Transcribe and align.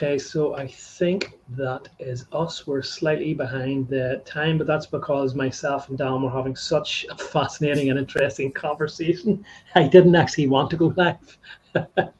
Okay, 0.00 0.16
so 0.16 0.54
I 0.54 0.68
think 0.68 1.40
that 1.56 1.88
is 1.98 2.26
us. 2.30 2.68
We're 2.68 2.82
slightly 2.82 3.34
behind 3.34 3.88
the 3.88 4.22
time, 4.24 4.56
but 4.56 4.68
that's 4.68 4.86
because 4.86 5.34
myself 5.34 5.88
and 5.88 5.98
Dan 5.98 6.22
were 6.22 6.30
having 6.30 6.54
such 6.54 7.04
a 7.10 7.16
fascinating 7.18 7.90
and 7.90 7.98
interesting 7.98 8.52
conversation. 8.52 9.44
I 9.74 9.88
didn't 9.88 10.14
actually 10.14 10.46
want 10.46 10.70
to 10.70 10.76
go 10.76 10.94
live. 10.96 11.38
but 11.72 12.14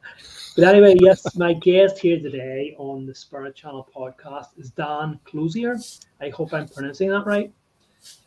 anyway, 0.57 0.97
yes, 0.99 1.37
my 1.37 1.53
guest 1.53 2.01
here 2.01 2.19
today 2.19 2.75
on 2.79 3.07
the 3.07 3.15
Spirit 3.15 3.55
Channel 3.55 3.89
podcast 3.97 4.59
is 4.59 4.71
Dan 4.71 5.21
Closier. 5.25 5.79
I 6.21 6.31
hope 6.31 6.53
I'm 6.53 6.67
pronouncing 6.67 7.11
that 7.11 7.27
right. 7.27 7.53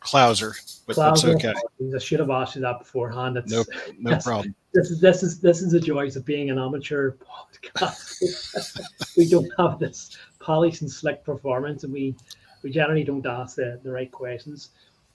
Clouser, 0.00 0.52
but 0.86 0.96
that's 0.96 1.24
okay. 1.24 1.54
I 1.94 1.98
should 1.98 2.20
have 2.20 2.30
asked 2.30 2.56
you 2.56 2.62
that 2.62 2.78
beforehand. 2.80 3.36
It's, 3.36 3.52
no, 3.52 3.64
no 3.98 4.18
problem. 4.22 4.54
This 4.74 4.90
is 4.90 5.00
this 5.00 5.22
is 5.22 5.40
this 5.40 5.62
is 5.62 5.72
the 5.72 5.80
joys 5.80 6.16
of 6.16 6.24
being 6.24 6.50
an 6.50 6.58
amateur 6.58 7.12
podcast. 7.12 8.80
we 9.16 9.28
don't 9.28 9.50
have 9.58 9.78
this 9.78 10.16
polished 10.40 10.82
and 10.82 10.90
slick 10.90 11.24
performance, 11.24 11.84
and 11.84 11.92
we 11.92 12.16
we 12.62 12.70
generally 12.70 13.04
don't 13.04 13.26
ask 13.26 13.56
the, 13.56 13.80
the 13.82 13.90
right 13.90 14.10
questions. 14.10 14.70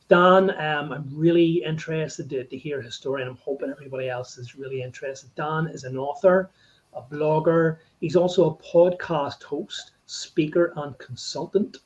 Dan, 0.09 0.51
um, 0.51 0.93
I'm 0.93 1.09
really 1.11 1.63
interested 1.65 2.29
to, 2.29 2.45
to 2.45 2.57
hear 2.57 2.81
his 2.81 2.95
story, 2.95 3.21
and 3.21 3.31
I'm 3.31 3.37
hoping 3.37 3.69
everybody 3.69 4.09
else 4.09 4.37
is 4.37 4.55
really 4.55 4.81
interested. 4.81 5.33
Dan 5.35 5.67
is 5.67 5.83
an 5.83 5.97
author, 5.97 6.49
a 6.93 7.01
blogger. 7.01 7.79
He's 7.99 8.15
also 8.15 8.49
a 8.49 8.55
podcast 8.55 9.43
host, 9.43 9.91
speaker, 10.05 10.71
and 10.77 10.97
consultant. 10.97 11.77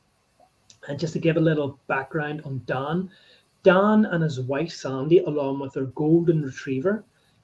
And 0.88 0.99
just 0.99 1.13
to 1.13 1.20
give 1.20 1.38
a 1.38 1.41
little 1.41 1.79
background 1.87 2.41
on 2.46 2.62
Dan, 2.65 3.10
Dan 3.63 4.05
and 4.05 4.24
his 4.24 4.40
wife 4.40 4.71
Sandy, 4.71 5.20
along 5.20 5.60
with 5.60 5.73
their 5.73 5.85
golden 5.85 6.41
retriever, 6.41 7.04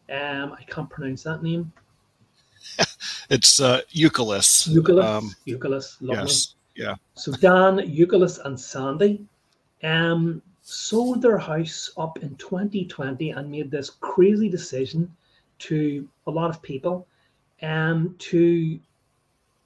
um, 0.10 0.54
I 0.58 0.64
can't 0.68 0.90
pronounce 0.90 1.24
that 1.24 1.44
name. 1.44 1.72
it's 3.30 3.60
uh, 3.60 3.82
Eucalyptus. 3.92 4.68
Eucalyptus. 4.68 5.24
Um, 5.24 5.36
Eucalyptus. 5.46 5.98
Lovely. 6.02 6.24
Yes. 6.24 6.56
Yeah. 6.76 6.96
So 7.16 7.32
Dan, 7.34 7.82
Eucalyptus, 7.86 8.40
and 8.40 8.60
Sandy 8.60 9.26
um, 9.84 10.42
sold 10.62 11.22
their 11.22 11.38
house 11.38 11.92
up 11.98 12.20
in 12.24 12.36
2020 12.36 13.32
and 13.32 13.52
made 13.52 13.72
this 13.72 13.90
crazy 13.90 14.50
decision 14.50 15.16
to 15.60 16.08
a 16.28 16.32
lot 16.32 16.50
of 16.50 16.62
people 16.62 17.08
um, 17.62 18.16
to 18.20 18.80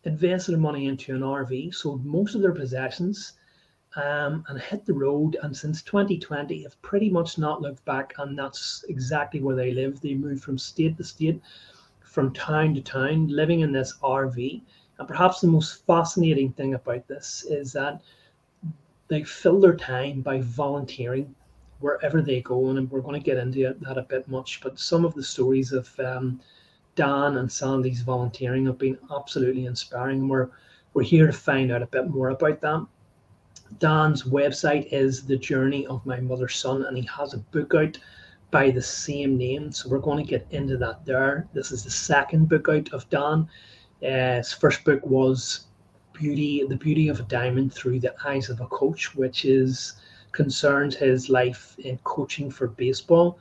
invest 0.04 0.48
their 0.48 0.58
money 0.58 0.88
into 0.88 1.16
an 1.16 1.22
RV, 1.22 1.76
sold 1.76 2.06
most 2.06 2.36
of 2.36 2.42
their 2.42 2.54
possessions, 2.54 3.34
um, 3.96 4.46
and 4.48 4.60
hit 4.60 4.86
the 4.86 4.94
road. 4.94 5.38
And 5.44 5.56
since 5.56 5.82
2020, 5.82 6.64
have 6.64 6.82
pretty 6.82 7.10
much 7.10 7.38
not 7.38 7.62
looked 7.62 7.84
back. 7.86 8.14
And 8.18 8.38
that's 8.38 8.86
exactly 8.90 9.42
where 9.42 9.56
they 9.56 9.72
live. 9.72 10.00
They 10.00 10.14
move 10.14 10.42
from 10.42 10.58
state 10.58 10.98
to 10.98 11.04
state, 11.04 11.42
from 12.02 12.34
town 12.34 12.76
to 12.76 12.82
town, 12.82 13.28
living 13.28 13.62
in 13.62 13.72
this 13.72 13.98
RV. 14.04 14.62
And 15.00 15.08
perhaps 15.08 15.42
the 15.42 15.48
most 15.48 15.86
fascinating 15.86 16.54
thing 16.54 16.76
about 16.76 17.08
this 17.08 17.46
is 17.50 17.74
that 17.74 18.02
they 19.08 19.24
fill 19.24 19.60
their 19.60 19.76
time 19.76 20.22
by 20.22 20.42
volunteering 20.42 21.36
wherever 21.80 22.22
they 22.22 22.42
go. 22.42 22.70
And 22.70 22.90
we're 22.90 23.02
going 23.02 23.20
to 23.20 23.26
get 23.26 23.38
into 23.38 23.76
that 23.82 23.98
a 23.98 24.04
bit 24.04 24.28
much. 24.28 24.62
But 24.62 24.80
some 24.80 25.04
of 25.04 25.14
the 25.16 25.24
stories 25.24 25.74
of 25.74 26.00
um, 26.00 26.40
Dan 26.96 27.38
and 27.38 27.52
Sandy's 27.52 28.02
volunteering 28.02 28.68
have 28.68 28.78
been 28.78 28.98
absolutely 29.14 29.66
inspiring. 29.66 30.22
And 30.22 30.30
we're 30.30 30.50
we're 30.94 31.04
here 31.04 31.28
to 31.28 31.34
find 31.34 31.72
out 31.72 31.82
a 31.82 31.88
bit 31.88 32.10
more 32.10 32.30
about 32.30 32.60
that. 32.62 32.86
Dan's 33.80 34.24
website 34.24 34.88
is 34.92 35.26
The 35.26 35.38
Journey 35.38 35.88
of 35.88 36.06
My 36.06 36.20
Mother's 36.20 36.56
Son, 36.56 36.86
and 36.86 36.98
he 36.98 37.08
has 37.08 37.34
a 37.34 37.40
book 37.40 37.74
out 37.76 37.98
by 38.52 38.70
the 38.70 38.82
same 38.82 39.38
name. 39.38 39.72
So 39.72 39.90
we're 39.90 40.00
going 40.00 40.24
to 40.24 40.30
get 40.30 40.46
into 40.52 40.78
that 40.78 41.06
there. 41.06 41.48
This 41.54 41.72
is 41.72 41.84
the 41.84 41.92
second 41.92 42.50
book 42.50 42.68
out 42.70 42.92
of 42.94 43.10
Dan. 43.10 43.48
Uh, 44.04 44.38
his 44.38 44.54
first 44.54 44.84
book 44.84 45.06
was 45.06 45.68
Beauty, 46.14 46.66
The 46.68 46.76
Beauty 46.76 47.08
of 47.08 47.20
a 47.20 47.24
Diamond 47.24 47.74
Through 47.74 48.00
the 48.02 48.14
Eyes 48.26 48.50
of 48.50 48.60
a 48.62 48.68
Coach, 48.68 49.16
which 49.16 49.46
is 49.46 49.94
concerns 50.32 50.96
his 50.96 51.30
life 51.30 51.76
in 51.80 51.98
coaching 52.00 52.50
for 52.50 52.68
baseball. 52.68 53.40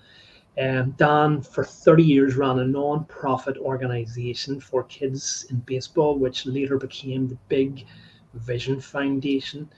Um, 0.58 0.92
Dan, 0.98 1.42
for 1.42 1.64
30 1.64 2.02
years, 2.02 2.36
ran 2.36 2.58
a 2.58 2.64
non-profit 2.64 3.56
organization 3.58 4.60
for 4.60 4.84
kids 4.84 5.46
in 5.50 5.60
baseball, 5.60 6.18
which 6.18 6.46
later 6.46 6.76
became 6.76 7.28
the 7.28 7.38
Big 7.48 7.86
Vision 8.34 8.80
Foundation. 8.80 9.68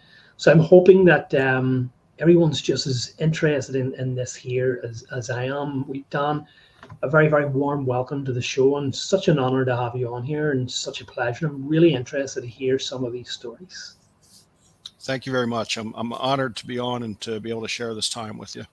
So 0.42 0.50
I'm 0.50 0.58
hoping 0.58 1.04
that 1.04 1.32
um, 1.36 1.88
everyone's 2.18 2.60
just 2.60 2.88
as 2.88 3.14
interested 3.20 3.76
in, 3.76 3.94
in 3.94 4.16
this 4.16 4.34
here 4.34 4.80
as, 4.82 5.04
as 5.12 5.30
I 5.30 5.44
am. 5.44 5.86
We've 5.86 6.10
done 6.10 6.48
a 7.04 7.08
very, 7.08 7.28
very 7.28 7.46
warm 7.46 7.86
welcome 7.86 8.24
to 8.24 8.32
the 8.32 8.42
show 8.42 8.78
and 8.78 8.92
such 8.92 9.28
an 9.28 9.38
honor 9.38 9.64
to 9.64 9.76
have 9.76 9.94
you 9.94 10.12
on 10.12 10.24
here 10.24 10.50
and 10.50 10.68
such 10.68 11.00
a 11.00 11.04
pleasure. 11.04 11.46
I'm 11.46 11.68
really 11.68 11.94
interested 11.94 12.40
to 12.40 12.48
hear 12.48 12.80
some 12.80 13.04
of 13.04 13.12
these 13.12 13.30
stories. 13.30 13.98
Thank 15.02 15.26
you 15.26 15.32
very 15.32 15.46
much. 15.46 15.76
I'm, 15.76 15.94
I'm 15.94 16.12
honored 16.12 16.56
to 16.56 16.66
be 16.66 16.76
on 16.76 17.04
and 17.04 17.20
to 17.20 17.38
be 17.38 17.48
able 17.48 17.62
to 17.62 17.68
share 17.68 17.94
this 17.94 18.08
time 18.08 18.36
with 18.36 18.56
you. 18.56 18.64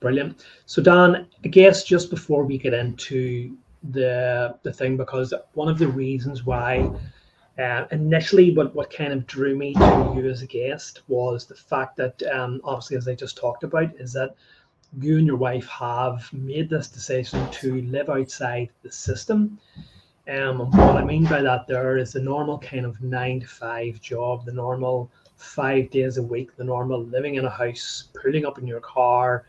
Brilliant. 0.00 0.42
So 0.64 0.80
Dan, 0.80 1.26
I 1.44 1.48
guess 1.48 1.84
just 1.84 2.08
before 2.08 2.44
we 2.44 2.56
get 2.56 2.72
into 2.72 3.54
the 3.90 4.56
the 4.62 4.72
thing, 4.72 4.96
because 4.96 5.34
one 5.52 5.68
of 5.68 5.78
the 5.78 5.88
reasons 5.88 6.46
why 6.46 6.90
uh, 7.58 7.86
initially, 7.90 8.54
what, 8.54 8.74
what 8.74 8.92
kind 8.92 9.12
of 9.12 9.26
drew 9.26 9.56
me 9.56 9.74
to 9.74 10.12
you 10.16 10.28
as 10.28 10.42
a 10.42 10.46
guest 10.46 11.02
was 11.08 11.46
the 11.46 11.54
fact 11.54 11.96
that, 11.96 12.22
um, 12.32 12.60
obviously, 12.62 12.96
as 12.96 13.08
I 13.08 13.14
just 13.14 13.36
talked 13.36 13.64
about, 13.64 13.94
is 13.98 14.12
that 14.12 14.34
you 15.00 15.18
and 15.18 15.26
your 15.26 15.36
wife 15.36 15.66
have 15.66 16.32
made 16.32 16.70
this 16.70 16.88
decision 16.88 17.50
to 17.50 17.82
live 17.82 18.08
outside 18.08 18.70
the 18.82 18.92
system. 18.92 19.58
Um, 20.28 20.60
and 20.60 20.72
what 20.72 20.96
I 20.96 21.04
mean 21.04 21.24
by 21.24 21.42
that 21.42 21.66
there 21.66 21.96
is 21.96 22.12
the 22.12 22.20
normal 22.20 22.58
kind 22.58 22.84
of 22.86 23.00
nine 23.02 23.40
to 23.40 23.46
five 23.46 24.00
job, 24.00 24.44
the 24.44 24.52
normal 24.52 25.10
five 25.36 25.90
days 25.90 26.18
a 26.18 26.22
week, 26.22 26.56
the 26.56 26.64
normal 26.64 27.04
living 27.04 27.36
in 27.36 27.44
a 27.44 27.50
house, 27.50 28.08
pulling 28.20 28.46
up 28.46 28.58
in 28.58 28.66
your 28.66 28.80
car, 28.80 29.46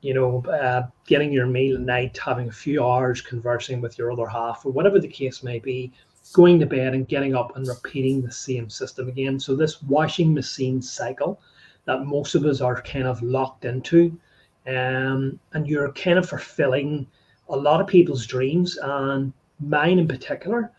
you 0.00 0.14
know, 0.14 0.42
uh, 0.46 0.86
getting 1.06 1.32
your 1.32 1.46
meal 1.46 1.76
at 1.76 1.82
night, 1.82 2.18
having 2.18 2.48
a 2.48 2.52
few 2.52 2.84
hours 2.84 3.20
conversing 3.20 3.80
with 3.80 3.98
your 3.98 4.12
other 4.12 4.26
half, 4.26 4.64
or 4.64 4.72
whatever 4.72 4.98
the 4.98 5.08
case 5.08 5.42
may 5.42 5.58
be 5.58 5.92
going 6.32 6.60
to 6.60 6.66
bed 6.66 6.94
and 6.94 7.08
getting 7.08 7.34
up 7.34 7.56
and 7.56 7.66
repeating 7.66 8.22
the 8.22 8.30
same 8.30 8.70
system 8.70 9.08
again. 9.08 9.38
So 9.40 9.54
this 9.54 9.82
washing 9.82 10.32
machine 10.32 10.80
cycle 10.80 11.40
that 11.84 12.04
most 12.04 12.34
of 12.34 12.44
us 12.44 12.60
are 12.60 12.80
kind 12.82 13.06
of 13.06 13.22
locked 13.22 13.64
into, 13.64 14.18
um, 14.66 15.38
and 15.52 15.66
you're 15.66 15.92
kind 15.92 16.18
of 16.18 16.28
fulfilling 16.28 17.06
a 17.48 17.56
lot 17.56 17.80
of 17.80 17.86
people's 17.86 18.26
dreams 18.26 18.78
and 18.82 19.32
mine 19.60 19.98
in 19.98 20.06
particular 20.06 20.70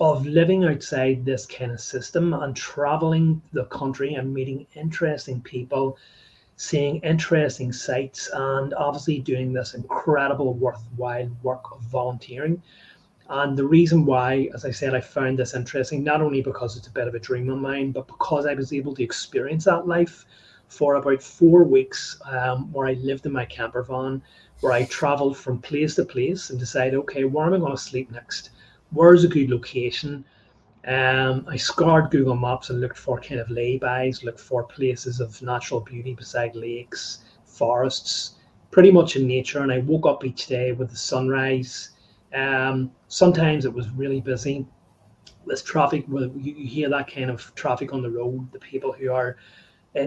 of 0.00 0.26
living 0.26 0.64
outside 0.64 1.24
this 1.24 1.44
kind 1.44 1.72
of 1.72 1.80
system 1.80 2.32
and 2.32 2.54
traveling 2.54 3.42
the 3.52 3.64
country 3.66 4.14
and 4.14 4.32
meeting 4.32 4.66
interesting 4.74 5.40
people 5.42 5.98
seeing 6.56 6.96
interesting 6.98 7.72
sights 7.72 8.28
and 8.32 8.74
obviously 8.74 9.20
doing 9.20 9.52
this 9.52 9.74
incredible 9.74 10.54
worthwhile 10.54 11.30
work 11.42 11.70
of 11.70 11.80
volunteering 11.82 12.60
and 13.28 13.56
the 13.56 13.66
reason 13.66 14.06
why, 14.06 14.48
as 14.54 14.64
I 14.64 14.70
said, 14.70 14.94
I 14.94 15.00
found 15.00 15.38
this 15.38 15.54
interesting, 15.54 16.02
not 16.02 16.22
only 16.22 16.40
because 16.40 16.76
it's 16.76 16.86
a 16.86 16.92
bit 16.92 17.08
of 17.08 17.14
a 17.14 17.18
dream 17.18 17.50
of 17.50 17.58
mine, 17.58 17.92
but 17.92 18.06
because 18.06 18.46
I 18.46 18.54
was 18.54 18.72
able 18.72 18.94
to 18.94 19.02
experience 19.02 19.64
that 19.64 19.86
life 19.86 20.24
for 20.68 20.94
about 20.94 21.22
four 21.22 21.64
weeks, 21.64 22.18
um, 22.30 22.72
where 22.72 22.86
I 22.86 22.94
lived 22.94 23.26
in 23.26 23.32
my 23.32 23.44
camper 23.44 23.82
van, 23.82 24.22
where 24.60 24.72
I 24.72 24.84
traveled 24.84 25.36
from 25.36 25.60
place 25.60 25.94
to 25.96 26.04
place 26.04 26.50
and 26.50 26.58
decided, 26.58 26.94
okay, 26.94 27.24
where 27.24 27.46
am 27.46 27.54
I 27.54 27.58
going 27.58 27.72
to 27.72 27.78
sleep 27.78 28.10
next? 28.10 28.50
Where's 28.90 29.24
a 29.24 29.28
good 29.28 29.50
location? 29.50 30.24
Um, 30.86 31.44
I 31.46 31.56
scoured 31.56 32.10
Google 32.10 32.36
Maps 32.36 32.70
and 32.70 32.80
looked 32.80 32.96
for 32.96 33.20
kind 33.20 33.40
of 33.40 33.48
laybys, 33.48 34.24
looked 34.24 34.40
for 34.40 34.64
places 34.64 35.20
of 35.20 35.40
natural 35.42 35.80
beauty 35.80 36.14
beside 36.14 36.56
lakes, 36.56 37.24
forests, 37.44 38.36
pretty 38.70 38.90
much 38.90 39.16
in 39.16 39.26
nature. 39.26 39.60
And 39.60 39.70
I 39.70 39.80
woke 39.80 40.06
up 40.06 40.24
each 40.24 40.46
day 40.46 40.72
with 40.72 40.90
the 40.90 40.96
sunrise 40.96 41.90
um, 42.34 42.90
sometimes 43.08 43.64
it 43.64 43.72
was 43.72 43.88
really 43.90 44.20
busy. 44.20 44.66
This 45.46 45.62
traffic, 45.62 46.04
you, 46.08 46.54
hear 46.54 46.88
that 46.90 47.12
kind 47.12 47.30
of 47.30 47.54
traffic 47.54 47.92
on 47.92 48.02
the 48.02 48.10
road. 48.10 48.50
The 48.52 48.58
people 48.58 48.92
who 48.92 49.12
are 49.12 49.36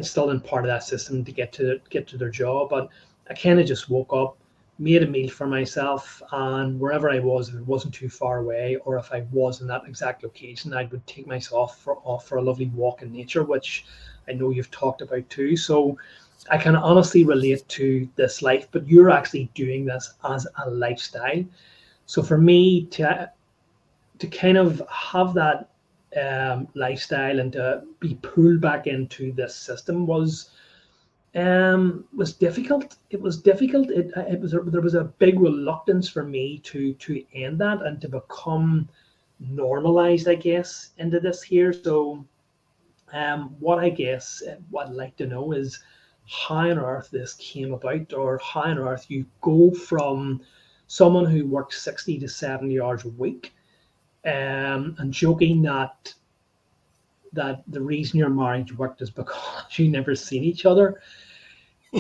still 0.01 0.29
in 0.29 0.39
part 0.39 0.63
of 0.63 0.69
that 0.69 0.83
system 0.83 1.25
to 1.25 1.31
get 1.31 1.51
to 1.53 1.79
get 1.89 2.07
to 2.07 2.17
their 2.17 2.29
job. 2.29 2.69
But 2.69 2.89
I 3.29 3.33
kind 3.33 3.59
of 3.59 3.65
just 3.65 3.89
woke 3.89 4.13
up, 4.13 4.37
made 4.77 5.03
a 5.03 5.07
meal 5.07 5.29
for 5.29 5.47
myself, 5.47 6.21
and 6.31 6.79
wherever 6.79 7.09
I 7.09 7.19
was, 7.19 7.49
if 7.49 7.55
it 7.55 7.67
wasn't 7.67 7.93
too 7.93 8.09
far 8.09 8.39
away, 8.39 8.77
or 8.85 8.97
if 8.97 9.11
I 9.11 9.25
was 9.31 9.61
in 9.61 9.67
that 9.67 9.83
exact 9.87 10.23
location, 10.23 10.73
I 10.73 10.85
would 10.85 11.05
take 11.07 11.27
myself 11.27 11.79
for, 11.79 11.97
off 12.03 12.27
for 12.27 12.37
a 12.37 12.41
lovely 12.41 12.67
walk 12.67 13.01
in 13.01 13.11
nature, 13.11 13.43
which 13.43 13.85
I 14.27 14.33
know 14.33 14.49
you've 14.49 14.71
talked 14.71 15.01
about 15.01 15.29
too. 15.29 15.57
So 15.57 15.97
I 16.49 16.57
can 16.57 16.75
honestly 16.75 17.23
relate 17.23 17.67
to 17.69 18.09
this 18.15 18.41
life, 18.41 18.67
but 18.71 18.87
you're 18.87 19.11
actually 19.11 19.51
doing 19.53 19.85
this 19.85 20.13
as 20.23 20.47
a 20.65 20.69
lifestyle. 20.69 21.43
So 22.05 22.21
for 22.21 22.37
me 22.37 22.85
to 22.87 23.31
to 24.19 24.27
kind 24.27 24.57
of 24.57 24.81
have 24.89 25.33
that 25.33 25.69
um, 26.21 26.67
lifestyle 26.75 27.39
and 27.39 27.51
to 27.53 27.83
be 27.99 28.15
pulled 28.21 28.61
back 28.61 28.85
into 28.85 29.31
this 29.31 29.55
system 29.55 30.05
was 30.05 30.51
um, 31.33 32.05
was 32.15 32.33
difficult. 32.33 32.97
It 33.09 33.21
was 33.21 33.41
difficult. 33.41 33.89
It, 33.89 34.11
it 34.15 34.39
was 34.39 34.51
there 34.51 34.81
was 34.81 34.95
a 34.95 35.05
big 35.05 35.39
reluctance 35.39 36.09
for 36.09 36.23
me 36.23 36.59
to 36.65 36.93
to 36.93 37.23
end 37.33 37.59
that 37.61 37.81
and 37.81 38.01
to 38.01 38.09
become 38.09 38.89
normalized, 39.39 40.27
I 40.27 40.35
guess, 40.35 40.91
into 40.97 41.19
this 41.19 41.41
here. 41.41 41.73
So, 41.73 42.25
um, 43.13 43.55
what 43.59 43.79
I 43.79 43.89
guess 43.89 44.43
uh, 44.47 44.57
what 44.69 44.87
I'd 44.87 44.93
like 44.93 45.15
to 45.17 45.27
know 45.27 45.53
is 45.53 45.81
how 46.27 46.69
on 46.69 46.77
earth 46.77 47.09
this 47.11 47.33
came 47.35 47.73
about, 47.73 48.13
or 48.13 48.39
how 48.43 48.63
on 48.63 48.77
earth 48.77 49.05
you 49.09 49.25
go 49.41 49.71
from 49.71 50.41
someone 50.91 51.23
who 51.23 51.47
works 51.47 51.81
60 51.83 52.19
to 52.19 52.27
70 52.27 52.81
hours 52.81 53.05
a 53.05 53.09
week 53.09 53.53
um, 54.25 54.93
and 54.99 55.13
joking 55.13 55.61
that 55.61 56.13
that 57.31 57.63
the 57.69 57.79
reason 57.79 58.19
your 58.19 58.29
marriage 58.29 58.77
worked 58.77 59.01
is 59.01 59.09
because 59.09 59.63
you 59.79 59.89
never 59.89 60.13
seen 60.15 60.43
each 60.43 60.65
other. 60.65 61.01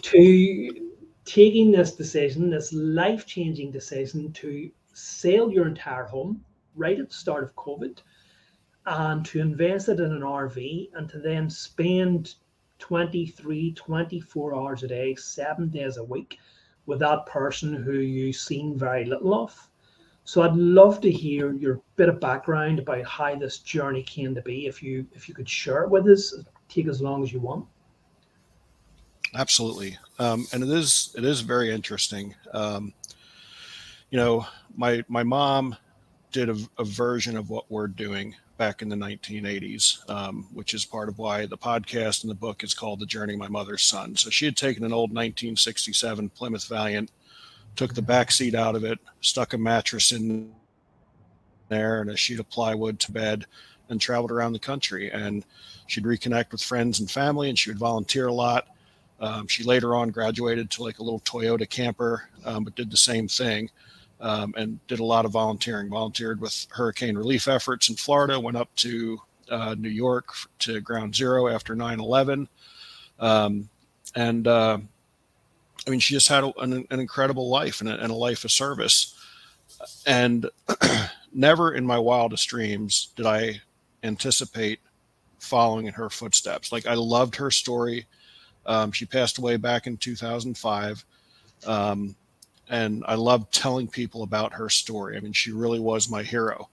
To 0.01 0.91
taking 1.23 1.71
this 1.71 1.95
decision 1.95 2.49
this 2.49 2.73
life-changing 2.73 3.71
decision 3.71 4.33
to 4.33 4.69
sell 4.91 5.49
your 5.49 5.67
entire 5.67 6.03
home 6.03 6.43
right 6.75 6.99
at 6.99 7.07
the 7.07 7.15
start 7.15 7.43
of 7.43 7.55
covid 7.55 7.99
and 8.87 9.23
to 9.23 9.39
invest 9.39 9.87
it 9.87 9.99
in 9.99 10.11
an 10.11 10.21
rv 10.21 10.89
and 10.95 11.07
to 11.07 11.19
then 11.19 11.47
spend 11.49 12.35
23 12.79 13.71
24 13.73 14.55
hours 14.55 14.81
a 14.83 14.87
day 14.87 15.13
seven 15.13 15.69
days 15.69 15.97
a 15.97 16.03
week 16.03 16.39
with 16.85 16.99
that 16.99 17.25
person 17.25 17.73
who 17.73 17.93
you've 17.93 18.35
seen 18.35 18.77
very 18.77 19.05
little 19.05 19.33
of 19.33 19.69
so 20.23 20.43
I'd 20.43 20.55
love 20.55 21.01
to 21.01 21.11
hear 21.11 21.53
your 21.53 21.81
bit 21.95 22.09
of 22.09 22.19
background 22.19 22.79
about 22.79 23.05
how 23.05 23.35
this 23.35 23.59
journey 23.59 24.03
came 24.03 24.35
to 24.35 24.41
be. 24.41 24.67
If 24.67 24.83
you 24.83 25.05
if 25.13 25.27
you 25.27 25.33
could 25.33 25.49
share 25.49 25.83
it 25.83 25.89
with 25.89 26.07
us, 26.07 26.33
take 26.69 26.87
as 26.87 27.01
long 27.01 27.23
as 27.23 27.33
you 27.33 27.39
want. 27.39 27.65
Absolutely, 29.35 29.97
um, 30.19 30.45
and 30.53 30.63
it 30.63 30.69
is 30.69 31.13
it 31.17 31.23
is 31.23 31.41
very 31.41 31.71
interesting. 31.71 32.35
Um, 32.53 32.93
you 34.09 34.17
know, 34.17 34.45
my 34.75 35.03
my 35.07 35.23
mom 35.23 35.75
did 36.31 36.49
a, 36.49 36.57
a, 36.77 36.85
version 36.85 37.35
of 37.35 37.49
what 37.49 37.69
we're 37.69 37.87
doing 37.87 38.33
back 38.61 38.83
in 38.83 38.89
the 38.89 38.95
1980s, 38.95 40.07
um, 40.07 40.47
which 40.53 40.75
is 40.75 40.85
part 40.85 41.09
of 41.09 41.17
why 41.17 41.47
the 41.47 41.57
podcast 41.57 42.21
and 42.21 42.29
the 42.29 42.35
book 42.35 42.63
is 42.63 42.75
called 42.75 42.99
"The 42.99 43.07
Journey 43.07 43.35
My 43.35 43.47
Mother's 43.47 43.81
Son." 43.81 44.15
So 44.15 44.29
she 44.29 44.45
had 44.45 44.55
taken 44.55 44.83
an 44.83 44.93
old 44.93 45.09
1967 45.09 46.29
Plymouth 46.29 46.67
Valiant 46.67 47.09
took 47.75 47.95
the 47.95 48.03
back 48.03 48.29
seat 48.29 48.53
out 48.53 48.75
of 48.75 48.83
it, 48.83 48.99
stuck 49.21 49.53
a 49.53 49.57
mattress 49.57 50.11
in 50.11 50.53
there 51.69 52.01
and 52.01 52.11
a 52.11 52.15
sheet 52.15 52.39
of 52.39 52.47
plywood 52.51 52.99
to 52.99 53.11
bed, 53.11 53.47
and 53.89 53.99
traveled 53.99 54.29
around 54.29 54.53
the 54.53 54.59
country. 54.59 55.09
And 55.09 55.43
she'd 55.87 56.03
reconnect 56.03 56.51
with 56.51 56.61
friends 56.61 56.99
and 56.99 57.09
family, 57.09 57.49
and 57.49 57.57
she 57.57 57.71
would 57.71 57.79
volunteer 57.79 58.27
a 58.27 58.33
lot. 58.33 58.67
Um, 59.19 59.47
she 59.47 59.63
later 59.63 59.95
on 59.95 60.09
graduated 60.09 60.69
to 60.69 60.83
like 60.83 60.99
a 60.99 61.03
little 61.03 61.21
Toyota 61.21 61.67
camper, 61.67 62.29
um, 62.45 62.63
but 62.63 62.75
did 62.75 62.91
the 62.91 62.97
same 62.97 63.27
thing 63.27 63.71
um, 64.21 64.53
and 64.55 64.85
did 64.87 64.99
a 64.99 65.03
lot 65.03 65.25
of 65.25 65.31
volunteering. 65.31 65.89
Volunteered 65.89 66.39
with 66.39 66.67
hurricane 66.69 67.17
relief 67.17 67.47
efforts 67.47 67.89
in 67.89 67.95
Florida, 67.95 68.39
went 68.39 68.57
up 68.57 68.73
to 68.77 69.19
uh, 69.49 69.75
New 69.77 69.89
York 69.89 70.27
to 70.59 70.79
Ground 70.79 71.15
Zero 71.15 71.47
after 71.47 71.75
9 71.75 71.99
11. 71.99 72.47
Um, 73.19 73.69
and 74.15 74.47
uh, 74.47 74.77
I 75.85 75.89
mean, 75.89 75.99
she 75.99 76.13
just 76.13 76.27
had 76.27 76.43
a, 76.43 76.53
an, 76.59 76.85
an, 76.89 76.99
incredible 76.99 77.49
life 77.49 77.81
and 77.81 77.89
a, 77.89 78.01
and 78.01 78.11
a 78.11 78.15
life 78.15 78.45
of 78.45 78.51
service. 78.51 79.15
And 80.05 80.49
never 81.33 81.73
in 81.73 81.85
my 81.85 81.97
wildest 81.97 82.47
dreams 82.47 83.09
did 83.15 83.25
I 83.25 83.61
anticipate 84.03 84.79
following 85.39 85.87
in 85.87 85.93
her 85.93 86.09
footsteps. 86.09 86.71
Like 86.71 86.85
I 86.85 86.93
loved 86.93 87.35
her 87.35 87.51
story. 87.51 88.05
Um, 88.65 88.91
she 88.91 89.05
passed 89.05 89.37
away 89.37 89.57
back 89.57 89.87
in 89.87 89.97
2005. 89.97 91.03
Um, 91.65 92.15
and 92.71 93.03
I 93.05 93.15
loved 93.15 93.53
telling 93.53 93.89
people 93.89 94.23
about 94.23 94.53
her 94.53 94.69
story. 94.69 95.17
I 95.17 95.19
mean, 95.19 95.33
she 95.33 95.51
really 95.51 95.79
was 95.79 96.09
my 96.09 96.23
hero. 96.23 96.69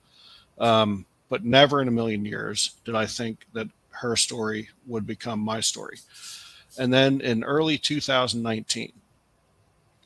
Um, 0.57 1.05
but 1.27 1.43
never 1.43 1.81
in 1.81 1.89
a 1.89 1.91
million 1.91 2.25
years 2.25 2.71
did 2.85 2.95
I 2.95 3.05
think 3.05 3.45
that 3.53 3.67
her 3.91 4.15
story 4.15 4.69
would 4.87 5.05
become 5.05 5.39
my 5.41 5.59
story. 5.59 5.99
And 6.79 6.91
then 6.91 7.19
in 7.19 7.43
early 7.43 7.77
2019, 7.77 8.93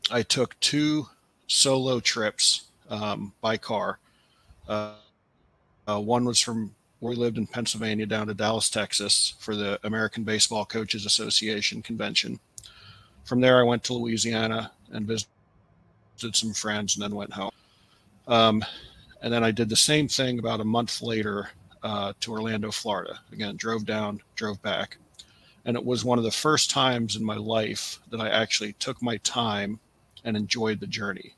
I 0.09 0.23
took 0.23 0.59
two 0.59 1.07
solo 1.45 1.99
trips 1.99 2.63
um, 2.89 3.31
by 3.39 3.57
car. 3.57 3.99
Uh, 4.67 4.95
uh, 5.87 5.99
one 5.99 6.25
was 6.25 6.39
from 6.39 6.73
where 7.01 7.11
we 7.11 7.17
lived 7.17 7.37
in 7.37 7.45
Pennsylvania 7.45 8.07
down 8.07 8.27
to 8.27 8.33
Dallas, 8.33 8.69
Texas 8.69 9.35
for 9.39 9.55
the 9.55 9.79
American 9.83 10.23
Baseball 10.23 10.65
Coaches 10.65 11.05
Association 11.05 11.83
convention. 11.83 12.39
From 13.25 13.41
there, 13.41 13.59
I 13.59 13.63
went 13.63 13.83
to 13.85 13.93
Louisiana 13.93 14.71
and 14.91 15.05
visited 15.05 15.29
some 16.31 16.53
friends 16.53 16.95
and 16.95 17.03
then 17.03 17.15
went 17.15 17.33
home. 17.33 17.51
Um, 18.27 18.63
and 19.21 19.33
then 19.33 19.43
I 19.43 19.51
did 19.51 19.69
the 19.69 19.75
same 19.75 20.07
thing 20.07 20.39
about 20.39 20.61
a 20.61 20.65
month 20.65 21.01
later 21.01 21.49
uh, 21.83 22.13
to 22.21 22.31
Orlando, 22.31 22.71
Florida. 22.71 23.19
Again, 23.31 23.55
drove 23.57 23.85
down, 23.85 24.21
drove 24.35 24.61
back. 24.61 24.97
And 25.65 25.77
it 25.77 25.85
was 25.85 26.03
one 26.03 26.17
of 26.17 26.23
the 26.23 26.31
first 26.31 26.69
times 26.69 27.15
in 27.15 27.23
my 27.23 27.37
life 27.37 27.99
that 28.09 28.19
I 28.19 28.29
actually 28.29 28.73
took 28.73 29.01
my 29.01 29.17
time 29.17 29.79
and 30.23 30.35
enjoyed 30.35 30.79
the 30.79 30.87
journey. 30.87 31.35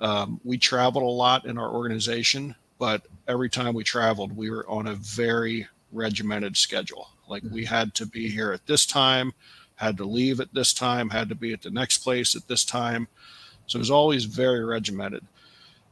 Um, 0.00 0.40
we 0.44 0.58
traveled 0.58 1.04
a 1.04 1.06
lot 1.06 1.44
in 1.44 1.58
our 1.58 1.70
organization, 1.70 2.54
but 2.78 3.02
every 3.26 3.50
time 3.50 3.74
we 3.74 3.82
traveled, 3.82 4.36
we 4.36 4.50
were 4.50 4.68
on 4.68 4.86
a 4.86 4.94
very 4.94 5.66
regimented 5.92 6.56
schedule. 6.56 7.08
Like 7.28 7.42
we 7.42 7.64
mm-hmm. 7.64 7.74
had 7.74 7.94
to 7.94 8.06
be 8.06 8.28
here 8.28 8.52
at 8.52 8.66
this 8.66 8.86
time, 8.86 9.32
had 9.74 9.96
to 9.98 10.04
leave 10.04 10.40
at 10.40 10.54
this 10.54 10.72
time, 10.72 11.10
had 11.10 11.28
to 11.28 11.34
be 11.34 11.52
at 11.52 11.62
the 11.62 11.70
next 11.70 11.98
place 11.98 12.36
at 12.36 12.46
this 12.48 12.64
time. 12.64 13.08
So 13.68 13.76
it 13.76 13.80
was 13.80 13.90
always 13.90 14.24
very 14.24 14.64
regimented. 14.64 15.24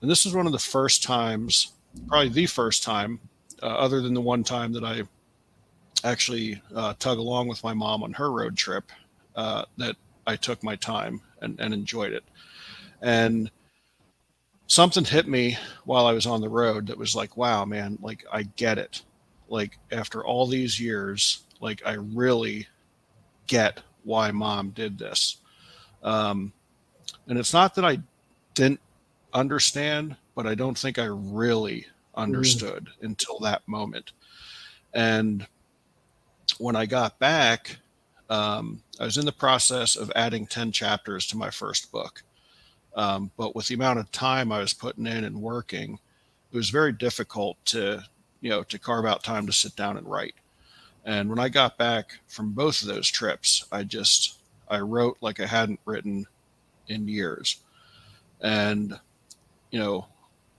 And 0.01 0.11
this 0.11 0.25
was 0.25 0.35
one 0.35 0.47
of 0.47 0.53
the 0.53 0.59
first 0.59 1.03
times, 1.03 1.73
probably 2.09 2.31
the 2.31 2.47
first 2.47 2.83
time, 2.83 3.21
uh, 3.63 3.67
other 3.67 4.01
than 4.01 4.15
the 4.15 4.21
one 4.21 4.43
time 4.43 4.73
that 4.73 4.85
I 4.85 5.03
actually 6.05 6.61
uh, 6.75 6.95
tug 6.99 7.19
along 7.19 7.49
with 7.49 7.63
my 7.63 7.75
mom 7.75 8.03
on 8.03 8.13
her 8.15 8.33
road 8.33 8.57
trip, 8.57 8.91
uh, 9.37 9.65
that 9.77 9.97
I 10.27 10.37
took 10.37 10.63
my 10.63 10.77
time 10.77 11.21
and, 11.41 11.61
and 11.61 11.73
enjoyed 11.73 12.13
it. 12.13 12.25
And 13.03 13.51
something 14.67 15.05
hit 15.05 15.29
me 15.29 15.59
while 15.85 16.07
I 16.07 16.13
was 16.13 16.27
on 16.27 16.41
the 16.41 16.49
road 16.49 16.87
that 16.87 16.99
was 16.99 17.15
like, 17.15 17.37
wow, 17.37 17.65
man, 17.65 17.99
like 18.01 18.25
I 18.33 18.45
get 18.45 18.79
it. 18.79 19.03
Like 19.49 19.79
after 19.93 20.25
all 20.25 20.47
these 20.47 20.81
years, 20.81 21.43
like 21.61 21.83
I 21.87 21.93
really 21.93 22.67
get 23.47 23.81
why 24.05 24.31
mom 24.31 24.71
did 24.71 24.99
this. 24.99 25.37
Um, 26.03 26.53
and 27.29 27.39
it's 27.39 27.53
not 27.53 27.75
that 27.75 27.85
I 27.85 27.99
didn't 28.55 28.81
understand, 29.33 30.17
but 30.35 30.47
I 30.47 30.55
don't 30.55 30.79
think 30.79 30.99
I 30.99 31.07
really 31.07 31.87
understood 32.15 32.87
mm. 32.87 33.05
until 33.05 33.39
that 33.41 33.67
moment. 33.67 34.13
And 34.95 35.47
when 36.59 36.77
I 36.77 36.87
got 36.87 37.19
back, 37.19 37.77
um, 38.31 38.83
I 38.99 39.05
was 39.05 39.19
in 39.19 39.27
the 39.27 39.33
process 39.33 39.97
of 39.97 40.11
adding 40.17 40.47
10 40.47 40.73
chapters 40.73 41.27
to 41.29 41.37
my 41.37 41.51
first 41.51 41.93
book. 41.93 42.23
Um, 42.97 43.31
but 43.37 43.55
with 43.55 43.69
the 43.69 43.75
amount 43.75 43.99
of 43.99 44.11
time 44.11 44.51
I 44.51 44.61
was 44.61 44.73
putting 44.73 45.07
in 45.07 45.25
and 45.25 45.41
working, 45.41 45.99
it 46.51 46.57
was 46.57 46.71
very 46.71 46.93
difficult 46.93 47.59
to, 47.67 48.03
you 48.41 48.49
know, 48.49 48.63
to 48.65 48.79
carve 48.79 49.05
out 49.05 49.23
time 49.23 49.47
to 49.47 49.53
sit 49.53 49.77
down 49.77 49.99
and 49.99 50.09
write. 50.09 50.35
And 51.05 51.29
when 51.29 51.39
I 51.39 51.49
got 51.49 51.77
back 51.77 52.19
from 52.27 52.53
both 52.53 52.81
of 52.81 52.89
those 52.89 53.07
trips, 53.07 53.67
I 53.71 53.85
just, 53.85 54.39
I 54.69 54.79
wrote 54.79 55.19
like 55.21 55.41
I 55.41 55.47
hadn't 55.47 55.81
written 55.85 56.27
in 56.89 57.09
years. 57.09 57.57
And, 58.41 58.99
you 59.71 59.79
know, 59.79 60.07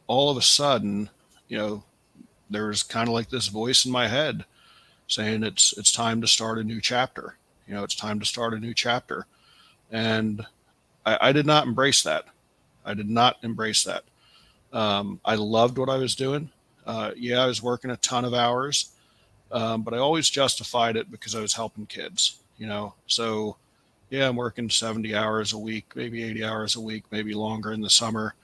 all 0.07 0.29
of 0.29 0.37
a 0.37 0.41
sudden, 0.41 1.09
you 1.47 1.57
know, 1.57 1.83
there's 2.49 2.83
kind 2.83 3.07
of 3.07 3.13
like 3.13 3.29
this 3.29 3.47
voice 3.47 3.85
in 3.85 3.91
my 3.91 4.07
head 4.07 4.45
saying 5.07 5.43
it's 5.43 5.77
it's 5.77 5.91
time 5.91 6.21
to 6.21 6.27
start 6.27 6.57
a 6.57 6.63
new 6.63 6.81
chapter 6.81 7.37
you 7.67 7.73
know, 7.75 7.83
it's 7.83 7.95
time 7.95 8.19
to 8.19 8.25
start 8.25 8.53
a 8.53 8.59
new 8.59 8.73
chapter. 8.73 9.27
And 9.91 10.45
I, 11.05 11.17
I 11.21 11.31
did 11.31 11.45
not 11.45 11.67
embrace 11.67 12.03
that. 12.03 12.25
I 12.85 12.93
did 12.93 13.09
not 13.09 13.37
embrace 13.43 13.83
that. 13.83 14.03
Um, 14.71 15.19
I 15.25 15.35
loved 15.35 15.77
what 15.77 15.89
I 15.89 15.97
was 15.97 16.15
doing. 16.15 16.49
Uh, 16.85 17.11
yeah, 17.17 17.43
I 17.43 17.45
was 17.45 17.61
working 17.61 17.91
a 17.91 17.97
ton 17.97 18.23
of 18.23 18.33
hours, 18.33 18.91
um, 19.51 19.81
but 19.81 19.93
I 19.93 19.97
always 19.97 20.29
justified 20.29 20.95
it 20.95 21.11
because 21.11 21.35
I 21.35 21.41
was 21.41 21.53
helping 21.53 21.85
kids, 21.85 22.39
you 22.57 22.67
know. 22.67 22.93
So, 23.07 23.57
yeah, 24.09 24.27
I'm 24.27 24.35
working 24.35 24.69
70 24.69 25.15
hours 25.15 25.53
a 25.53 25.57
week, 25.57 25.95
maybe 25.95 26.23
80 26.23 26.43
hours 26.43 26.75
a 26.75 26.81
week, 26.81 27.03
maybe 27.11 27.33
longer 27.33 27.73
in 27.73 27.81
the 27.81 27.89
summer. 27.89 28.35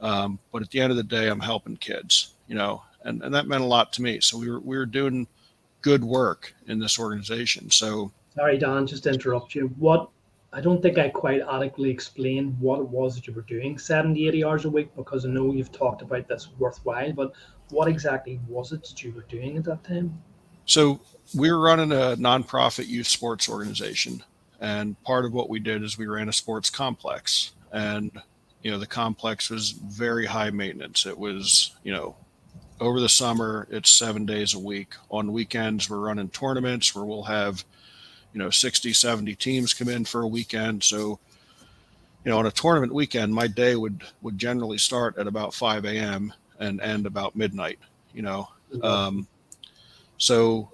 Um, 0.00 0.38
but 0.52 0.62
at 0.62 0.70
the 0.70 0.80
end 0.80 0.90
of 0.90 0.96
the 0.96 1.02
day, 1.02 1.28
I'm 1.28 1.40
helping 1.40 1.76
kids, 1.76 2.34
you 2.48 2.54
know, 2.54 2.82
and, 3.04 3.22
and 3.22 3.34
that 3.34 3.46
meant 3.46 3.62
a 3.62 3.66
lot 3.66 3.92
to 3.94 4.02
me. 4.02 4.20
So 4.20 4.36
we 4.38 4.50
were, 4.50 4.60
we 4.60 4.76
were 4.76 4.86
doing 4.86 5.26
good 5.80 6.04
work 6.04 6.54
in 6.66 6.78
this 6.78 6.98
organization. 6.98 7.70
So 7.70 8.12
Sorry, 8.34 8.58
Don, 8.58 8.86
just 8.86 9.04
to 9.04 9.10
interrupt 9.10 9.54
you. 9.54 9.68
What 9.78 10.10
I 10.52 10.60
don't 10.60 10.80
think 10.80 10.98
I 10.98 11.08
quite 11.08 11.40
adequately 11.40 11.90
explained 11.90 12.56
what 12.60 12.80
it 12.80 12.88
was 12.88 13.14
that 13.14 13.26
you 13.26 13.32
were 13.32 13.42
doing 13.42 13.78
70, 13.78 14.28
80 14.28 14.44
hours 14.44 14.64
a 14.64 14.70
week 14.70 14.94
because 14.96 15.24
I 15.24 15.28
know 15.28 15.52
you've 15.52 15.72
talked 15.72 16.02
about 16.02 16.28
this 16.28 16.48
worthwhile, 16.58 17.12
but 17.12 17.32
what 17.70 17.88
exactly 17.88 18.40
was 18.48 18.72
it 18.72 18.84
that 18.84 19.02
you 19.02 19.12
were 19.12 19.26
doing 19.28 19.56
at 19.56 19.64
that 19.64 19.84
time? 19.84 20.22
So 20.66 21.00
we 21.34 21.50
were 21.50 21.60
running 21.60 21.92
a 21.92 22.16
nonprofit 22.16 22.88
youth 22.88 23.06
sports 23.06 23.48
organization. 23.48 24.22
And 24.60 25.00
part 25.02 25.24
of 25.24 25.32
what 25.32 25.50
we 25.50 25.58
did 25.58 25.82
is 25.82 25.98
we 25.98 26.06
ran 26.06 26.28
a 26.28 26.32
sports 26.32 26.70
complex. 26.70 27.52
And, 27.72 28.10
you 28.62 28.70
know, 28.70 28.78
the 28.78 28.86
complex 28.86 29.50
was 29.50 29.72
very 29.72 30.26
high 30.26 30.50
maintenance. 30.50 31.06
It 31.06 31.18
was, 31.18 31.74
you 31.82 31.92
know, 31.92 32.16
over 32.80 33.00
the 33.00 33.08
summer, 33.08 33.66
it's 33.70 33.90
seven 33.90 34.26
days 34.26 34.54
a 34.54 34.58
week. 34.58 34.94
On 35.10 35.32
weekends, 35.32 35.88
we're 35.88 35.98
running 35.98 36.28
tournaments 36.28 36.94
where 36.94 37.04
we'll 37.04 37.22
have, 37.22 37.64
you 38.32 38.38
know, 38.38 38.50
60, 38.50 38.92
70 38.92 39.34
teams 39.36 39.74
come 39.74 39.88
in 39.88 40.04
for 40.04 40.22
a 40.22 40.28
weekend. 40.28 40.84
So, 40.84 41.18
you 42.24 42.30
know, 42.32 42.38
on 42.38 42.46
a 42.46 42.50
tournament 42.50 42.92
weekend, 42.92 43.32
my 43.32 43.46
day 43.46 43.76
would 43.76 44.02
would 44.20 44.36
generally 44.36 44.78
start 44.78 45.16
at 45.16 45.26
about 45.26 45.54
5 45.54 45.84
a.m. 45.84 46.32
and 46.58 46.80
end 46.80 47.06
about 47.06 47.36
midnight. 47.36 47.78
You 48.12 48.22
know, 48.22 48.48
um, 48.82 49.26
so, 50.18 50.70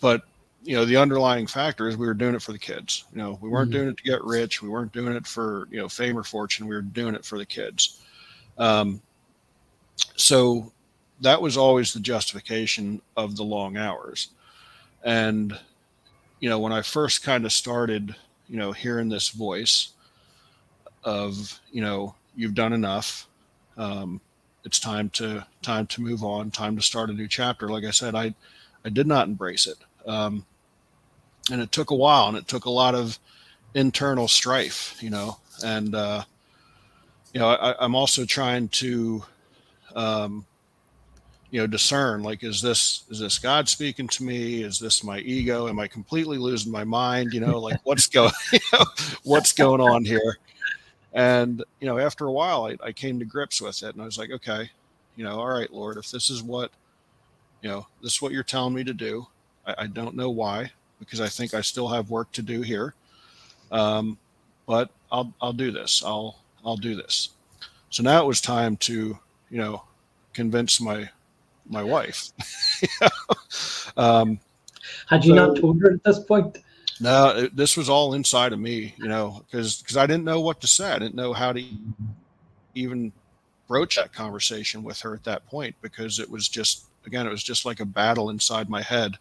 but 0.00 0.22
you 0.64 0.74
know, 0.76 0.84
the 0.84 0.96
underlying 0.96 1.46
factor 1.46 1.88
is 1.88 1.96
we 1.96 2.06
were 2.06 2.14
doing 2.14 2.34
it 2.34 2.42
for 2.42 2.52
the 2.52 2.58
kids. 2.58 3.04
You 3.12 3.18
know, 3.18 3.38
we 3.40 3.48
weren't 3.48 3.70
mm-hmm. 3.70 3.78
doing 3.78 3.88
it 3.90 3.96
to 3.98 4.02
get 4.02 4.24
rich. 4.24 4.62
We 4.62 4.68
weren't 4.68 4.92
doing 4.92 5.14
it 5.14 5.26
for 5.26 5.68
you 5.70 5.78
know 5.78 5.88
fame 5.88 6.18
or 6.18 6.24
fortune. 6.24 6.66
We 6.66 6.74
were 6.74 6.82
doing 6.82 7.14
it 7.14 7.24
for 7.24 7.38
the 7.38 7.46
kids. 7.46 8.00
Um, 8.58 9.00
so 10.16 10.72
that 11.20 11.40
was 11.40 11.56
always 11.56 11.92
the 11.92 12.00
justification 12.00 13.00
of 13.16 13.36
the 13.36 13.44
long 13.44 13.76
hours. 13.76 14.28
And, 15.04 15.58
you 16.40 16.48
know, 16.48 16.58
when 16.58 16.72
I 16.72 16.82
first 16.82 17.22
kind 17.22 17.44
of 17.44 17.52
started, 17.52 18.14
you 18.48 18.56
know, 18.56 18.72
hearing 18.72 19.08
this 19.08 19.28
voice 19.28 19.90
of, 21.04 21.60
you 21.70 21.82
know, 21.82 22.14
you've 22.34 22.54
done 22.54 22.72
enough. 22.72 23.28
Um, 23.76 24.20
it's 24.64 24.80
time 24.80 25.10
to 25.10 25.46
time 25.60 25.86
to 25.88 26.00
move 26.00 26.24
on, 26.24 26.50
time 26.50 26.74
to 26.76 26.82
start 26.82 27.10
a 27.10 27.12
new 27.12 27.28
chapter. 27.28 27.68
Like 27.68 27.84
I 27.84 27.90
said, 27.90 28.14
I 28.14 28.34
I 28.84 28.88
did 28.88 29.06
not 29.06 29.28
embrace 29.28 29.66
it. 29.66 29.76
Um, 30.06 30.46
and 31.50 31.60
it 31.60 31.72
took 31.72 31.90
a 31.90 31.94
while 31.94 32.28
and 32.28 32.36
it 32.36 32.48
took 32.48 32.64
a 32.64 32.70
lot 32.70 32.94
of 32.94 33.18
internal 33.74 34.28
strife, 34.28 34.96
you 35.00 35.10
know, 35.10 35.36
and 35.64 35.94
uh, 35.94 36.24
you 37.32 37.40
know, 37.40 37.48
I, 37.48 37.74
I'm 37.84 37.94
also 37.94 38.24
trying 38.24 38.68
to 38.68 39.22
um, 39.94 40.46
you 41.50 41.60
know 41.60 41.66
discern 41.68 42.24
like 42.24 42.42
is 42.42 42.60
this 42.60 43.04
is 43.10 43.20
this 43.20 43.38
god 43.38 43.68
speaking 43.68 44.08
to 44.08 44.24
me? 44.24 44.62
Is 44.62 44.80
this 44.80 45.04
my 45.04 45.20
ego? 45.20 45.68
Am 45.68 45.78
i 45.78 45.86
completely 45.86 46.36
losing 46.36 46.72
my 46.72 46.82
mind? 46.82 47.32
You 47.32 47.40
know 47.40 47.60
like 47.60 47.78
what's 47.84 48.08
going 48.08 48.32
what's 49.22 49.52
going 49.52 49.80
on 49.80 50.04
here? 50.04 50.38
And 51.12 51.62
you 51.78 51.86
know 51.86 51.98
after 51.98 52.26
a 52.26 52.32
while 52.32 52.66
I, 52.66 52.88
I 52.88 52.92
came 52.92 53.20
to 53.20 53.24
grips 53.24 53.60
with 53.60 53.84
it 53.84 53.94
and 53.94 54.02
i 54.02 54.04
was 54.04 54.18
like 54.18 54.32
okay 54.32 54.68
you 55.14 55.22
know 55.22 55.38
all 55.38 55.48
right 55.48 55.72
lord 55.72 55.96
if 55.96 56.10
this 56.10 56.28
is 56.28 56.42
what 56.42 56.72
you 57.62 57.68
know 57.68 57.86
this 58.02 58.14
is 58.14 58.22
what 58.22 58.32
you're 58.32 58.42
telling 58.42 58.74
me 58.74 58.82
to 58.82 58.92
do 58.92 59.24
i, 59.64 59.74
I 59.78 59.86
don't 59.86 60.16
know 60.16 60.30
why 60.30 60.72
because 61.04 61.20
i 61.20 61.28
think 61.28 61.54
i 61.54 61.60
still 61.60 61.88
have 61.88 62.10
work 62.10 62.30
to 62.32 62.42
do 62.42 62.62
here 62.62 62.94
um, 63.72 64.18
but 64.66 64.90
i'll 65.10 65.32
i'll 65.40 65.52
do 65.52 65.70
this 65.70 66.02
i'll 66.04 66.38
i'll 66.64 66.76
do 66.76 66.94
this 66.94 67.30
so 67.90 68.02
now 68.02 68.22
it 68.22 68.26
was 68.26 68.40
time 68.40 68.76
to 68.76 69.18
you 69.50 69.58
know 69.58 69.82
convince 70.32 70.80
my 70.80 71.08
my 71.68 71.82
wife. 71.82 72.30
um, 73.96 74.38
Had 75.08 75.24
you 75.24 75.30
so, 75.30 75.46
not 75.46 75.56
told 75.56 75.80
her 75.80 75.92
at 75.92 76.04
this 76.04 76.20
point? 76.20 76.58
No, 77.00 77.36
it, 77.36 77.56
this 77.56 77.76
was 77.76 77.88
all 77.88 78.14
inside 78.14 78.52
of 78.52 78.60
me, 78.60 78.94
you 78.98 79.08
know, 79.08 79.44
because 79.46 79.82
because 79.82 79.96
I 79.96 80.06
didn't 80.06 80.24
know 80.24 80.40
what 80.40 80.60
to 80.60 80.66
say. 80.66 80.90
I 80.92 80.98
didn't 80.98 81.14
know 81.14 81.32
how 81.32 81.52
to 81.52 81.64
even 82.74 83.12
broach 83.66 83.96
that 83.96 84.12
conversation 84.12 84.82
with 84.82 85.00
her 85.00 85.14
at 85.14 85.24
that 85.24 85.46
point 85.46 85.74
because 85.80 86.18
it 86.18 86.30
was 86.30 86.48
just 86.48 86.84
again 87.06 87.26
it 87.26 87.30
was 87.30 87.42
just 87.42 87.64
like 87.64 87.80
a 87.80 87.84
battle 87.84 88.30
inside 88.30 88.68
my 88.68 88.82
head, 88.82 89.18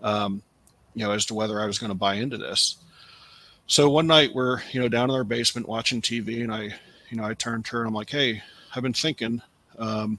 um, 0.00 0.42
you 0.98 1.04
know, 1.04 1.12
as 1.12 1.26
to 1.26 1.34
whether 1.34 1.60
I 1.60 1.66
was 1.66 1.78
going 1.78 1.90
to 1.90 1.94
buy 1.94 2.14
into 2.14 2.36
this. 2.36 2.76
So 3.68 3.88
one 3.88 4.08
night 4.08 4.34
we're 4.34 4.62
you 4.72 4.80
know 4.80 4.88
down 4.88 5.10
in 5.10 5.16
our 5.16 5.22
basement 5.22 5.68
watching 5.68 6.02
TV, 6.02 6.42
and 6.42 6.52
I 6.52 6.74
you 7.08 7.16
know 7.16 7.24
I 7.24 7.34
turned 7.34 7.66
to 7.66 7.72
her 7.72 7.82
and 7.82 7.88
I'm 7.88 7.94
like, 7.94 8.10
hey, 8.10 8.42
I've 8.74 8.82
been 8.82 8.92
thinking. 8.92 9.40
Um, 9.78 10.18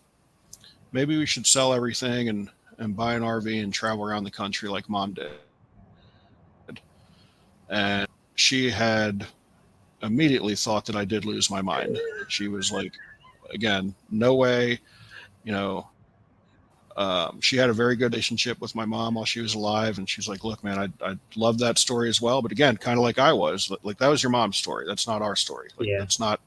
maybe 0.93 1.17
we 1.17 1.25
should 1.25 1.45
sell 1.45 1.73
everything 1.73 2.29
and 2.29 2.49
and 2.77 2.95
buy 2.95 3.15
an 3.15 3.23
RV 3.23 3.61
and 3.61 3.73
travel 3.73 4.05
around 4.05 4.23
the 4.23 4.31
country 4.31 4.69
like 4.69 4.87
mom 4.87 5.13
did. 5.13 5.31
And 7.69 8.07
she 8.35 8.69
had 8.69 9.27
immediately 10.01 10.55
thought 10.55 10.85
that 10.85 10.95
I 10.95 11.03
did 11.03 11.25
lose 11.25 11.51
my 11.51 11.61
mind. 11.61 11.99
She 12.29 12.47
was 12.47 12.71
like, 12.71 12.93
again, 13.53 13.93
no 14.09 14.33
way, 14.35 14.79
you 15.43 15.51
know. 15.51 15.89
Um, 16.99 17.39
she 17.39 17.55
had 17.55 17.69
a 17.69 17.73
very 17.73 17.95
good 17.95 18.11
relationship 18.11 18.59
with 18.59 18.75
my 18.75 18.83
mom 18.83 19.13
while 19.13 19.23
she 19.23 19.39
was 19.39 19.55
alive, 19.55 19.99
and 19.99 20.09
she's 20.09 20.27
like, 20.27 20.43
"Look, 20.43 20.65
man, 20.65 20.77
I 21.01 21.11
I 21.11 21.17
love 21.37 21.57
that 21.59 21.77
story 21.77 22.09
as 22.09 22.21
well, 22.21 22.41
but 22.41 22.51
again, 22.51 22.75
kind 22.75 22.97
of 22.97 23.03
like 23.03 23.17
I 23.17 23.31
was, 23.31 23.71
like 23.83 23.97
that 23.99 24.09
was 24.09 24.21
your 24.21 24.31
mom's 24.31 24.57
story. 24.57 24.85
That's 24.85 25.07
not 25.07 25.21
our 25.21 25.37
story. 25.37 25.69
Like, 25.77 25.87
yeah. 25.87 25.99
That's 25.99 26.19
not 26.19 26.41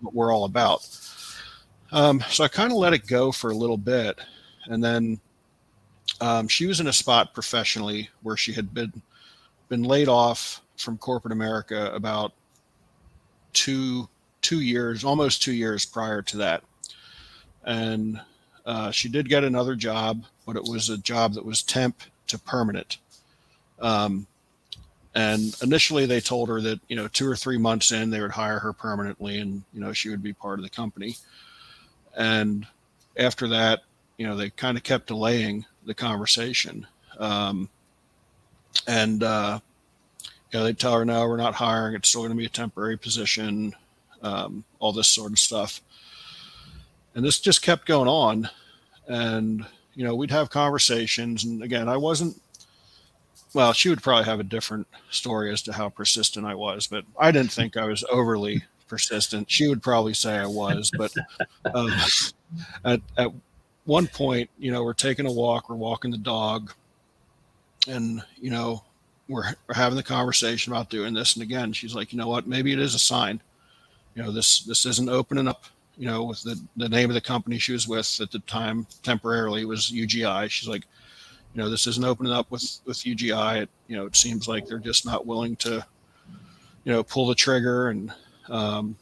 what 0.00 0.12
we're 0.12 0.34
all 0.34 0.46
about." 0.46 0.88
Um, 1.92 2.24
so 2.28 2.42
I 2.42 2.48
kind 2.48 2.72
of 2.72 2.78
let 2.78 2.92
it 2.92 3.06
go 3.06 3.30
for 3.30 3.52
a 3.52 3.56
little 3.56 3.76
bit, 3.76 4.18
and 4.66 4.82
then 4.82 5.20
um, 6.20 6.48
she 6.48 6.66
was 6.66 6.80
in 6.80 6.88
a 6.88 6.92
spot 6.92 7.32
professionally 7.32 8.10
where 8.22 8.36
she 8.36 8.52
had 8.52 8.74
been 8.74 9.00
been 9.68 9.84
laid 9.84 10.08
off 10.08 10.60
from 10.76 10.98
corporate 10.98 11.32
America 11.32 11.92
about 11.94 12.32
two 13.52 14.08
two 14.42 14.60
years, 14.60 15.04
almost 15.04 15.40
two 15.40 15.52
years 15.52 15.84
prior 15.84 16.20
to 16.22 16.38
that, 16.38 16.64
and 17.62 18.20
uh, 18.64 18.90
she 18.90 19.08
did 19.08 19.28
get 19.28 19.44
another 19.44 19.74
job, 19.74 20.24
but 20.46 20.56
it 20.56 20.64
was 20.64 20.88
a 20.88 20.98
job 20.98 21.34
that 21.34 21.44
was 21.44 21.62
temp 21.62 22.00
to 22.28 22.38
permanent. 22.38 22.98
Um, 23.80 24.26
and 25.14 25.56
initially, 25.62 26.06
they 26.06 26.20
told 26.20 26.48
her 26.48 26.60
that 26.60 26.80
you 26.88 26.96
know 26.96 27.08
two 27.08 27.28
or 27.28 27.36
three 27.36 27.58
months 27.58 27.92
in, 27.92 28.10
they 28.10 28.20
would 28.20 28.32
hire 28.32 28.58
her 28.58 28.72
permanently, 28.72 29.38
and 29.38 29.62
you 29.72 29.80
know 29.80 29.92
she 29.92 30.08
would 30.08 30.22
be 30.22 30.32
part 30.32 30.58
of 30.58 30.64
the 30.64 30.70
company. 30.70 31.16
And 32.16 32.66
after 33.16 33.48
that, 33.48 33.80
you 34.16 34.26
know, 34.26 34.36
they 34.36 34.50
kind 34.50 34.76
of 34.76 34.82
kept 34.82 35.08
delaying 35.08 35.66
the 35.84 35.94
conversation. 35.94 36.86
Um, 37.18 37.68
and, 38.86 39.22
uh, 39.22 39.60
you 40.52 40.58
know, 40.58 40.64
they 40.64 40.72
tell 40.72 40.98
her, 40.98 41.04
no, 41.04 41.26
we're 41.26 41.36
not 41.36 41.54
hiring. 41.54 41.94
It's 41.94 42.08
still 42.08 42.22
going 42.22 42.32
to 42.32 42.36
be 42.36 42.46
a 42.46 42.50
temporary 42.50 42.96
position, 42.96 43.74
um, 44.22 44.64
all 44.78 44.92
this 44.92 45.08
sort 45.08 45.32
of 45.32 45.38
stuff. 45.38 45.80
And 47.14 47.24
this 47.24 47.40
just 47.40 47.62
kept 47.62 47.86
going 47.86 48.08
on. 48.08 48.48
And, 49.06 49.64
you 49.94 50.04
know, 50.04 50.14
we'd 50.14 50.30
have 50.30 50.50
conversations. 50.50 51.44
And 51.44 51.62
again, 51.62 51.88
I 51.88 51.96
wasn't, 51.96 52.40
well, 53.52 53.72
she 53.72 53.88
would 53.88 54.02
probably 54.02 54.24
have 54.24 54.40
a 54.40 54.44
different 54.44 54.86
story 55.10 55.52
as 55.52 55.62
to 55.62 55.72
how 55.72 55.88
persistent 55.88 56.46
I 56.46 56.54
was, 56.54 56.86
but 56.86 57.04
I 57.18 57.30
didn't 57.30 57.52
think 57.52 57.76
I 57.76 57.86
was 57.86 58.04
overly 58.10 58.64
persistent. 58.88 59.50
She 59.50 59.68
would 59.68 59.82
probably 59.82 60.14
say 60.14 60.36
I 60.36 60.46
was, 60.46 60.90
but 60.96 61.12
um, 61.74 61.92
at, 62.84 63.00
at 63.16 63.30
one 63.84 64.06
point, 64.08 64.50
you 64.58 64.72
know, 64.72 64.82
we're 64.82 64.92
taking 64.94 65.26
a 65.26 65.32
walk, 65.32 65.68
we're 65.68 65.76
walking 65.76 66.10
the 66.10 66.18
dog, 66.18 66.72
and, 67.86 68.22
you 68.40 68.50
know, 68.50 68.82
we're, 69.28 69.54
we're 69.68 69.74
having 69.74 69.96
the 69.96 70.02
conversation 70.02 70.72
about 70.72 70.90
doing 70.90 71.14
this. 71.14 71.34
And 71.34 71.42
again, 71.42 71.72
she's 71.72 71.94
like, 71.94 72.12
you 72.12 72.18
know 72.18 72.28
what, 72.28 72.46
maybe 72.46 72.72
it 72.72 72.78
is 72.78 72.94
a 72.94 72.98
sign. 72.98 73.40
You 74.14 74.22
know, 74.22 74.30
this 74.30 74.60
this 74.60 74.86
isn't 74.86 75.08
opening 75.08 75.48
up, 75.48 75.64
you 75.96 76.06
know, 76.06 76.24
with 76.24 76.42
the, 76.42 76.60
the 76.76 76.88
name 76.88 77.10
of 77.10 77.14
the 77.14 77.20
company 77.20 77.58
she 77.58 77.72
was 77.72 77.86
with 77.86 78.20
at 78.20 78.30
the 78.30 78.40
time 78.40 78.86
temporarily 79.02 79.64
was 79.64 79.90
UGI. 79.90 80.50
She's 80.50 80.68
like, 80.68 80.84
you 81.54 81.62
know, 81.62 81.70
this 81.70 81.86
isn't 81.86 82.04
opening 82.04 82.32
up 82.32 82.50
with 82.50 82.80
with 82.84 82.98
UGI. 82.98 83.62
It, 83.62 83.70
you 83.86 83.96
know, 83.96 84.06
it 84.06 84.16
seems 84.16 84.48
like 84.48 84.66
they're 84.66 84.78
just 84.78 85.06
not 85.06 85.26
willing 85.26 85.56
to, 85.56 85.84
you 86.84 86.92
know, 86.92 87.02
pull 87.04 87.28
the 87.28 87.34
trigger 87.34 87.90
and 87.90 88.12
um, 88.48 88.96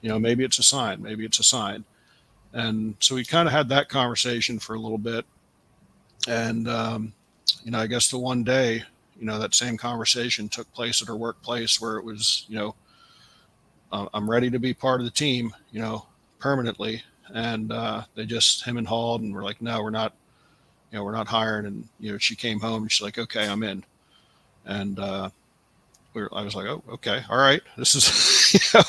you 0.00 0.08
know, 0.08 0.18
maybe 0.18 0.44
it's 0.44 0.58
a 0.58 0.62
sign, 0.62 1.02
maybe 1.02 1.24
it's 1.24 1.40
a 1.40 1.44
sign. 1.44 1.84
And 2.52 2.94
so 3.00 3.16
we 3.16 3.24
kind 3.24 3.48
of 3.48 3.52
had 3.52 3.68
that 3.70 3.88
conversation 3.88 4.58
for 4.58 4.74
a 4.74 4.78
little 4.78 4.98
bit. 4.98 5.26
And, 6.28 6.68
um, 6.68 7.12
you 7.64 7.70
know, 7.70 7.78
I 7.78 7.86
guess 7.86 8.10
the 8.10 8.18
one 8.18 8.44
day, 8.44 8.82
you 9.18 9.26
know, 9.26 9.38
that 9.38 9.54
same 9.54 9.76
conversation 9.76 10.48
took 10.48 10.72
place 10.72 11.02
at 11.02 11.08
her 11.08 11.16
workplace 11.16 11.80
where 11.80 11.96
it 11.96 12.04
was, 12.04 12.46
you 12.48 12.56
know, 12.56 12.74
I'm 14.14 14.28
ready 14.28 14.50
to 14.50 14.58
be 14.58 14.74
part 14.74 15.00
of 15.00 15.04
the 15.04 15.10
team, 15.10 15.54
you 15.70 15.80
know, 15.80 16.06
permanently. 16.38 17.02
And 17.34 17.72
uh, 17.72 18.02
they 18.14 18.24
just 18.24 18.64
him 18.64 18.76
and 18.76 18.86
hauled 18.86 19.22
and 19.22 19.34
we're 19.34 19.44
like, 19.44 19.60
no, 19.60 19.82
we're 19.82 19.90
not, 19.90 20.14
you 20.90 20.98
know, 20.98 21.04
we're 21.04 21.12
not 21.12 21.26
hiring. 21.26 21.66
And, 21.66 21.88
you 21.98 22.12
know, 22.12 22.18
she 22.18 22.36
came 22.36 22.60
home 22.60 22.82
and 22.82 22.92
she's 22.92 23.02
like, 23.02 23.18
okay, 23.18 23.48
I'm 23.48 23.62
in. 23.62 23.84
And, 24.64 24.98
uh, 24.98 25.30
we 26.16 26.22
were, 26.22 26.34
I 26.34 26.42
was 26.42 26.56
like, 26.56 26.66
oh, 26.66 26.82
okay, 26.88 27.22
all 27.28 27.36
right, 27.36 27.60
this 27.76 27.94
is, 27.94 28.54
you 28.74 28.80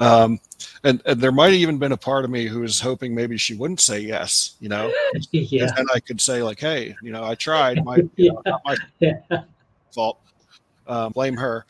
know, 0.00 0.06
um, 0.06 0.40
and, 0.82 1.00
and 1.06 1.20
there 1.20 1.30
might 1.30 1.52
have 1.52 1.54
even 1.54 1.78
been 1.78 1.92
a 1.92 1.96
part 1.96 2.24
of 2.24 2.30
me 2.32 2.46
who 2.46 2.60
was 2.60 2.80
hoping 2.80 3.14
maybe 3.14 3.38
she 3.38 3.54
wouldn't 3.54 3.80
say 3.80 4.00
yes, 4.00 4.56
you 4.60 4.68
know, 4.68 4.92
yeah. 5.30 5.70
and 5.76 5.88
I 5.94 6.00
could 6.00 6.20
say 6.20 6.42
like, 6.42 6.58
hey, 6.58 6.96
you 7.00 7.12
know, 7.12 7.22
I 7.22 7.36
tried, 7.36 7.84
my, 7.84 7.98
yeah. 8.16 8.32
know, 8.32 8.42
not 8.44 8.62
my 8.64 8.76
fault, 9.94 10.18
um, 10.88 11.12
blame 11.12 11.36
her, 11.36 11.64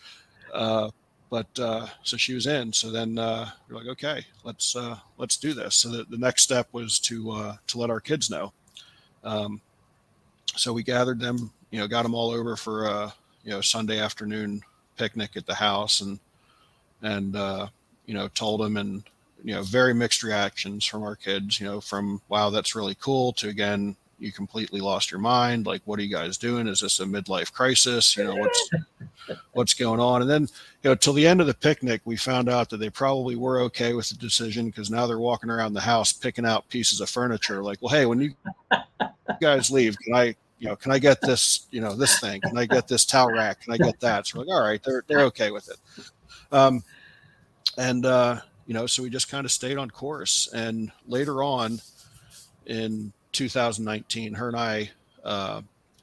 uh, 0.54 0.90
but 1.34 1.58
uh, 1.58 1.88
so 2.04 2.16
she 2.16 2.32
was 2.32 2.46
in. 2.46 2.72
So 2.72 2.92
then 2.92 3.18
uh, 3.18 3.50
we're 3.68 3.78
like, 3.78 3.88
okay, 3.88 4.24
let's 4.44 4.76
uh, 4.76 4.96
let's 5.18 5.36
do 5.36 5.52
this. 5.52 5.74
So 5.74 5.88
the, 5.88 6.04
the 6.04 6.16
next 6.16 6.44
step 6.44 6.68
was 6.70 7.00
to 7.00 7.32
uh, 7.32 7.56
to 7.66 7.78
let 7.78 7.90
our 7.90 7.98
kids 7.98 8.30
know. 8.30 8.52
Um, 9.24 9.60
so 10.54 10.72
we 10.72 10.84
gathered 10.84 11.18
them, 11.18 11.50
you 11.72 11.80
know, 11.80 11.88
got 11.88 12.04
them 12.04 12.14
all 12.14 12.30
over 12.30 12.54
for 12.54 12.86
uh, 12.86 13.10
you 13.42 13.50
know 13.50 13.60
Sunday 13.60 13.98
afternoon 13.98 14.62
picnic 14.96 15.36
at 15.36 15.44
the 15.44 15.56
house 15.56 16.02
and 16.02 16.20
and 17.02 17.34
uh, 17.34 17.66
you 18.06 18.14
know 18.14 18.28
told 18.28 18.60
them, 18.60 18.76
and 18.76 19.02
you 19.42 19.54
know, 19.54 19.62
very 19.62 19.92
mixed 19.92 20.22
reactions 20.22 20.84
from 20.84 21.02
our 21.02 21.16
kids. 21.16 21.58
You 21.58 21.66
know, 21.66 21.80
from 21.80 22.22
wow, 22.28 22.50
that's 22.50 22.76
really 22.76 22.94
cool 23.00 23.32
to 23.32 23.48
again, 23.48 23.96
you 24.18 24.32
completely 24.32 24.80
lost 24.80 25.10
your 25.10 25.20
mind. 25.20 25.66
Like, 25.66 25.82
what 25.84 25.98
are 25.98 26.02
you 26.02 26.14
guys 26.14 26.38
doing? 26.38 26.68
Is 26.68 26.80
this 26.80 27.00
a 27.00 27.04
midlife 27.04 27.52
crisis? 27.52 28.16
You 28.16 28.24
know, 28.24 28.36
what's 28.36 28.70
what's 29.52 29.74
going 29.74 30.00
on? 30.00 30.22
And 30.22 30.30
then, 30.30 30.42
you 30.82 30.90
know, 30.90 30.94
till 30.94 31.12
the 31.12 31.26
end 31.26 31.40
of 31.40 31.46
the 31.46 31.54
picnic, 31.54 32.00
we 32.04 32.16
found 32.16 32.48
out 32.48 32.70
that 32.70 32.78
they 32.78 32.90
probably 32.90 33.36
were 33.36 33.60
okay 33.62 33.92
with 33.92 34.08
the 34.08 34.16
decision 34.16 34.66
because 34.66 34.90
now 34.90 35.06
they're 35.06 35.18
walking 35.18 35.50
around 35.50 35.72
the 35.72 35.80
house 35.80 36.12
picking 36.12 36.46
out 36.46 36.68
pieces 36.68 37.00
of 37.00 37.10
furniture. 37.10 37.62
Like, 37.62 37.78
well, 37.80 37.94
hey, 37.94 38.06
when 38.06 38.20
you 38.20 38.34
guys 39.40 39.70
leave, 39.70 39.96
can 39.98 40.14
I, 40.14 40.24
you 40.58 40.68
know, 40.68 40.76
can 40.76 40.92
I 40.92 40.98
get 40.98 41.20
this, 41.20 41.66
you 41.70 41.80
know, 41.80 41.94
this 41.94 42.20
thing? 42.20 42.40
Can 42.40 42.56
I 42.56 42.66
get 42.66 42.88
this 42.88 43.04
towel 43.04 43.32
rack? 43.32 43.60
Can 43.60 43.72
I 43.72 43.78
get 43.78 44.00
that? 44.00 44.26
So 44.26 44.38
we're 44.38 44.46
like, 44.46 44.54
all 44.54 44.66
right, 44.66 44.82
they're 44.82 45.04
they're 45.08 45.24
okay 45.26 45.50
with 45.50 45.68
it. 45.68 45.78
Um, 46.52 46.82
and 47.76 48.06
uh, 48.06 48.40
you 48.66 48.74
know, 48.74 48.86
so 48.86 49.02
we 49.02 49.10
just 49.10 49.30
kind 49.30 49.44
of 49.44 49.52
stayed 49.52 49.76
on 49.76 49.90
course. 49.90 50.48
And 50.54 50.90
later 51.06 51.42
on, 51.42 51.80
in 52.66 53.12
2019, 53.34 54.34
her 54.34 54.48
and 54.48 54.56
I 54.56 54.90
uh, 55.24 55.60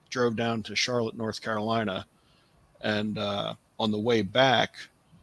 drove 0.09 0.35
down 0.35 0.61
to 0.63 0.75
Charlotte, 0.75 1.17
North 1.17 1.41
Carolina, 1.41 2.05
and 2.81 3.17
uh, 3.17 3.55
on 3.79 3.91
the 3.91 3.99
way 3.99 4.21
back, 4.21 4.75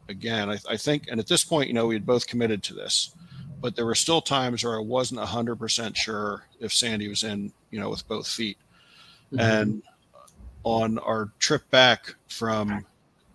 again, 0.08 0.50
I, 0.50 0.58
I, 0.68 0.76
think, 0.76 1.04
and 1.08 1.20
at 1.20 1.26
this 1.26 1.44
point, 1.44 1.68
you 1.68 1.74
know, 1.74 1.86
we 1.86 1.94
had 1.94 2.06
both 2.06 2.26
committed 2.26 2.62
to 2.64 2.74
this, 2.74 3.14
but 3.60 3.76
there 3.76 3.86
were 3.86 3.94
still 3.94 4.20
times 4.20 4.64
where 4.64 4.76
I 4.76 4.82
wasn't 4.82 5.20
hundred 5.20 5.56
percent 5.56 5.96
sure 5.96 6.44
if 6.60 6.72
Sandy 6.72 7.08
was 7.08 7.24
in, 7.24 7.52
you 7.70 7.78
know, 7.78 7.90
with 7.90 8.06
both 8.08 8.26
feet. 8.26 8.58
Mm-hmm. 9.32 9.40
And 9.40 9.82
on 10.64 10.98
our 10.98 11.30
trip 11.38 11.68
back 11.70 12.14
from 12.28 12.84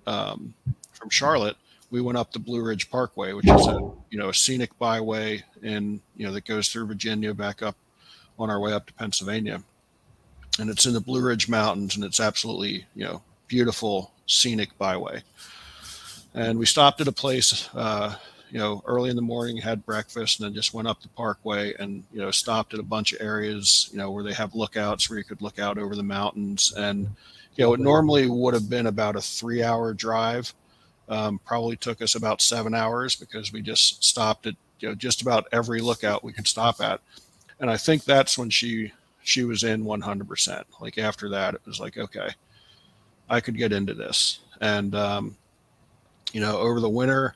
um, 0.07 0.53
from 0.91 1.09
Charlotte, 1.09 1.57
we 1.91 2.01
went 2.01 2.17
up 2.17 2.31
the 2.31 2.39
Blue 2.39 2.63
Ridge 2.63 2.89
Parkway, 2.89 3.33
which 3.33 3.47
is 3.47 3.67
a 3.67 3.79
you 4.09 4.17
know 4.17 4.29
a 4.29 4.33
scenic 4.33 4.77
byway 4.79 5.43
and 5.61 6.01
you 6.15 6.25
know 6.25 6.33
that 6.33 6.45
goes 6.45 6.69
through 6.69 6.87
Virginia 6.87 7.33
back 7.33 7.61
up 7.61 7.75
on 8.39 8.49
our 8.49 8.59
way 8.59 8.73
up 8.73 8.85
to 8.87 8.93
Pennsylvania. 8.93 9.63
And 10.59 10.69
it's 10.69 10.85
in 10.85 10.93
the 10.93 10.99
Blue 10.99 11.21
Ridge 11.21 11.49
Mountains, 11.49 11.95
and 11.95 12.05
it's 12.05 12.19
absolutely, 12.19 12.85
you 12.95 13.05
know, 13.05 13.21
beautiful 13.47 14.11
scenic 14.27 14.77
byway. 14.77 15.23
And 16.35 16.57
we 16.57 16.65
stopped 16.65 17.01
at 17.01 17.07
a 17.07 17.11
place, 17.11 17.69
uh, 17.73 18.15
you 18.51 18.59
know, 18.59 18.83
early 18.85 19.09
in 19.09 19.15
the 19.15 19.21
morning, 19.21 19.57
had 19.57 19.85
breakfast, 19.85 20.39
and 20.39 20.47
then 20.47 20.53
just 20.53 20.73
went 20.73 20.87
up 20.87 21.01
the 21.01 21.07
parkway 21.09 21.73
and, 21.79 22.03
you 22.13 22.19
know, 22.19 22.31
stopped 22.31 22.73
at 22.73 22.79
a 22.79 22.83
bunch 22.83 23.13
of 23.13 23.21
areas, 23.21 23.89
you 23.91 23.97
know, 23.97 24.11
where 24.11 24.23
they 24.23 24.33
have 24.33 24.53
lookouts 24.53 25.09
where 25.09 25.17
you 25.17 25.25
could 25.25 25.41
look 25.41 25.59
out 25.59 25.77
over 25.77 25.95
the 25.95 26.03
mountains. 26.03 26.71
And, 26.75 27.09
you 27.55 27.65
know, 27.65 27.73
it 27.73 27.79
normally 27.79 28.27
would 28.27 28.53
have 28.53 28.69
been 28.69 28.87
about 28.87 29.15
a 29.15 29.21
three 29.21 29.63
hour 29.63 29.93
drive. 29.93 30.53
Um, 31.09 31.39
probably 31.45 31.75
took 31.75 32.01
us 32.01 32.15
about 32.15 32.41
seven 32.41 32.73
hours 32.73 33.15
because 33.15 33.51
we 33.51 33.61
just 33.61 34.03
stopped 34.03 34.47
at, 34.47 34.55
you 34.79 34.89
know, 34.89 34.95
just 34.95 35.21
about 35.21 35.47
every 35.51 35.81
lookout 35.81 36.23
we 36.23 36.33
could 36.33 36.47
stop 36.47 36.79
at 36.79 37.01
and 37.59 37.69
I 37.69 37.77
think 37.77 38.03
that's 38.03 38.37
when 38.37 38.49
she 38.49 38.91
she 39.23 39.45
was 39.45 39.63
in 39.63 39.85
100%. 39.85 40.63
Like 40.81 40.97
after 40.97 41.29
that, 41.29 41.53
it 41.53 41.61
was 41.65 41.79
like 41.79 41.97
okay, 41.97 42.29
I 43.29 43.39
could 43.39 43.57
get 43.57 43.73
into 43.73 43.93
this. 43.93 44.39
And 44.61 44.95
um, 44.95 45.37
you 46.33 46.41
know, 46.41 46.57
over 46.57 46.79
the 46.79 46.89
winter, 46.89 47.35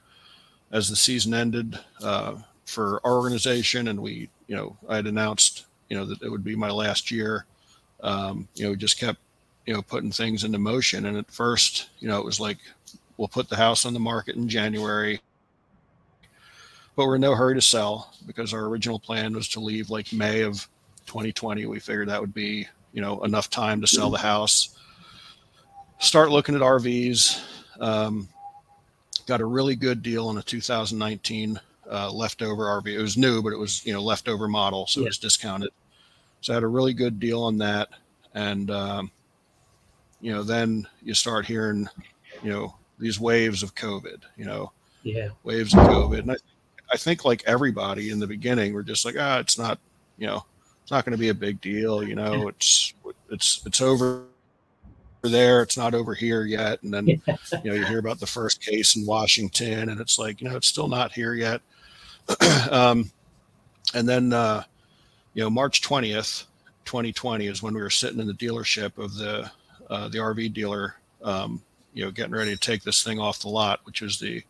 as 0.71 0.89
the 0.89 0.95
season 0.95 1.33
ended 1.33 1.79
uh, 2.01 2.35
for 2.65 2.99
our 3.03 3.13
organization, 3.13 3.87
and 3.87 4.01
we, 4.01 4.29
you 4.47 4.55
know, 4.55 4.75
I 4.89 4.97
had 4.97 5.07
announced, 5.07 5.65
you 5.89 5.97
know, 5.97 6.05
that 6.05 6.21
it 6.21 6.29
would 6.29 6.43
be 6.43 6.55
my 6.55 6.69
last 6.69 7.11
year. 7.11 7.45
Um, 8.03 8.47
you 8.55 8.67
know, 8.67 8.75
just 8.75 8.99
kept, 8.99 9.19
you 9.65 9.73
know, 9.73 9.81
putting 9.81 10.11
things 10.11 10.43
into 10.43 10.59
motion. 10.59 11.05
And 11.05 11.17
at 11.17 11.31
first, 11.31 11.89
you 11.99 12.07
know, 12.07 12.19
it 12.19 12.25
was 12.25 12.39
like, 12.39 12.57
we'll 13.17 13.27
put 13.27 13.49
the 13.49 13.55
house 13.55 13.85
on 13.85 13.93
the 13.93 13.99
market 13.99 14.35
in 14.35 14.47
January 14.47 15.19
but 16.97 17.05
we're 17.05 17.15
in 17.15 17.21
no 17.21 17.35
hurry 17.35 17.53
to 17.53 17.61
sell 17.61 18.11
because 18.25 18.53
our 18.53 18.65
original 18.65 18.99
plan 18.99 19.33
was 19.33 19.47
to 19.49 19.59
leave 19.59 19.91
like 19.91 20.11
May 20.11 20.41
of 20.41 20.67
2020. 21.05 21.67
We 21.67 21.79
figured 21.79 22.09
that 22.09 22.19
would 22.19 22.33
be, 22.33 22.67
you 22.91 23.01
know, 23.01 23.23
enough 23.23 23.51
time 23.51 23.79
to 23.81 23.87
sell 23.87 24.09
the 24.09 24.17
house. 24.17 24.75
Start 25.99 26.31
looking 26.31 26.55
at 26.55 26.61
RVs. 26.61 27.39
Um, 27.79 28.27
got 29.27 29.41
a 29.41 29.45
really 29.45 29.75
good 29.75 30.01
deal 30.01 30.27
on 30.27 30.39
a 30.39 30.41
2019 30.41 31.59
uh, 31.89 32.11
leftover 32.11 32.63
RV. 32.63 32.87
It 32.87 33.01
was 33.01 33.15
new, 33.15 33.43
but 33.43 33.53
it 33.53 33.59
was 33.59 33.85
you 33.85 33.93
know 33.93 34.01
leftover 34.01 34.47
model, 34.47 34.87
so 34.87 34.99
yeah. 34.99 35.05
it 35.05 35.09
was 35.09 35.17
discounted. 35.19 35.69
So 36.41 36.53
I 36.53 36.55
had 36.55 36.63
a 36.63 36.67
really 36.67 36.93
good 36.93 37.19
deal 37.19 37.43
on 37.43 37.59
that, 37.59 37.89
and 38.33 38.71
um, 38.71 39.11
you 40.19 40.33
know 40.33 40.41
then 40.41 40.87
you 41.03 41.13
start 41.13 41.45
hearing, 41.45 41.87
you 42.43 42.51
know, 42.51 42.75
these 42.97 43.19
waves 43.19 43.61
of 43.61 43.75
COVID. 43.75 44.23
You 44.35 44.45
know, 44.45 44.71
yeah, 45.03 45.29
waves 45.43 45.73
of 45.73 45.81
COVID, 45.81 46.19
and 46.19 46.31
I 46.31 46.35
I 46.91 46.97
think 46.97 47.25
like 47.25 47.43
everybody 47.45 48.09
in 48.09 48.19
the 48.19 48.27
beginning, 48.27 48.73
we're 48.73 48.83
just 48.83 49.05
like, 49.05 49.15
ah, 49.19 49.39
it's 49.39 49.57
not, 49.57 49.79
you 50.17 50.27
know, 50.27 50.45
it's 50.81 50.91
not 50.91 51.03
going 51.03 51.11
to 51.11 51.19
be 51.19 51.29
a 51.29 51.33
big 51.33 51.59
deal. 51.59 52.03
You 52.03 52.15
know, 52.15 52.47
it's 52.47 52.93
it's 53.29 53.61
it's 53.65 53.81
over 53.81 54.23
there. 55.21 55.61
It's 55.61 55.77
not 55.77 55.93
over 55.93 56.13
here 56.13 56.43
yet. 56.43 56.81
And 56.83 56.93
then 56.93 57.07
you 57.07 57.21
know 57.65 57.73
you 57.73 57.85
hear 57.85 57.99
about 57.99 58.19
the 58.19 58.27
first 58.27 58.61
case 58.61 58.95
in 58.95 59.05
Washington, 59.05 59.89
and 59.89 59.99
it's 59.99 60.17
like 60.17 60.41
you 60.41 60.49
know 60.49 60.55
it's 60.55 60.67
still 60.67 60.87
not 60.87 61.11
here 61.11 61.33
yet. 61.33 61.61
um, 62.71 63.11
and 63.93 64.07
then 64.07 64.31
uh, 64.31 64.63
you 65.33 65.43
know 65.43 65.49
March 65.49 65.81
twentieth, 65.81 66.45
2020 66.85 67.47
is 67.47 67.61
when 67.61 67.73
we 67.73 67.81
were 67.81 67.89
sitting 67.89 68.19
in 68.19 68.27
the 68.27 68.33
dealership 68.33 68.97
of 68.97 69.13
the 69.15 69.51
uh, 69.89 70.07
the 70.07 70.17
RV 70.17 70.53
dealer, 70.53 70.95
um, 71.21 71.61
you 71.93 72.03
know, 72.03 72.11
getting 72.11 72.33
ready 72.33 72.51
to 72.51 72.59
take 72.59 72.83
this 72.83 73.03
thing 73.03 73.19
off 73.19 73.39
the 73.39 73.49
lot, 73.49 73.81
which 73.83 74.01
is 74.01 74.19
the 74.19 74.41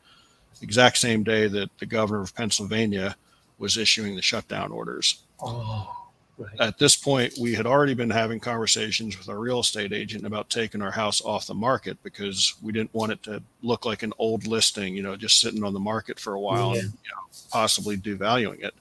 exact 0.61 0.97
same 0.97 1.23
day 1.23 1.47
that 1.47 1.69
the 1.79 1.85
governor 1.85 2.21
of 2.21 2.35
Pennsylvania 2.35 3.15
was 3.57 3.77
issuing 3.77 4.15
the 4.15 4.21
shutdown 4.21 4.71
orders. 4.71 5.23
Oh, 5.41 6.07
right. 6.37 6.59
At 6.59 6.77
this 6.77 6.95
point, 6.95 7.33
we 7.39 7.53
had 7.53 7.65
already 7.65 7.93
been 7.93 8.09
having 8.09 8.39
conversations 8.39 9.17
with 9.17 9.29
our 9.29 9.39
real 9.39 9.59
estate 9.59 9.93
agent 9.93 10.25
about 10.25 10.49
taking 10.49 10.81
our 10.81 10.91
house 10.91 11.21
off 11.21 11.47
the 11.47 11.53
market 11.53 12.01
because 12.03 12.55
we 12.61 12.71
didn't 12.71 12.93
want 12.93 13.11
it 13.11 13.23
to 13.23 13.41
look 13.61 13.85
like 13.85 14.03
an 14.03 14.13
old 14.19 14.47
listing, 14.47 14.95
you 14.95 15.03
know, 15.03 15.15
just 15.15 15.39
sitting 15.39 15.63
on 15.63 15.73
the 15.73 15.79
market 15.79 16.19
for 16.19 16.33
a 16.33 16.39
while 16.39 16.75
yeah. 16.75 16.81
and 16.81 16.91
you 16.91 17.11
know, 17.11 17.27
possibly 17.51 17.97
devaluing 17.97 18.63
it. 18.63 18.73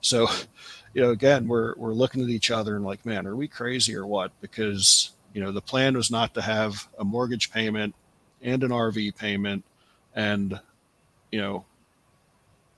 So, 0.00 0.28
you 0.94 1.02
know, 1.02 1.10
again, 1.10 1.46
we're 1.46 1.74
we're 1.76 1.92
looking 1.92 2.22
at 2.22 2.28
each 2.28 2.50
other 2.50 2.76
and 2.76 2.84
like, 2.84 3.04
man, 3.06 3.26
are 3.26 3.36
we 3.36 3.48
crazy 3.48 3.94
or 3.94 4.06
what? 4.06 4.32
Because 4.40 5.10
you 5.34 5.42
know, 5.42 5.52
the 5.52 5.60
plan 5.60 5.94
was 5.94 6.10
not 6.10 6.32
to 6.34 6.42
have 6.42 6.88
a 6.98 7.04
mortgage 7.04 7.50
payment 7.50 7.94
and 8.40 8.64
an 8.64 8.70
RV 8.70 9.16
payment 9.16 9.64
and 10.14 10.58
you 11.36 11.42
know, 11.42 11.66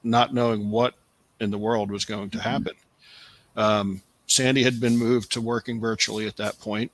not 0.02 0.34
knowing 0.34 0.68
what 0.68 0.94
in 1.38 1.52
the 1.52 1.58
world 1.58 1.92
was 1.92 2.04
going 2.04 2.28
to 2.30 2.38
mm-hmm. 2.38 2.48
happen. 2.48 2.74
Um, 3.56 4.02
Sandy 4.26 4.64
had 4.64 4.80
been 4.80 4.96
moved 4.96 5.30
to 5.32 5.40
working 5.40 5.78
virtually 5.78 6.26
at 6.26 6.36
that 6.38 6.58
point, 6.58 6.90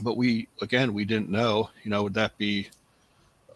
but 0.00 0.16
we 0.16 0.48
again 0.62 0.94
we 0.94 1.04
didn't 1.04 1.28
know. 1.28 1.68
You 1.84 1.90
know, 1.90 2.02
would 2.04 2.14
that 2.14 2.38
be 2.38 2.68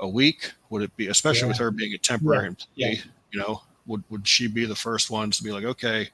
a 0.00 0.06
week? 0.06 0.52
Would 0.68 0.82
it 0.82 0.94
be, 0.98 1.08
especially 1.08 1.46
yeah. 1.46 1.48
with 1.48 1.58
her 1.58 1.70
being 1.70 1.94
a 1.94 1.98
temporary 1.98 2.42
yeah. 2.42 2.48
employee? 2.48 2.68
Yeah. 2.74 3.10
You 3.32 3.40
know, 3.40 3.62
would 3.86 4.04
would 4.10 4.28
she 4.28 4.46
be 4.46 4.66
the 4.66 4.74
first 4.74 5.08
ones 5.08 5.38
to 5.38 5.44
be 5.44 5.50
like, 5.50 5.64
okay, 5.64 6.10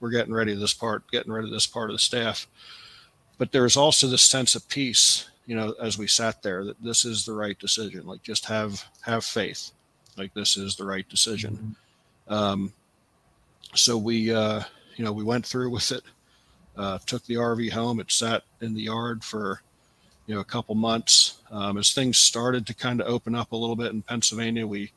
we're 0.00 0.10
getting 0.10 0.34
ready 0.34 0.54
to 0.54 0.58
this 0.58 0.74
part, 0.74 1.08
getting 1.12 1.30
rid 1.30 1.44
of 1.44 1.52
this 1.52 1.68
part 1.68 1.88
of 1.88 1.94
the 1.94 2.00
staff? 2.00 2.48
But 3.38 3.52
there 3.52 3.62
was 3.62 3.76
also 3.76 4.08
this 4.08 4.22
sense 4.22 4.56
of 4.56 4.68
peace, 4.68 5.30
you 5.46 5.54
know, 5.54 5.76
as 5.80 5.98
we 5.98 6.08
sat 6.08 6.42
there, 6.42 6.64
that 6.64 6.82
this 6.82 7.04
is 7.04 7.24
the 7.24 7.32
right 7.32 7.58
decision. 7.60 8.08
Like, 8.08 8.24
just 8.24 8.46
have 8.46 8.84
have 9.02 9.24
faith 9.24 9.70
like 10.16 10.34
this 10.34 10.56
is 10.56 10.76
the 10.76 10.84
right 10.84 11.08
decision. 11.08 11.76
Mm-hmm. 12.28 12.34
Um, 12.34 12.72
so 13.74 13.96
we, 13.96 14.32
uh, 14.32 14.62
you 14.96 15.04
know, 15.04 15.12
we 15.12 15.24
went 15.24 15.46
through 15.46 15.70
with 15.70 15.90
it. 15.92 16.02
Uh, 16.76 16.98
took 17.04 17.24
the 17.26 17.34
RV 17.34 17.70
home. 17.70 18.00
It 18.00 18.10
sat 18.10 18.44
in 18.60 18.74
the 18.74 18.82
yard 18.82 19.22
for, 19.22 19.60
you 20.26 20.34
know, 20.34 20.40
a 20.40 20.44
couple 20.44 20.74
months. 20.74 21.38
Um, 21.50 21.76
as 21.76 21.92
things 21.92 22.18
started 22.18 22.66
to 22.66 22.74
kind 22.74 23.00
of 23.00 23.06
open 23.06 23.34
up 23.34 23.52
a 23.52 23.56
little 23.56 23.76
bit 23.76 23.92
in 23.92 24.02
Pennsylvania, 24.02 24.66
we 24.66 24.92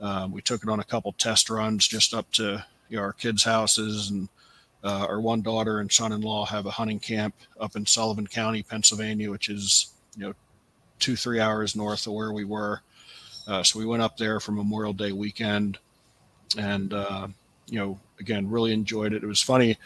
um, 0.00 0.32
we 0.32 0.40
took 0.40 0.62
it 0.62 0.68
on 0.68 0.80
a 0.80 0.84
couple 0.84 1.12
test 1.12 1.50
runs 1.50 1.86
just 1.86 2.14
up 2.14 2.30
to 2.32 2.64
you 2.88 2.96
know, 2.96 3.02
our 3.02 3.12
kids' 3.12 3.44
houses, 3.44 4.10
and 4.10 4.28
uh, 4.82 5.06
our 5.08 5.20
one 5.20 5.42
daughter 5.42 5.80
and 5.80 5.92
son-in-law 5.92 6.46
have 6.46 6.64
a 6.66 6.70
hunting 6.70 6.98
camp 6.98 7.34
up 7.60 7.76
in 7.76 7.84
Sullivan 7.84 8.26
County, 8.26 8.62
Pennsylvania, 8.62 9.30
which 9.30 9.48
is 9.48 9.92
you 10.16 10.26
know 10.26 10.34
two 10.98 11.16
three 11.16 11.40
hours 11.40 11.76
north 11.76 12.06
of 12.06 12.12
where 12.12 12.32
we 12.32 12.44
were. 12.44 12.80
Uh, 13.46 13.62
so 13.62 13.78
we 13.78 13.86
went 13.86 14.02
up 14.02 14.16
there 14.16 14.40
for 14.40 14.52
Memorial 14.52 14.92
Day 14.92 15.12
weekend, 15.12 15.78
and 16.58 16.92
uh, 16.92 17.28
you 17.68 17.78
know, 17.78 17.98
again, 18.18 18.48
really 18.48 18.72
enjoyed 18.72 19.12
it. 19.12 19.22
It 19.22 19.26
was 19.26 19.42
funny 19.42 19.76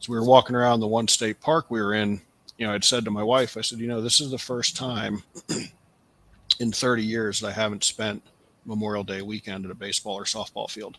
as 0.00 0.08
we 0.08 0.16
were 0.16 0.24
walking 0.24 0.56
around 0.56 0.80
the 0.80 0.86
one 0.86 1.08
state 1.08 1.40
park 1.40 1.70
we 1.70 1.80
were 1.80 1.94
in. 1.94 2.20
You 2.58 2.66
know, 2.66 2.74
I'd 2.74 2.84
said 2.84 3.04
to 3.04 3.10
my 3.10 3.22
wife, 3.22 3.56
I 3.56 3.60
said, 3.60 3.78
you 3.78 3.88
know, 3.88 4.00
this 4.00 4.20
is 4.20 4.30
the 4.30 4.38
first 4.38 4.76
time 4.76 5.22
in 6.60 6.72
30 6.72 7.02
years 7.02 7.40
that 7.40 7.48
I 7.48 7.52
haven't 7.52 7.84
spent 7.84 8.22
Memorial 8.64 9.04
Day 9.04 9.22
weekend 9.22 9.64
at 9.64 9.70
a 9.70 9.74
baseball 9.74 10.14
or 10.14 10.24
softball 10.24 10.70
field, 10.70 10.98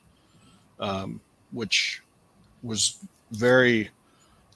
um, 0.80 1.22
which 1.52 2.02
was 2.62 3.00
very 3.32 3.90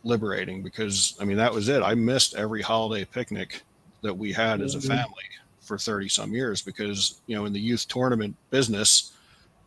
liberating 0.04 0.64
because 0.64 1.16
I 1.20 1.26
mean 1.26 1.38
that 1.38 1.54
was 1.54 1.70
it. 1.70 1.82
I 1.82 1.94
missed 1.96 2.36
every 2.36 2.62
holiday 2.62 3.06
picnic 3.06 3.62
that 4.02 4.14
we 4.14 4.32
had 4.32 4.62
as 4.62 4.76
a 4.76 4.78
mm-hmm. 4.78 4.90
family 4.90 5.24
for 5.68 5.78
30 5.78 6.10
some 6.10 6.34
years 6.34 6.62
because 6.62 7.22
you 7.28 7.36
know 7.36 7.46
in 7.46 7.54
the 7.54 7.60
youth 7.60 7.88
tournament 7.88 8.36
business 8.50 9.14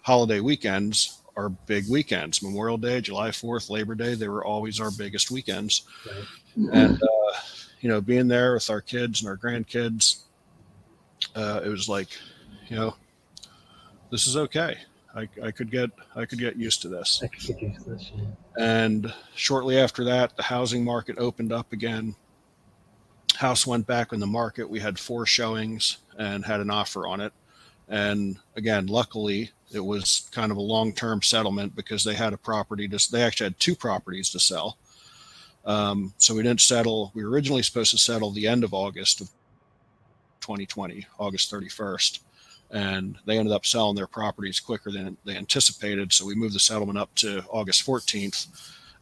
holiday 0.03 0.41
weekends 0.41 1.21
are 1.37 1.49
big 1.49 1.89
weekends. 1.89 2.43
Memorial 2.43 2.77
Day, 2.77 3.01
July 3.01 3.31
4th, 3.31 3.71
Labor 3.71 3.95
Day, 3.95 4.15
they 4.15 4.29
were 4.29 4.45
always 4.45 4.81
our 4.81 4.91
biggest 4.91 5.31
weekends. 5.31 5.83
Right. 6.07 6.75
And, 6.75 7.03
uh, 7.03 7.39
you 7.81 7.89
know, 7.89 8.01
being 8.01 8.29
there 8.29 8.55
with 8.55 8.69
our 8.69 8.81
kids 8.81 9.21
and 9.21 9.29
our 9.29 9.37
grandkids, 9.37 10.23
uh, 11.35 11.61
it 11.65 11.69
was 11.69 11.89
like, 11.89 12.09
you 12.69 12.77
know, 12.77 12.95
this 14.11 14.27
is 14.27 14.37
okay. 14.37 14.77
I, 15.15 15.29
I 15.43 15.51
could 15.51 15.71
get 15.71 15.91
I 16.15 16.25
could 16.25 16.39
get 16.39 16.57
used 16.57 16.83
to 16.83 16.89
this. 16.89 17.21
I 17.23 17.27
could 17.27 17.45
get 17.45 17.63
used 17.63 17.83
to 17.85 17.91
this. 17.91 18.13
Yeah. 18.15 18.25
And 18.59 19.13
shortly 19.35 19.79
after 19.79 20.05
that, 20.05 20.37
the 20.37 20.43
housing 20.43 20.85
market 20.85 21.19
opened 21.19 21.53
up 21.53 21.73
again. 21.73 22.15
House 23.41 23.67
went 23.67 23.87
back 23.87 24.13
in 24.13 24.21
the 24.21 24.27
market. 24.27 24.69
We 24.69 24.81
had 24.81 24.99
four 24.99 25.25
showings 25.25 25.97
and 26.19 26.45
had 26.45 26.61
an 26.61 26.71
offer 26.71 27.07
on 27.07 27.23
it. 27.23 27.33
And 27.89 28.37
again, 28.55 28.87
luckily, 28.87 29.51
it 29.73 29.81
was 29.81 30.29
kind 30.31 30.53
of 30.53 30.59
a 30.59 30.63
long-term 30.63 31.23
settlement 31.23 31.75
because 31.75 32.05
they 32.05 32.15
had 32.15 32.35
a 32.35 32.37
property 32.37 32.87
to. 32.89 33.11
They 33.11 33.23
actually 33.23 33.47
had 33.47 33.59
two 33.59 33.75
properties 33.75 34.29
to 34.31 34.41
sell. 34.41 34.77
Um, 35.65 36.13
so 36.19 36.35
we 36.35 36.43
didn't 36.43 36.61
settle. 36.61 37.13
We 37.15 37.25
were 37.25 37.31
originally 37.31 37.63
supposed 37.63 37.93
to 37.93 37.99
settle 37.99 38.31
the 38.31 38.47
end 38.47 38.63
of 38.63 38.75
August 38.75 39.23
of 39.23 39.29
2020, 40.41 41.07
August 41.19 41.51
31st 41.51 42.21
and 42.73 43.19
they 43.27 43.39
ended 43.39 43.53
up 43.53 43.67
selling 43.67 43.97
their 43.97 44.07
properties 44.07 44.61
quicker 44.61 44.91
than 44.91 45.17
they 45.25 45.37
anticipated. 45.37 46.13
So 46.13 46.25
we 46.25 46.35
moved 46.35 46.55
the 46.55 46.61
settlement 46.61 46.99
up 46.99 47.13
to 47.17 47.43
August 47.49 47.85
14th. 47.85 48.47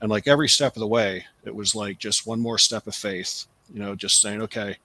And 0.01 0.11
like 0.11 0.27
every 0.27 0.48
step 0.48 0.74
of 0.74 0.81
the 0.81 0.87
way, 0.87 1.27
it 1.44 1.55
was 1.55 1.74
like 1.74 1.98
just 1.98 2.27
one 2.27 2.40
more 2.40 2.57
step 2.57 2.87
of 2.87 2.94
faith, 2.94 3.46
you 3.72 3.81
know, 3.81 3.94
just 3.94 4.20
saying, 4.20 4.42
okay, 4.42 4.76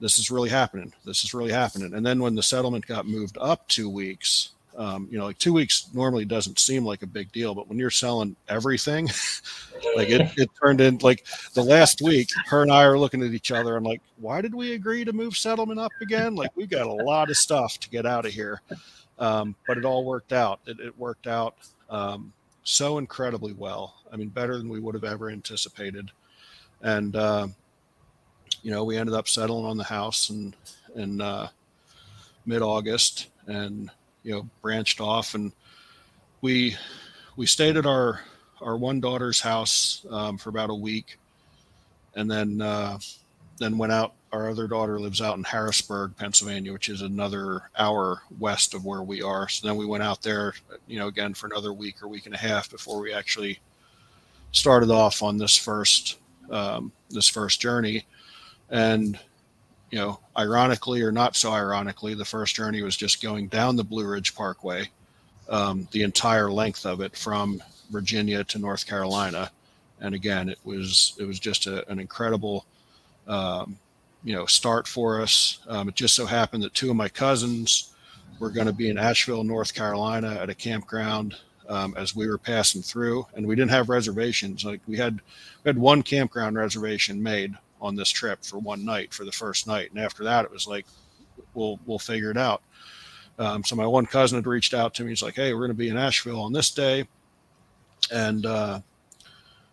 this 0.00 0.18
is 0.18 0.30
really 0.30 0.48
happening. 0.48 0.92
This 1.04 1.24
is 1.24 1.34
really 1.34 1.52
happening. 1.52 1.94
And 1.94 2.04
then 2.04 2.20
when 2.20 2.34
the 2.34 2.42
settlement 2.42 2.86
got 2.86 3.06
moved 3.06 3.36
up 3.40 3.66
two 3.68 3.88
weeks, 3.88 4.50
um, 4.76 5.08
you 5.10 5.18
know, 5.18 5.24
like 5.24 5.38
two 5.38 5.52
weeks 5.52 5.88
normally 5.92 6.24
doesn't 6.24 6.60
seem 6.60 6.84
like 6.84 7.02
a 7.02 7.06
big 7.06 7.32
deal, 7.32 7.52
but 7.52 7.68
when 7.68 7.78
you're 7.78 7.90
selling 7.90 8.36
everything, 8.48 9.06
like 9.96 10.08
it, 10.08 10.30
it 10.36 10.50
turned 10.62 10.80
in 10.80 10.98
like 10.98 11.26
the 11.54 11.62
last 11.62 12.00
week, 12.00 12.28
her 12.46 12.62
and 12.62 12.70
I 12.70 12.84
are 12.84 12.96
looking 12.96 13.22
at 13.22 13.32
each 13.32 13.50
other 13.50 13.76
and 13.76 13.84
like, 13.84 14.00
why 14.18 14.40
did 14.40 14.54
we 14.54 14.74
agree 14.74 15.04
to 15.04 15.12
move 15.12 15.36
settlement 15.36 15.80
up 15.80 15.90
again? 16.00 16.36
Like 16.36 16.56
we 16.56 16.66
got 16.66 16.86
a 16.86 16.92
lot 16.92 17.28
of 17.28 17.36
stuff 17.36 17.80
to 17.80 17.90
get 17.90 18.06
out 18.06 18.24
of 18.24 18.32
here. 18.32 18.62
Um, 19.18 19.56
but 19.66 19.78
it 19.78 19.84
all 19.84 20.04
worked 20.04 20.32
out. 20.32 20.60
It, 20.66 20.78
it 20.78 20.96
worked 20.96 21.26
out 21.26 21.56
um, 21.90 22.32
so 22.62 22.98
incredibly 22.98 23.54
well. 23.54 23.96
I 24.12 24.16
mean, 24.16 24.28
better 24.28 24.58
than 24.58 24.68
we 24.68 24.78
would 24.78 24.94
have 24.94 25.02
ever 25.02 25.28
anticipated. 25.28 26.12
And, 26.82 27.16
uh, 27.16 27.48
you 28.62 28.70
know, 28.70 28.84
we 28.84 28.96
ended 28.96 29.14
up 29.14 29.28
settling 29.28 29.64
on 29.64 29.76
the 29.76 29.84
house 29.84 30.30
in, 30.30 30.54
in 30.94 31.20
uh, 31.20 31.48
mid 32.46 32.62
August 32.62 33.28
and 33.46 33.90
you 34.22 34.32
know 34.32 34.48
branched 34.62 35.00
off 35.00 35.34
and 35.34 35.52
we 36.40 36.76
we 37.36 37.46
stayed 37.46 37.76
at 37.76 37.86
our 37.86 38.20
our 38.60 38.76
one 38.76 39.00
daughter's 39.00 39.40
house 39.40 40.04
um, 40.10 40.36
for 40.36 40.50
about 40.50 40.70
a 40.70 40.74
week 40.74 41.18
and 42.14 42.30
then 42.30 42.60
uh, 42.60 42.98
then 43.58 43.78
went 43.78 43.92
out. 43.92 44.14
Our 44.30 44.50
other 44.50 44.68
daughter 44.68 45.00
lives 45.00 45.22
out 45.22 45.38
in 45.38 45.44
harrisburg 45.44 46.14
pennsylvania 46.18 46.70
which 46.70 46.90
is 46.90 47.00
another 47.00 47.62
hour 47.78 48.20
west 48.38 48.74
of 48.74 48.84
where 48.84 49.02
we 49.02 49.22
are. 49.22 49.48
So 49.48 49.66
then 49.66 49.76
we 49.76 49.86
went 49.86 50.02
out 50.02 50.20
there 50.20 50.52
you 50.86 50.98
know 50.98 51.06
again 51.06 51.32
for 51.32 51.46
another 51.46 51.72
week 51.72 52.02
or 52.02 52.08
week 52.08 52.26
and 52.26 52.34
a 52.34 52.38
half 52.38 52.70
before 52.70 53.00
we 53.00 53.12
actually 53.12 53.58
started 54.52 54.90
off 54.90 55.22
on 55.22 55.38
this 55.38 55.56
first 55.56 56.18
um, 56.50 56.92
this 57.08 57.28
first 57.28 57.60
journey 57.60 58.04
and 58.70 59.18
you 59.90 59.98
know, 59.98 60.20
ironically 60.36 61.02
or 61.02 61.10
not 61.12 61.34
so 61.34 61.52
ironically, 61.52 62.14
the 62.14 62.24
first 62.24 62.54
journey 62.54 62.82
was 62.82 62.96
just 62.96 63.22
going 63.22 63.48
down 63.48 63.76
the 63.76 63.84
Blue 63.84 64.06
Ridge 64.06 64.34
Parkway, 64.34 64.90
um, 65.48 65.88
the 65.92 66.02
entire 66.02 66.50
length 66.50 66.84
of 66.84 67.00
it 67.00 67.16
from 67.16 67.62
Virginia 67.90 68.44
to 68.44 68.58
North 68.58 68.86
Carolina. 68.86 69.50
And 70.00 70.14
again, 70.14 70.48
it 70.48 70.58
was 70.64 71.14
it 71.18 71.24
was 71.24 71.40
just 71.40 71.66
a, 71.66 71.88
an 71.90 71.98
incredible, 71.98 72.66
um, 73.26 73.78
you 74.22 74.34
know, 74.34 74.46
start 74.46 74.86
for 74.86 75.22
us. 75.22 75.60
Um, 75.66 75.88
it 75.88 75.94
just 75.94 76.14
so 76.14 76.26
happened 76.26 76.62
that 76.64 76.74
two 76.74 76.90
of 76.90 76.96
my 76.96 77.08
cousins 77.08 77.94
were 78.38 78.50
going 78.50 78.66
to 78.66 78.72
be 78.72 78.90
in 78.90 78.98
Asheville, 78.98 79.42
North 79.42 79.74
Carolina, 79.74 80.38
at 80.40 80.50
a 80.50 80.54
campground 80.54 81.34
um, 81.68 81.94
as 81.96 82.14
we 82.14 82.28
were 82.28 82.38
passing 82.38 82.82
through, 82.82 83.26
and 83.34 83.46
we 83.46 83.56
didn't 83.56 83.70
have 83.70 83.88
reservations. 83.88 84.64
Like 84.64 84.80
we 84.86 84.98
had 84.98 85.14
we 85.64 85.68
had 85.68 85.78
one 85.78 86.02
campground 86.02 86.56
reservation 86.56 87.22
made 87.22 87.56
on 87.80 87.94
this 87.94 88.10
trip 88.10 88.44
for 88.44 88.58
one 88.58 88.84
night 88.84 89.12
for 89.12 89.24
the 89.24 89.32
first 89.32 89.66
night, 89.66 89.90
and 89.90 90.00
after 90.00 90.24
that, 90.24 90.44
it 90.44 90.50
was 90.50 90.66
like, 90.66 90.86
we'll 91.54 91.78
we'll 91.86 91.98
figure 91.98 92.30
it 92.30 92.36
out. 92.36 92.62
Um, 93.38 93.62
so 93.62 93.76
my 93.76 93.86
one 93.86 94.06
cousin 94.06 94.38
had 94.38 94.46
reached 94.46 94.74
out 94.74 94.94
to 94.94 95.04
me. 95.04 95.10
He's 95.10 95.22
like, 95.22 95.36
"Hey, 95.36 95.52
we're 95.52 95.60
going 95.60 95.70
to 95.70 95.74
be 95.74 95.88
in 95.88 95.96
Asheville 95.96 96.40
on 96.40 96.52
this 96.52 96.70
day," 96.70 97.06
and 98.10 98.44
uh, 98.44 98.80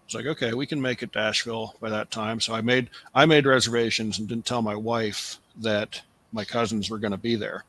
it's 0.05 0.13
like, 0.13 0.25
"Okay, 0.25 0.53
we 0.53 0.67
can 0.67 0.81
make 0.81 1.01
it 1.01 1.13
to 1.13 1.19
Asheville 1.19 1.75
by 1.79 1.89
that 1.89 2.11
time." 2.11 2.39
So 2.39 2.53
I 2.53 2.61
made 2.61 2.89
I 3.13 3.25
made 3.25 3.45
reservations 3.45 4.19
and 4.19 4.27
didn't 4.27 4.45
tell 4.45 4.61
my 4.61 4.75
wife 4.75 5.39
that 5.57 6.01
my 6.31 6.45
cousins 6.45 6.89
were 6.89 6.99
going 6.99 7.11
to 7.11 7.17
be 7.17 7.35
there. 7.35 7.63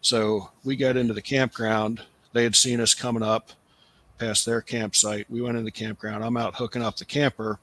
So 0.00 0.50
we 0.64 0.76
got 0.76 0.96
into 0.96 1.14
the 1.14 1.22
campground. 1.22 2.02
They 2.32 2.44
had 2.44 2.56
seen 2.56 2.80
us 2.80 2.94
coming 2.94 3.22
up 3.22 3.50
past 4.18 4.46
their 4.46 4.60
campsite. 4.60 5.28
We 5.28 5.42
went 5.42 5.56
in 5.56 5.64
the 5.64 5.70
campground. 5.70 6.24
I'm 6.24 6.36
out 6.36 6.54
hooking 6.54 6.82
up 6.82 6.96
the 6.96 7.04
camper 7.04 7.58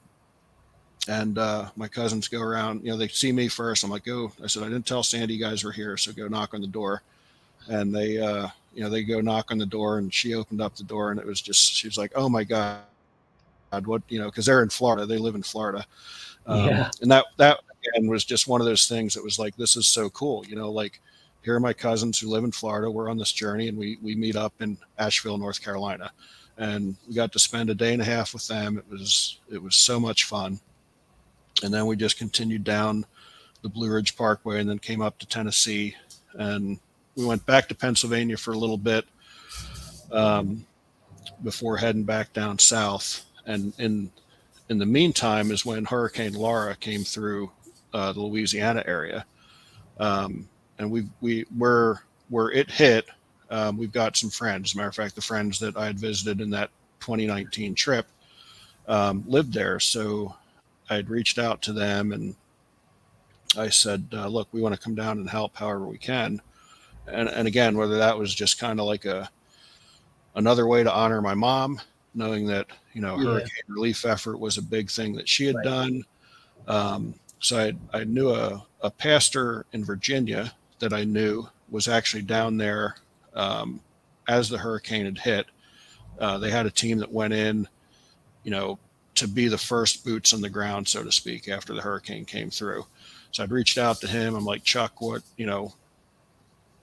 and 1.08 1.38
uh, 1.38 1.68
my 1.76 1.88
cousins 1.88 2.28
go 2.28 2.40
around. 2.40 2.84
You 2.84 2.92
know, 2.92 2.96
they 2.96 3.08
see 3.08 3.32
me 3.32 3.48
first. 3.48 3.84
I'm 3.84 3.90
like, 3.90 4.04
go. 4.04 4.32
I 4.42 4.46
said, 4.46 4.62
I 4.62 4.68
didn't 4.68 4.86
tell 4.86 5.02
Sandy 5.02 5.34
you 5.34 5.44
guys 5.44 5.64
were 5.64 5.72
here, 5.72 5.96
so 5.96 6.12
go 6.12 6.28
knock 6.28 6.54
on 6.54 6.60
the 6.60 6.66
door. 6.66 7.02
And 7.68 7.94
they, 7.94 8.18
uh, 8.18 8.48
you 8.74 8.82
know, 8.82 8.90
they 8.90 9.02
go 9.02 9.20
knock 9.20 9.50
on 9.50 9.58
the 9.58 9.66
door, 9.66 9.98
and 9.98 10.12
she 10.12 10.34
opened 10.34 10.60
up 10.60 10.76
the 10.76 10.84
door, 10.84 11.10
and 11.10 11.20
it 11.20 11.26
was 11.26 11.40
just, 11.40 11.74
she 11.74 11.86
was 11.86 11.98
like, 11.98 12.12
oh 12.14 12.28
my 12.28 12.44
god, 12.44 12.80
what, 13.84 14.02
you 14.08 14.18
know, 14.18 14.26
because 14.26 14.46
they're 14.46 14.62
in 14.62 14.68
Florida, 14.68 15.06
they 15.06 15.18
live 15.18 15.34
in 15.34 15.42
Florida, 15.42 15.84
um, 16.46 16.68
yeah. 16.68 16.90
and 17.00 17.10
that 17.10 17.26
that 17.36 17.60
again 17.94 18.08
was 18.08 18.24
just 18.24 18.48
one 18.48 18.60
of 18.60 18.66
those 18.66 18.88
things 18.88 19.14
that 19.14 19.22
was 19.22 19.38
like, 19.38 19.56
this 19.56 19.76
is 19.76 19.86
so 19.86 20.10
cool, 20.10 20.44
you 20.46 20.56
know, 20.56 20.70
like 20.70 21.00
here 21.42 21.54
are 21.54 21.60
my 21.60 21.72
cousins 21.72 22.18
who 22.18 22.28
live 22.28 22.44
in 22.44 22.52
Florida. 22.52 22.90
We're 22.90 23.08
on 23.08 23.18
this 23.18 23.32
journey, 23.32 23.68
and 23.68 23.78
we 23.78 23.98
we 24.02 24.14
meet 24.14 24.36
up 24.36 24.52
in 24.60 24.76
Asheville, 24.98 25.38
North 25.38 25.62
Carolina, 25.62 26.10
and 26.58 26.96
we 27.08 27.14
got 27.14 27.32
to 27.32 27.38
spend 27.38 27.70
a 27.70 27.74
day 27.74 27.92
and 27.92 28.02
a 28.02 28.04
half 28.04 28.34
with 28.34 28.46
them. 28.48 28.76
It 28.78 28.88
was 28.90 29.38
it 29.52 29.62
was 29.62 29.76
so 29.76 30.00
much 30.00 30.24
fun 30.24 30.58
and 31.62 31.72
then 31.72 31.86
we 31.86 31.96
just 31.96 32.18
continued 32.18 32.64
down 32.64 33.04
the 33.62 33.68
Blue 33.68 33.90
Ridge 33.90 34.16
Parkway 34.16 34.60
and 34.60 34.68
then 34.68 34.78
came 34.78 35.00
up 35.00 35.18
to 35.18 35.26
Tennessee 35.26 35.94
and 36.34 36.78
we 37.16 37.24
went 37.24 37.44
back 37.46 37.68
to 37.68 37.74
Pennsylvania 37.74 38.36
for 38.36 38.52
a 38.52 38.58
little 38.58 38.78
bit 38.78 39.04
um, 40.10 40.64
before 41.42 41.76
heading 41.76 42.04
back 42.04 42.32
down 42.32 42.58
south. 42.58 43.24
And 43.46 43.72
in 43.78 44.10
in 44.68 44.78
the 44.78 44.86
meantime 44.86 45.50
is 45.50 45.66
when 45.66 45.84
Hurricane 45.84 46.34
Laura 46.34 46.74
came 46.76 47.04
through 47.04 47.50
uh, 47.92 48.12
the 48.12 48.20
Louisiana 48.20 48.82
area, 48.86 49.26
um, 49.98 50.48
and 50.78 50.90
we 50.90 51.08
we 51.20 51.44
were 51.56 52.00
where 52.28 52.50
it 52.50 52.70
hit. 52.70 53.06
Um, 53.50 53.76
we've 53.76 53.92
got 53.92 54.16
some 54.16 54.30
friends. 54.30 54.70
As 54.70 54.74
a 54.74 54.76
matter 54.78 54.88
of 54.88 54.94
fact, 54.94 55.14
the 55.14 55.20
friends 55.20 55.58
that 55.58 55.76
I 55.76 55.86
had 55.86 55.98
visited 55.98 56.40
in 56.40 56.48
that 56.50 56.70
2019 57.00 57.74
trip 57.74 58.06
um, 58.88 59.24
lived 59.26 59.52
there, 59.52 59.78
so 59.78 60.34
I 60.90 60.94
had 60.94 61.10
reached 61.10 61.38
out 61.38 61.62
to 61.62 61.72
them 61.72 62.12
and 62.12 62.34
I 63.56 63.68
said, 63.68 64.06
uh, 64.12 64.28
look, 64.28 64.48
we 64.52 64.60
want 64.60 64.74
to 64.74 64.80
come 64.80 64.94
down 64.94 65.18
and 65.18 65.28
help 65.28 65.56
however 65.56 65.86
we 65.86 65.98
can. 65.98 66.40
And, 67.06 67.28
and 67.28 67.48
again, 67.48 67.76
whether 67.76 67.98
that 67.98 68.18
was 68.18 68.34
just 68.34 68.58
kind 68.58 68.80
of 68.80 68.86
like 68.86 69.04
a 69.04 69.30
another 70.34 70.66
way 70.66 70.82
to 70.82 70.92
honor 70.92 71.20
my 71.20 71.34
mom, 71.34 71.80
knowing 72.14 72.46
that 72.46 72.66
you 72.92 73.00
know 73.00 73.18
yeah. 73.18 73.24
hurricane 73.24 73.64
relief 73.68 74.04
effort 74.04 74.38
was 74.38 74.58
a 74.58 74.62
big 74.62 74.90
thing 74.90 75.14
that 75.14 75.28
she 75.28 75.46
had 75.46 75.56
right. 75.56 75.64
done. 75.64 76.04
Um, 76.68 77.14
so 77.40 77.58
I, 77.58 77.98
I 77.98 78.04
knew 78.04 78.30
a, 78.30 78.64
a 78.82 78.90
pastor 78.90 79.66
in 79.72 79.84
Virginia 79.84 80.52
that 80.78 80.92
I 80.92 81.04
knew 81.04 81.46
was 81.70 81.88
actually 81.88 82.22
down 82.22 82.56
there 82.56 82.96
um, 83.34 83.80
as 84.28 84.48
the 84.48 84.58
hurricane 84.58 85.04
had 85.04 85.18
hit. 85.18 85.46
Uh, 86.18 86.38
they 86.38 86.50
had 86.50 86.66
a 86.66 86.70
team 86.70 86.98
that 86.98 87.10
went 87.10 87.32
in, 87.32 87.66
you 88.44 88.50
know, 88.50 88.78
to 89.22 89.28
be 89.28 89.46
the 89.46 89.56
first 89.56 90.04
boots 90.04 90.34
on 90.34 90.40
the 90.40 90.50
ground, 90.50 90.88
so 90.88 91.04
to 91.04 91.12
speak, 91.12 91.48
after 91.48 91.72
the 91.72 91.80
hurricane 91.80 92.24
came 92.24 92.50
through. 92.50 92.84
So 93.30 93.44
I'd 93.44 93.52
reached 93.52 93.78
out 93.78 94.00
to 94.00 94.08
him. 94.08 94.34
I'm 94.34 94.44
like, 94.44 94.64
Chuck, 94.64 95.00
what, 95.00 95.22
you 95.36 95.46
know, 95.46 95.72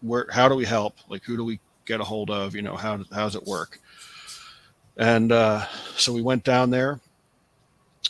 where, 0.02 0.26
how 0.32 0.48
do 0.48 0.56
we 0.56 0.64
help? 0.64 0.96
Like, 1.10 1.24
who 1.24 1.36
do 1.36 1.44
we 1.44 1.60
get 1.86 2.00
a 2.00 2.06
hold 2.06 2.30
of? 2.30 2.56
You 2.56 2.62
know, 2.62 2.78
how, 2.78 2.98
how 3.12 3.26
does 3.26 3.36
it 3.36 3.44
work? 3.44 3.80
And 4.96 5.34
uh, 5.34 5.66
so 5.98 6.14
we 6.14 6.22
went 6.22 6.46
down 6.46 6.70
there 6.70 7.02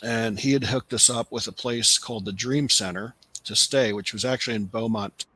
and 0.00 0.38
he 0.38 0.52
had 0.52 0.64
hooked 0.64 0.92
us 0.92 1.10
up 1.10 1.32
with 1.32 1.48
a 1.48 1.52
place 1.52 1.98
called 1.98 2.24
the 2.24 2.32
Dream 2.32 2.68
Center 2.68 3.14
to 3.44 3.56
stay, 3.56 3.92
which 3.92 4.12
was 4.12 4.24
actually 4.24 4.54
in 4.54 4.66
Beaumont, 4.66 5.26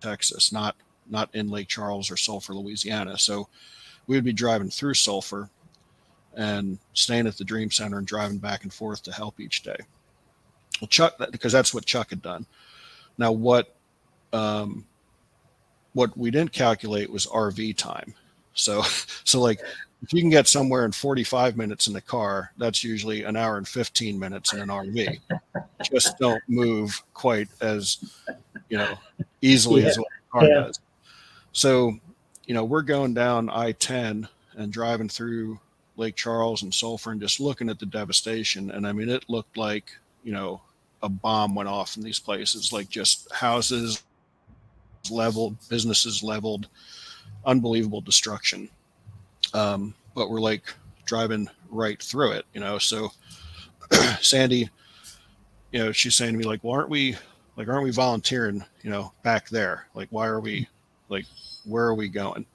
Texas, 0.00 0.52
not, 0.52 0.74
not 1.08 1.32
in 1.34 1.50
Lake 1.50 1.68
Charles 1.68 2.10
or 2.10 2.16
Sulphur, 2.16 2.52
Louisiana. 2.54 3.16
So 3.16 3.48
we 4.08 4.16
would 4.16 4.24
be 4.24 4.32
driving 4.32 4.70
through 4.70 4.94
Sulphur 4.94 5.50
and 6.36 6.78
staying 6.94 7.26
at 7.26 7.36
the 7.36 7.44
Dream 7.44 7.70
Center 7.70 7.98
and 7.98 8.06
driving 8.06 8.38
back 8.38 8.62
and 8.62 8.72
forth 8.72 9.02
to 9.04 9.12
help 9.12 9.40
each 9.40 9.62
day. 9.62 9.76
Well, 10.80 10.88
Chuck, 10.88 11.14
because 11.30 11.52
that's 11.52 11.74
what 11.74 11.84
Chuck 11.84 12.10
had 12.10 12.22
done. 12.22 12.46
Now, 13.18 13.32
what 13.32 13.74
um, 14.32 14.86
what 15.92 16.16
we 16.16 16.30
didn't 16.30 16.52
calculate 16.52 17.10
was 17.10 17.26
RV 17.26 17.76
time. 17.76 18.14
So, 18.54 18.82
so 19.24 19.40
like 19.40 19.60
if 20.02 20.12
you 20.12 20.20
can 20.20 20.30
get 20.30 20.48
somewhere 20.48 20.84
in 20.84 20.92
45 20.92 21.56
minutes 21.56 21.86
in 21.86 21.92
the 21.92 22.00
car, 22.00 22.52
that's 22.56 22.82
usually 22.82 23.22
an 23.22 23.36
hour 23.36 23.56
and 23.56 23.66
15 23.66 24.18
minutes 24.18 24.52
in 24.52 24.60
an 24.60 24.68
RV. 24.68 25.20
Just 25.84 26.18
don't 26.18 26.42
move 26.48 27.00
quite 27.14 27.48
as, 27.60 28.20
you 28.68 28.78
know, 28.78 28.94
easily 29.42 29.82
yeah. 29.82 29.88
as 29.88 29.98
what 29.98 30.08
a 30.08 30.32
car 30.32 30.44
yeah. 30.44 30.54
does. 30.54 30.80
So, 31.52 31.96
you 32.46 32.54
know, 32.54 32.64
we're 32.64 32.82
going 32.82 33.14
down 33.14 33.48
I 33.48 33.72
10 33.72 34.28
and 34.56 34.72
driving 34.72 35.08
through 35.08 35.60
Lake 35.96 36.16
Charles 36.16 36.62
and 36.62 36.72
Sulphur 36.72 37.12
and 37.12 37.20
just 37.20 37.40
looking 37.40 37.68
at 37.68 37.78
the 37.78 37.86
devastation. 37.86 38.70
And 38.70 38.86
I 38.86 38.92
mean, 38.92 39.08
it 39.08 39.28
looked 39.28 39.56
like, 39.56 39.92
you 40.24 40.32
know, 40.32 40.60
a 41.02 41.08
bomb 41.08 41.54
went 41.54 41.68
off 41.68 41.96
in 41.96 42.02
these 42.02 42.18
places, 42.18 42.72
like 42.72 42.88
just 42.88 43.30
houses 43.32 44.02
leveled, 45.10 45.56
businesses 45.68 46.22
leveled, 46.22 46.68
unbelievable 47.44 48.00
destruction. 48.00 48.68
Um, 49.52 49.94
but 50.14 50.30
we're 50.30 50.40
like 50.40 50.72
driving 51.04 51.48
right 51.70 52.00
through 52.02 52.32
it, 52.32 52.46
you 52.54 52.60
know. 52.60 52.78
So 52.78 53.10
Sandy, 54.20 54.70
you 55.72 55.78
know, 55.78 55.92
she's 55.92 56.14
saying 56.14 56.32
to 56.32 56.38
me, 56.38 56.44
like, 56.44 56.62
well, 56.62 56.74
aren't 56.74 56.90
we 56.90 57.16
like 57.56 57.68
aren't 57.68 57.84
we 57.84 57.90
volunteering, 57.90 58.64
you 58.82 58.90
know, 58.90 59.12
back 59.22 59.48
there? 59.48 59.86
Like, 59.94 60.08
why 60.10 60.26
are 60.26 60.40
we 60.40 60.68
like 61.08 61.26
where 61.64 61.84
are 61.84 61.94
we 61.94 62.08
going? 62.08 62.46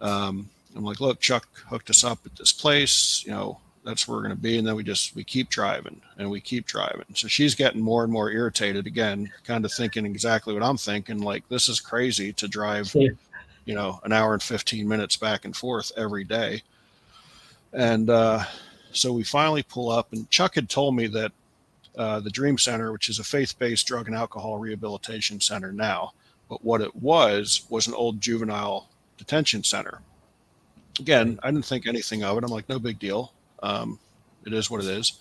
Um, 0.00 0.48
I'm 0.76 0.84
like, 0.84 1.00
look, 1.00 1.20
Chuck 1.20 1.48
hooked 1.68 1.90
us 1.90 2.04
up 2.04 2.20
at 2.24 2.36
this 2.36 2.52
place, 2.52 3.24
you 3.24 3.32
know, 3.32 3.58
that's 3.84 4.06
where 4.06 4.16
we're 4.16 4.22
going 4.22 4.36
to 4.36 4.40
be. 4.40 4.58
And 4.58 4.66
then 4.66 4.76
we 4.76 4.84
just, 4.84 5.16
we 5.16 5.24
keep 5.24 5.48
driving 5.48 6.00
and 6.18 6.30
we 6.30 6.40
keep 6.40 6.66
driving. 6.66 7.06
So 7.14 7.28
she's 7.28 7.54
getting 7.54 7.80
more 7.80 8.04
and 8.04 8.12
more 8.12 8.30
irritated 8.30 8.86
again, 8.86 9.30
kind 9.44 9.64
of 9.64 9.72
thinking 9.72 10.06
exactly 10.06 10.54
what 10.54 10.62
I'm 10.62 10.76
thinking. 10.76 11.20
Like, 11.20 11.48
this 11.48 11.68
is 11.68 11.80
crazy 11.80 12.32
to 12.34 12.46
drive, 12.46 12.94
yeah. 12.94 13.10
you 13.64 13.74
know, 13.74 14.00
an 14.04 14.12
hour 14.12 14.34
and 14.34 14.42
15 14.42 14.86
minutes 14.86 15.16
back 15.16 15.44
and 15.44 15.56
forth 15.56 15.92
every 15.96 16.24
day. 16.24 16.62
And 17.72 18.10
uh, 18.10 18.44
so 18.92 19.12
we 19.12 19.24
finally 19.24 19.62
pull 19.62 19.90
up, 19.90 20.12
and 20.12 20.28
Chuck 20.30 20.54
had 20.54 20.68
told 20.68 20.96
me 20.96 21.06
that 21.08 21.32
uh, 21.96 22.20
the 22.20 22.30
Dream 22.30 22.58
Center, 22.58 22.92
which 22.92 23.08
is 23.08 23.18
a 23.18 23.24
faith 23.24 23.58
based 23.58 23.86
drug 23.86 24.06
and 24.08 24.16
alcohol 24.16 24.58
rehabilitation 24.58 25.40
center 25.40 25.72
now, 25.72 26.12
but 26.48 26.64
what 26.64 26.80
it 26.80 26.94
was 26.96 27.62
was 27.68 27.86
an 27.86 27.94
old 27.94 28.20
juvenile 28.20 28.88
detention 29.18 29.62
center. 29.62 30.00
Again, 31.00 31.40
I 31.42 31.50
didn't 31.50 31.64
think 31.64 31.86
anything 31.86 32.22
of 32.22 32.36
it. 32.36 32.44
I'm 32.44 32.50
like, 32.50 32.68
no 32.68 32.78
big 32.78 32.98
deal. 32.98 33.32
Um, 33.62 33.98
it 34.44 34.52
is 34.52 34.70
what 34.70 34.84
it 34.84 34.86
is. 34.86 35.14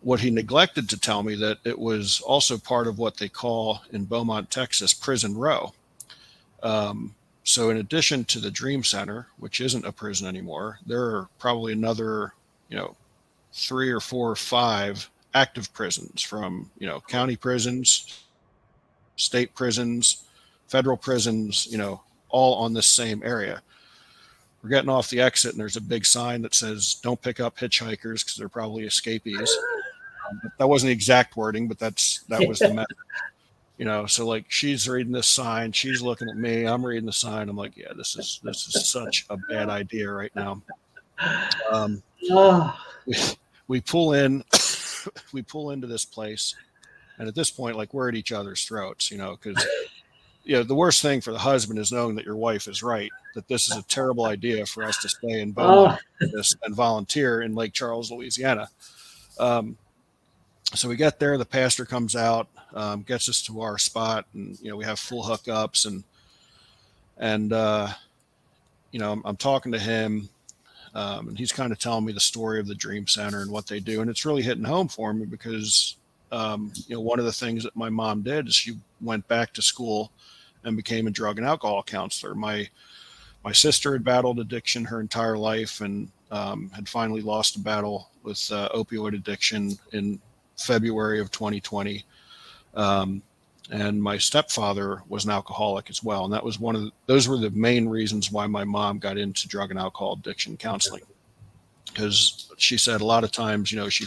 What 0.00 0.20
he 0.20 0.30
neglected 0.30 0.88
to 0.90 1.00
tell 1.00 1.24
me 1.24 1.34
that 1.34 1.58
it 1.64 1.76
was 1.76 2.20
also 2.20 2.56
part 2.56 2.86
of 2.86 2.98
what 2.98 3.16
they 3.16 3.28
call 3.28 3.82
in 3.90 4.04
Beaumont, 4.04 4.52
Texas, 4.52 4.94
Prison 4.94 5.36
Row. 5.36 5.72
Um, 6.62 7.16
so, 7.42 7.70
in 7.70 7.78
addition 7.78 8.24
to 8.26 8.38
the 8.38 8.50
Dream 8.50 8.84
Center, 8.84 9.26
which 9.38 9.60
isn't 9.60 9.84
a 9.84 9.92
prison 9.92 10.28
anymore, 10.28 10.78
there 10.86 11.02
are 11.02 11.28
probably 11.40 11.72
another, 11.72 12.32
you 12.68 12.76
know, 12.76 12.96
three 13.52 13.90
or 13.90 14.00
four 14.00 14.30
or 14.30 14.36
five 14.36 15.10
active 15.34 15.72
prisons 15.72 16.22
from, 16.22 16.70
you 16.78 16.86
know, 16.86 17.00
county 17.00 17.36
prisons, 17.36 18.24
state 19.16 19.52
prisons, 19.54 20.24
federal 20.68 20.96
prisons, 20.96 21.66
you 21.70 21.76
know, 21.76 22.02
all 22.28 22.54
on 22.62 22.72
this 22.72 22.86
same 22.86 23.20
area 23.24 23.62
we're 24.64 24.70
getting 24.70 24.88
off 24.88 25.10
the 25.10 25.20
exit 25.20 25.52
and 25.52 25.60
there's 25.60 25.76
a 25.76 25.80
big 25.80 26.06
sign 26.06 26.40
that 26.40 26.54
says 26.54 26.94
don't 27.02 27.20
pick 27.20 27.38
up 27.38 27.58
hitchhikers 27.58 28.24
because 28.24 28.36
they're 28.38 28.48
probably 28.48 28.84
escapees. 28.84 29.56
Um, 30.26 30.40
that 30.58 30.66
wasn't 30.66 30.88
the 30.88 30.94
exact 30.94 31.36
wording 31.36 31.68
but 31.68 31.78
that's 31.78 32.22
that 32.30 32.48
was 32.48 32.60
the 32.60 32.72
message 32.72 32.96
you 33.76 33.84
know 33.84 34.06
so 34.06 34.26
like 34.26 34.46
she's 34.48 34.88
reading 34.88 35.12
this 35.12 35.26
sign 35.26 35.70
she's 35.70 36.00
looking 36.00 36.30
at 36.30 36.36
me 36.38 36.64
i'm 36.64 36.84
reading 36.84 37.04
the 37.04 37.12
sign 37.12 37.50
i'm 37.50 37.56
like 37.56 37.76
yeah 37.76 37.92
this 37.94 38.16
is 38.16 38.40
this 38.42 38.66
is 38.68 38.88
such 38.88 39.26
a 39.28 39.36
bad 39.50 39.68
idea 39.68 40.10
right 40.10 40.34
now. 40.34 40.62
Um 41.70 42.02
we, 43.06 43.16
we 43.68 43.80
pull 43.82 44.14
in 44.14 44.42
we 45.34 45.42
pull 45.42 45.72
into 45.72 45.86
this 45.86 46.06
place 46.06 46.54
and 47.18 47.28
at 47.28 47.34
this 47.34 47.50
point 47.50 47.76
like 47.76 47.92
we're 47.92 48.08
at 48.08 48.14
each 48.14 48.32
other's 48.32 48.64
throats 48.64 49.10
you 49.10 49.18
know 49.18 49.36
because 49.36 49.62
you 50.44 50.56
know, 50.56 50.62
the 50.62 50.74
worst 50.74 51.00
thing 51.00 51.20
for 51.20 51.32
the 51.32 51.38
husband 51.38 51.78
is 51.78 51.90
knowing 51.90 52.14
that 52.16 52.26
your 52.26 52.36
wife 52.36 52.68
is 52.68 52.82
right, 52.82 53.10
that 53.34 53.48
this 53.48 53.70
is 53.70 53.76
a 53.76 53.82
terrible 53.84 54.26
idea 54.26 54.66
for 54.66 54.84
us 54.84 54.98
to 54.98 55.08
stay 55.08 55.40
in 55.40 55.52
Beaumont 55.52 55.98
oh. 56.22 56.42
and 56.62 56.74
volunteer 56.74 57.42
in 57.42 57.54
Lake 57.54 57.72
Charles, 57.72 58.12
Louisiana. 58.12 58.68
Um, 59.38 59.78
so 60.74 60.88
we 60.88 60.96
get 60.96 61.18
there, 61.18 61.38
the 61.38 61.46
pastor 61.46 61.86
comes 61.86 62.14
out, 62.14 62.48
um, 62.74 63.02
gets 63.02 63.28
us 63.28 63.40
to 63.42 63.62
our 63.62 63.78
spot, 63.78 64.26
and 64.34 64.58
you 64.60 64.70
know 64.70 64.76
we 64.76 64.84
have 64.84 64.98
full 64.98 65.24
hookups, 65.24 65.86
and 65.86 66.04
and 67.16 67.52
uh, 67.52 67.88
you 68.90 68.98
know 68.98 69.12
I'm, 69.12 69.22
I'm 69.24 69.36
talking 69.36 69.72
to 69.72 69.78
him, 69.78 70.28
um, 70.94 71.28
and 71.28 71.38
he's 71.38 71.52
kind 71.52 71.72
of 71.72 71.78
telling 71.78 72.04
me 72.04 72.12
the 72.12 72.20
story 72.20 72.60
of 72.60 72.66
the 72.66 72.74
Dream 72.74 73.06
Center 73.06 73.40
and 73.40 73.50
what 73.50 73.66
they 73.66 73.80
do, 73.80 74.02
and 74.02 74.10
it's 74.10 74.26
really 74.26 74.42
hitting 74.42 74.64
home 74.64 74.88
for 74.88 75.14
me 75.14 75.24
because 75.24 75.96
um, 76.32 76.72
you 76.86 76.96
know 76.96 77.00
one 77.00 77.18
of 77.18 77.24
the 77.24 77.32
things 77.32 77.62
that 77.62 77.76
my 77.76 77.88
mom 77.88 78.22
did 78.22 78.48
is 78.48 78.54
she 78.54 78.76
went 79.00 79.26
back 79.28 79.52
to 79.54 79.62
school 79.62 80.10
and 80.64 80.76
became 80.76 81.06
a 81.06 81.10
drug 81.10 81.38
and 81.38 81.46
alcohol 81.46 81.82
counselor. 81.82 82.34
My 82.34 82.68
my 83.44 83.52
sister 83.52 83.92
had 83.92 84.04
battled 84.04 84.40
addiction 84.40 84.84
her 84.86 85.00
entire 85.00 85.36
life 85.36 85.82
and 85.82 86.10
um, 86.30 86.70
had 86.74 86.88
finally 86.88 87.20
lost 87.20 87.56
a 87.56 87.60
battle 87.60 88.10
with 88.22 88.50
uh, 88.50 88.70
opioid 88.74 89.14
addiction 89.14 89.78
in 89.92 90.18
February 90.56 91.20
of 91.20 91.30
2020. 91.30 92.04
Um, 92.74 93.22
and 93.70 94.02
my 94.02 94.18
stepfather 94.18 95.02
was 95.08 95.24
an 95.24 95.30
alcoholic 95.30 95.88
as 95.88 96.02
well, 96.02 96.24
and 96.24 96.32
that 96.32 96.44
was 96.44 96.58
one 96.58 96.76
of 96.76 96.82
the, 96.82 96.90
those 97.06 97.28
were 97.28 97.38
the 97.38 97.50
main 97.50 97.88
reasons 97.88 98.30
why 98.30 98.46
my 98.46 98.64
mom 98.64 98.98
got 98.98 99.16
into 99.16 99.48
drug 99.48 99.70
and 99.70 99.78
alcohol 99.78 100.14
addiction 100.14 100.56
counseling, 100.56 101.02
because 101.86 102.50
she 102.58 102.76
said 102.76 103.00
a 103.00 103.06
lot 103.06 103.24
of 103.24 103.32
times, 103.32 103.72
you 103.72 103.78
know, 103.78 103.88
she 103.88 104.04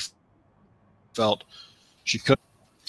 felt 1.14 1.44
she 2.04 2.20
couldn't 2.20 2.40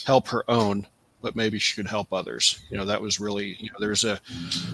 help 0.04 0.28
her 0.28 0.44
own 0.50 0.87
but 1.20 1.37
maybe 1.37 1.59
she 1.59 1.74
could 1.74 1.88
help 1.88 2.12
others. 2.12 2.61
You 2.70 2.76
know, 2.76 2.85
that 2.85 3.00
was 3.00 3.20
really, 3.20 3.57
you 3.59 3.70
know, 3.70 3.78
there's 3.81 4.04
a 4.04 4.20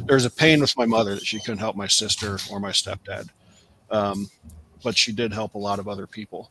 there's 0.06 0.24
a 0.24 0.30
pain 0.30 0.60
with 0.60 0.76
my 0.76 0.86
mother 0.86 1.14
that 1.14 1.26
she 1.26 1.40
couldn't 1.40 1.58
help 1.58 1.76
my 1.76 1.86
sister 1.86 2.38
or 2.50 2.60
my 2.60 2.70
stepdad, 2.70 3.28
um, 3.90 4.28
but 4.82 4.96
she 4.96 5.12
did 5.12 5.32
help 5.32 5.54
a 5.54 5.58
lot 5.58 5.78
of 5.78 5.88
other 5.88 6.06
people. 6.06 6.50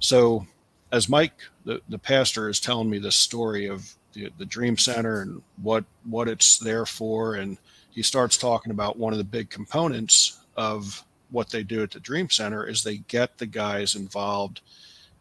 So, 0.00 0.46
as 0.90 1.08
Mike, 1.08 1.34
the, 1.64 1.80
the 1.88 1.98
pastor, 1.98 2.48
is 2.48 2.60
telling 2.60 2.90
me 2.90 2.98
this 2.98 3.16
story 3.16 3.66
of 3.66 3.94
the, 4.12 4.30
the 4.38 4.44
Dream 4.44 4.76
Center 4.76 5.22
and 5.22 5.42
what 5.62 5.84
what 6.04 6.28
it's 6.28 6.58
there 6.58 6.86
for, 6.86 7.36
and 7.36 7.56
he 7.90 8.02
starts 8.02 8.36
talking 8.36 8.72
about 8.72 8.98
one 8.98 9.12
of 9.12 9.18
the 9.18 9.24
big 9.24 9.50
components 9.50 10.40
of 10.56 11.02
what 11.30 11.48
they 11.48 11.62
do 11.62 11.82
at 11.82 11.90
the 11.90 12.00
Dream 12.00 12.28
Center 12.28 12.66
is 12.66 12.82
they 12.82 12.98
get 13.08 13.38
the 13.38 13.46
guys 13.46 13.94
involved 13.94 14.60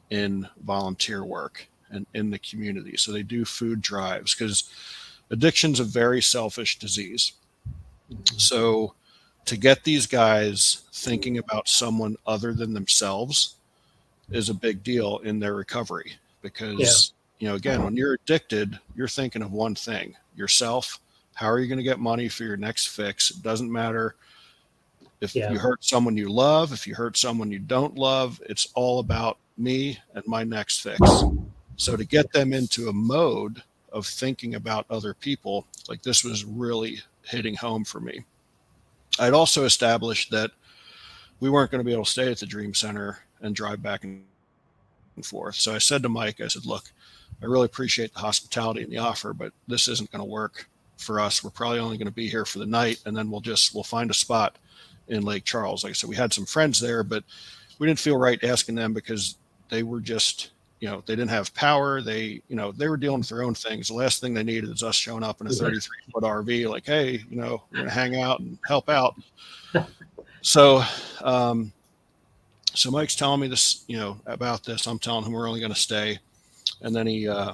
in 0.10 0.48
volunteer 0.64 1.24
work 1.24 1.68
and 1.92 2.06
in 2.14 2.30
the 2.30 2.40
community. 2.40 2.98
So 2.98 3.12
they 3.12 3.24
do 3.24 3.46
food 3.46 3.82
drives 3.82 4.34
because 4.34 4.72
addiction's 5.30 5.80
a 5.80 5.86
very 5.86 6.22
selfish 6.22 6.80
disease. 6.80 7.34
So 8.38 8.94
to 9.46 9.58
get 9.58 9.84
these 9.84 10.06
guys 10.06 10.84
thinking 10.94 11.38
about 11.38 11.68
someone 11.68 12.16
other 12.26 12.54
than 12.54 12.74
themselves 12.74 13.56
is 14.30 14.50
a 14.50 14.54
big 14.54 14.84
deal 14.84 15.20
in 15.20 15.40
their 15.40 15.56
recovery 15.56 16.14
because 16.42 16.80
yeah. 17.40 17.46
you 17.46 17.50
know 17.50 17.56
again 17.56 17.84
when 17.84 17.98
you're 17.98 18.14
addicted 18.14 18.80
you're 18.96 19.08
thinking 19.08 19.42
of 19.42 19.52
one 19.52 19.76
thing 19.76 20.16
yourself 20.36 21.00
how 21.34 21.48
are 21.48 21.60
you 21.60 21.68
going 21.68 21.78
to 21.78 21.84
get 21.84 22.00
money 22.00 22.30
for 22.30 22.44
your 22.44 22.58
next 22.58 22.88
fix 22.88 23.32
it 23.32 23.42
doesn't 23.42 23.72
matter 23.72 24.16
if 25.20 25.36
yeah. 25.36 25.52
you 25.52 25.60
hurt 25.60 25.84
someone 25.84 26.16
you 26.16 26.30
love 26.30 26.72
if 26.72 26.88
you 26.88 26.96
hurt 26.96 27.18
someone 27.18 27.52
you 27.52 27.60
don't 27.60 27.96
love 27.96 28.42
it's 28.46 28.70
all 28.74 29.00
about 29.00 29.38
me 29.58 30.00
and 30.14 30.26
my 30.28 30.44
next 30.44 30.80
fix 30.80 31.00
so 31.78 31.96
to 31.96 32.06
get 32.06 32.32
them 32.32 32.54
into 32.54 32.90
a 32.90 32.94
mode 32.94 33.64
of 33.92 34.06
thinking 34.06 34.56
about 34.56 34.86
other 34.90 35.14
people, 35.14 35.66
like 35.90 36.02
this 36.02 36.24
was 36.24 36.46
really 36.46 37.00
hitting 37.24 37.56
home 37.56 37.84
for 37.84 38.00
me. 38.00 38.24
I'd 39.20 39.34
also 39.34 39.66
established 39.66 40.32
that 40.32 40.52
we 41.40 41.50
weren't 41.50 41.72
going 41.72 41.80
to 41.80 41.86
be 41.86 41.94
able 41.94 42.06
to 42.06 42.10
stay 42.10 42.32
at 42.32 42.38
the 42.38 42.46
Dream 42.46 42.74
Center 42.74 43.20
and 43.42 43.56
drive 43.56 43.82
back 43.82 44.04
and 44.04 44.24
forth. 45.24 45.56
So 45.56 45.74
I 45.76 45.80
said 45.80 46.04
to 46.04 46.10
Mike, 46.10 46.40
I 46.40 46.48
said, 46.48 46.66
look, 46.66 46.86
I 47.42 47.46
really 47.46 47.66
appreciate 47.66 48.14
the 48.14 48.20
hospitality 48.20 48.84
and 48.84 48.92
the 48.92 49.00
offer, 49.00 49.34
but 49.34 49.52
this 49.68 49.88
isn't 49.88 50.12
going 50.12 50.24
to 50.24 50.30
work 50.30 50.70
for 50.98 51.20
us. 51.20 51.44
We're 51.44 51.50
probably 51.50 51.80
only 51.80 51.98
going 51.98 52.08
to 52.08 52.14
be 52.14 52.30
here 52.30 52.46
for 52.46 52.60
the 52.60 52.66
night 52.66 53.02
and 53.06 53.18
then 53.18 53.30
we'll 53.30 53.42
just 53.42 53.74
we'll 53.74 53.84
find 53.84 54.10
a 54.10 54.16
spot 54.16 54.58
in 55.08 55.24
Lake 55.24 55.44
Charles. 55.44 55.84
Like 55.84 55.92
I 55.92 55.94
said, 55.94 56.10
we 56.10 56.16
had 56.16 56.32
some 56.32 56.46
friends 56.46 56.80
there, 56.80 57.04
but 57.04 57.24
we 57.80 57.88
didn't 57.88 58.00
feel 58.00 58.18
right 58.18 58.42
asking 58.44 58.76
them 58.76 58.94
because 58.94 59.36
they 59.70 59.84
were 59.84 60.00
just 60.00 60.52
you 60.82 60.90
know 60.90 61.02
they 61.06 61.16
didn't 61.16 61.30
have 61.30 61.54
power 61.54 62.02
they 62.02 62.42
you 62.50 62.56
know 62.56 62.72
they 62.74 62.90
were 62.90 62.98
dealing 62.98 63.20
with 63.20 63.30
their 63.30 63.44
own 63.44 63.54
things. 63.54 63.88
The 63.88 63.94
last 63.94 64.20
thing 64.20 64.34
they 64.34 64.44
needed 64.44 64.70
is 64.70 64.84
us 64.84 64.96
showing 64.96 65.24
up 65.24 65.40
in 65.40 65.48
a 65.48 65.52
33 65.52 65.80
foot 66.12 66.24
rv 66.24 66.70
like 66.70 66.86
hey 66.86 67.24
you 67.30 67.38
know 67.38 67.64
we're 67.72 67.80
gonna 67.80 67.92
hang 67.92 68.20
out 68.20 68.42
and 68.42 68.60
help 68.68 68.90
out. 68.90 69.16
So 70.44 70.82
um 71.24 71.72
so 72.74 72.90
mike's 72.90 73.16
telling 73.16 73.40
me 73.40 73.48
this 73.48 73.84
you 73.88 73.96
know 73.98 74.20
about 74.26 74.64
this. 74.64 74.88
I'm 74.88 74.98
telling 74.98 75.24
him 75.24 75.34
we're 75.34 75.48
only 75.48 75.60
going 75.60 75.72
to 75.72 75.80
stay. 75.80 76.18
And 76.82 76.96
then 76.96 77.06
he 77.06 77.28
uh 77.28 77.54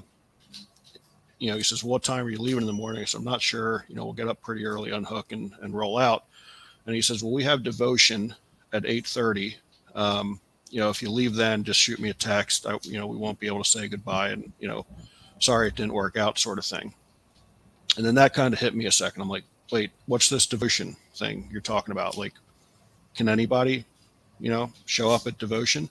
you 1.38 1.52
know 1.52 1.58
he 1.58 1.63
says 1.63 1.84
what 1.84 2.02
time 2.02 2.26
are 2.26 2.30
you 2.30 2.38
leaving 2.38 2.62
in 2.62 2.66
the 2.68 2.72
morning? 2.72 3.02
I 3.02 3.06
said 3.06 3.18
i'm 3.18 3.26
not 3.26 3.42
sure. 3.42 3.84
You 3.90 3.96
know 3.96 4.06
we'll 4.06 4.13
get 4.13 4.30
up 4.30 4.42
pretty 4.42 4.66
early 4.66 4.92
unhook 4.92 5.34
and, 5.34 5.52
and 5.62 5.74
roll 5.74 5.98
out. 5.98 6.28
And 6.86 6.96
he 6.96 7.02
says, 7.02 7.22
"Well, 7.22 7.34
we 7.34 7.44
have 7.44 7.63
devotion 7.63 8.34
at 8.72 8.84
8:30. 8.84 9.56
Um, 9.96 10.40
you 10.70 10.80
know, 10.80 10.90
if 10.90 11.02
you 11.02 11.10
leave 11.10 11.36
then, 11.36 11.64
just 11.64 11.80
shoot 11.80 12.00
me 12.00 12.10
a 12.10 12.14
text. 12.14 12.66
I, 12.66 12.78
you 12.84 12.98
know, 12.98 13.08
we 13.08 13.18
won't 13.18 13.40
be 13.40 13.48
able 13.48 13.64
to 13.64 13.70
say 13.70 13.88
goodbye, 13.88 14.30
and 14.30 14.52
you 14.60 14.68
know, 14.68 14.86
sorry 15.40 15.68
it 15.68 15.76
didn't 15.76 15.94
work 15.94 16.18
out, 16.18 16.40
sort 16.40 16.58
of 16.58 16.66
thing." 16.66 16.94
And 17.98 18.06
then 18.06 18.16
that 18.16 18.34
kind 18.34 18.54
of 18.54 18.60
hit 18.60 18.76
me 18.76 18.86
a 18.86 18.92
second. 18.92 19.22
I'm 19.22 19.30
like, 19.30 19.44
"Wait, 19.72 19.92
what's 20.06 20.30
this 20.30 20.46
devotion 20.46 20.96
thing 21.16 21.48
you're 21.52 21.62
talking 21.62 21.92
about? 21.92 22.18
Like, 22.18 22.34
can 23.16 23.30
anybody, 23.30 23.86
you 24.40 24.50
know, 24.50 24.72
show 24.86 25.10
up 25.10 25.28
at 25.28 25.38
devotion?" 25.38 25.90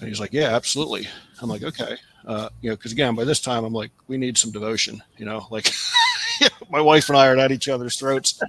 And 0.00 0.08
he's 0.08 0.20
like, 0.20 0.32
"Yeah, 0.32 0.54
absolutely." 0.54 1.08
I'm 1.40 1.48
like, 1.48 1.62
"Okay." 1.62 1.96
Uh, 2.26 2.48
you 2.60 2.70
know, 2.70 2.76
because 2.76 2.92
again, 2.92 3.14
by 3.14 3.24
this 3.24 3.40
time, 3.40 3.64
I'm 3.64 3.72
like, 3.72 3.90
we 4.06 4.18
need 4.18 4.36
some 4.36 4.50
devotion. 4.50 5.02
You 5.16 5.24
know, 5.26 5.46
like 5.50 5.66
my 6.70 6.80
wife 6.80 7.08
and 7.08 7.18
I 7.18 7.28
are 7.28 7.36
at 7.36 7.52
each 7.52 7.68
other's 7.68 7.96
throats. 7.96 8.40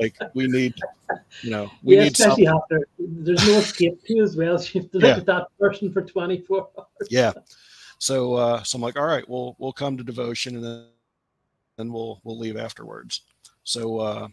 Like 0.00 0.16
we 0.34 0.46
need, 0.46 0.74
you 1.42 1.50
know, 1.50 1.70
we 1.82 1.96
yeah, 1.96 2.04
need 2.04 2.12
especially 2.12 2.46
something. 2.46 2.76
after 2.78 2.86
there's 2.98 3.46
no 3.46 3.58
escape 3.58 4.04
to 4.04 4.14
you 4.14 4.22
as 4.22 4.36
well. 4.36 4.58
So 4.58 4.70
you 4.74 4.80
have 4.82 4.90
to 4.92 4.98
look 4.98 5.08
Yeah. 5.08 5.16
at 5.16 5.26
that 5.26 5.46
person 5.58 5.92
for 5.92 6.02
24 6.02 6.68
hours. 6.78 6.86
Yeah. 7.10 7.32
So, 7.98 8.34
uh, 8.34 8.62
so 8.62 8.76
I'm 8.76 8.82
like, 8.82 8.98
all 8.98 9.06
right, 9.06 9.28
we'll 9.28 9.54
we'll 9.58 9.72
come 9.72 9.96
to 9.98 10.04
devotion 10.04 10.56
and 10.56 10.64
then 10.64 10.86
then 11.76 11.92
we'll 11.92 12.20
we'll 12.24 12.38
leave 12.38 12.56
afterwards. 12.56 13.22
So 13.64 13.98
uh, 13.98 14.28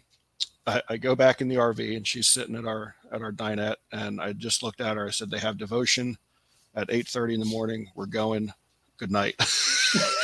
I, 0.66 0.82
I 0.90 0.98
go 0.98 1.16
back 1.16 1.42
in 1.42 1.48
the 1.48 1.56
RV 1.56 1.96
and 1.98 2.06
she's 2.08 2.28
sitting 2.28 2.56
at 2.56 2.66
our 2.66 2.96
at 3.12 3.22
our 3.22 3.32
dinette 3.32 3.76
and 3.92 4.20
I 4.22 4.34
just 4.34 4.64
looked 4.64 4.82
at 4.82 4.98
her. 4.98 5.08
I 5.08 5.12
said 5.12 5.30
they 5.30 5.40
have 5.40 5.58
devotion 5.58 6.18
at 6.76 6.88
8:30 6.90 7.34
in 7.36 7.40
the 7.40 7.46
morning. 7.46 7.88
We're 7.96 8.06
going. 8.06 8.52
Good 8.98 9.12
night. 9.12 9.36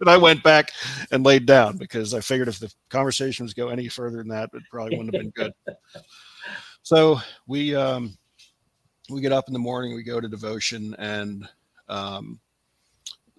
and 0.06 0.08
I 0.08 0.16
went 0.16 0.42
back 0.42 0.72
and 1.10 1.24
laid 1.24 1.46
down 1.46 1.76
because 1.76 2.14
I 2.14 2.20
figured 2.20 2.48
if 2.48 2.58
the 2.58 2.72
conversation 2.88 3.44
was 3.44 3.54
go 3.54 3.68
any 3.68 3.88
further 3.88 4.18
than 4.18 4.28
that, 4.28 4.50
it 4.52 4.62
probably 4.70 4.96
wouldn't 4.96 5.14
have 5.14 5.22
been 5.22 5.30
good. 5.30 5.52
So 6.82 7.20
we 7.46 7.76
um, 7.76 8.16
we 9.10 9.20
get 9.20 9.32
up 9.32 9.48
in 9.48 9.52
the 9.52 9.58
morning, 9.58 9.94
we 9.94 10.02
go 10.02 10.18
to 10.18 10.26
devotion, 10.26 10.96
and 10.98 11.46
um, 11.90 12.40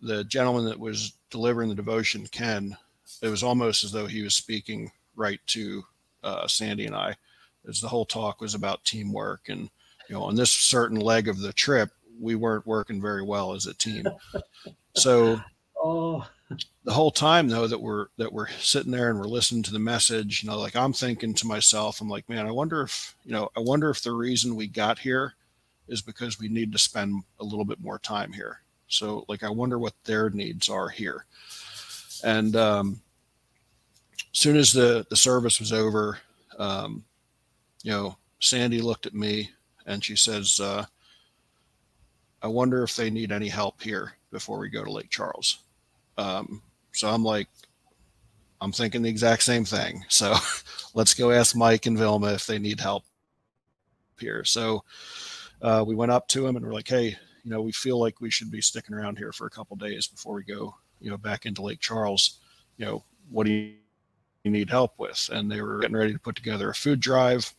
the 0.04 0.24
gentleman 0.26 0.66
that 0.66 0.80
was 0.80 1.14
delivering 1.32 1.68
the 1.68 1.76
devotion, 1.76 2.28
Ken, 2.28 2.78
it 3.24 3.30
was 3.30 3.42
almost 3.42 3.84
as 3.84 3.92
though 3.92 4.06
he 4.06 4.22
was 4.22 4.36
speaking 4.36 4.92
right 5.16 5.40
to 5.48 5.84
uh, 6.24 6.48
Sandy 6.48 6.86
and 6.86 6.96
I, 6.96 7.16
as 7.68 7.82
the 7.82 7.88
whole 7.88 8.06
talk 8.06 8.42
was 8.42 8.54
about 8.54 8.86
teamwork 8.86 9.50
and 9.50 9.72
you 10.08 10.14
know 10.14 10.22
on 10.22 10.36
this 10.36 10.54
certain 10.54 11.00
leg 11.00 11.28
of 11.28 11.40
the 11.40 11.52
trip 11.52 11.90
we 12.20 12.36
weren't 12.36 12.68
working 12.68 13.02
very 13.02 13.24
well 13.24 13.54
as 13.54 13.66
a 13.66 13.74
team. 13.74 14.06
So 14.96 15.42
Oh, 15.84 16.28
the 16.84 16.94
whole 16.94 17.12
time 17.12 17.48
though 17.48 17.68
that 17.68 17.80
we're 17.80 18.08
that 18.18 18.32
we're 18.32 18.50
sitting 18.60 18.92
there 18.92 19.10
and 19.10 19.20
we're 19.20 19.26
listening 19.26 19.64
to 19.64 19.72
the 19.72 19.80
message, 19.80 20.44
you 20.44 20.50
know, 20.50 20.60
like 20.60 20.76
I'm 20.76 20.94
thinking 20.94 21.34
to 21.36 21.48
myself, 21.48 22.02
I'm 22.02 22.10
like, 22.10 22.28
man, 22.30 22.48
I 22.48 22.52
wonder 22.52 22.82
if 22.82 23.16
you 23.24 23.32
know, 23.32 23.50
I 23.56 23.60
wonder 23.60 23.90
if 23.90 24.02
the 24.02 24.12
reason 24.12 24.56
we 24.56 24.68
got 24.68 25.00
here 25.00 25.34
is 25.88 26.02
because 26.02 26.40
we 26.40 26.48
need 26.48 26.72
to 26.72 26.80
spend 26.80 27.24
a 27.40 27.44
little 27.44 27.66
bit 27.66 27.82
more 27.82 28.00
time 28.00 28.34
here. 28.34 28.62
So 28.88 29.26
like 29.28 29.44
I 29.44 29.50
wonder 29.50 29.78
what 29.78 29.94
their 30.04 30.30
needs 30.30 30.70
are 30.70 30.90
here. 30.90 31.26
And 32.24 32.56
um 32.56 33.02
as 34.34 34.40
soon 34.40 34.58
as 34.58 34.72
the 34.72 35.06
the 35.10 35.16
service 35.16 35.60
was 35.60 35.74
over, 35.74 36.20
um, 36.58 37.04
you 37.84 37.92
know, 37.92 38.18
Sandy 38.40 38.82
looked 38.82 39.06
at 39.06 39.14
me 39.14 39.50
and 39.86 40.04
she 40.04 40.16
says, 40.16 40.60
uh, 40.60 40.86
I 42.42 42.48
wonder 42.48 42.84
if 42.84 42.96
they 42.96 43.10
need 43.10 43.32
any 43.32 43.50
help 43.50 43.82
here 43.82 44.14
before 44.32 44.60
we 44.60 44.70
go 44.70 44.84
to 44.84 44.92
Lake 44.92 45.10
Charles. 45.10 45.60
Um, 46.18 46.62
so 46.94 47.10
I'm 47.10 47.24
like, 47.24 47.48
I'm 48.60 48.72
thinking 48.72 49.02
the 49.02 49.10
exact 49.10 49.44
same 49.44 49.66
thing. 49.66 50.06
So 50.08 50.36
let's 50.94 51.14
go 51.14 51.32
ask 51.32 51.56
Mike 51.56 51.86
and 51.86 51.98
Vilma 51.98 52.34
if 52.34 52.46
they 52.46 52.60
need 52.60 52.80
help 52.80 53.04
here. 54.20 54.44
So 54.46 54.84
uh, 55.62 55.84
we 55.86 55.96
went 55.96 56.12
up 56.12 56.28
to 56.30 56.46
him 56.46 56.56
and 56.56 56.66
we're 56.66 56.74
like, 56.74 56.88
hey, 56.88 57.16
you 57.44 57.52
know, 57.52 57.62
we 57.62 57.72
feel 57.72 58.00
like 58.00 58.22
we 58.22 58.30
should 58.30 58.52
be 58.52 58.62
sticking 58.62 58.96
around 58.96 59.18
here 59.18 59.32
for 59.32 59.48
a 59.48 59.52
couple 59.52 59.76
days 59.78 60.08
before 60.08 60.36
we 60.36 60.44
go, 60.44 60.76
you 61.00 61.10
know, 61.10 61.18
back 61.18 61.46
into 61.46 61.64
Lake 61.64 61.80
Charles. 61.80 62.40
You 62.78 62.86
know, 62.86 63.04
what 63.30 63.46
do 63.46 63.52
you, 63.52 63.74
you 64.44 64.52
need 64.52 64.70
help 64.70 64.94
with? 65.00 65.30
And 65.32 65.52
they 65.52 65.62
were 65.62 65.80
getting 65.80 65.96
ready 65.96 66.14
to 66.14 66.20
put 66.20 66.36
together 66.36 66.70
a 66.70 66.76
food 66.76 67.00
drive. 67.00 67.52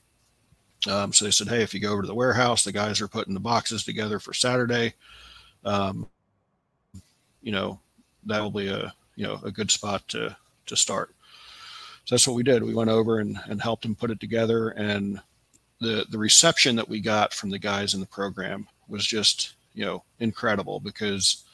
Um, 0.88 1.12
so 1.12 1.24
they 1.24 1.30
said, 1.30 1.48
hey, 1.48 1.62
if 1.62 1.74
you 1.74 1.80
go 1.80 1.92
over 1.92 2.02
to 2.02 2.08
the 2.08 2.14
warehouse, 2.14 2.64
the 2.64 2.72
guys 2.72 3.00
are 3.00 3.08
putting 3.08 3.34
the 3.34 3.40
boxes 3.40 3.84
together 3.84 4.18
for 4.18 4.32
Saturday. 4.32 4.94
Um, 5.64 6.08
you 7.40 7.52
know, 7.52 7.80
that'll 8.24 8.50
be 8.50 8.68
a 8.68 8.92
you 9.16 9.26
know 9.26 9.40
a 9.44 9.50
good 9.50 9.70
spot 9.70 10.06
to 10.08 10.36
to 10.66 10.76
start. 10.76 11.14
So 12.04 12.14
that's 12.14 12.26
what 12.26 12.34
we 12.34 12.42
did. 12.42 12.62
We 12.62 12.74
went 12.74 12.90
over 12.90 13.20
and, 13.20 13.38
and 13.46 13.62
helped 13.62 13.82
them 13.82 13.94
put 13.94 14.10
it 14.10 14.20
together, 14.20 14.70
and 14.70 15.20
the 15.80 16.06
the 16.10 16.18
reception 16.18 16.76
that 16.76 16.88
we 16.88 17.00
got 17.00 17.32
from 17.32 17.50
the 17.50 17.58
guys 17.58 17.94
in 17.94 18.00
the 18.00 18.06
program 18.06 18.66
was 18.88 19.06
just 19.06 19.54
you 19.74 19.84
know 19.84 20.02
incredible 20.20 20.80
because 20.80 21.44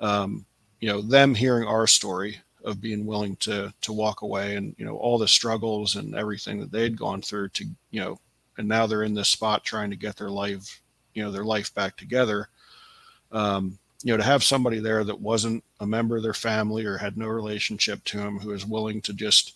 um, 0.00 0.44
you 0.80 0.88
know 0.88 1.00
them 1.00 1.34
hearing 1.34 1.66
our 1.66 1.86
story 1.86 2.38
of 2.64 2.80
being 2.80 3.06
willing 3.06 3.36
to 3.36 3.72
to 3.80 3.92
walk 3.92 4.22
away 4.22 4.56
and 4.56 4.74
you 4.78 4.84
know 4.84 4.96
all 4.96 5.18
the 5.18 5.28
struggles 5.28 5.96
and 5.96 6.14
everything 6.14 6.58
that 6.58 6.72
they'd 6.72 6.98
gone 6.98 7.22
through 7.22 7.48
to 7.48 7.64
you 7.90 8.00
know 8.00 8.18
and 8.58 8.66
now 8.66 8.86
they're 8.86 9.04
in 9.04 9.14
this 9.14 9.28
spot 9.28 9.64
trying 9.64 9.90
to 9.90 9.96
get 9.96 10.16
their 10.16 10.30
life 10.30 10.80
you 11.14 11.22
know 11.22 11.30
their 11.30 11.44
life 11.44 11.72
back 11.74 11.96
together 11.96 12.48
um, 13.32 13.78
you 14.02 14.12
know 14.12 14.16
to 14.16 14.24
have 14.24 14.44
somebody 14.44 14.78
there 14.78 15.04
that 15.04 15.20
wasn't 15.20 15.62
a 15.80 15.86
member 15.86 16.16
of 16.16 16.22
their 16.22 16.34
family 16.34 16.84
or 16.84 16.96
had 16.96 17.16
no 17.16 17.26
relationship 17.26 18.02
to 18.04 18.18
him 18.18 18.38
who 18.38 18.50
was 18.50 18.64
willing 18.64 19.00
to 19.02 19.12
just 19.12 19.54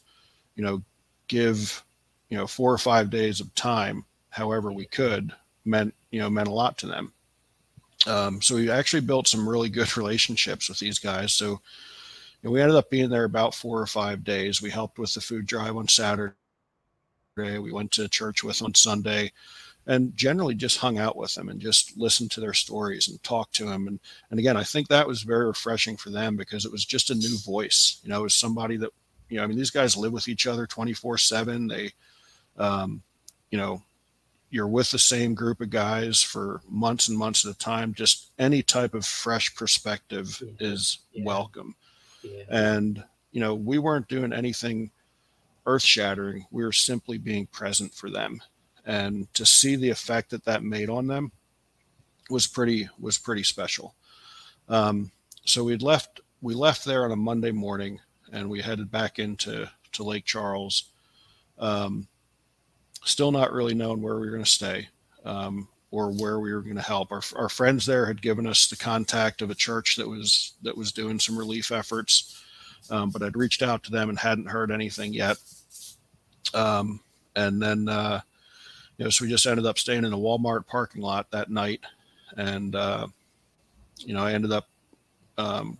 you 0.57 0.63
know 0.63 0.83
give 1.29 1.83
you 2.29 2.37
know 2.37 2.47
four 2.47 2.73
or 2.73 2.79
five 2.79 3.11
days 3.11 3.41
of 3.41 3.55
time 3.55 4.05
however 4.31 4.73
we 4.73 4.85
could 4.85 5.33
meant 5.65 5.95
you 6.11 6.21
know 6.21 6.31
meant 6.31 6.49
a 6.49 6.53
lot 6.53 6.79
to 6.79 6.87
them. 6.87 7.13
Um, 8.07 8.43
so 8.43 8.57
we 8.57 8.69
actually 8.69 9.03
built 9.03 9.29
some 9.29 9.49
really 9.49 9.69
good 9.69 9.97
relationships 9.97 10.69
with 10.69 10.79
these 10.79 10.99
guys. 10.99 11.33
So 11.33 11.47
you 11.47 11.61
know, 12.43 12.51
we 12.51 12.61
ended 12.61 12.77
up 12.77 12.91
being 12.91 13.11
there 13.11 13.25
about 13.25 13.55
four 13.55 13.81
or 13.81 13.87
five 13.87 14.25
days. 14.25 14.61
We 14.61 14.71
helped 14.71 14.99
with 14.99 15.15
the 15.15 15.21
food 15.21 15.47
drive 15.47 15.77
on 15.77 15.89
saturday. 15.89 16.35
We 17.37 17.73
went 17.73 17.93
to 17.93 18.09
church 18.09 18.43
with 18.43 18.61
on 18.63 18.75
sunday 18.75 19.33
and 19.87 20.17
generally 20.17 20.55
just 20.55 20.79
hung 20.79 20.99
out 20.99 21.17
with 21.17 21.35
them 21.35 21.49
and 21.49 21.61
just 21.61 21.97
listened 21.99 22.31
to 22.31 22.41
their 22.41 22.53
stories 22.55 23.09
and 23.09 23.23
talked 23.23 23.55
to 23.55 23.65
them 23.65 23.89
and 23.89 23.99
and 24.31 24.39
again 24.39 24.57
i 24.57 24.63
think 24.63 24.87
that 24.89 25.07
was 25.09 25.23
very 25.23 25.47
refreshing 25.47 25.97
for 25.97 26.11
them 26.11 26.37
because 26.37 26.65
it 26.65 26.71
was 26.73 26.85
just 26.85 27.11
a 27.11 27.15
new 27.15 27.37
voice 27.39 27.99
you 28.05 28.09
know 28.11 28.21
it 28.21 28.23
was 28.25 28.35
somebody 28.35 28.77
that 28.77 28.91
you 29.29 29.37
know 29.39 29.43
i 29.45 29.47
mean 29.47 29.57
these 29.59 29.71
guys 29.71 29.97
live 29.97 30.13
with 30.13 30.29
each 30.29 30.47
other 30.47 30.67
24 30.67 31.19
7 31.19 31.67
they 31.67 31.91
um 32.59 33.03
you 33.51 33.59
know 33.59 33.83
you're 34.51 34.69
with 34.69 34.91
the 34.91 34.99
same 34.99 35.35
group 35.35 35.61
of 35.63 35.71
guys 35.71 36.23
for 36.23 36.61
months 36.69 37.09
and 37.09 37.17
months 37.19 37.45
at 37.47 37.55
a 37.55 37.59
time 37.59 37.93
just 37.95 38.31
any 38.39 38.63
type 38.63 38.95
of 38.95 39.05
fresh 39.05 39.55
perspective 39.55 40.41
Yeah. 40.45 40.69
is 40.69 40.99
Yeah. 41.13 41.25
welcome 41.25 41.75
yeah. 42.23 42.45
and 42.51 43.03
you 43.33 43.41
know 43.41 43.55
we 43.55 43.79
weren't 43.79 44.09
doing 44.09 44.33
anything 44.33 44.91
earth 45.67 45.83
shattering 45.83 46.45
we 46.51 46.63
were 46.65 46.73
simply 46.73 47.19
being 47.19 47.47
present 47.47 47.95
for 47.95 48.11
them 48.11 48.41
and 48.85 49.33
to 49.35 49.47
see 49.47 49.77
the 49.77 49.91
effect 49.91 50.31
that 50.31 50.45
that 50.45 50.63
made 50.63 50.91
on 50.91 51.07
them 51.07 51.33
was 52.31 52.47
pretty 52.47 52.89
was 52.99 53.19
pretty 53.19 53.43
special. 53.43 53.95
Um, 54.69 55.11
so 55.45 55.65
we'd 55.65 55.83
left 55.83 56.21
we 56.41 56.55
left 56.55 56.85
there 56.85 57.05
on 57.05 57.13
a 57.13 57.17
monday 57.17 57.53
morning 57.53 58.01
and 58.33 58.49
we 58.49 58.61
headed 58.61 58.91
back 58.91 59.19
into 59.19 59.69
to 59.93 60.03
lake 60.03 60.25
charles. 60.25 60.85
Um, 61.59 62.09
still 63.05 63.33
not 63.33 63.53
really 63.53 63.75
knowing 63.75 64.01
where 64.01 64.15
we 64.15 64.27
were 64.27 64.33
going 64.33 64.45
to 64.45 64.51
stay 64.51 64.89
um, 65.25 65.69
or 65.91 66.11
where 66.13 66.41
we 66.41 66.53
were 66.53 66.63
going 66.63 66.77
to 66.77 66.83
help. 66.83 67.13
Our, 67.13 67.23
our 67.37 67.49
friends 67.49 67.85
there 67.85 68.07
had 68.07 68.23
given 68.23 68.47
us 68.47 68.69
the 68.69 68.77
contact 68.77 69.43
of 69.43 69.51
a 69.51 69.55
church 69.55 69.97
that 69.97 70.09
was 70.09 70.55
that 70.63 70.77
was 70.77 70.93
doing 70.93 71.19
some 71.19 71.37
relief 71.37 71.71
efforts 71.71 72.43
um, 72.91 73.11
but 73.11 73.23
i'd 73.23 73.37
reached 73.37 73.63
out 73.63 73.83
to 73.85 73.91
them 73.91 74.09
and 74.09 74.19
hadn't 74.19 74.49
heard 74.49 74.71
anything 74.71 75.13
yet. 75.13 75.37
Um, 76.55 77.01
and 77.35 77.63
then 77.63 77.89
uh, 77.89 78.21
you 79.03 79.07
know, 79.07 79.11
so 79.11 79.25
we 79.25 79.31
just 79.33 79.49
ended 79.49 79.67
up 79.67 79.79
staying 79.79 80.05
in 80.05 80.13
a 80.13 80.17
Walmart 80.17 80.65
parking 80.65 81.03
lot 81.03 81.29
that 81.33 81.51
night, 81.51 81.81
and 82.37 82.77
uh, 82.77 83.09
you 83.99 84.15
know, 84.15 84.23
I 84.23 84.33
ended 84.33 84.53
up 84.53 84.69
um, 85.39 85.77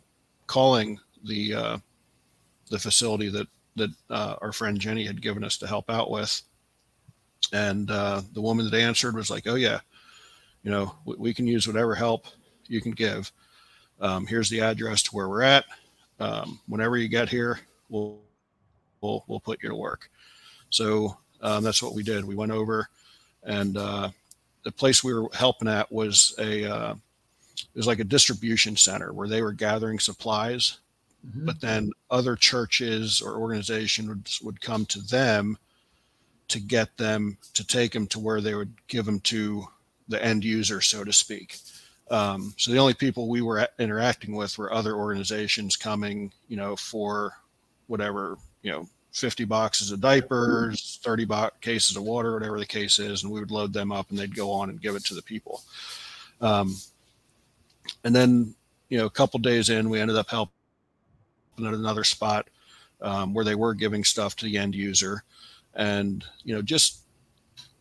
calling 0.49 0.99
the 1.23 1.55
uh, 1.55 1.79
the 2.69 2.81
facility 2.81 3.29
that 3.29 3.47
that 3.77 3.91
uh, 4.11 4.35
our 4.43 4.51
friend 4.51 4.77
Jenny 4.77 5.07
had 5.07 5.23
given 5.23 5.45
us 5.45 5.57
to 5.59 5.69
help 5.69 5.89
out 5.89 6.11
with, 6.11 6.43
and 7.53 7.89
uh, 7.93 8.23
the 8.33 8.41
woman 8.41 8.69
that 8.69 8.77
answered 8.77 9.15
was 9.15 9.31
like, 9.31 9.47
"Oh 9.47 9.55
yeah, 9.55 9.79
you 10.65 10.73
know, 10.73 10.93
we, 11.05 11.15
we 11.15 11.33
can 11.33 11.47
use 11.47 11.69
whatever 11.69 11.95
help 11.95 12.27
you 12.67 12.81
can 12.81 12.91
give. 12.91 13.31
Um, 14.01 14.27
here's 14.27 14.51
the 14.51 14.63
address 14.63 15.01
to 15.05 15.11
where 15.13 15.29
we're 15.29 15.43
at. 15.43 15.65
Um, 16.19 16.59
whenever 16.67 16.97
you 16.97 17.07
get 17.07 17.29
here, 17.29 17.61
we'll 17.89 18.19
we'll 19.01 19.23
we'll 19.29 19.39
put 19.39 19.63
you 19.63 19.69
to 19.69 19.77
work." 19.77 20.11
So 20.71 21.17
um, 21.41 21.63
that's 21.63 21.85
what 21.85 21.95
we 21.95 22.03
did. 22.03 22.25
We 22.25 22.35
went 22.35 22.51
over 22.51 22.89
and 23.45 23.77
uh, 23.77 24.09
the 24.65 24.73
place 24.73 25.03
we 25.03 25.15
were 25.15 25.29
helping 25.35 25.69
at 25.69 25.91
was 25.91 26.35
a 26.39 26.65
uh, 26.65 26.95
it 26.95 27.77
was 27.77 27.87
like 27.87 28.01
a 28.01 28.05
distribution 28.05 28.77
center 28.77 29.13
where 29.13 29.29
they 29.29 29.43
were 29.43 29.53
gathering 29.53 29.99
supplies 29.99 30.79
Mhm. 31.27 31.47
but 31.47 31.61
then 31.61 31.93
other 32.11 32.35
churches 32.35 33.21
or 33.21 33.37
organizations 33.37 34.09
would, 34.09 34.29
would 34.43 34.61
come 34.61 34.85
to 34.87 35.01
them 35.03 35.57
to 36.49 36.59
get 36.59 36.97
them 36.97 37.39
to 37.55 37.65
take 37.65 37.93
them 37.93 38.09
to 38.09 38.19
where 38.19 38.41
they 38.41 38.55
would 38.55 38.75
give 38.89 39.07
them 39.07 39.21
to 39.21 39.65
the 40.09 40.23
end 40.23 40.45
user, 40.45 40.81
so 40.81 41.05
to 41.05 41.13
speak. 41.13 41.59
Um, 42.11 42.53
so 42.59 42.73
the 42.73 42.79
only 42.79 42.95
people 42.95 43.29
we 43.29 43.41
were 43.41 43.69
interacting 43.79 44.35
with 44.35 44.59
were 44.59 44.73
other 44.73 44.97
organizations 44.97 45.77
coming, 45.77 46.33
you 46.49 46.57
know, 46.57 46.75
for 46.75 47.33
whatever, 47.87 48.37
you 48.63 48.73
know, 48.73 48.89
50 49.13 49.45
boxes 49.45 49.93
of 49.93 50.01
diapers, 50.01 50.99
30 51.03 51.25
bo- 51.27 51.51
cases 51.61 51.97
of 51.97 52.03
water, 52.03 52.33
whatever 52.33 52.59
the 52.59 52.67
case 52.67 52.99
is, 52.99 53.23
and 53.23 53.33
we 53.33 53.41
would 53.41 53.51
load 53.51 53.73
them 53.73 53.93
up 53.93 54.11
and 54.11 54.19
they'd 54.19 54.35
go 54.35 54.51
on 54.51 54.71
and 54.71 54.81
give 54.81 54.97
it 54.97 55.05
to 55.05 55.15
the 55.15 55.23
people. 55.23 55.63
Um, 56.41 56.77
and 58.05 58.15
then, 58.15 58.55
you 58.89 58.99
know, 58.99 59.07
a 59.07 59.11
couple 59.11 59.39
days 59.39 59.69
in, 59.69 59.91
we 59.91 60.01
ended 60.01 60.17
up 60.17 60.31
helping 60.31 60.53
at 61.59 61.75
another 61.75 62.05
spot 62.05 62.49
um, 63.03 63.35
where 63.35 63.45
they 63.45 63.55
were 63.55 63.75
giving 63.75 64.03
stuff 64.05 64.35
to 64.37 64.47
the 64.47 64.57
end 64.57 64.75
user. 64.75 65.25
And, 65.75 66.25
you 66.45 66.55
know, 66.55 66.63
just 66.63 67.01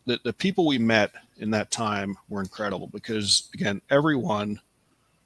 the, 0.05 0.19
the 0.23 0.33
people 0.33 0.65
we 0.65 0.77
met 0.77 1.11
in 1.37 1.51
that 1.51 1.71
time 1.71 2.17
were 2.29 2.41
incredible 2.41 2.87
because, 2.87 3.49
again, 3.53 3.81
everyone 3.89 4.59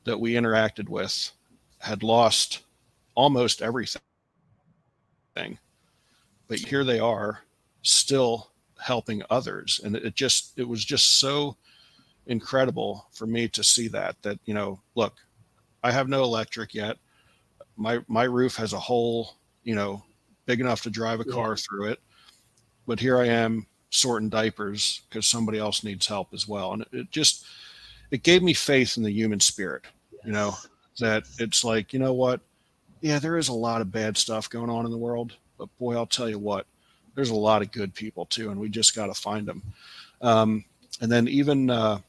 that 0.04 0.20
we 0.20 0.34
interacted 0.34 0.88
with 0.88 1.32
had 1.80 2.04
lost 2.04 2.62
almost 3.16 3.62
everything. 3.62 4.02
But 6.48 6.60
here 6.60 6.84
they 6.84 7.00
are 7.00 7.42
still 7.82 8.52
helping 8.80 9.24
others. 9.30 9.80
And 9.84 9.96
it 9.96 10.16
just, 10.16 10.58
it 10.58 10.68
was 10.68 10.84
just 10.84 11.20
so 11.20 11.58
incredible 12.28 13.08
for 13.12 13.26
me 13.26 13.48
to 13.50 13.64
see 13.64 13.88
that, 13.90 14.22
that, 14.24 14.40
you 14.46 14.54
know, 14.54 14.80
look, 14.96 15.16
I 15.84 15.92
have 15.92 16.10
no 16.10 16.24
electric 16.24 16.74
yet. 16.74 16.98
My, 17.78 18.00
my 18.08 18.24
roof 18.24 18.56
has 18.56 18.74
a 18.74 18.80
hole, 18.80 19.36
you 19.64 19.76
know, 19.76 20.04
big 20.46 20.60
enough 20.62 20.82
to 20.84 20.90
drive 20.90 21.20
a 21.20 21.26
car 21.26 21.52
yeah. 21.52 21.56
through 21.56 21.90
it. 21.90 22.00
But 22.88 23.00
here 23.00 23.18
I 23.20 23.28
am 23.28 23.66
sorting 23.90 24.30
diapers 24.30 25.02
because 25.10 25.28
somebody 25.28 25.58
else 25.58 25.84
needs 25.84 26.08
help 26.08 26.34
as 26.34 26.48
well. 26.48 26.74
And 26.74 26.86
it 26.92 27.12
just, 27.12 27.46
it 28.12 28.24
gave 28.24 28.44
me 28.44 28.54
faith 28.54 28.98
in 28.98 29.04
the 29.04 29.12
human 29.12 29.40
spirit, 29.40 29.84
yes. 30.12 30.22
you 30.26 30.32
know, 30.32 30.54
that 31.00 31.24
it's 31.40 31.64
like, 31.64 31.94
you 31.94 32.00
know 32.00 32.14
what? 32.14 32.42
Yeah, 33.02 33.20
there 33.20 33.38
is 33.38 33.50
a 33.50 33.54
lot 33.54 33.82
of 33.82 33.92
bad 33.92 34.18
stuff 34.18 34.50
going 34.50 34.70
on 34.70 34.86
in 34.86 34.92
the 34.92 34.98
world, 34.98 35.36
but 35.58 35.76
boy, 35.78 35.96
I'll 35.96 36.06
tell 36.06 36.30
you 36.30 36.40
what, 36.40 36.66
there's 37.16 37.30
a 37.30 37.36
lot 37.36 37.62
of 37.62 37.72
good 37.72 37.94
people 37.94 38.26
too, 38.26 38.50
and 38.52 38.60
we 38.60 38.70
just 38.70 38.96
got 38.96 39.08
to 39.08 39.14
find 39.14 39.48
them. 39.48 39.64
Um, 40.22 40.66
and 41.02 41.12
then 41.12 41.28
even, 41.28 41.70
uh, 41.70 42.00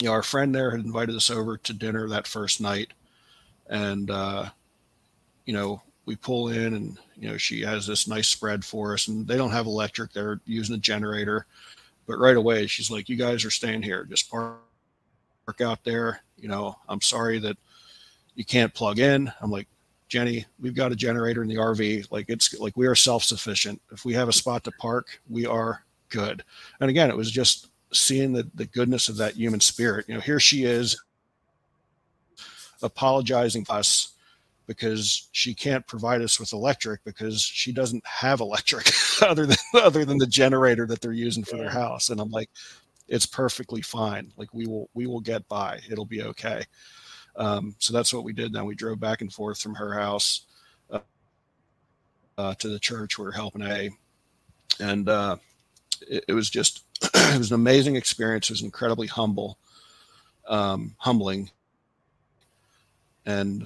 you 0.00 0.06
know, 0.06 0.12
our 0.12 0.22
friend 0.22 0.54
there 0.54 0.70
had 0.70 0.84
invited 0.84 1.14
us 1.14 1.30
over 1.30 1.56
to 1.56 1.72
dinner 1.72 2.08
that 2.08 2.26
first 2.26 2.60
night, 2.60 2.92
and 3.68 4.10
uh, 4.10 4.48
you 5.44 5.52
know, 5.52 5.82
we 6.06 6.14
pull 6.16 6.48
in 6.48 6.74
and 6.74 6.98
you 7.16 7.28
know 7.28 7.36
she 7.36 7.60
has 7.60 7.86
this 7.86 8.08
nice 8.08 8.28
spread 8.28 8.64
for 8.64 8.94
us 8.94 9.08
and 9.08 9.26
they 9.26 9.36
don't 9.36 9.50
have 9.50 9.66
electric 9.66 10.12
they're 10.12 10.40
using 10.46 10.76
a 10.76 10.78
generator. 10.78 11.46
But 12.06 12.18
right 12.18 12.36
away 12.36 12.66
she's 12.68 12.90
like 12.90 13.08
you 13.08 13.16
guys 13.16 13.44
are 13.44 13.50
staying 13.50 13.82
here 13.82 14.04
just 14.04 14.30
park 14.30 14.60
out 15.60 15.84
there. 15.84 16.22
You 16.38 16.48
know 16.48 16.76
i'm 16.88 17.00
sorry 17.00 17.38
that 17.40 17.56
you 18.34 18.44
can't 18.44 18.72
plug 18.72 18.98
in. 18.98 19.30
I'm 19.40 19.50
like 19.50 19.66
jenny 20.08 20.44
we've 20.60 20.74
got 20.74 20.92
a 20.92 20.96
generator 20.96 21.42
in 21.42 21.48
the 21.48 21.56
rv 21.56 22.06
like 22.10 22.26
it's 22.28 22.58
like 22.58 22.76
we 22.76 22.86
are 22.86 22.94
self-sufficient. 22.94 23.80
If 23.92 24.04
we 24.04 24.14
have 24.14 24.28
a 24.28 24.32
spot 24.32 24.64
to 24.64 24.72
park 24.72 25.20
we 25.28 25.46
are 25.46 25.82
good. 26.08 26.44
And 26.80 26.90
again 26.90 27.10
it 27.10 27.16
was 27.16 27.30
just 27.30 27.68
seeing 27.92 28.32
the, 28.32 28.48
the 28.54 28.66
goodness 28.66 29.08
of 29.08 29.16
that 29.16 29.34
human 29.34 29.60
spirit. 29.60 30.06
You 30.08 30.14
know 30.14 30.20
here 30.20 30.40
she 30.40 30.64
is 30.64 31.00
apologizing 32.82 33.64
to 33.64 33.72
us 33.74 34.12
because 34.66 35.28
she 35.32 35.54
can't 35.54 35.86
provide 35.86 36.20
us 36.20 36.38
with 36.40 36.52
electric 36.52 37.02
because 37.04 37.40
she 37.40 37.72
doesn't 37.72 38.04
have 38.06 38.40
electric 38.40 38.90
other 39.22 39.46
than 39.46 39.56
other 39.74 40.04
than 40.04 40.18
the 40.18 40.26
generator 40.26 40.86
that 40.86 41.00
they're 41.00 41.12
using 41.12 41.44
for 41.44 41.56
their 41.56 41.70
house. 41.70 42.10
And 42.10 42.20
i'm 42.20 42.30
like 42.30 42.50
it's 43.08 43.26
perfectly 43.26 43.82
fine. 43.82 44.32
Like 44.36 44.52
we 44.52 44.66
will 44.66 44.90
we 44.94 45.06
will 45.06 45.20
get 45.20 45.46
by. 45.48 45.80
It'll 45.90 46.04
be 46.06 46.22
okay 46.22 46.64
um, 47.36 47.74
so 47.78 47.92
that's 47.92 48.12
what 48.12 48.24
we 48.24 48.32
did. 48.32 48.52
Then 48.52 48.64
we 48.64 48.74
drove 48.74 49.00
back 49.00 49.20
and 49.20 49.32
forth 49.32 49.60
from 49.60 49.74
her 49.74 49.92
house 49.94 50.42
uh, 50.90 51.00
uh, 52.38 52.54
to 52.54 52.68
the 52.68 52.78
church. 52.78 53.18
We 53.18 53.26
are 53.26 53.32
helping 53.32 53.62
a. 53.62 53.90
And 54.80 55.08
uh, 55.08 55.36
it, 56.08 56.24
it, 56.28 56.32
was 56.32 56.50
just 56.50 56.84
it 57.02 57.38
was 57.38 57.50
an 57.50 57.54
amazing 57.54 57.96
experience. 57.96 58.50
It 58.50 58.54
was 58.54 58.62
incredibly 58.62 59.06
humble 59.06 59.58
um, 60.48 60.94
humbling. 60.98 61.50
And 63.24 63.64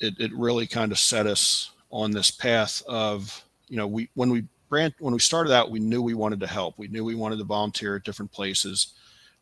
it, 0.00 0.14
it 0.18 0.32
really 0.34 0.66
kind 0.66 0.92
of 0.92 0.98
set 0.98 1.26
us 1.26 1.70
on 1.90 2.10
this 2.10 2.30
path 2.30 2.82
of 2.88 3.44
you 3.68 3.76
know 3.76 3.86
we 3.86 4.10
when 4.14 4.28
we 4.28 4.44
brand 4.68 4.92
when 4.98 5.14
we 5.14 5.20
started 5.20 5.52
out 5.52 5.70
we 5.70 5.78
knew 5.78 6.02
we 6.02 6.14
wanted 6.14 6.40
to 6.40 6.46
help. 6.46 6.78
We 6.78 6.88
knew 6.88 7.04
we 7.04 7.14
wanted 7.14 7.38
to 7.38 7.44
volunteer 7.44 7.96
at 7.96 8.04
different 8.04 8.32
places. 8.32 8.94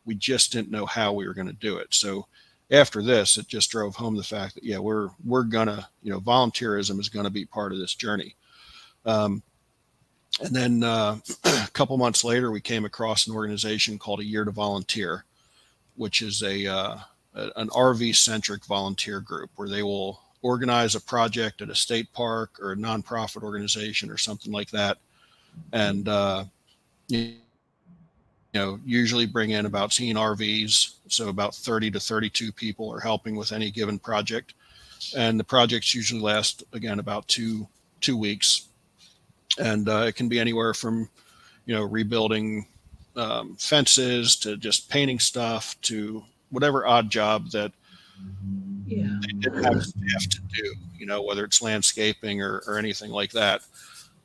We 0.05 0.15
just 0.15 0.51
didn't 0.51 0.71
know 0.71 0.85
how 0.85 1.13
we 1.13 1.27
were 1.27 1.33
going 1.33 1.47
to 1.47 1.53
do 1.53 1.77
it. 1.77 1.93
So 1.93 2.27
after 2.73 3.01
this 3.01 3.37
it 3.37 3.47
just 3.47 3.69
drove 3.69 3.95
home 3.95 4.17
the 4.17 4.23
fact 4.23 4.55
that 4.55 4.63
yeah 4.63 4.79
we're 4.79 5.09
we're 5.23 5.43
gonna 5.43 5.87
you 6.01 6.11
know 6.11 6.19
volunteerism 6.19 6.99
is 6.99 7.09
to 7.25 7.31
be 7.31 7.45
part 7.45 7.71
of 7.71 7.77
this 7.77 7.95
journey. 7.95 8.35
Um, 9.05 9.43
and 10.41 10.55
then 10.55 10.83
uh, 10.83 11.17
a 11.43 11.69
couple 11.73 11.97
months 11.97 12.23
later 12.23 12.51
we 12.51 12.61
came 12.61 12.85
across 12.85 13.27
an 13.27 13.35
organization 13.35 13.99
called 13.99 14.19
a 14.19 14.25
year 14.25 14.43
to 14.43 14.51
volunteer 14.51 15.23
which 15.95 16.21
is 16.21 16.41
a 16.41 16.65
uh, 16.65 16.97
an 17.33 17.69
rv 17.69 18.15
centric 18.15 18.65
volunteer 18.65 19.19
group 19.19 19.51
where 19.55 19.69
they 19.69 19.83
will 19.83 20.19
organize 20.43 20.93
a 20.93 21.01
project 21.01 21.61
at 21.61 21.69
a 21.69 21.75
state 21.75 22.11
park 22.13 22.59
or 22.61 22.73
a 22.73 22.75
nonprofit 22.75 23.41
organization 23.43 24.11
or 24.11 24.17
something 24.17 24.51
like 24.51 24.69
that, 24.69 24.97
and 25.71 26.07
uh, 26.07 26.43
know 28.59 28.79
usually 28.85 29.25
bring 29.25 29.51
in 29.51 29.65
about 29.65 29.91
10 29.91 30.15
RVs, 30.15 30.95
so 31.07 31.29
about 31.29 31.55
30 31.55 31.91
to 31.91 31.99
32 31.99 32.51
people 32.51 32.91
are 32.91 32.99
helping 32.99 33.35
with 33.35 33.51
any 33.51 33.71
given 33.71 33.99
project, 33.99 34.53
and 35.15 35.39
the 35.39 35.43
projects 35.43 35.93
usually 35.93 36.21
last 36.21 36.63
again 36.73 36.99
about 36.99 37.27
two 37.27 37.67
two 38.01 38.17
weeks, 38.17 38.67
and 39.57 39.89
uh, 39.89 40.05
it 40.07 40.15
can 40.15 40.29
be 40.29 40.39
anywhere 40.39 40.73
from 40.73 41.09
you 41.65 41.75
know 41.75 41.83
rebuilding 41.83 42.67
um, 43.15 43.55
fences 43.57 44.35
to 44.37 44.57
just 44.57 44.89
painting 44.89 45.19
stuff 45.19 45.79
to 45.81 46.23
whatever 46.49 46.85
odd 46.85 47.09
job 47.09 47.49
that 47.51 47.71
yeah. 48.85 49.07
they 49.21 49.33
didn't 49.39 49.63
have 49.63 49.83
staff 49.83 50.29
to 50.29 50.39
do, 50.53 50.73
you 50.97 51.05
know, 51.05 51.21
whether 51.21 51.43
it's 51.43 51.61
landscaping 51.61 52.41
or, 52.41 52.63
or 52.67 52.77
anything 52.77 53.11
like 53.11 53.31
that. 53.31 53.61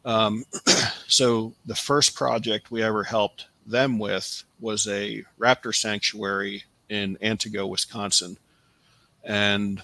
Um, 0.05 0.45
so 1.09 1.55
the 1.67 1.75
first 1.75 2.15
project 2.15 2.71
we 2.71 2.83
ever 2.83 3.03
helped 3.03 3.47
them 3.69 3.99
with 3.99 4.45
was 4.61 4.87
a 4.89 5.25
raptor 5.39 5.75
sanctuary 5.75 6.65
in 6.89 7.17
Antigo, 7.17 7.69
Wisconsin. 7.69 8.39
And 9.25 9.83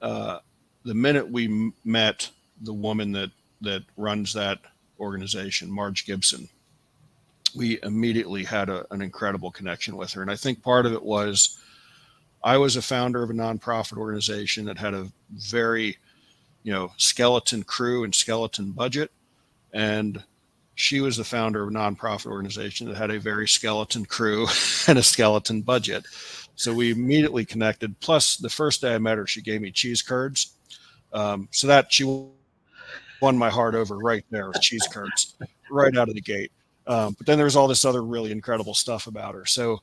uh, 0.00 0.38
the 0.84 0.94
minute 0.94 1.30
we 1.30 1.72
met 1.84 2.30
the 2.60 2.72
woman 2.72 3.12
that, 3.12 3.30
that 3.60 3.84
runs 3.96 4.32
that 4.32 4.58
organization, 4.98 5.70
Marge 5.70 6.06
Gibson, 6.06 6.48
we 7.54 7.78
immediately 7.82 8.44
had 8.44 8.68
a, 8.68 8.86
an 8.92 9.02
incredible 9.02 9.50
connection 9.50 9.96
with 9.96 10.12
her. 10.12 10.22
And 10.22 10.30
I 10.30 10.36
think 10.36 10.62
part 10.62 10.86
of 10.86 10.92
it 10.92 11.02
was 11.02 11.58
I 12.42 12.56
was 12.58 12.76
a 12.76 12.82
founder 12.82 13.22
of 13.22 13.30
a 13.30 13.34
nonprofit 13.34 13.98
organization 13.98 14.64
that 14.66 14.78
had 14.78 14.94
a 14.94 15.08
very, 15.30 15.98
you 16.62 16.72
know, 16.72 16.92
skeleton 16.96 17.64
crew 17.64 18.04
and 18.04 18.14
skeleton 18.14 18.72
budget. 18.72 19.10
And 19.72 20.22
she 20.78 21.00
was 21.00 21.16
the 21.16 21.24
founder 21.24 21.60
of 21.60 21.68
a 21.70 21.72
nonprofit 21.72 22.30
organization 22.30 22.86
that 22.86 22.96
had 22.96 23.10
a 23.10 23.18
very 23.18 23.48
skeleton 23.48 24.06
crew 24.06 24.46
and 24.86 24.96
a 24.96 25.02
skeleton 25.02 25.60
budget. 25.60 26.06
So 26.54 26.72
we 26.72 26.92
immediately 26.92 27.44
connected. 27.44 27.98
Plus, 27.98 28.36
the 28.36 28.48
first 28.48 28.80
day 28.80 28.94
I 28.94 28.98
met 28.98 29.18
her, 29.18 29.26
she 29.26 29.42
gave 29.42 29.60
me 29.60 29.72
cheese 29.72 30.02
curds. 30.02 30.52
Um, 31.12 31.48
so 31.50 31.66
that 31.66 31.92
she 31.92 32.04
won 33.20 33.36
my 33.36 33.50
heart 33.50 33.74
over 33.74 33.98
right 33.98 34.24
there 34.30 34.46
with 34.46 34.60
cheese 34.60 34.86
curds, 34.92 35.34
right 35.68 35.96
out 35.96 36.08
of 36.08 36.14
the 36.14 36.20
gate. 36.20 36.52
Um, 36.86 37.16
but 37.18 37.26
then 37.26 37.38
there 37.38 37.46
was 37.46 37.56
all 37.56 37.66
this 37.66 37.84
other 37.84 38.04
really 38.04 38.30
incredible 38.30 38.74
stuff 38.74 39.08
about 39.08 39.34
her. 39.34 39.46
So 39.46 39.82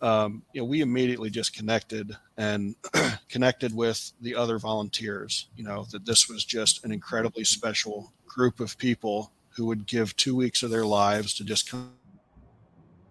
um, 0.00 0.42
you 0.52 0.60
know, 0.60 0.64
we 0.64 0.80
immediately 0.80 1.30
just 1.30 1.54
connected 1.54 2.16
and 2.36 2.74
connected 3.28 3.72
with 3.72 4.10
the 4.20 4.34
other 4.34 4.58
volunteers. 4.58 5.46
You 5.56 5.62
know, 5.62 5.86
that 5.92 6.04
this 6.04 6.28
was 6.28 6.44
just 6.44 6.84
an 6.84 6.90
incredibly 6.90 7.44
special 7.44 8.12
group 8.26 8.58
of 8.58 8.76
people 8.76 9.30
who 9.54 9.66
would 9.66 9.86
give 9.86 10.16
two 10.16 10.34
weeks 10.34 10.62
of 10.62 10.70
their 10.70 10.86
lives 10.86 11.34
to 11.34 11.44
just 11.44 11.70
come 11.70 11.90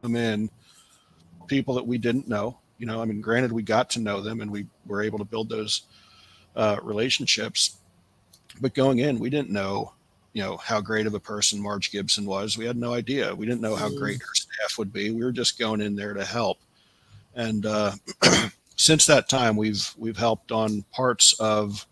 in. 0.04 0.50
People 1.48 1.76
that 1.76 1.86
we 1.86 1.98
didn't 1.98 2.28
know. 2.28 2.60
You 2.78 2.88
know, 2.88 3.02
I 3.02 3.06
mean, 3.06 3.22
granted, 3.22 3.52
we 3.52 3.62
got 3.62 3.89
to 3.92 4.00
know 4.00 4.22
them 4.22 4.42
and 4.42 4.50
we 4.50 4.66
were 4.86 5.02
able 5.02 5.20
to 5.20 5.26
build 5.26 5.50
those 5.50 5.84
uh, 6.56 6.78
relationships. 6.82 7.78
But 8.60 8.74
going 8.74 9.00
in, 9.00 9.20
we 9.20 9.30
didn't 9.30 9.52
know, 9.52 9.94
you 10.34 10.42
know, 10.42 10.58
how 10.58 10.82
great 10.82 11.06
of 11.06 11.14
a 11.14 11.20
person 11.20 11.62
Marge 11.62 11.92
Gibson 11.92 12.26
was. 12.26 12.58
We 12.58 12.66
had 12.66 12.78
no 12.78 12.94
idea. 12.94 13.36
We 13.36 13.46
didn't 13.46 13.62
know 13.62 13.76
how 13.76 13.89
great 13.89 14.18
mm. 14.18 14.22
her 14.22 14.34
staff 14.34 14.78
would 14.78 14.92
be. 14.92 15.12
We 15.12 15.24
were 15.24 15.32
just 15.32 15.60
going 15.60 15.82
in 15.82 15.96
there 15.96 16.14
to 16.14 16.26
help 16.26 16.58
and 17.36 17.66
uh, 17.66 17.92
since 18.76 19.06
that 19.06 19.30
time, 19.30 19.56
we've 19.56 19.94
we've 19.98 20.18
helped 20.18 20.52
on 20.52 20.84
parts 20.92 21.34
of 21.39 21.86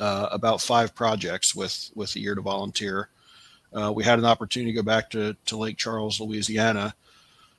uh, 0.00 0.28
about 0.30 0.60
five 0.60 0.94
projects 0.94 1.54
with 1.54 1.90
with 1.94 2.12
the 2.12 2.20
Year 2.20 2.34
to 2.34 2.42
Volunteer, 2.42 3.08
uh, 3.74 3.92
we 3.94 4.04
had 4.04 4.18
an 4.18 4.24
opportunity 4.24 4.72
to 4.72 4.76
go 4.76 4.82
back 4.82 5.10
to, 5.10 5.36
to 5.46 5.56
Lake 5.56 5.76
Charles, 5.76 6.20
Louisiana, 6.20 6.94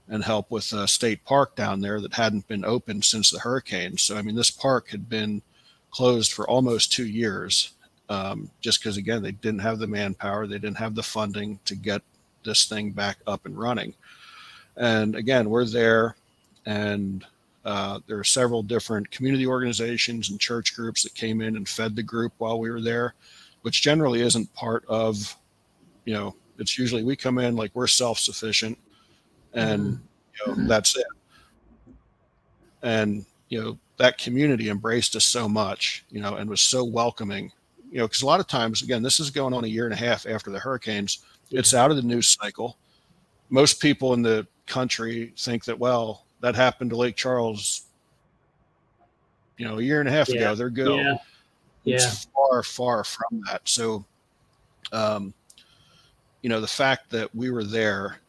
and 0.07 0.23
help 0.23 0.51
with 0.51 0.71
a 0.73 0.87
state 0.87 1.23
park 1.23 1.55
down 1.55 1.81
there 1.81 2.01
that 2.01 2.13
hadn't 2.13 2.47
been 2.47 2.65
open 2.65 3.01
since 3.01 3.31
the 3.31 3.39
hurricane. 3.39 3.97
So, 3.97 4.17
I 4.17 4.21
mean, 4.21 4.35
this 4.35 4.51
park 4.51 4.89
had 4.89 5.09
been 5.09 5.41
closed 5.91 6.33
for 6.33 6.47
almost 6.47 6.91
two 6.91 7.07
years, 7.07 7.71
um, 8.09 8.49
just 8.61 8.79
because 8.79 8.97
again 8.97 9.21
they 9.21 9.31
didn't 9.31 9.61
have 9.61 9.79
the 9.79 9.87
manpower, 9.87 10.45
they 10.45 10.59
didn't 10.59 10.77
have 10.77 10.95
the 10.95 11.03
funding 11.03 11.59
to 11.65 11.75
get 11.75 12.01
this 12.43 12.65
thing 12.65 12.91
back 12.91 13.17
up 13.27 13.45
and 13.45 13.57
running. 13.57 13.93
And 14.75 15.15
again, 15.15 15.49
we're 15.49 15.65
there, 15.65 16.15
and 16.65 17.25
uh, 17.63 17.99
there 18.07 18.19
are 18.19 18.23
several 18.23 18.63
different 18.63 19.09
community 19.11 19.47
organizations 19.47 20.29
and 20.29 20.39
church 20.39 20.75
groups 20.75 21.03
that 21.03 21.15
came 21.15 21.41
in 21.41 21.55
and 21.55 21.69
fed 21.69 21.95
the 21.95 22.03
group 22.03 22.33
while 22.39 22.59
we 22.59 22.69
were 22.69 22.81
there, 22.81 23.13
which 23.61 23.81
generally 23.81 24.21
isn't 24.21 24.53
part 24.53 24.83
of, 24.87 25.37
you 26.05 26.13
know, 26.13 26.35
it's 26.59 26.77
usually 26.77 27.03
we 27.03 27.15
come 27.15 27.37
in 27.39 27.55
like 27.55 27.71
we're 27.73 27.87
self 27.87 28.19
sufficient 28.19 28.77
and 29.53 29.99
you 30.45 30.47
know, 30.47 30.67
that's 30.67 30.95
it. 30.97 31.05
And, 32.81 33.25
you 33.49 33.61
know, 33.61 33.77
that 33.97 34.17
community 34.17 34.69
embraced 34.69 35.15
us 35.15 35.25
so 35.25 35.47
much, 35.47 36.03
you 36.09 36.21
know, 36.21 36.35
and 36.35 36.49
was 36.49 36.61
so 36.61 36.83
welcoming, 36.83 37.51
you 37.91 37.99
know, 37.99 38.07
because 38.07 38.21
a 38.21 38.25
lot 38.25 38.39
of 38.39 38.47
times, 38.47 38.81
again, 38.81 39.03
this 39.03 39.19
is 39.19 39.29
going 39.29 39.53
on 39.53 39.63
a 39.63 39.67
year 39.67 39.85
and 39.85 39.93
a 39.93 39.97
half 39.97 40.25
after 40.25 40.51
the 40.51 40.59
hurricanes. 40.59 41.19
It's 41.51 41.73
out 41.73 41.91
of 41.91 41.97
the 41.97 42.03
news 42.03 42.27
cycle. 42.27 42.77
Most 43.49 43.81
people 43.81 44.13
in 44.13 44.21
the 44.21 44.47
country 44.65 45.33
think 45.37 45.63
that, 45.65 45.77
well, 45.77 46.25
that 46.41 46.55
happened 46.55 46.89
to 46.89 46.97
Lake 46.97 47.15
Charles, 47.15 47.83
you 49.57 49.67
know, 49.67 49.77
a 49.77 49.81
year 49.81 49.99
and 49.99 50.09
a 50.09 50.11
half 50.11 50.29
yeah. 50.29 50.35
ago. 50.35 50.55
They're 50.55 50.69
good. 50.69 50.99
Yeah. 51.85 51.95
It's 51.95 52.25
far, 52.25 52.63
far 52.63 53.03
from 53.03 53.43
that. 53.47 53.61
So, 53.65 54.03
um, 54.91 55.33
you 56.43 56.49
know, 56.49 56.61
the 56.61 56.67
fact 56.67 57.09
that 57.09 57.33
we 57.33 57.49
were 57.49 57.63
there, 57.63 58.19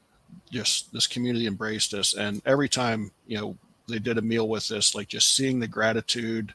just 0.51 0.91
this 0.93 1.07
community 1.07 1.47
embraced 1.47 1.93
us. 1.93 2.15
And 2.15 2.41
every 2.47 2.69
time, 2.69 3.11
you 3.27 3.37
know, 3.37 3.57
they 3.87 3.99
did 3.99 4.17
a 4.17 4.23
meal 4.23 4.49
with 4.49 4.71
us, 4.71 4.95
like 4.95 5.09
just 5.09 5.37
seeing 5.37 5.61
the 5.61 5.69
gratitude 5.69 6.55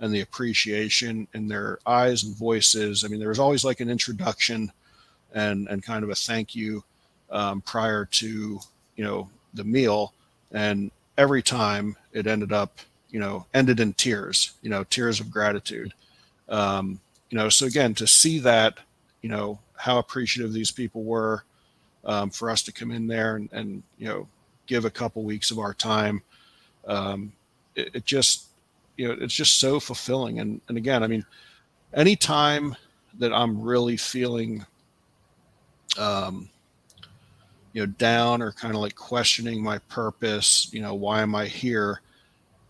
and 0.00 0.14
the 0.14 0.22
appreciation 0.22 1.28
in 1.34 1.46
their 1.46 1.78
eyes 1.84 2.24
and 2.24 2.34
voices. 2.34 3.04
I 3.04 3.08
mean, 3.08 3.20
there 3.20 3.28
was 3.28 3.38
always 3.38 3.64
like 3.64 3.80
an 3.80 3.90
introduction 3.90 4.72
and, 5.34 5.68
and 5.68 5.82
kind 5.82 6.02
of 6.02 6.08
a 6.08 6.14
thank 6.14 6.54
you 6.54 6.82
um, 7.30 7.60
prior 7.60 8.06
to, 8.06 8.58
you 8.96 9.04
know, 9.04 9.28
the 9.52 9.64
meal 9.64 10.14
and 10.52 10.90
every 11.18 11.42
time 11.42 11.96
it 12.12 12.26
ended 12.26 12.52
up 12.52 12.78
you 13.10 13.20
know 13.20 13.44
ended 13.54 13.80
in 13.80 13.92
tears 13.94 14.52
you 14.62 14.70
know 14.70 14.84
tears 14.84 15.20
of 15.20 15.30
gratitude 15.30 15.92
um, 16.48 17.00
you 17.30 17.38
know 17.38 17.48
so 17.48 17.66
again 17.66 17.94
to 17.94 18.06
see 18.06 18.38
that 18.38 18.78
you 19.22 19.28
know 19.28 19.58
how 19.76 19.98
appreciative 19.98 20.52
these 20.52 20.70
people 20.70 21.02
were 21.04 21.44
um, 22.04 22.30
for 22.30 22.50
us 22.50 22.62
to 22.62 22.72
come 22.72 22.90
in 22.90 23.06
there 23.06 23.36
and, 23.36 23.48
and 23.52 23.82
you 23.98 24.06
know 24.06 24.28
give 24.66 24.84
a 24.84 24.90
couple 24.90 25.22
weeks 25.22 25.50
of 25.50 25.58
our 25.58 25.74
time. 25.74 26.22
Um, 26.86 27.32
it, 27.74 27.90
it, 27.94 28.04
just 28.04 28.46
you 28.96 29.08
know 29.08 29.16
it's 29.20 29.34
just 29.34 29.58
so 29.58 29.80
fulfilling. 29.80 30.40
And 30.40 30.60
and 30.68 30.76
again 30.76 31.02
i 31.02 31.06
mean 31.06 31.24
anytime 31.94 32.76
that 33.18 33.32
i'm 33.32 33.60
really 33.60 33.96
feeling 33.96 34.64
um, 35.98 36.48
you 37.72 37.82
know 37.82 37.92
down 37.98 38.42
or 38.42 38.52
kind 38.52 38.74
of 38.74 38.80
like 38.80 38.94
questioning 38.94 39.62
my 39.62 39.78
purpose 39.78 40.68
you 40.72 40.80
know 40.80 40.94
why 40.94 41.22
am 41.22 41.34
i 41.34 41.46
here? 41.46 42.00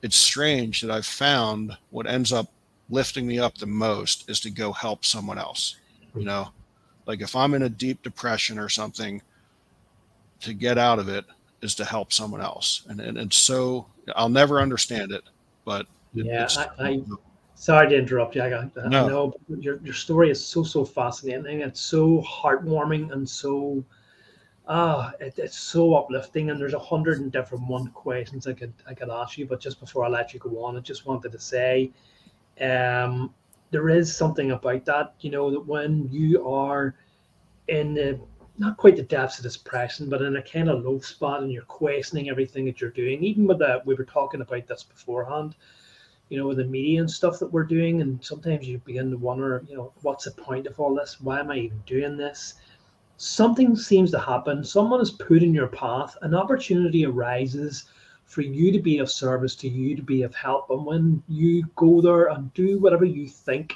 It's 0.02 0.16
strange 0.16 0.80
that 0.80 0.90
i've 0.90 1.06
found 1.06 1.76
what 1.90 2.06
ends 2.06 2.32
up 2.32 2.50
lifting 2.90 3.26
me 3.26 3.38
up 3.38 3.56
the 3.56 3.66
most 3.66 4.28
is 4.28 4.40
to 4.40 4.50
go 4.50 4.72
help 4.72 5.04
someone 5.04 5.38
else 5.38 5.76
you 6.14 6.24
know 6.24 6.48
like 7.06 7.20
if 7.20 7.34
i'm 7.36 7.54
in 7.54 7.62
a 7.62 7.68
deep 7.68 8.02
depression 8.02 8.58
or 8.58 8.68
something 8.68 9.20
to 10.40 10.52
get 10.52 10.78
out 10.78 10.98
of 10.98 11.08
it 11.08 11.24
is 11.62 11.74
to 11.74 11.84
help 11.84 12.12
someone 12.12 12.40
else 12.40 12.84
and, 12.88 13.00
and 13.00 13.16
it's 13.18 13.38
so 13.38 13.86
i'll 14.16 14.28
never 14.28 14.60
understand 14.60 15.12
it 15.12 15.22
but 15.64 15.86
it, 16.14 16.26
yeah 16.26 16.48
I, 16.78 16.88
I, 16.88 17.02
sorry 17.54 17.88
to 17.88 17.96
interrupt 17.96 18.34
you 18.34 18.42
i 18.42 18.50
got 18.50 18.74
no. 18.76 19.04
I 19.04 19.08
know 19.08 19.34
your, 19.48 19.78
your 19.82 19.94
story 19.94 20.30
is 20.30 20.44
so 20.44 20.62
so 20.62 20.84
fascinating 20.84 21.60
it's 21.60 21.80
so 21.80 22.22
heartwarming 22.22 23.12
and 23.12 23.28
so 23.28 23.84
ah, 24.68 25.12
it, 25.20 25.38
it's 25.38 25.58
so 25.58 25.94
uplifting, 25.94 26.50
and 26.50 26.60
there's 26.60 26.74
a 26.74 26.78
hundred 26.78 27.20
and 27.20 27.32
different 27.32 27.66
one 27.66 27.88
questions 27.88 28.46
I 28.46 28.52
could 28.52 28.72
I 28.86 28.94
could 28.94 29.10
ask 29.10 29.38
you. 29.38 29.46
But 29.46 29.60
just 29.60 29.80
before 29.80 30.04
I 30.04 30.08
let 30.08 30.32
you 30.32 30.40
go 30.40 30.64
on, 30.64 30.76
I 30.76 30.80
just 30.80 31.06
wanted 31.06 31.32
to 31.32 31.38
say, 31.38 31.90
um, 32.60 33.34
there 33.72 33.88
is 33.88 34.14
something 34.14 34.52
about 34.52 34.84
that, 34.84 35.14
you 35.20 35.30
know, 35.30 35.50
that 35.50 35.66
when 35.66 36.08
you 36.10 36.48
are 36.48 36.94
in 37.68 37.94
the 37.94 38.20
not 38.58 38.76
quite 38.76 38.96
the 38.96 39.02
depths 39.02 39.38
of 39.38 39.50
depression, 39.50 40.08
but 40.08 40.22
in 40.22 40.36
a 40.36 40.42
kind 40.42 40.68
of 40.68 40.84
low 40.84 41.00
spot, 41.00 41.42
and 41.42 41.50
you're 41.50 41.62
questioning 41.62 42.28
everything 42.28 42.66
that 42.66 42.80
you're 42.80 42.90
doing. 42.90 43.24
Even 43.24 43.46
with 43.46 43.58
that, 43.58 43.84
we 43.84 43.94
were 43.94 44.04
talking 44.04 44.42
about 44.42 44.68
this 44.68 44.84
beforehand. 44.84 45.56
You 46.28 46.38
know, 46.38 46.46
with 46.46 46.58
the 46.58 46.64
media 46.64 47.00
and 47.00 47.10
stuff 47.10 47.38
that 47.40 47.52
we're 47.52 47.64
doing, 47.64 48.00
and 48.00 48.22
sometimes 48.24 48.66
you 48.66 48.78
begin 48.78 49.10
to 49.10 49.18
wonder, 49.18 49.64
you 49.68 49.76
know, 49.76 49.92
what's 50.02 50.24
the 50.24 50.30
point 50.30 50.66
of 50.66 50.78
all 50.78 50.94
this? 50.94 51.20
Why 51.20 51.40
am 51.40 51.50
I 51.50 51.56
even 51.56 51.82
doing 51.86 52.16
this? 52.16 52.54
something 53.22 53.76
seems 53.76 54.10
to 54.10 54.18
happen, 54.18 54.64
someone 54.64 55.00
is 55.00 55.12
put 55.12 55.44
in 55.44 55.54
your 55.54 55.68
path, 55.68 56.16
an 56.22 56.34
opportunity 56.34 57.06
arises 57.06 57.84
for 58.32 58.40
you 58.40 58.72
to 58.72 58.78
be 58.78 58.96
of 58.96 59.10
service, 59.10 59.54
to 59.54 59.68
you 59.68 59.94
to 59.94 60.00
be 60.00 60.22
of 60.22 60.34
help. 60.34 60.70
And 60.70 60.86
when 60.86 61.22
you 61.28 61.64
go 61.76 62.00
there 62.00 62.28
and 62.28 62.52
do 62.54 62.78
whatever 62.78 63.04
you 63.04 63.28
think, 63.28 63.74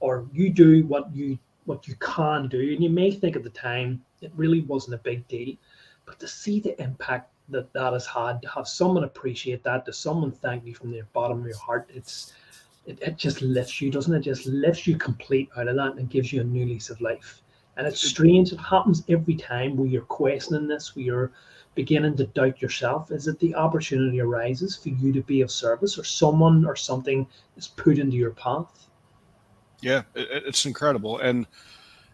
or 0.00 0.26
you 0.34 0.50
do 0.50 0.84
what 0.86 1.14
you 1.16 1.38
what 1.64 1.88
you 1.88 1.94
can 1.96 2.46
do, 2.46 2.60
and 2.74 2.84
you 2.84 2.90
may 2.90 3.10
think 3.10 3.36
at 3.36 3.42
the 3.42 3.48
time 3.50 4.04
it 4.20 4.30
really 4.36 4.60
wasn't 4.60 4.94
a 4.94 4.98
big 4.98 5.26
deal, 5.28 5.56
but 6.04 6.20
to 6.20 6.28
see 6.28 6.60
the 6.60 6.78
impact 6.80 7.30
that 7.48 7.72
that 7.72 7.94
has 7.94 8.06
had, 8.06 8.42
to 8.42 8.48
have 8.50 8.68
someone 8.68 9.04
appreciate 9.04 9.64
that, 9.64 9.86
to 9.86 9.94
someone 9.94 10.30
thank 10.30 10.66
you 10.66 10.74
from 10.74 10.90
the 10.90 11.02
bottom 11.14 11.40
of 11.40 11.46
your 11.46 11.56
heart, 11.56 11.88
it's 11.94 12.34
it, 12.84 12.98
it 13.00 13.16
just 13.16 13.40
lifts 13.40 13.80
you, 13.80 13.90
doesn't 13.90 14.14
it? 14.14 14.20
Just 14.20 14.44
lifts 14.44 14.86
you 14.86 14.98
complete 14.98 15.48
out 15.56 15.68
of 15.68 15.76
that 15.76 15.94
and 15.94 16.10
gives 16.10 16.34
you 16.34 16.42
a 16.42 16.44
new 16.44 16.66
lease 16.66 16.90
of 16.90 17.00
life. 17.00 17.40
And 17.78 17.86
it's 17.86 18.06
strange. 18.06 18.52
It 18.52 18.60
happens 18.60 19.04
every 19.08 19.36
time 19.36 19.74
where 19.74 19.88
you're 19.88 20.02
questioning 20.02 20.68
this, 20.68 20.94
where 20.94 21.04
you're 21.04 21.32
beginning 21.76 22.16
to 22.16 22.26
doubt 22.26 22.60
yourself. 22.60 23.12
Is 23.12 23.28
it 23.28 23.38
the 23.38 23.54
opportunity 23.54 24.20
arises 24.20 24.76
for 24.76 24.88
you 24.88 25.12
to 25.12 25.22
be 25.22 25.42
of 25.42 25.50
service 25.52 25.96
or 25.96 26.02
someone 26.02 26.64
or 26.66 26.74
something 26.74 27.28
is 27.56 27.68
put 27.68 27.98
into 27.98 28.16
your 28.16 28.32
path? 28.32 28.88
Yeah, 29.80 30.02
it's 30.16 30.66
incredible. 30.66 31.18
And, 31.18 31.46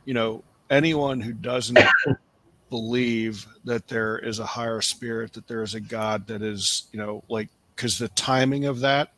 you 0.04 0.12
know, 0.12 0.44
anyone 0.68 1.20
who 1.20 1.32
doesn't 1.32 1.78
believe 2.70 3.46
that 3.64 3.88
there 3.88 4.18
is 4.18 4.40
a 4.40 4.46
higher 4.46 4.82
spirit, 4.82 5.32
that 5.32 5.46
there 5.46 5.62
is 5.62 5.74
a 5.74 5.80
God 5.80 6.26
that 6.26 6.42
is, 6.42 6.88
you 6.92 6.98
know, 6.98 7.24
like, 7.30 7.48
because 7.74 7.98
the 7.98 8.08
timing 8.08 8.66
of 8.66 8.80
that 8.80 9.12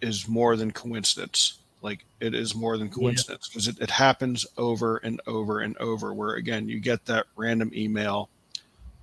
is 0.00 0.26
more 0.26 0.56
than 0.56 0.70
coincidence 0.70 1.58
like 1.82 2.04
it 2.20 2.34
is 2.34 2.54
more 2.54 2.78
than 2.78 2.88
coincidence 2.88 3.48
because 3.48 3.66
yeah. 3.66 3.74
it, 3.76 3.82
it 3.82 3.90
happens 3.90 4.46
over 4.56 4.98
and 4.98 5.20
over 5.26 5.60
and 5.60 5.76
over 5.78 6.14
where 6.14 6.34
again 6.34 6.68
you 6.68 6.78
get 6.80 7.04
that 7.04 7.26
random 7.36 7.70
email 7.74 8.30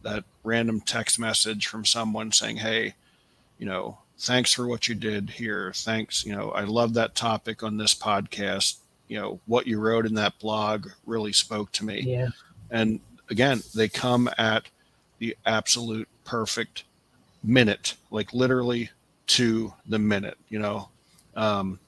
that 0.03 0.23
random 0.43 0.81
text 0.81 1.19
message 1.19 1.67
from 1.67 1.85
someone 1.85 2.31
saying 2.31 2.57
hey 2.57 2.93
you 3.57 3.65
know 3.65 3.97
thanks 4.17 4.53
for 4.53 4.67
what 4.67 4.87
you 4.87 4.95
did 4.95 5.29
here. 5.29 5.71
Thanks 5.73 6.25
you 6.25 6.35
know 6.35 6.51
i 6.51 6.63
love 6.63 6.93
that 6.93 7.15
topic 7.15 7.63
on 7.63 7.77
this 7.77 7.93
podcast. 7.93 8.77
You 9.07 9.19
know 9.19 9.39
what 9.45 9.67
you 9.67 9.79
wrote 9.79 10.05
in 10.05 10.13
that 10.15 10.37
blog 10.39 10.87
really 11.05 11.33
spoke 11.33 11.71
to 11.73 11.85
me. 11.85 12.01
Yeah. 12.01 12.29
And 12.69 12.99
again 13.29 13.61
they 13.75 13.89
come 13.89 14.29
at 14.37 14.63
the 15.19 15.35
absolute 15.45 16.07
perfect 16.23 16.83
minute 17.43 17.95
like 18.11 18.33
literally 18.33 18.89
to 19.27 19.73
the 19.87 19.99
minute 19.99 20.37
you 20.49 20.59
know? 20.59 20.89
Um, 21.35 21.79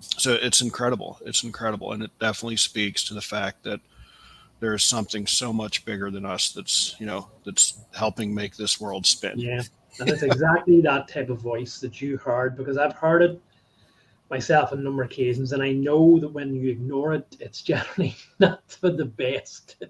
so 0.00 0.34
it's 0.34 0.60
incredible. 0.60 1.18
It's 1.24 1.44
incredible, 1.44 1.92
and 1.92 2.02
it 2.02 2.10
definitely 2.18 2.56
speaks 2.56 3.04
to 3.04 3.14
the 3.14 3.20
fact 3.20 3.64
that 3.64 3.80
there 4.60 4.74
is 4.74 4.84
something 4.84 5.26
so 5.26 5.52
much 5.52 5.84
bigger 5.84 6.10
than 6.10 6.24
us 6.24 6.52
that's 6.52 6.94
you 7.00 7.06
know 7.06 7.28
that's 7.44 7.80
helping 7.96 8.32
make 8.34 8.56
this 8.56 8.80
world 8.80 9.04
spin. 9.06 9.38
Yeah, 9.38 9.62
and 9.98 10.08
it's 10.08 10.22
exactly 10.22 10.80
that 10.82 11.08
type 11.08 11.30
of 11.30 11.40
voice 11.40 11.80
that 11.80 12.00
you 12.00 12.18
heard 12.18 12.56
because 12.56 12.76
I've 12.76 12.92
heard 12.92 13.22
it 13.22 13.40
myself 14.30 14.72
on 14.72 14.78
a 14.78 14.82
number 14.82 15.02
of 15.02 15.10
occasions, 15.10 15.52
and 15.52 15.62
I 15.62 15.72
know 15.72 16.20
that 16.20 16.28
when 16.28 16.54
you 16.54 16.70
ignore 16.70 17.14
it, 17.14 17.36
it's 17.40 17.62
generally 17.72 18.14
not 18.38 18.62
for 18.70 18.90
the 18.90 19.06
best. 19.06 19.82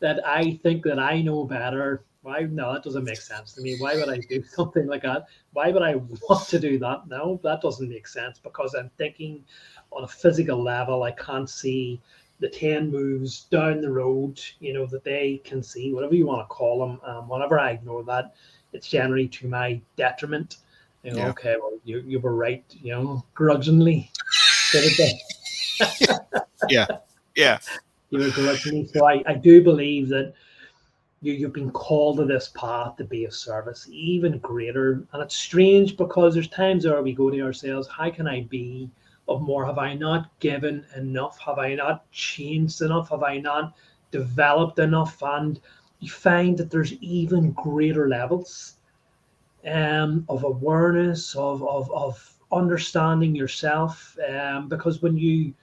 that 0.00 0.26
I 0.26 0.58
think 0.62 0.84
that 0.84 0.98
I 0.98 1.20
know 1.20 1.44
better. 1.44 2.04
Why 2.22 2.42
no 2.42 2.72
that 2.72 2.84
doesn't 2.84 3.02
make 3.02 3.20
sense 3.20 3.52
to 3.54 3.60
me. 3.60 3.76
Why 3.80 3.96
would 3.96 4.08
i 4.08 4.18
do 4.18 4.44
something 4.48 4.86
like 4.86 5.02
that? 5.02 5.26
Why 5.54 5.72
would 5.72 5.82
i 5.82 5.96
want 5.96 6.46
to 6.50 6.60
do 6.60 6.78
that? 6.78 7.08
No 7.08 7.40
that 7.42 7.60
doesn't 7.60 7.88
make 7.88 8.06
sense 8.06 8.38
because 8.38 8.76
i'm 8.76 8.92
thinking 8.96 9.44
on 9.90 10.04
a 10.04 10.08
physical 10.08 10.62
level. 10.62 11.02
I 11.02 11.10
can't 11.10 11.50
see 11.50 12.00
the 12.42 12.48
10 12.48 12.90
moves 12.90 13.44
down 13.44 13.80
the 13.80 13.90
road 13.90 14.38
you 14.60 14.74
know 14.74 14.84
that 14.86 15.04
they 15.04 15.40
can 15.44 15.62
see 15.62 15.94
whatever 15.94 16.14
you 16.14 16.26
want 16.26 16.40
to 16.40 16.54
call 16.54 16.80
them 16.80 17.00
um, 17.04 17.28
whenever 17.28 17.58
i 17.58 17.70
ignore 17.70 18.02
that 18.04 18.34
it's 18.72 18.88
generally 18.88 19.28
to 19.28 19.46
my 19.48 19.80
detriment 19.96 20.56
you 21.02 21.12
know, 21.12 21.18
yeah. 21.18 21.28
okay 21.28 21.56
well 21.58 21.72
you, 21.84 22.02
you 22.06 22.20
were 22.20 22.34
right 22.34 22.64
you 22.82 22.92
know 22.92 23.24
grudgingly 23.34 24.10
yeah 26.68 26.86
yeah 27.34 27.58
he 28.12 28.18
was 28.18 28.38
originally. 28.38 28.86
So 28.86 29.06
I, 29.06 29.22
I 29.26 29.34
do 29.34 29.64
believe 29.64 30.08
that 30.10 30.34
you, 31.22 31.32
you've 31.32 31.54
been 31.54 31.70
called 31.70 32.18
to 32.18 32.26
this 32.26 32.52
path 32.54 32.96
to 32.96 33.04
be 33.04 33.24
of 33.24 33.34
service, 33.34 33.88
even 33.90 34.38
greater. 34.38 35.06
And 35.12 35.22
it's 35.22 35.36
strange 35.36 35.96
because 35.96 36.34
there's 36.34 36.48
times 36.48 36.84
where 36.84 37.02
we 37.02 37.14
go 37.14 37.30
to 37.30 37.40
ourselves, 37.40 37.88
how 37.88 38.10
can 38.10 38.28
I 38.28 38.42
be 38.42 38.90
of 39.28 39.42
more? 39.42 39.64
Have 39.64 39.78
I 39.78 39.94
not 39.94 40.38
given 40.40 40.84
enough? 40.96 41.38
Have 41.38 41.58
I 41.58 41.74
not 41.74 42.10
changed 42.10 42.82
enough? 42.82 43.10
Have 43.10 43.22
I 43.22 43.38
not 43.38 43.74
developed 44.10 44.78
enough? 44.78 45.22
And 45.22 45.60
you 46.00 46.10
find 46.10 46.56
that 46.58 46.70
there's 46.70 46.92
even 46.94 47.52
greater 47.52 48.08
levels 48.08 48.76
um, 49.66 50.24
of 50.28 50.44
awareness, 50.44 51.34
of, 51.36 51.62
of, 51.62 51.90
of 51.92 52.34
understanding 52.50 53.34
yourself. 53.34 54.16
Um, 54.28 54.68
because 54.68 55.02
when 55.02 55.16
you 55.16 55.54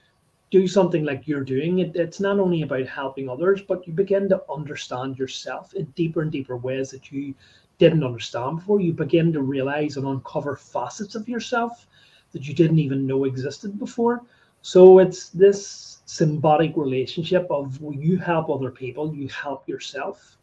do 0.50 0.66
something 0.66 1.04
like 1.04 1.28
you're 1.28 1.44
doing, 1.44 1.78
it, 1.78 1.94
it's 1.94 2.18
not 2.20 2.40
only 2.40 2.62
about 2.62 2.86
helping 2.86 3.28
others, 3.28 3.62
but 3.62 3.86
you 3.86 3.92
begin 3.92 4.28
to 4.30 4.42
understand 4.50 5.18
yourself 5.18 5.74
in 5.74 5.84
deeper 5.94 6.22
and 6.22 6.32
deeper 6.32 6.56
ways 6.56 6.90
that 6.90 7.12
you 7.12 7.34
didn't 7.78 8.04
understand 8.04 8.58
before. 8.58 8.80
You 8.80 8.92
begin 8.92 9.32
to 9.32 9.42
realize 9.42 9.96
and 9.96 10.06
uncover 10.06 10.56
facets 10.56 11.14
of 11.14 11.28
yourself 11.28 11.86
that 12.32 12.46
you 12.46 12.54
didn't 12.54 12.78
even 12.78 13.06
know 13.06 13.24
existed 13.24 13.78
before. 13.78 14.22
So 14.62 14.98
it's 14.98 15.30
this 15.30 15.98
symbiotic 16.06 16.76
relationship 16.76 17.46
of 17.50 17.78
you 17.80 18.18
help 18.18 18.50
other 18.50 18.70
people, 18.70 19.14
you 19.14 19.28
help 19.28 19.68
yourself. 19.68 20.36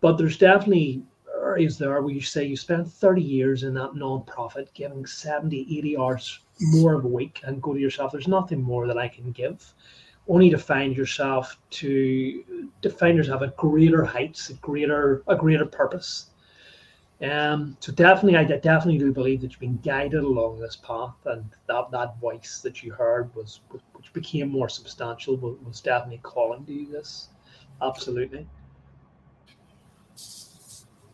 But 0.00 0.18
there's 0.18 0.38
definitely 0.38 1.02
areas 1.42 1.78
there 1.78 2.00
where 2.02 2.14
you 2.14 2.20
say 2.20 2.44
you 2.44 2.56
spent 2.56 2.90
30 2.90 3.22
years 3.22 3.62
in 3.62 3.74
that 3.74 3.94
non-profit 3.94 4.72
giving 4.74 5.06
70, 5.06 5.78
80 5.78 5.96
hours 5.96 6.40
more 6.60 6.94
of 6.94 7.04
a 7.04 7.08
week 7.08 7.40
and 7.44 7.62
go 7.62 7.74
to 7.74 7.80
yourself, 7.80 8.12
there's 8.12 8.28
nothing 8.28 8.62
more 8.62 8.86
that 8.86 8.98
I 8.98 9.08
can 9.08 9.30
give. 9.32 9.72
Only 10.28 10.50
to 10.50 10.58
find 10.58 10.94
yourself 10.94 11.58
to 11.70 12.44
to 12.82 12.90
find 12.90 13.16
yourself 13.16 13.40
at 13.42 13.56
greater 13.56 14.04
heights, 14.04 14.50
a 14.50 14.54
greater 14.54 15.22
a 15.26 15.34
greater 15.34 15.64
purpose. 15.64 16.26
Um, 17.20 17.76
so 17.80 17.90
definitely, 17.90 18.36
I 18.36 18.44
definitely 18.44 18.98
do 18.98 19.12
believe 19.12 19.40
that 19.40 19.50
you've 19.50 19.60
been 19.60 19.78
guided 19.78 20.22
along 20.22 20.60
this 20.60 20.76
path, 20.76 21.16
and 21.24 21.50
that 21.66 21.90
that 21.90 22.20
voice 22.20 22.60
that 22.62 22.82
you 22.82 22.92
heard 22.92 23.34
was, 23.34 23.60
which 23.92 24.12
became 24.12 24.50
more 24.50 24.68
substantial, 24.68 25.36
was 25.36 25.80
definitely 25.80 26.20
calling 26.22 26.64
to 26.66 26.72
you 26.72 26.86
this. 26.86 27.28
Absolutely. 27.82 28.46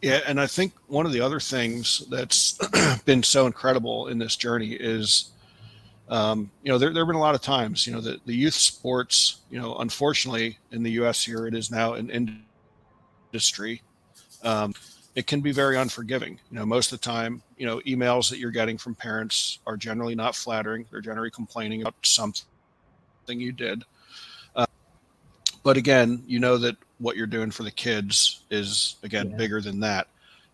Yeah, 0.02 0.20
and 0.26 0.38
I 0.38 0.46
think 0.46 0.74
one 0.88 1.06
of 1.06 1.12
the 1.12 1.20
other 1.22 1.40
things 1.40 2.04
that's 2.10 2.58
been 3.06 3.22
so 3.22 3.46
incredible 3.46 4.08
in 4.08 4.18
this 4.18 4.36
journey 4.36 4.72
is 4.72 5.30
um, 6.08 6.50
you 6.62 6.70
know, 6.70 6.78
there, 6.78 6.92
there 6.92 7.02
have 7.02 7.08
been 7.08 7.16
a 7.16 7.20
lot 7.20 7.34
of 7.34 7.40
times, 7.40 7.86
you 7.86 7.92
know, 7.92 8.00
the, 8.00 8.20
the 8.26 8.34
youth 8.34 8.54
sports, 8.54 9.40
you 9.50 9.58
know, 9.58 9.76
unfortunately 9.76 10.58
in 10.70 10.82
the 10.82 10.92
U.S. 10.92 11.24
here, 11.24 11.46
it 11.46 11.54
is 11.54 11.70
now 11.70 11.94
an 11.94 12.10
industry. 13.32 13.82
Um, 14.42 14.74
it 15.14 15.26
can 15.26 15.40
be 15.40 15.52
very 15.52 15.76
unforgiving. 15.76 16.38
You 16.50 16.58
know, 16.58 16.66
most 16.66 16.92
of 16.92 17.00
the 17.00 17.04
time, 17.04 17.42
you 17.56 17.66
know, 17.66 17.80
emails 17.86 18.28
that 18.30 18.38
you're 18.38 18.50
getting 18.50 18.78
from 18.78 18.94
parents 18.94 19.60
are 19.66 19.76
generally 19.76 20.14
not 20.14 20.34
flattering. 20.34 20.86
They're 20.90 21.00
generally 21.00 21.30
complaining 21.30 21.82
about 21.82 21.94
something 22.02 22.44
you 23.28 23.52
did. 23.52 23.84
Uh, 24.56 24.66
but 25.62 25.76
again, 25.76 26.22
you 26.26 26.40
know 26.40 26.58
that 26.58 26.76
what 26.98 27.16
you're 27.16 27.26
doing 27.26 27.50
for 27.50 27.62
the 27.62 27.70
kids 27.70 28.42
is 28.50 28.96
again 29.02 29.30
yeah. 29.30 29.36
bigger 29.36 29.60
than 29.60 29.80
that. 29.80 30.08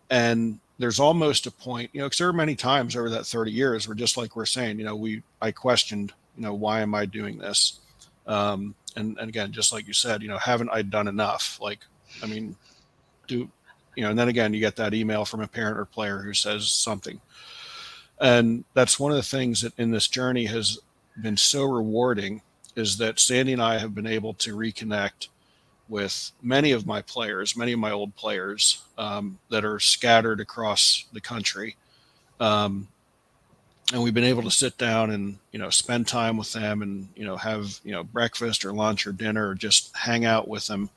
And 0.09 0.59
there's 0.77 0.99
almost 0.99 1.45
a 1.45 1.51
point, 1.51 1.89
you 1.93 2.01
know, 2.01 2.07
because 2.07 2.17
there 2.17 2.27
are 2.27 2.33
many 2.33 2.55
times 2.55 2.95
over 2.95 3.09
that 3.11 3.25
30 3.25 3.51
years 3.51 3.87
where 3.87 3.95
just 3.95 4.17
like 4.17 4.35
we're 4.35 4.45
saying, 4.45 4.79
you 4.79 4.85
know, 4.85 4.95
we 4.95 5.23
I 5.41 5.51
questioned, 5.51 6.11
you 6.35 6.43
know, 6.43 6.53
why 6.53 6.81
am 6.81 6.93
I 6.93 7.05
doing 7.05 7.37
this? 7.37 7.79
Um, 8.27 8.75
and, 8.95 9.17
and 9.19 9.29
again, 9.29 9.51
just 9.51 9.71
like 9.71 9.87
you 9.87 9.93
said, 9.93 10.21
you 10.21 10.27
know, 10.27 10.37
haven't 10.37 10.69
I 10.69 10.81
done 10.81 11.07
enough? 11.07 11.59
Like, 11.61 11.79
I 12.21 12.25
mean, 12.27 12.55
do 13.27 13.49
you 13.95 14.03
know, 14.03 14.09
and 14.09 14.19
then 14.19 14.29
again, 14.29 14.53
you 14.53 14.59
get 14.59 14.75
that 14.77 14.93
email 14.93 15.25
from 15.25 15.41
a 15.41 15.47
parent 15.47 15.77
or 15.77 15.85
player 15.85 16.19
who 16.19 16.33
says 16.33 16.69
something. 16.69 17.19
And 18.19 18.63
that's 18.73 18.99
one 18.99 19.11
of 19.11 19.17
the 19.17 19.23
things 19.23 19.61
that 19.61 19.77
in 19.77 19.91
this 19.91 20.07
journey 20.07 20.45
has 20.45 20.79
been 21.21 21.37
so 21.37 21.63
rewarding 21.63 22.41
is 22.75 22.97
that 22.97 23.19
Sandy 23.19 23.53
and 23.53 23.61
I 23.61 23.79
have 23.79 23.95
been 23.95 24.07
able 24.07 24.33
to 24.35 24.55
reconnect 24.55 25.27
with 25.89 26.31
many 26.41 26.71
of 26.71 26.85
my 26.85 27.01
players, 27.01 27.57
many 27.57 27.73
of 27.73 27.79
my 27.79 27.91
old 27.91 28.15
players 28.15 28.83
um, 28.97 29.39
that 29.49 29.65
are 29.65 29.79
scattered 29.79 30.39
across 30.39 31.05
the 31.11 31.19
country. 31.19 31.75
Um, 32.39 32.87
and 33.91 34.01
we've 34.01 34.13
been 34.13 34.23
able 34.23 34.43
to 34.43 34.51
sit 34.51 34.77
down 34.77 35.11
and 35.11 35.37
you 35.51 35.59
know 35.59 35.69
spend 35.69 36.07
time 36.07 36.37
with 36.37 36.53
them 36.53 36.81
and 36.81 37.09
you 37.15 37.25
know 37.25 37.35
have 37.35 37.79
you 37.83 37.91
know 37.91 38.03
breakfast 38.03 38.63
or 38.63 38.73
lunch 38.73 39.05
or 39.05 39.11
dinner 39.11 39.49
or 39.49 39.55
just 39.55 39.95
hang 39.95 40.25
out 40.25 40.47
with 40.47 40.65
them 40.67 40.89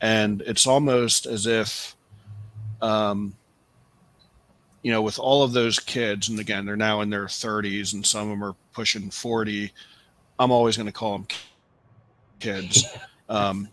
and 0.00 0.42
it's 0.42 0.66
almost 0.66 1.26
as 1.26 1.46
if 1.46 1.95
um, 2.82 3.34
you 4.82 4.92
know 4.92 5.02
with 5.02 5.18
all 5.18 5.42
of 5.42 5.52
those 5.52 5.78
kids 5.78 6.28
and 6.28 6.38
again 6.38 6.64
they're 6.64 6.76
now 6.76 7.00
in 7.00 7.10
their 7.10 7.26
30s 7.26 7.94
and 7.94 8.06
some 8.06 8.22
of 8.22 8.28
them 8.28 8.44
are 8.44 8.54
pushing 8.72 9.10
40 9.10 9.72
i'm 10.38 10.52
always 10.52 10.76
going 10.76 10.86
to 10.86 10.92
call 10.92 11.12
them 11.12 11.26
kids. 12.40 12.84
Um, 13.28 13.66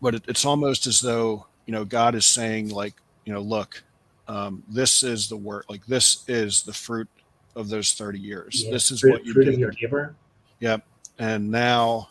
but 0.00 0.14
it, 0.14 0.22
it's 0.28 0.44
almost 0.44 0.86
as 0.86 1.00
though 1.00 1.48
you 1.66 1.72
know 1.72 1.84
God 1.84 2.14
is 2.14 2.24
saying 2.24 2.68
like 2.68 2.94
you 3.24 3.32
know 3.32 3.40
look 3.40 3.82
um, 4.28 4.62
this 4.68 5.02
is 5.02 5.28
the 5.28 5.36
work 5.36 5.64
like 5.68 5.84
this 5.86 6.22
is 6.28 6.62
the 6.62 6.72
fruit 6.72 7.08
of 7.56 7.68
those 7.68 7.94
30 7.94 8.20
years. 8.20 8.62
Yeah, 8.62 8.70
this 8.70 8.92
is 8.92 9.00
fruit, 9.00 9.14
what 9.14 9.26
you 9.26 9.32
fruit 9.32 9.58
your 9.58 9.72
labor 9.82 10.14
yep. 10.60 10.86
And 11.18 11.50
now 11.50 12.10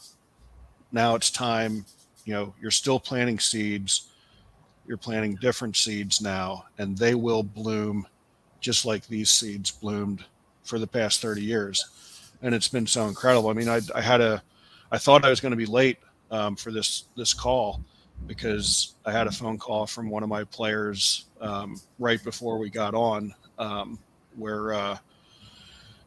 now 0.92 1.16
it's 1.16 1.32
time 1.32 1.86
you 2.26 2.34
know 2.34 2.54
you're 2.62 2.70
still 2.70 3.00
planting 3.00 3.40
seeds 3.40 4.10
you're 4.88 4.98
planting 4.98 5.36
different 5.36 5.76
seeds 5.76 6.22
now 6.22 6.66
and 6.78 6.98
they 6.98 7.16
will 7.16 7.44
bloom 7.44 8.06
just 8.60 8.86
like 8.86 9.06
these 9.08 9.30
seeds 9.30 9.72
bloomed 9.72 10.24
for 10.64 10.80
the 10.80 10.88
past 10.88 11.22
30 11.22 11.42
years 11.42 12.32
and 12.42 12.56
it's 12.56 12.68
been 12.68 12.88
so 12.88 13.08
incredible 13.08 13.50
i 13.50 13.54
mean 13.54 13.70
i, 13.70 13.80
I 13.94 14.02
had 14.02 14.22
a 14.22 14.42
i 14.92 14.98
thought 14.98 15.26
i 15.26 15.30
was 15.30 15.40
going 15.40 15.52
to 15.52 15.58
be 15.58 15.66
late 15.66 15.98
um, 16.32 16.56
for 16.56 16.72
this 16.72 17.06
this 17.16 17.34
call 17.34 17.82
because 18.28 18.96
I 19.06 19.12
had 19.12 19.28
a 19.28 19.32
phone 19.32 19.58
call 19.58 19.86
from 19.86 20.10
one 20.10 20.24
of 20.24 20.30
my 20.30 20.44
players 20.44 21.26
um, 21.42 21.80
right 22.00 22.24
before 22.24 22.58
we 22.58 22.70
got 22.70 22.94
on, 22.94 23.34
um, 23.60 24.00
where 24.36 24.74
uh, 24.74 24.98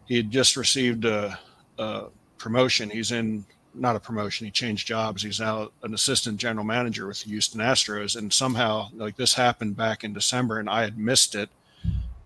he 0.06 0.16
had 0.16 0.30
just 0.30 0.56
received 0.56 1.04
a, 1.04 1.38
a, 1.78 2.06
promotion. 2.38 2.88
He's 2.88 3.12
in 3.12 3.44
not 3.74 3.96
a 3.96 4.00
promotion; 4.00 4.46
he 4.46 4.50
changed 4.50 4.86
jobs. 4.86 5.22
He's 5.22 5.40
now 5.40 5.70
an 5.82 5.94
assistant 5.94 6.38
general 6.38 6.64
manager 6.64 7.06
with 7.06 7.22
the 7.22 7.30
Houston 7.30 7.60
Astros, 7.60 8.16
and 8.16 8.32
somehow 8.32 8.88
like 8.94 9.16
this 9.16 9.34
happened 9.34 9.76
back 9.76 10.04
in 10.04 10.12
December, 10.12 10.58
and 10.58 10.68
I 10.68 10.82
had 10.82 10.98
missed 10.98 11.34
it, 11.34 11.50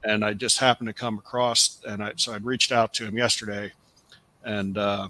and 0.04 0.24
I 0.24 0.34
just 0.34 0.58
happened 0.58 0.88
to 0.88 0.92
come 0.92 1.18
across, 1.18 1.80
and 1.86 2.02
I 2.02 2.12
so 2.16 2.34
I'd 2.34 2.44
reached 2.44 2.72
out 2.72 2.94
to 2.94 3.06
him 3.06 3.16
yesterday, 3.16 3.72
and 4.44 4.76
uh, 4.78 5.08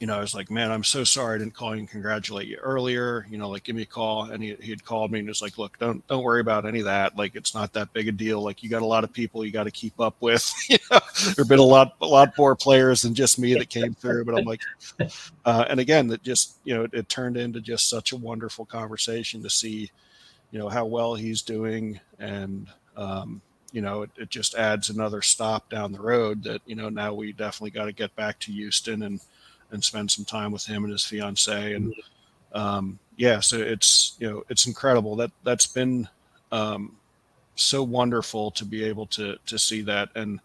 you 0.00 0.06
know, 0.06 0.16
I 0.16 0.20
was 0.20 0.34
like, 0.34 0.50
man, 0.50 0.70
I'm 0.70 0.84
so 0.84 1.04
sorry 1.04 1.36
I 1.36 1.38
didn't 1.38 1.54
call 1.54 1.74
you 1.74 1.80
and 1.80 1.88
congratulate 1.88 2.48
you 2.48 2.56
earlier. 2.56 3.26
You 3.30 3.38
know, 3.38 3.48
like 3.48 3.64
give 3.64 3.76
me 3.76 3.82
a 3.82 3.86
call. 3.86 4.24
And 4.24 4.42
he, 4.42 4.54
he 4.60 4.70
had 4.70 4.84
called 4.84 5.10
me 5.10 5.20
and 5.20 5.28
was 5.28 5.40
like, 5.40 5.58
look, 5.58 5.78
don't 5.78 6.06
don't 6.06 6.22
worry 6.22 6.40
about 6.40 6.66
any 6.66 6.80
of 6.80 6.84
that. 6.84 7.16
Like 7.16 7.34
it's 7.34 7.54
not 7.54 7.72
that 7.72 7.92
big 7.92 8.08
a 8.08 8.12
deal. 8.12 8.42
Like 8.42 8.62
you 8.62 8.68
got 8.68 8.82
a 8.82 8.86
lot 8.86 9.04
of 9.04 9.12
people 9.12 9.44
you 9.44 9.52
got 9.52 9.64
to 9.64 9.70
keep 9.70 9.98
up 9.98 10.16
with. 10.20 10.52
there've 11.36 11.48
been 11.48 11.58
a 11.58 11.62
lot 11.62 11.96
a 12.02 12.06
lot 12.06 12.36
more 12.36 12.54
players 12.54 13.02
than 13.02 13.14
just 13.14 13.38
me 13.38 13.54
that 13.54 13.70
came 13.70 13.94
through. 13.94 14.24
But 14.24 14.38
I'm 14.38 14.44
like, 14.44 14.60
uh, 15.44 15.64
and 15.68 15.80
again, 15.80 16.08
that 16.08 16.22
just 16.22 16.58
you 16.64 16.74
know, 16.74 16.84
it, 16.84 16.92
it 16.92 17.08
turned 17.08 17.36
into 17.36 17.60
just 17.60 17.88
such 17.88 18.12
a 18.12 18.16
wonderful 18.16 18.66
conversation 18.66 19.42
to 19.42 19.50
see, 19.50 19.90
you 20.50 20.58
know, 20.58 20.68
how 20.68 20.84
well 20.84 21.14
he's 21.14 21.42
doing 21.42 22.00
and 22.18 22.68
um, 22.96 23.40
you 23.72 23.82
know, 23.82 24.02
it, 24.02 24.10
it 24.16 24.30
just 24.30 24.54
adds 24.54 24.88
another 24.88 25.20
stop 25.20 25.68
down 25.68 25.92
the 25.92 26.00
road 26.00 26.42
that, 26.44 26.62
you 26.64 26.74
know, 26.74 26.88
now 26.88 27.12
we 27.12 27.32
definitely 27.32 27.70
got 27.70 27.84
to 27.84 27.92
get 27.92 28.14
back 28.16 28.38
to 28.38 28.52
Houston 28.52 29.02
and 29.02 29.20
and 29.70 29.82
spend 29.82 30.10
some 30.10 30.24
time 30.24 30.52
with 30.52 30.64
him 30.64 30.84
and 30.84 30.92
his 30.92 31.04
fiance. 31.04 31.74
And 31.74 31.94
um, 32.52 32.98
yeah, 33.16 33.40
so 33.40 33.58
it's 33.58 34.16
you 34.18 34.30
know 34.30 34.44
it's 34.48 34.66
incredible 34.66 35.16
that 35.16 35.30
that's 35.44 35.66
been 35.66 36.08
um, 36.52 36.96
so 37.54 37.82
wonderful 37.82 38.50
to 38.52 38.64
be 38.64 38.84
able 38.84 39.06
to 39.06 39.36
to 39.46 39.58
see 39.58 39.82
that. 39.82 40.10
And 40.14 40.40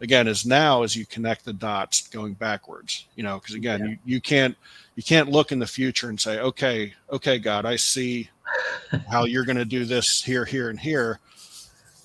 again, 0.00 0.28
as 0.28 0.46
now 0.46 0.82
as 0.82 0.96
you 0.96 1.06
connect 1.06 1.44
the 1.44 1.52
dots 1.52 2.06
going 2.08 2.34
backwards, 2.34 3.06
you 3.16 3.22
know, 3.22 3.38
because 3.38 3.54
again, 3.54 3.80
yeah. 3.80 3.86
you, 3.86 3.98
you 4.04 4.20
can't 4.20 4.56
you 4.94 5.02
can't 5.02 5.30
look 5.30 5.52
in 5.52 5.58
the 5.58 5.66
future 5.66 6.08
and 6.08 6.20
say, 6.20 6.38
okay, 6.40 6.94
okay, 7.10 7.38
God, 7.38 7.64
I 7.64 7.76
see 7.76 8.30
how 9.10 9.24
you're 9.24 9.44
going 9.44 9.56
to 9.56 9.64
do 9.64 9.84
this 9.84 10.22
here, 10.22 10.44
here, 10.44 10.70
and 10.70 10.78
here. 10.78 11.20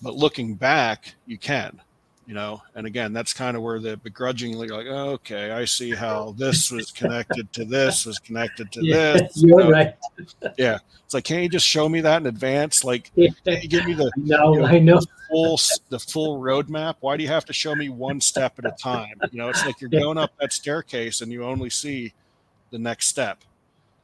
But 0.02 0.16
looking 0.16 0.56
back, 0.56 1.14
you 1.28 1.38
can 1.38 1.80
you 2.32 2.36
know 2.36 2.62
and 2.76 2.88
again 2.88 3.12
that's 3.12 3.34
kind 3.34 3.58
of 3.58 3.62
where 3.62 3.78
the 3.78 3.98
begrudgingly 3.98 4.70
like 4.70 4.86
oh, 4.88 5.10
okay 5.10 5.52
i 5.52 5.66
see 5.66 5.94
how 5.94 6.34
this 6.38 6.72
was 6.72 6.90
connected 6.90 7.52
to 7.52 7.66
this 7.66 8.06
was 8.06 8.20
connected 8.20 8.72
to 8.72 8.80
yeah, 8.82 9.18
this 9.18 9.34
you're 9.44 9.60
you 9.60 9.66
know? 9.66 9.70
right. 9.70 9.96
Yeah 10.58 10.78
it's 11.04 11.14
like 11.14 11.26
can't 11.26 11.44
you 11.44 11.50
just 11.50 11.68
show 11.68 11.90
me 11.90 12.00
that 12.00 12.22
in 12.22 12.28
advance? 12.28 12.86
Like 12.86 13.12
yeah. 13.16 13.32
you 13.44 13.68
give 13.68 13.86
me 13.86 13.92
the 13.92 14.10
no 14.16 14.54
you 14.54 14.62
know, 14.62 14.66
i 14.66 14.80
know. 14.80 15.02
the 15.02 15.08
full 15.30 15.60
the 15.90 16.00
full 16.00 16.40
roadmap? 16.40 16.96
Why 17.02 17.18
do 17.18 17.24
you 17.24 17.28
have 17.28 17.44
to 17.44 17.54
show 17.54 17.76
me 17.76 17.90
one 17.90 18.22
step 18.22 18.58
at 18.60 18.66
a 18.66 18.72
time? 18.72 19.20
You 19.30 19.38
know 19.38 19.50
it's 19.50 19.66
like 19.66 19.82
you're 19.82 19.90
going 20.02 20.18
up 20.18 20.32
that 20.40 20.54
staircase 20.54 21.20
and 21.20 21.34
you 21.34 21.44
only 21.44 21.70
see 21.70 22.14
the 22.70 22.80
next 22.80 23.08
step 23.08 23.40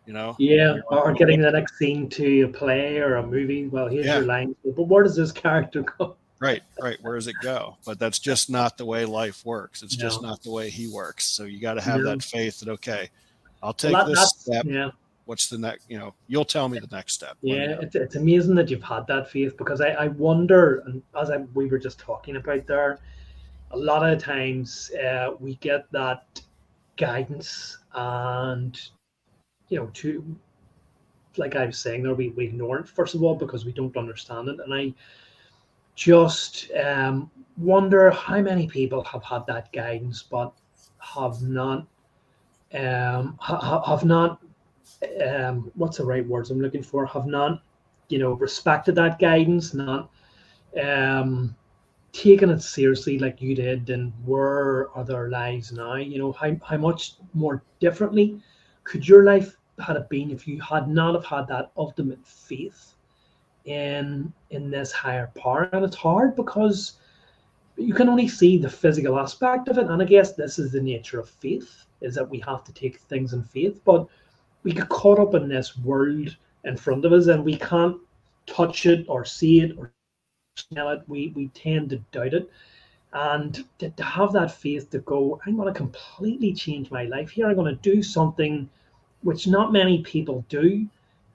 you 0.05 0.11
know? 0.11 0.35
Yeah 0.37 0.79
or 0.89 1.13
getting 1.13 1.39
the 1.39 1.51
next 1.51 1.77
scene 1.77 2.09
to 2.09 2.41
a 2.41 2.47
play 2.49 2.97
or 2.97 3.15
a 3.15 3.25
movie. 3.25 3.67
Well 3.67 3.87
here's 3.87 4.05
yeah. 4.05 4.17
your 4.17 4.25
line. 4.25 4.53
But 4.65 4.83
where 4.83 5.03
does 5.03 5.15
this 5.15 5.31
character 5.31 5.83
go 5.97 6.17
right 6.39 6.61
right 6.81 6.97
where 7.01 7.15
does 7.15 7.27
it 7.27 7.35
go? 7.41 7.77
But 7.85 7.99
that's 7.99 8.19
just 8.19 8.49
not 8.49 8.77
the 8.77 8.85
way 8.85 9.05
life 9.05 9.45
works. 9.45 9.83
It's 9.83 9.97
no. 9.97 10.01
just 10.01 10.21
not 10.21 10.43
the 10.43 10.51
way 10.51 10.69
he 10.69 10.87
works. 10.87 11.25
So 11.25 11.43
you 11.43 11.59
got 11.59 11.75
to 11.75 11.81
have 11.81 12.01
no. 12.01 12.09
that 12.11 12.23
faith 12.23 12.59
that 12.59 12.69
okay 12.69 13.09
i'll 13.63 13.73
take 13.73 13.93
well, 13.93 14.05
that, 14.05 14.15
this 14.15 14.29
step. 14.37 14.65
yeah. 14.65 14.91
What's 15.25 15.49
the 15.49 15.57
next 15.57 15.89
you 15.89 15.99
know 15.99 16.13
you'll 16.27 16.45
tell 16.45 16.69
me 16.69 16.79
the 16.79 16.87
next 16.91 17.13
step 17.13 17.35
yeah 17.41 17.77
it's, 17.81 17.95
it's 17.95 18.15
amazing 18.15 18.55
that 18.55 18.69
you've 18.69 18.83
had 18.83 19.05
that 19.07 19.29
faith 19.29 19.57
because 19.57 19.81
i, 19.81 19.89
I 19.89 20.07
wonder 20.07 20.83
and 20.85 21.01
as 21.19 21.29
I, 21.29 21.37
we 21.53 21.67
were 21.67 21.79
just 21.79 21.99
talking 21.99 22.37
about 22.37 22.65
there 22.65 22.99
a 23.71 23.77
lot 23.77 24.09
of 24.09 24.23
times 24.23 24.89
uh, 24.91 25.31
we 25.39 25.55
get 25.55 25.91
that 25.91 26.41
guidance 26.95 27.79
and 27.93 28.79
you 29.67 29.79
know 29.79 29.87
to 29.95 30.23
like 31.35 31.57
i 31.57 31.65
was 31.65 31.77
saying 31.77 32.03
there 32.03 32.15
we, 32.15 32.29
we 32.29 32.45
ignore 32.45 32.79
it 32.79 32.87
first 32.87 33.13
of 33.13 33.21
all 33.21 33.35
because 33.35 33.65
we 33.65 33.73
don't 33.73 33.97
understand 33.97 34.47
it. 34.47 34.59
And 34.63 34.73
i 34.73 34.93
just 35.97 36.69
um, 36.81 37.29
wonder 37.57 38.11
how 38.11 38.39
many 38.39 38.67
people 38.67 39.03
have 39.03 39.23
had 39.23 39.45
that 39.47 39.73
guidance 39.73 40.23
but 40.23 40.53
have 40.99 41.41
not 41.41 41.87
um, 42.75 43.35
ha- 43.39 43.83
have 43.83 44.05
not 44.05 44.39
um, 45.25 45.71
what's 45.73 45.97
the 45.97 46.05
right 46.05 46.25
words 46.25 46.51
I'm 46.51 46.61
looking 46.61 46.83
for? 46.83 47.05
Have 47.07 47.25
not 47.25 47.63
you 48.09 48.19
know 48.19 48.33
respected 48.33 48.93
that 48.95 49.17
guidance 49.17 49.73
not 49.73 50.11
um, 50.81 51.55
taken 52.13 52.51
it 52.51 52.61
seriously 52.61 53.17
like 53.17 53.41
you 53.41 53.55
did 53.55 53.89
and 53.89 54.13
where 54.23 54.91
are 54.91 55.03
their 55.03 55.29
lives 55.29 55.71
now. 55.71 55.95
You 55.95 56.19
know 56.19 56.31
how, 56.31 56.55
how 56.63 56.77
much 56.77 57.15
more 57.33 57.63
differently 57.79 58.39
could 58.83 59.07
your 59.07 59.23
life 59.23 59.57
had 59.79 59.95
it 59.95 60.09
been 60.09 60.29
if 60.29 60.47
you 60.47 60.61
had 60.61 60.87
not 60.87 61.15
have 61.15 61.25
had 61.25 61.47
that 61.47 61.71
ultimate 61.75 62.25
faith 62.25 62.93
in 63.67 64.31
in 64.49 64.69
this 64.69 64.91
higher 64.91 65.31
power 65.35 65.69
and 65.73 65.85
it's 65.85 65.95
hard 65.95 66.35
because 66.35 66.93
you 67.77 67.93
can 67.93 68.09
only 68.09 68.27
see 68.27 68.57
the 68.57 68.69
physical 68.69 69.19
aspect 69.19 69.67
of 69.67 69.77
it 69.77 69.87
and 69.87 70.01
i 70.01 70.05
guess 70.05 70.33
this 70.33 70.57
is 70.57 70.71
the 70.71 70.81
nature 70.81 71.19
of 71.19 71.29
faith 71.29 71.85
is 72.01 72.15
that 72.15 72.29
we 72.29 72.39
have 72.39 72.63
to 72.63 72.73
take 72.73 72.99
things 73.01 73.33
in 73.33 73.43
faith 73.43 73.79
but 73.85 74.07
we 74.63 74.71
get 74.71 74.89
caught 74.89 75.19
up 75.19 75.33
in 75.35 75.47
this 75.47 75.77
world 75.77 76.35
in 76.63 76.75
front 76.75 77.05
of 77.05 77.13
us 77.13 77.27
and 77.27 77.43
we 77.43 77.57
can't 77.57 77.97
touch 78.45 78.85
it 78.85 79.05
or 79.07 79.23
see 79.25 79.61
it 79.61 79.77
or 79.77 79.93
smell 80.55 80.89
it. 80.89 81.03
We 81.07 81.31
we 81.35 81.49
tend 81.49 81.91
to 81.91 81.97
doubt 82.11 82.33
it. 82.33 82.49
And 83.13 83.63
to, 83.79 83.89
to 83.89 84.03
have 84.03 84.33
that 84.33 84.51
faith 84.51 84.89
to 84.91 84.99
go, 84.99 85.39
I'm 85.45 85.55
going 85.55 85.73
to 85.73 85.77
completely 85.77 86.53
change 86.53 86.91
my 86.91 87.03
life 87.03 87.29
here. 87.29 87.47
I'm 87.47 87.55
going 87.55 87.73
to 87.73 87.81
do 87.81 88.03
something 88.03 88.69
which 89.21 89.47
not 89.47 89.71
many 89.71 90.03
people 90.03 90.45
do 90.49 90.85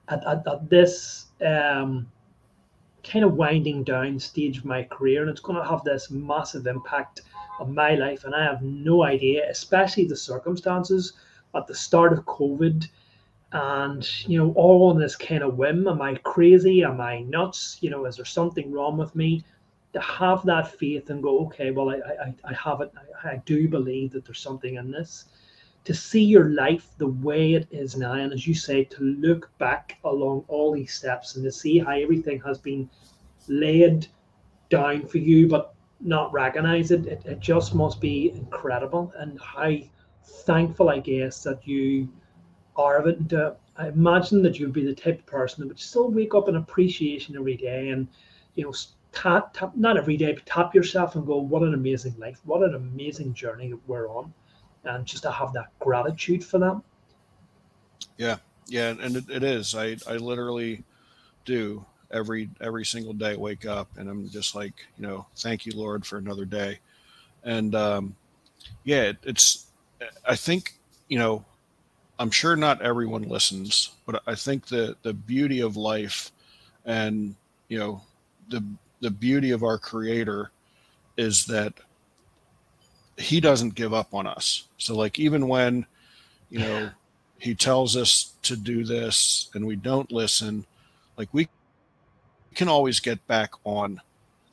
at, 0.07 0.25
at, 0.25 0.47
at 0.47 0.69
this 0.69 1.25
um, 1.43 2.07
kind 3.03 3.25
of 3.25 3.33
winding 3.33 3.83
down 3.83 4.19
stage 4.19 4.57
of 4.57 4.65
my 4.65 4.83
career. 4.83 5.21
And 5.21 5.29
it's 5.29 5.41
going 5.41 5.61
to 5.61 5.67
have 5.67 5.83
this 5.83 6.09
massive 6.09 6.67
impact 6.67 7.21
on 7.59 7.73
my 7.73 7.95
life. 7.95 8.23
And 8.23 8.33
I 8.33 8.43
have 8.43 8.61
no 8.61 9.03
idea, 9.03 9.49
especially 9.49 10.05
the 10.05 10.15
circumstances 10.15 11.13
at 11.55 11.67
the 11.67 11.75
start 11.75 12.13
of 12.13 12.25
COVID 12.25 12.87
and 13.53 14.27
you 14.27 14.37
know 14.37 14.51
all 14.53 14.89
on 14.89 14.99
this 14.99 15.15
kind 15.15 15.43
of 15.43 15.57
whim 15.57 15.87
am 15.87 16.01
i 16.01 16.15
crazy 16.15 16.83
am 16.83 16.99
i 16.99 17.21
nuts 17.21 17.77
you 17.81 17.89
know 17.89 18.05
is 18.05 18.15
there 18.15 18.25
something 18.25 18.71
wrong 18.71 18.97
with 18.97 19.15
me 19.15 19.43
to 19.93 20.01
have 20.01 20.43
that 20.43 20.75
faith 20.79 21.11
and 21.11 21.21
go 21.21 21.39
okay 21.45 21.69
well 21.69 21.89
i 21.89 21.95
i, 21.95 22.33
I 22.43 22.53
have 22.53 22.81
it 22.81 22.91
I, 23.23 23.33
I 23.33 23.37
do 23.45 23.67
believe 23.67 24.11
that 24.13 24.25
there's 24.25 24.39
something 24.39 24.75
in 24.75 24.89
this 24.89 25.25
to 25.85 25.93
see 25.93 26.23
your 26.23 26.49
life 26.49 26.89
the 26.97 27.07
way 27.07 27.53
it 27.53 27.67
is 27.71 27.97
now 27.97 28.13
and 28.13 28.33
as 28.33 28.47
you 28.47 28.53
say 28.53 28.83
to 28.83 29.03
look 29.03 29.49
back 29.57 29.97
along 30.05 30.43
all 30.47 30.71
these 30.71 30.93
steps 30.93 31.35
and 31.35 31.43
to 31.43 31.51
see 31.51 31.79
how 31.79 31.91
everything 31.91 32.39
has 32.41 32.57
been 32.57 32.89
laid 33.47 34.07
down 34.69 35.05
for 35.05 35.17
you 35.17 35.47
but 35.47 35.75
not 35.99 36.31
recognize 36.31 36.91
it 36.91 37.05
it, 37.05 37.21
it 37.25 37.39
just 37.39 37.75
must 37.75 37.99
be 37.99 38.31
incredible 38.31 39.13
and 39.17 39.39
how 39.41 39.71
thankful 40.45 40.89
i 40.89 40.99
guess 40.99 41.43
that 41.43 41.67
you 41.67 42.07
are 42.75 42.97
of 42.97 43.07
it. 43.07 43.17
And 43.19 43.29
to, 43.31 43.55
I 43.77 43.87
imagine 43.87 44.41
that 44.43 44.59
you'd 44.59 44.73
be 44.73 44.85
the 44.85 44.93
type 44.93 45.19
of 45.19 45.25
person 45.25 45.61
that 45.61 45.67
would 45.67 45.79
still 45.79 46.09
wake 46.09 46.35
up 46.35 46.49
in 46.49 46.55
appreciation 46.55 47.35
every 47.35 47.57
day 47.57 47.89
and, 47.89 48.07
you 48.55 48.63
know, 48.63 48.73
tap, 49.11 49.53
tap, 49.53 49.75
not 49.75 49.97
every 49.97 50.17
day, 50.17 50.33
but 50.33 50.45
tap 50.45 50.75
yourself 50.75 51.15
and 51.15 51.25
go, 51.25 51.37
what 51.37 51.63
an 51.63 51.73
amazing 51.73 52.15
life, 52.17 52.39
what 52.45 52.63
an 52.63 52.75
amazing 52.75 53.33
journey 53.33 53.73
we're 53.87 54.09
on. 54.09 54.33
And 54.85 55.05
just 55.05 55.23
to 55.23 55.31
have 55.31 55.53
that 55.53 55.67
gratitude 55.79 56.43
for 56.43 56.59
them. 56.59 56.83
Yeah. 58.17 58.37
Yeah. 58.67 58.89
And 58.89 59.15
it, 59.15 59.29
it 59.29 59.43
is. 59.43 59.75
I, 59.75 59.97
I 60.07 60.17
literally 60.17 60.83
do 61.45 61.85
every 62.11 62.49
every 62.61 62.85
single 62.85 63.13
day 63.13 63.35
wake 63.35 63.65
up 63.65 63.89
and 63.97 64.07
i'm 64.07 64.29
just 64.29 64.53
like 64.53 64.73
you 64.97 65.07
know 65.07 65.25
thank 65.37 65.65
you 65.65 65.71
lord 65.75 66.05
for 66.05 66.19
another 66.19 66.45
day 66.45 66.77
and 67.43 67.73
um 67.73 68.15
yeah 68.83 69.01
it, 69.01 69.17
it's 69.23 69.65
i 70.23 70.35
think 70.35 70.75
you 71.07 71.17
know 71.17 71.43
I'm 72.19 72.31
sure 72.31 72.55
not 72.55 72.81
everyone 72.81 73.23
listens, 73.23 73.91
but 74.05 74.21
I 74.27 74.35
think 74.35 74.67
the 74.67 74.95
the 75.01 75.13
beauty 75.13 75.61
of 75.61 75.75
life 75.75 76.31
and 76.85 77.35
you 77.69 77.79
know 77.79 78.01
the 78.49 78.63
the 79.01 79.09
beauty 79.09 79.51
of 79.51 79.63
our 79.63 79.77
creator 79.77 80.51
is 81.17 81.45
that 81.47 81.73
he 83.17 83.39
doesn't 83.39 83.75
give 83.75 83.93
up 83.93 84.13
on 84.13 84.27
us. 84.27 84.67
So 84.77 84.95
like 84.95 85.19
even 85.19 85.47
when 85.47 85.85
you 86.49 86.59
know 86.59 86.89
he 87.39 87.55
tells 87.55 87.97
us 87.97 88.33
to 88.43 88.55
do 88.55 88.83
this 88.83 89.49
and 89.53 89.65
we 89.65 89.75
don't 89.75 90.11
listen, 90.11 90.65
like 91.17 91.29
we 91.33 91.49
can 92.55 92.69
always 92.69 92.99
get 92.99 93.25
back 93.27 93.51
on 93.65 93.99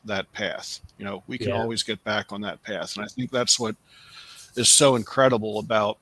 that 0.05 0.31
path. 0.33 0.81
You 0.99 1.05
know, 1.05 1.23
we 1.27 1.39
can 1.39 1.51
yeah. 1.51 1.61
always 1.61 1.83
get 1.83 2.03
back 2.05 2.33
on 2.33 2.41
that 2.41 2.63
path. 2.63 2.97
And 2.97 3.05
I 3.05 3.09
think 3.09 3.31
that's 3.31 3.61
what 3.61 3.77
is 4.57 4.75
so 4.75 4.97
incredible 4.97 5.59
about 5.59 5.99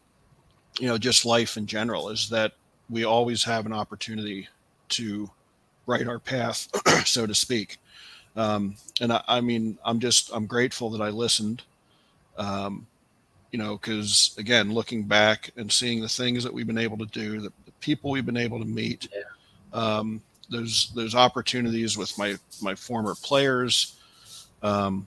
you 0.78 0.86
know 0.86 0.98
just 0.98 1.24
life 1.24 1.56
in 1.56 1.66
general 1.66 2.08
is 2.08 2.28
that 2.28 2.52
we 2.90 3.04
always 3.04 3.44
have 3.44 3.66
an 3.66 3.72
opportunity 3.72 4.48
to 4.88 5.30
write 5.86 6.06
our 6.08 6.18
path 6.18 6.68
so 7.06 7.26
to 7.26 7.34
speak 7.34 7.78
um, 8.36 8.76
and 9.00 9.12
I, 9.12 9.22
I, 9.26 9.40
mean 9.40 9.78
i'm 9.84 10.00
just 10.00 10.30
i'm 10.32 10.46
grateful 10.46 10.90
that 10.90 11.02
i 11.02 11.10
listened 11.10 11.62
um, 12.38 12.86
you 13.50 13.58
know 13.58 13.76
because 13.76 14.34
again 14.38 14.72
looking 14.72 15.02
back 15.02 15.50
and 15.56 15.70
seeing 15.70 16.00
the 16.00 16.08
things 16.08 16.42
that 16.44 16.52
we've 16.52 16.66
been 16.66 16.78
able 16.78 16.96
to 16.98 17.06
do 17.06 17.40
the, 17.40 17.52
the 17.66 17.72
people 17.80 18.10
we've 18.10 18.26
been 18.26 18.36
able 18.36 18.58
to 18.58 18.64
meet 18.64 19.08
yeah. 19.14 19.22
um, 19.72 20.22
those 20.50 20.92
those 20.94 21.14
opportunities 21.14 21.98
with 21.98 22.16
my 22.18 22.36
my 22.62 22.74
former 22.74 23.14
players 23.22 23.96
um, 24.62 25.06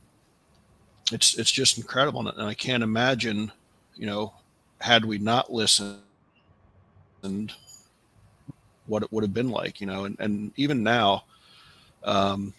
it's 1.11 1.38
it's 1.38 1.51
just 1.51 1.77
incredible 1.77 2.27
and 2.27 2.47
i 2.47 2.53
can't 2.53 2.84
imagine 2.84 3.51
you 3.95 4.05
know 4.05 4.34
had 4.79 5.05
we 5.05 5.17
not 5.17 5.51
listened 5.51 5.99
what 8.88 9.03
it 9.03 9.11
would 9.11 9.23
have 9.23 9.34
been 9.34 9.49
like 9.49 9.79
you 9.79 9.88
know 9.88 10.05
and, 10.05 10.19
and 10.19 10.51
even 10.57 10.84
now 10.84 11.23
um, 12.03 12.53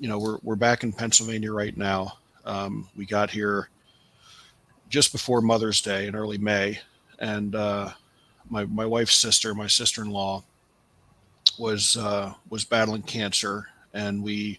you 0.00 0.08
know 0.08 0.18
we're, 0.18 0.38
we're 0.42 0.56
back 0.56 0.82
in 0.82 0.92
pennsylvania 0.92 1.52
right 1.52 1.76
now 1.76 2.18
um, 2.44 2.88
we 2.96 3.04
got 3.04 3.30
here 3.30 3.68
just 4.88 5.12
before 5.12 5.40
mother's 5.40 5.80
day 5.80 6.06
in 6.06 6.14
early 6.14 6.38
may 6.38 6.78
and 7.18 7.54
uh, 7.54 7.90
my, 8.48 8.64
my 8.66 8.86
wife's 8.86 9.16
sister 9.16 9.54
my 9.54 9.66
sister-in-law 9.66 10.42
was 11.58 11.96
uh, 11.96 12.32
was 12.50 12.64
battling 12.64 13.02
cancer 13.02 13.68
and 13.94 14.22
we 14.22 14.58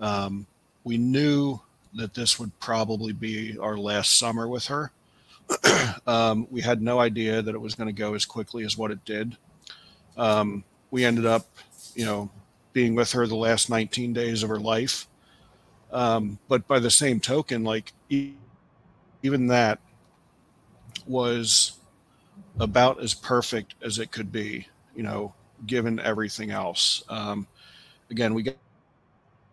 um, 0.00 0.46
we 0.84 0.98
knew 0.98 1.60
that 1.94 2.14
this 2.14 2.38
would 2.38 2.58
probably 2.60 3.12
be 3.12 3.58
our 3.58 3.76
last 3.76 4.18
summer 4.18 4.48
with 4.48 4.66
her 4.66 4.92
um, 6.06 6.46
we 6.50 6.60
had 6.60 6.82
no 6.82 6.98
idea 6.98 7.42
that 7.42 7.54
it 7.54 7.60
was 7.60 7.74
going 7.74 7.86
to 7.86 7.92
go 7.92 8.14
as 8.14 8.24
quickly 8.24 8.64
as 8.64 8.76
what 8.76 8.90
it 8.90 9.04
did. 9.04 9.36
Um, 10.16 10.64
we 10.90 11.04
ended 11.04 11.26
up, 11.26 11.46
you 11.94 12.04
know, 12.04 12.30
being 12.72 12.94
with 12.94 13.12
her 13.12 13.26
the 13.26 13.36
last 13.36 13.70
19 13.70 14.12
days 14.12 14.42
of 14.42 14.48
her 14.48 14.60
life. 14.60 15.06
Um, 15.92 16.38
but 16.48 16.66
by 16.66 16.78
the 16.78 16.90
same 16.90 17.20
token, 17.20 17.64
like 17.64 17.92
even 19.26 19.48
that 19.48 19.80
was 21.06 21.78
about 22.58 23.02
as 23.02 23.12
perfect 23.12 23.74
as 23.82 23.98
it 23.98 24.10
could 24.10 24.32
be, 24.32 24.66
you 24.94 25.02
know, 25.02 25.34
given 25.66 26.00
everything 26.00 26.50
else. 26.50 27.02
Um, 27.08 27.46
again, 28.10 28.34
we 28.34 28.54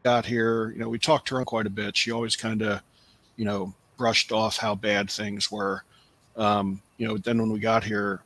got, 0.04 0.26
here, 0.26 0.72
you 0.72 0.80
know, 0.80 0.90
we 0.90 1.00
talked 1.00 1.28
to 1.30 1.36
her 1.36 1.46
quite 1.46 1.66
a 1.66 1.72
bit. 1.72 1.98
She 1.98 2.12
always 2.12 2.36
kind 2.36 2.62
of, 2.62 2.82
you 3.36 3.46
know, 3.46 3.74
brushed 3.98 4.32
off 4.32 4.58
how 4.58 4.76
bad 4.76 5.10
things 5.10 5.52
were. 5.52 5.84
Um, 6.36 6.82
you 6.98 7.08
know, 7.08 7.18
then 7.18 7.40
when 7.40 7.52
we 7.52 7.60
got 7.60 7.84
here, 7.84 8.22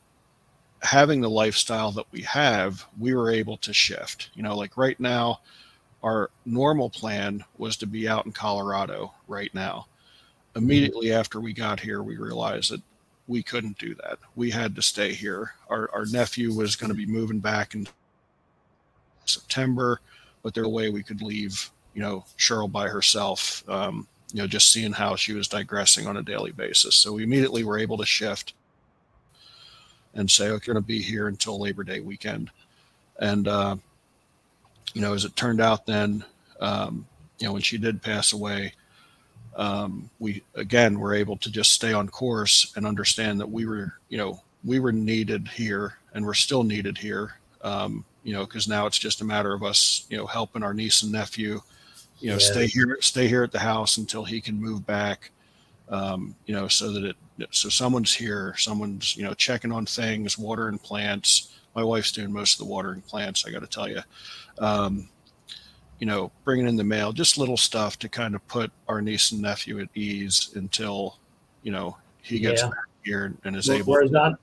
having 0.82 1.20
the 1.20 1.30
lifestyle 1.30 1.92
that 1.92 2.06
we 2.12 2.22
have, 2.22 2.86
we 2.98 3.14
were 3.14 3.30
able 3.30 3.56
to 3.58 3.72
shift. 3.72 4.30
You 4.34 4.42
know, 4.42 4.56
like 4.56 4.76
right 4.76 4.98
now, 5.00 5.40
our 6.02 6.30
normal 6.44 6.90
plan 6.90 7.44
was 7.56 7.76
to 7.78 7.86
be 7.86 8.08
out 8.08 8.26
in 8.26 8.32
Colorado 8.32 9.12
right 9.26 9.52
now. 9.54 9.86
Immediately 10.56 11.12
after 11.12 11.40
we 11.40 11.52
got 11.52 11.80
here, 11.80 12.02
we 12.02 12.16
realized 12.16 12.72
that 12.72 12.82
we 13.26 13.42
couldn't 13.42 13.78
do 13.78 13.94
that. 13.96 14.18
We 14.34 14.50
had 14.50 14.74
to 14.74 14.82
stay 14.82 15.12
here. 15.12 15.52
Our, 15.68 15.90
our 15.92 16.06
nephew 16.06 16.52
was 16.52 16.76
going 16.76 16.90
to 16.90 16.96
be 16.96 17.06
moving 17.06 17.38
back 17.38 17.74
in 17.74 17.86
September, 19.26 20.00
but 20.42 20.54
there 20.54 20.64
was 20.64 20.70
a 20.72 20.74
way 20.74 20.90
we 20.90 21.02
could 21.02 21.22
leave, 21.22 21.70
you 21.94 22.00
know, 22.00 22.24
Cheryl 22.38 22.70
by 22.72 22.88
herself, 22.88 23.62
um, 23.68 24.08
you 24.32 24.40
know, 24.40 24.46
just 24.46 24.72
seeing 24.72 24.92
how 24.92 25.14
she 25.14 25.34
was 25.34 25.48
digressing 25.48 26.06
on 26.06 26.16
a 26.16 26.22
daily 26.22 26.52
basis. 26.52 26.96
So 26.96 27.12
we 27.12 27.22
immediately 27.22 27.64
were 27.64 27.78
able 27.78 27.98
to 27.98 28.06
shift 28.06 28.54
and 30.14 30.30
say, 30.30 30.48
okay, 30.48 30.70
we're 30.70 30.74
going 30.74 30.82
to 30.82 30.86
be 30.86 31.02
here 31.02 31.28
until 31.28 31.60
Labor 31.60 31.84
Day 31.84 32.00
weekend. 32.00 32.50
And, 33.20 33.46
uh, 33.46 33.76
you 34.94 35.02
know, 35.02 35.12
as 35.12 35.24
it 35.24 35.36
turned 35.36 35.60
out 35.60 35.86
then, 35.86 36.24
um, 36.60 37.06
you 37.38 37.46
know, 37.46 37.52
when 37.52 37.62
she 37.62 37.78
did 37.78 38.02
pass 38.02 38.32
away, 38.32 38.72
um, 39.58 40.08
we 40.20 40.42
again 40.54 40.98
were 40.98 41.12
able 41.12 41.36
to 41.36 41.50
just 41.50 41.72
stay 41.72 41.92
on 41.92 42.08
course 42.08 42.72
and 42.76 42.86
understand 42.86 43.40
that 43.40 43.50
we 43.50 43.66
were, 43.66 43.92
you 44.08 44.16
know, 44.16 44.40
we 44.64 44.78
were 44.78 44.92
needed 44.92 45.48
here 45.48 45.98
and 46.14 46.24
we're 46.24 46.34
still 46.34 46.62
needed 46.62 46.96
here. 46.96 47.34
Um, 47.62 48.04
you 48.22 48.32
know, 48.32 48.44
because 48.44 48.68
now 48.68 48.86
it's 48.86 48.98
just 48.98 49.20
a 49.20 49.24
matter 49.24 49.52
of 49.52 49.64
us, 49.64 50.06
you 50.08 50.16
know, 50.16 50.26
helping 50.26 50.62
our 50.62 50.72
niece 50.72 51.02
and 51.02 51.10
nephew, 51.10 51.60
you 52.20 52.28
know, 52.28 52.34
yeah. 52.34 52.38
stay 52.38 52.66
here, 52.66 52.98
stay 53.00 53.26
here 53.26 53.42
at 53.42 53.50
the 53.50 53.58
house 53.58 53.96
until 53.96 54.24
he 54.24 54.40
can 54.40 54.60
move 54.60 54.86
back. 54.86 55.30
Um, 55.88 56.36
you 56.46 56.54
know, 56.54 56.68
so 56.68 56.92
that 56.92 57.04
it, 57.04 57.16
so 57.50 57.68
someone's 57.68 58.14
here, 58.14 58.54
someone's, 58.58 59.16
you 59.16 59.24
know, 59.24 59.34
checking 59.34 59.72
on 59.72 59.86
things, 59.86 60.38
watering 60.38 60.78
plants. 60.78 61.58
My 61.74 61.82
wife's 61.82 62.12
doing 62.12 62.32
most 62.32 62.60
of 62.60 62.66
the 62.66 62.72
watering 62.72 63.00
plants. 63.00 63.44
I 63.46 63.50
got 63.50 63.60
to 63.60 63.66
tell 63.66 63.88
you, 63.88 64.00
um, 64.58 65.08
you 65.98 66.06
know, 66.06 66.30
bringing 66.44 66.68
in 66.68 66.76
the 66.76 66.84
mail, 66.84 67.12
just 67.12 67.38
little 67.38 67.56
stuff 67.56 67.98
to 67.98 68.08
kind 68.08 68.34
of 68.34 68.46
put 68.46 68.70
our 68.88 69.00
niece 69.02 69.32
and 69.32 69.42
nephew 69.42 69.80
at 69.80 69.88
ease 69.94 70.52
until, 70.54 71.18
you 71.62 71.72
know, 71.72 71.96
he 72.22 72.38
gets 72.38 72.62
yeah. 72.62 72.70
here 73.04 73.34
and 73.44 73.56
is 73.56 73.68
well, 73.68 73.78
able. 73.78 73.92
Whereas 73.92 74.10
that 74.10 74.38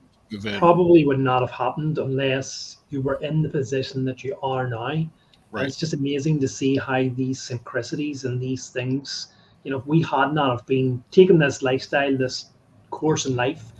probably 0.58 1.06
would 1.06 1.20
not 1.20 1.40
have 1.40 1.50
happened 1.50 1.98
unless 1.98 2.78
you 2.90 3.00
were 3.00 3.16
in 3.16 3.42
the 3.42 3.48
position 3.48 4.04
that 4.04 4.22
you 4.22 4.36
are 4.42 4.68
now. 4.68 5.08
Right. 5.52 5.62
And 5.62 5.68
it's 5.68 5.78
just 5.78 5.94
amazing 5.94 6.40
to 6.40 6.48
see 6.48 6.76
how 6.76 7.08
these 7.14 7.40
synchronicities 7.40 8.24
and 8.24 8.40
these 8.40 8.68
things, 8.68 9.28
you 9.64 9.70
know, 9.70 9.78
if 9.78 9.86
we 9.86 10.02
had 10.02 10.34
not 10.34 10.50
have 10.50 10.66
been 10.66 11.02
taking 11.10 11.38
this 11.38 11.62
lifestyle, 11.62 12.16
this 12.16 12.46
course 12.90 13.26
in 13.26 13.36
life, 13.36 13.72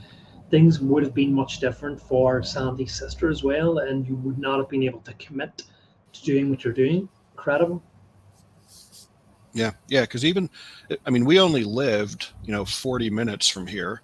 things 0.51 0.81
would 0.81 1.03
have 1.03 1.15
been 1.15 1.35
much 1.35 1.59
different 1.59 2.01
for 2.01 2.43
Sandy's 2.43 2.95
sister 2.95 3.29
as 3.29 3.43
well, 3.43 3.79
and 3.79 4.07
you 4.07 4.15
would 4.17 4.39
not 4.39 4.59
have 4.59 4.69
been 4.69 4.85
able 4.85 5.01
to 5.01 5.13
commit 5.15 5.65
to 6.13 6.23
doing 6.23 6.49
what 6.49 6.65
you're 6.65 6.73
doing 6.73 7.09
Yeah, 9.53 9.73
yeah, 9.89 10.03
because 10.03 10.25
even, 10.25 10.51
I 11.07 11.11
mean, 11.11 11.25
we 11.25 11.41
only 11.41 11.65
lived, 11.65 12.31
you 12.45 12.53
know, 12.53 12.65
40 12.65 13.09
minutes 13.09 13.49
from 13.49 13.67
here, 13.67 14.03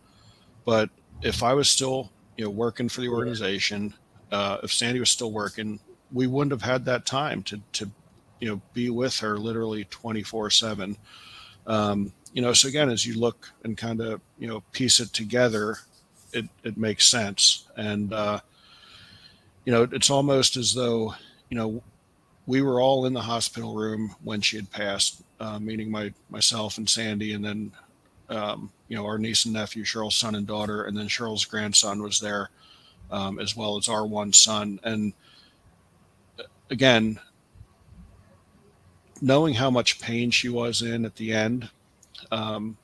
but 0.64 0.88
if 1.20 1.42
I 1.42 1.52
was 1.52 1.68
still, 1.68 2.10
you 2.38 2.44
know, 2.44 2.50
working 2.50 2.88
for 2.88 3.02
the 3.02 3.08
organization, 3.08 3.92
uh, 4.30 4.58
if 4.62 4.72
Sandy 4.72 4.98
was 4.98 5.10
still 5.10 5.30
working, 5.30 5.78
we 6.10 6.26
wouldn't 6.26 6.52
have 6.52 6.62
had 6.62 6.84
that 6.86 7.04
time 7.04 7.42
to, 7.44 7.60
to, 7.74 7.90
you 8.40 8.48
know, 8.48 8.62
be 8.72 8.88
with 8.88 9.18
her 9.18 9.36
literally 9.38 9.84
24 9.84 10.50
seven. 10.50 10.96
Um, 11.66 12.12
you 12.32 12.40
know, 12.40 12.54
so 12.54 12.68
again, 12.68 12.88
as 12.88 13.06
you 13.06 13.18
look 13.18 13.52
and 13.64 13.76
kind 13.76 14.00
of, 14.00 14.20
you 14.38 14.48
know, 14.48 14.62
piece 14.72 15.00
it 15.00 15.12
together, 15.12 15.76
it, 16.32 16.46
it 16.64 16.78
makes 16.78 17.06
sense. 17.06 17.66
And, 17.76 18.12
uh, 18.12 18.40
you 19.66 19.72
know, 19.72 19.86
it's 19.92 20.10
almost 20.10 20.56
as 20.56 20.72
though, 20.72 21.14
you 21.50 21.56
know, 21.56 21.82
we 22.46 22.62
were 22.62 22.80
all 22.80 23.06
in 23.06 23.12
the 23.12 23.20
hospital 23.20 23.74
room 23.74 24.14
when 24.22 24.40
she 24.40 24.56
had 24.56 24.70
passed, 24.70 25.22
uh, 25.40 25.58
meaning 25.58 25.90
my 25.90 26.12
myself 26.30 26.78
and 26.78 26.88
Sandy, 26.88 27.34
and 27.34 27.44
then 27.44 27.72
um, 28.28 28.72
you 28.88 28.96
know 28.96 29.04
our 29.04 29.18
niece 29.18 29.44
and 29.44 29.54
nephew, 29.54 29.84
Cheryl's 29.84 30.16
son 30.16 30.34
and 30.34 30.46
daughter, 30.46 30.84
and 30.84 30.96
then 30.96 31.08
Cheryl's 31.08 31.44
grandson 31.44 32.02
was 32.02 32.20
there, 32.20 32.50
um, 33.10 33.38
as 33.38 33.56
well 33.56 33.76
as 33.76 33.88
our 33.88 34.06
one 34.06 34.32
son. 34.32 34.80
And 34.82 35.12
uh, 36.38 36.44
again, 36.70 37.20
knowing 39.20 39.54
how 39.54 39.70
much 39.70 40.00
pain 40.00 40.30
she 40.30 40.48
was 40.48 40.82
in 40.82 41.04
at 41.04 41.16
the 41.16 41.32
end, 41.32 41.70
um, 42.32 42.76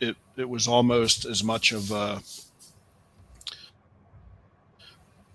it 0.00 0.16
it 0.36 0.48
was 0.48 0.68
almost 0.68 1.24
as 1.24 1.42
much 1.42 1.72
of 1.72 1.90
a 1.90 2.20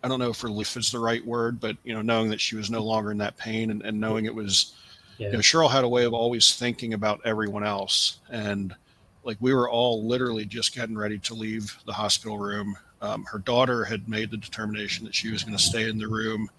I 0.03 0.07
don't 0.07 0.19
know 0.19 0.29
if 0.29 0.43
relief 0.43 0.75
is 0.77 0.91
the 0.91 0.99
right 0.99 1.23
word, 1.25 1.59
but 1.59 1.77
you 1.83 1.93
know, 1.93 2.01
knowing 2.01 2.29
that 2.31 2.41
she 2.41 2.55
was 2.55 2.71
no 2.71 2.83
longer 2.83 3.11
in 3.11 3.17
that 3.19 3.37
pain 3.37 3.71
and, 3.71 3.81
and 3.83 3.99
knowing 3.99 4.25
it 4.25 4.33
was, 4.33 4.73
yeah. 5.17 5.27
you 5.27 5.33
know, 5.33 5.39
Cheryl 5.39 5.69
had 5.69 5.83
a 5.83 5.89
way 5.89 6.05
of 6.05 6.13
always 6.13 6.55
thinking 6.55 6.93
about 6.93 7.21
everyone 7.23 7.63
else. 7.63 8.19
And 8.29 8.75
like 9.23 9.37
we 9.39 9.53
were 9.53 9.69
all 9.69 10.07
literally 10.07 10.45
just 10.45 10.73
getting 10.73 10.97
ready 10.97 11.19
to 11.19 11.33
leave 11.33 11.77
the 11.85 11.93
hospital 11.93 12.37
room. 12.39 12.75
Um, 13.01 13.25
her 13.25 13.39
daughter 13.39 13.83
had 13.83 14.09
made 14.09 14.31
the 14.31 14.37
determination 14.37 15.05
that 15.05 15.15
she 15.15 15.31
was 15.31 15.43
going 15.43 15.57
to 15.57 15.63
stay 15.63 15.89
in 15.89 15.97
the 15.97 16.07
room 16.07 16.49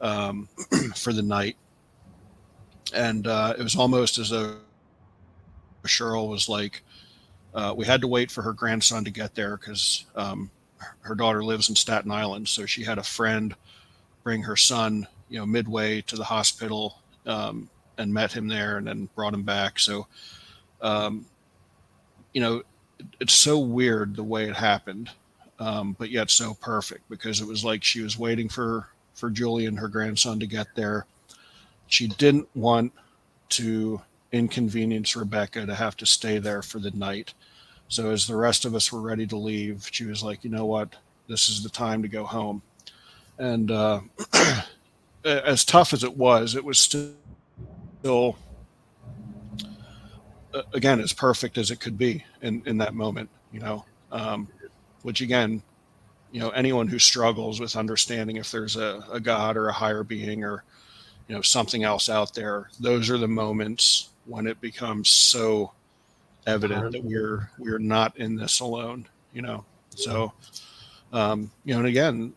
um, 0.00 0.48
for 0.94 1.12
the 1.12 1.22
night. 1.22 1.56
And 2.92 3.26
uh, 3.26 3.54
it 3.58 3.62
was 3.62 3.76
almost 3.76 4.18
as 4.18 4.30
though 4.30 4.56
Cheryl 5.84 6.28
was 6.28 6.48
like, 6.48 6.82
uh, 7.54 7.72
we 7.76 7.86
had 7.86 8.00
to 8.00 8.08
wait 8.08 8.30
for 8.30 8.42
her 8.42 8.52
grandson 8.52 9.04
to 9.04 9.10
get 9.10 9.34
there 9.34 9.56
because 9.56 10.06
um, 10.16 10.50
her 11.00 11.14
daughter 11.14 11.42
lives 11.42 11.68
in 11.68 11.74
Staten 11.74 12.10
Island, 12.10 12.48
so 12.48 12.66
she 12.66 12.84
had 12.84 12.98
a 12.98 13.02
friend 13.02 13.54
bring 14.22 14.42
her 14.42 14.56
son, 14.56 15.06
you 15.28 15.38
know, 15.38 15.46
midway 15.46 16.00
to 16.02 16.16
the 16.16 16.24
hospital 16.24 16.98
um, 17.26 17.68
and 17.98 18.12
met 18.12 18.32
him 18.32 18.48
there, 18.48 18.78
and 18.78 18.86
then 18.86 19.08
brought 19.14 19.34
him 19.34 19.42
back. 19.42 19.78
So, 19.78 20.06
um, 20.80 21.26
you 22.32 22.40
know, 22.40 22.62
it, 22.98 23.06
it's 23.20 23.34
so 23.34 23.58
weird 23.58 24.16
the 24.16 24.22
way 24.22 24.48
it 24.48 24.56
happened, 24.56 25.10
um, 25.58 25.94
but 25.98 26.10
yet 26.10 26.30
so 26.30 26.54
perfect 26.54 27.08
because 27.08 27.40
it 27.40 27.46
was 27.46 27.64
like 27.64 27.84
she 27.84 28.00
was 28.00 28.18
waiting 28.18 28.48
for 28.48 28.88
for 29.14 29.30
Julian, 29.30 29.76
her 29.76 29.88
grandson, 29.88 30.40
to 30.40 30.46
get 30.46 30.66
there. 30.74 31.06
She 31.86 32.08
didn't 32.08 32.48
want 32.56 32.92
to 33.50 34.02
inconvenience 34.32 35.14
Rebecca 35.14 35.64
to 35.64 35.74
have 35.74 35.96
to 35.98 36.06
stay 36.06 36.38
there 36.38 36.62
for 36.62 36.80
the 36.80 36.90
night. 36.90 37.34
So 37.94 38.10
as 38.10 38.26
the 38.26 38.34
rest 38.34 38.64
of 38.64 38.74
us 38.74 38.90
were 38.90 39.00
ready 39.00 39.24
to 39.28 39.36
leave, 39.36 39.88
she 39.92 40.04
was 40.04 40.20
like, 40.20 40.42
"You 40.42 40.50
know 40.50 40.66
what? 40.66 40.96
This 41.28 41.48
is 41.48 41.62
the 41.62 41.68
time 41.68 42.02
to 42.02 42.08
go 42.08 42.24
home." 42.24 42.60
And 43.38 43.70
uh, 43.70 44.00
as 45.24 45.64
tough 45.64 45.92
as 45.92 46.02
it 46.02 46.16
was, 46.16 46.56
it 46.56 46.64
was 46.64 46.80
still, 46.80 48.36
again, 50.72 50.98
as 50.98 51.12
perfect 51.12 51.56
as 51.56 51.70
it 51.70 51.78
could 51.78 51.96
be 51.96 52.24
in 52.42 52.64
in 52.66 52.78
that 52.78 52.94
moment. 52.94 53.30
You 53.52 53.60
know, 53.60 53.84
um, 54.10 54.48
which 55.02 55.20
again, 55.20 55.62
you 56.32 56.40
know, 56.40 56.50
anyone 56.50 56.88
who 56.88 56.98
struggles 56.98 57.60
with 57.60 57.76
understanding 57.76 58.38
if 58.38 58.50
there's 58.50 58.74
a, 58.74 59.04
a 59.12 59.20
God 59.20 59.56
or 59.56 59.68
a 59.68 59.72
higher 59.72 60.02
being 60.02 60.42
or 60.42 60.64
you 61.28 61.36
know 61.36 61.42
something 61.42 61.84
else 61.84 62.08
out 62.08 62.34
there, 62.34 62.70
those 62.80 63.08
are 63.08 63.18
the 63.18 63.28
moments 63.28 64.08
when 64.24 64.48
it 64.48 64.60
becomes 64.60 65.10
so 65.10 65.70
evident 66.46 66.92
that 66.92 67.04
we're 67.04 67.50
we're 67.58 67.78
not 67.78 68.16
in 68.16 68.36
this 68.36 68.60
alone 68.60 69.06
you 69.34 69.42
know? 69.42 69.64
So 69.90 70.32
um 71.12 71.50
you 71.64 71.74
know 71.74 71.80
and 71.80 71.88
again 71.88 72.32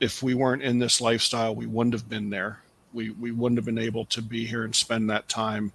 if 0.00 0.22
we 0.22 0.34
weren't 0.34 0.62
in 0.62 0.78
this 0.78 1.00
lifestyle 1.00 1.54
we 1.54 1.66
wouldn't 1.66 1.92
have 1.92 2.08
been 2.08 2.30
there. 2.30 2.60
We 2.94 3.10
we 3.10 3.32
wouldn't 3.32 3.58
have 3.58 3.66
been 3.66 3.78
able 3.78 4.06
to 4.06 4.22
be 4.22 4.46
here 4.46 4.64
and 4.64 4.74
spend 4.74 5.10
that 5.10 5.28
time. 5.28 5.72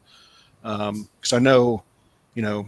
Um 0.64 1.08
because 1.20 1.34
i 1.34 1.40
know 1.40 1.84
you 2.34 2.42
know 2.42 2.66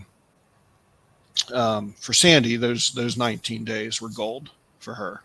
um 1.54 1.94
for 1.98 2.14
sandy 2.14 2.56
those 2.58 2.92
those 2.92 3.18
19 3.18 3.66
days 3.66 4.02
were 4.02 4.10
gold 4.10 4.52
for 4.80 4.94
her. 4.94 5.22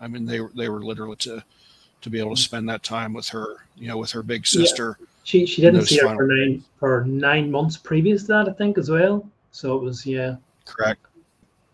I 0.00 0.08
mean 0.08 0.26
they 0.26 0.40
were 0.40 0.52
they 0.54 0.68
were 0.68 0.82
literally 0.82 1.16
to 1.16 1.42
to 2.02 2.10
be 2.10 2.18
able 2.18 2.30
to 2.30 2.34
mm-hmm. 2.34 2.44
spend 2.44 2.68
that 2.68 2.82
time 2.82 3.12
with 3.12 3.28
her 3.28 3.66
you 3.76 3.88
know 3.88 3.98
with 3.98 4.12
her 4.12 4.22
big 4.22 4.46
sister. 4.46 4.96
yeah 5.00 5.06
she 5.24 5.46
she 5.46 5.62
didn't 5.62 5.86
see 5.86 5.98
her 5.98 6.14
for 6.14 6.26
nine 6.26 6.64
for 6.78 7.04
nine 7.04 7.50
months 7.50 7.76
previous 7.76 8.22
to 8.22 8.28
that, 8.28 8.48
I 8.48 8.52
think, 8.52 8.78
as 8.78 8.90
well. 8.90 9.28
So 9.50 9.76
it 9.76 9.82
was 9.82 10.04
yeah. 10.04 10.36
Correct. 10.64 11.00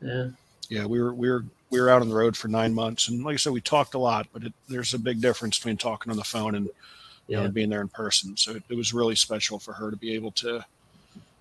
Yeah. 0.03 0.29
Yeah, 0.69 0.85
we 0.85 1.01
were 1.01 1.15
we 1.15 1.31
were 1.31 1.45
we 1.71 1.81
were 1.81 1.91
out 1.91 2.03
on 2.03 2.09
the 2.09 2.15
road 2.15 2.37
for 2.37 2.49
nine 2.49 2.75
months, 2.75 3.09
and 3.09 3.25
like 3.25 3.35
I 3.35 3.37
said, 3.37 3.53
we 3.53 3.61
talked 3.61 3.95
a 3.95 3.99
lot, 3.99 4.27
but 4.33 4.45
it, 4.45 4.53
there's 4.69 4.95
a 4.95 4.99
big 4.99 5.21
difference 5.21 5.59
between 5.59 5.77
talking 5.77 6.11
on 6.11 6.17
the 6.17 6.25
phone 6.25 6.55
and 6.55 6.67
you 6.67 7.37
yeah. 7.37 7.43
know 7.43 7.51
being 7.51 7.71
there 7.71 7.81
in 7.81 7.89
person. 7.89 8.37
So 8.37 8.53
it, 8.53 8.63
it, 8.69 8.77
was 8.77 8.93
really 8.93 9.15
special 9.15 9.59
for 9.59 9.73
her 9.73 9.91
to 9.91 9.97
be 9.97 10.15
able 10.15 10.33
to, 10.33 10.65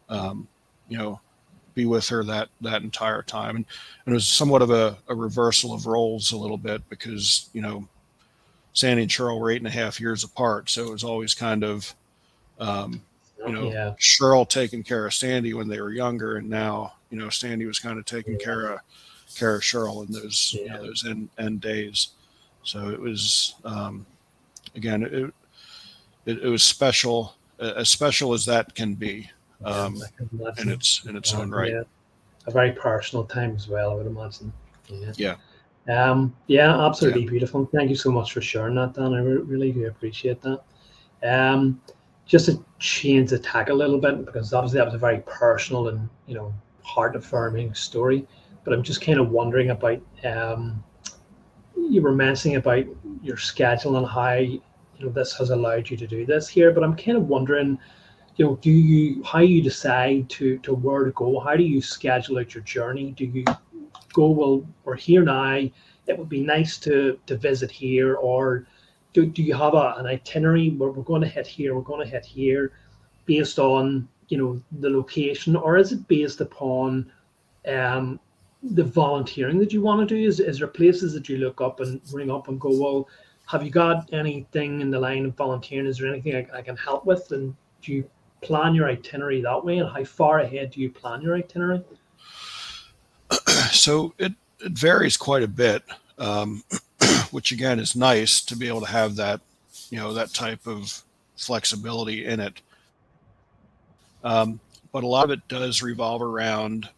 um, 0.09 0.47
you 0.87 0.97
know, 0.97 1.19
be 1.75 1.85
with 1.85 2.07
her 2.09 2.23
that 2.23 2.49
that 2.61 2.83
entire 2.83 3.21
time, 3.21 3.57
and, 3.57 3.65
and 4.05 4.13
it 4.13 4.15
was 4.15 4.27
somewhat 4.27 4.61
of 4.61 4.71
a, 4.71 4.97
a 5.09 5.15
reversal 5.15 5.73
of 5.73 5.87
roles 5.87 6.31
a 6.31 6.37
little 6.37 6.57
bit 6.57 6.87
because 6.89 7.49
you 7.53 7.61
know 7.61 7.87
Sandy 8.77 9.01
and 9.01 9.11
Cheryl 9.11 9.39
were 9.39 9.49
eight 9.49 9.57
and 9.57 9.65
a 9.65 9.71
half 9.71 9.99
years 9.99 10.23
apart, 10.23 10.69
so 10.69 10.83
it 10.83 10.91
was 10.91 11.03
always 11.03 11.33
kind 11.33 11.63
of, 11.63 11.95
um, 12.59 13.01
you 13.43 13.51
know, 13.51 13.71
yeah. 13.71 13.95
Cheryl 13.99 14.47
taking 14.47 14.83
care 14.83 15.07
of 15.07 15.15
Sandy 15.15 15.55
when 15.55 15.67
they 15.67 15.81
were 15.81 15.91
younger, 15.91 16.37
and 16.37 16.47
now 16.47 16.93
you 17.09 17.17
know 17.17 17.29
Sandy 17.29 17.65
was 17.65 17.79
kind 17.79 17.97
of 17.97 18.05
taking 18.05 18.33
yeah. 18.33 18.45
care 18.45 18.67
of 18.67 18.79
care 19.35 19.55
of 19.55 19.63
Cheryl 19.63 20.05
in 20.05 20.13
those 20.13 20.55
yeah. 20.55 20.61
you 20.61 20.69
know, 20.69 20.81
those 20.83 21.07
end, 21.07 21.27
end 21.39 21.59
days. 21.59 22.09
So 22.61 22.89
it 22.89 22.99
was 22.99 23.55
um, 23.65 24.05
again 24.75 25.01
it, 25.01 25.33
it, 26.27 26.43
it 26.43 26.47
was 26.47 26.63
special, 26.63 27.35
as 27.59 27.89
special 27.89 28.31
as 28.35 28.45
that 28.45 28.75
can 28.75 28.93
be, 28.93 29.27
um, 29.65 29.97
in 30.59 30.69
its 30.69 31.03
in 31.05 31.15
its 31.17 31.33
own 31.33 31.49
right. 31.49 31.73
a 32.45 32.51
very 32.51 32.73
personal 32.73 33.25
time 33.25 33.55
as 33.55 33.67
well. 33.67 33.89
I 33.89 33.95
would 33.95 34.05
imagine. 34.05 34.53
Yeah. 35.15 35.37
Yeah. 35.87 36.11
Um, 36.11 36.35
yeah, 36.47 36.85
absolutely 36.85 37.23
yeah. 37.23 37.29
beautiful. 37.29 37.69
Thank 37.73 37.89
you 37.89 37.95
so 37.95 38.11
much 38.11 38.33
for 38.33 38.41
sharing 38.41 38.75
that, 38.75 38.93
Dan. 38.93 39.13
I 39.13 39.19
re- 39.19 39.37
really 39.37 39.71
do 39.71 39.87
appreciate 39.87 40.41
that. 40.41 40.61
Um, 41.23 41.81
just 42.25 42.47
to 42.47 42.63
change 42.79 43.29
the 43.29 43.39
tack 43.39 43.69
a 43.69 43.73
little 43.73 43.99
bit, 43.99 44.25
because 44.25 44.53
obviously 44.53 44.79
that 44.79 44.85
was 44.85 44.93
a 44.93 44.99
very 44.99 45.19
personal 45.25 45.87
and 45.87 46.09
you 46.27 46.35
know 46.35 46.53
heart 46.83 47.15
affirming 47.15 47.73
story. 47.73 48.27
But 48.63 48.73
I'm 48.73 48.83
just 48.83 49.01
kind 49.01 49.19
of 49.19 49.29
wondering 49.29 49.69
about 49.69 50.01
um, 50.25 50.83
you 51.75 52.01
were 52.01 52.11
mentioning 52.11 52.57
about 52.57 52.85
your 53.21 53.37
schedule 53.37 53.97
and 53.97 54.05
how 54.05 54.33
you 54.33 54.61
know 54.99 55.09
this 55.09 55.37
has 55.37 55.51
allowed 55.51 55.89
you 55.89 55.97
to 55.97 56.07
do 56.07 56.25
this 56.25 56.49
here. 56.49 56.71
But 56.71 56.83
I'm 56.83 56.97
kind 56.97 57.17
of 57.17 57.27
wondering, 57.27 57.79
you 58.35 58.45
know, 58.45 58.55
do 58.57 58.71
you 58.71 59.23
how 59.23 59.39
you 59.39 59.61
decide 59.61 60.29
to 60.31 60.57
to 60.59 60.73
where 60.73 61.05
to 61.05 61.11
go? 61.11 61.39
How 61.39 61.55
do 61.55 61.63
you 61.63 61.81
schedule 61.81 62.39
out 62.39 62.53
your 62.53 62.63
journey? 62.63 63.11
Do 63.11 63.25
you 63.25 63.45
go, 64.13 64.29
well, 64.29 64.65
we're 64.83 64.95
here 64.95 65.23
now. 65.23 65.55
It 66.07 66.17
would 66.17 66.29
be 66.29 66.41
nice 66.41 66.77
to 66.79 67.19
to 67.25 67.37
visit 67.37 67.69
here, 67.69 68.15
or 68.15 68.65
do, 69.13 69.25
do 69.25 69.43
you 69.43 69.53
have 69.53 69.73
a, 69.73 69.95
an 69.97 70.05
itinerary 70.05 70.69
where 70.69 70.91
we're 70.91 71.03
going 71.03 71.21
to 71.21 71.27
hit 71.27 71.47
here, 71.47 71.75
we're 71.75 71.81
going 71.81 72.05
to 72.05 72.11
hit 72.11 72.25
here, 72.25 72.71
based 73.25 73.59
on 73.59 74.07
you 74.29 74.37
know 74.37 74.61
the 74.79 74.89
location, 74.89 75.55
or 75.55 75.77
is 75.77 75.91
it 75.91 76.07
based 76.07 76.41
upon 76.41 77.11
um, 77.67 78.19
the 78.63 78.83
volunteering 78.83 79.59
that 79.59 79.73
you 79.73 79.81
want 79.81 80.07
to 80.07 80.15
do? 80.15 80.27
Is 80.27 80.39
is 80.39 80.59
there 80.59 80.67
places 80.67 81.13
that 81.13 81.27
you 81.29 81.37
look 81.37 81.61
up 81.61 81.79
and 81.79 82.01
ring 82.13 82.31
up 82.31 82.47
and 82.47 82.59
go, 82.59 82.69
well, 82.69 83.09
have 83.47 83.63
you 83.63 83.69
got 83.69 84.13
anything 84.13 84.81
in 84.81 84.91
the 84.91 84.99
line 84.99 85.25
of 85.25 85.35
volunteering? 85.35 85.87
Is 85.87 85.97
there 85.97 86.11
anything 86.11 86.35
I, 86.35 86.59
I 86.59 86.61
can 86.61 86.77
help 86.77 87.05
with? 87.05 87.31
And 87.31 87.55
do 87.81 87.93
you 87.93 88.09
plan 88.41 88.75
your 88.75 88.89
itinerary 88.89 89.41
that 89.41 89.63
way? 89.63 89.79
And 89.79 89.89
how 89.89 90.03
far 90.03 90.39
ahead 90.39 90.71
do 90.71 90.81
you 90.81 90.91
plan 90.91 91.21
your 91.21 91.35
itinerary? 91.35 91.83
So 93.71 94.13
it, 94.17 94.33
it 94.59 94.71
varies 94.71 95.17
quite 95.17 95.43
a 95.43 95.47
bit, 95.47 95.83
um, 96.17 96.63
which 97.31 97.51
again 97.51 97.79
is 97.79 97.95
nice 97.95 98.41
to 98.41 98.55
be 98.55 98.67
able 98.67 98.81
to 98.81 98.91
have 98.91 99.15
that, 99.15 99.41
you 99.89 99.97
know, 99.99 100.13
that 100.13 100.33
type 100.33 100.67
of 100.67 101.03
flexibility 101.35 102.25
in 102.25 102.39
it. 102.39 102.61
Um, 104.23 104.59
but 104.91 105.03
a 105.03 105.07
lot 105.07 105.25
of 105.25 105.31
it 105.31 105.47
does 105.47 105.81
revolve 105.81 106.21
around, 106.21 106.89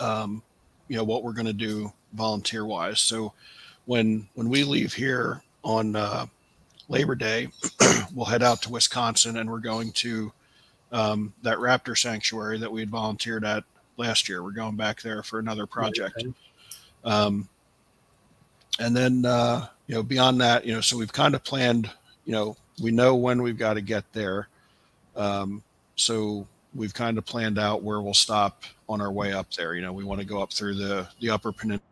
um, 0.00 0.42
you 0.88 0.96
know, 0.96 1.04
what 1.04 1.22
we're 1.22 1.32
going 1.32 1.46
to 1.46 1.52
do 1.52 1.92
volunteer 2.12 2.64
wise. 2.64 3.00
So 3.00 3.32
when 3.86 4.28
when 4.34 4.48
we 4.48 4.64
leave 4.64 4.92
here 4.92 5.42
on 5.64 5.96
uh, 5.96 6.26
Labor 6.88 7.14
Day, 7.14 7.48
we'll 8.14 8.26
head 8.26 8.42
out 8.42 8.62
to 8.62 8.70
Wisconsin 8.70 9.38
and 9.38 9.50
we're 9.50 9.58
going 9.58 9.92
to 9.92 10.32
um, 10.90 11.32
that 11.42 11.58
raptor 11.58 11.96
sanctuary 11.96 12.58
that 12.58 12.70
we 12.70 12.80
had 12.80 12.90
volunteered 12.90 13.44
at 13.44 13.64
last 13.96 14.28
year. 14.28 14.42
We're 14.42 14.52
going 14.52 14.76
back 14.76 15.02
there 15.02 15.22
for 15.22 15.38
another 15.38 15.66
project. 15.66 16.24
Um, 17.04 17.48
and 18.78 18.96
then, 18.96 19.24
uh, 19.24 19.66
you 19.86 19.94
know, 19.94 20.02
beyond 20.02 20.40
that, 20.40 20.64
you 20.64 20.72
know, 20.74 20.80
so 20.80 20.96
we've 20.96 21.12
kind 21.12 21.34
of 21.34 21.44
planned, 21.44 21.90
you 22.24 22.32
know, 22.32 22.56
we 22.82 22.90
know 22.90 23.14
when 23.14 23.42
we've 23.42 23.58
got 23.58 23.74
to 23.74 23.80
get 23.80 24.10
there. 24.12 24.48
Um, 25.14 25.62
so 25.96 26.46
we've 26.74 26.94
kind 26.94 27.18
of 27.18 27.26
planned 27.26 27.58
out 27.58 27.82
where 27.82 28.00
we'll 28.00 28.14
stop 28.14 28.64
on 28.88 29.00
our 29.00 29.12
way 29.12 29.32
up 29.32 29.52
there. 29.52 29.74
You 29.74 29.82
know, 29.82 29.92
we 29.92 30.04
want 30.04 30.20
to 30.20 30.26
go 30.26 30.42
up 30.42 30.52
through 30.52 30.74
the, 30.74 31.08
the 31.20 31.30
upper 31.30 31.52
peninsula 31.52 31.82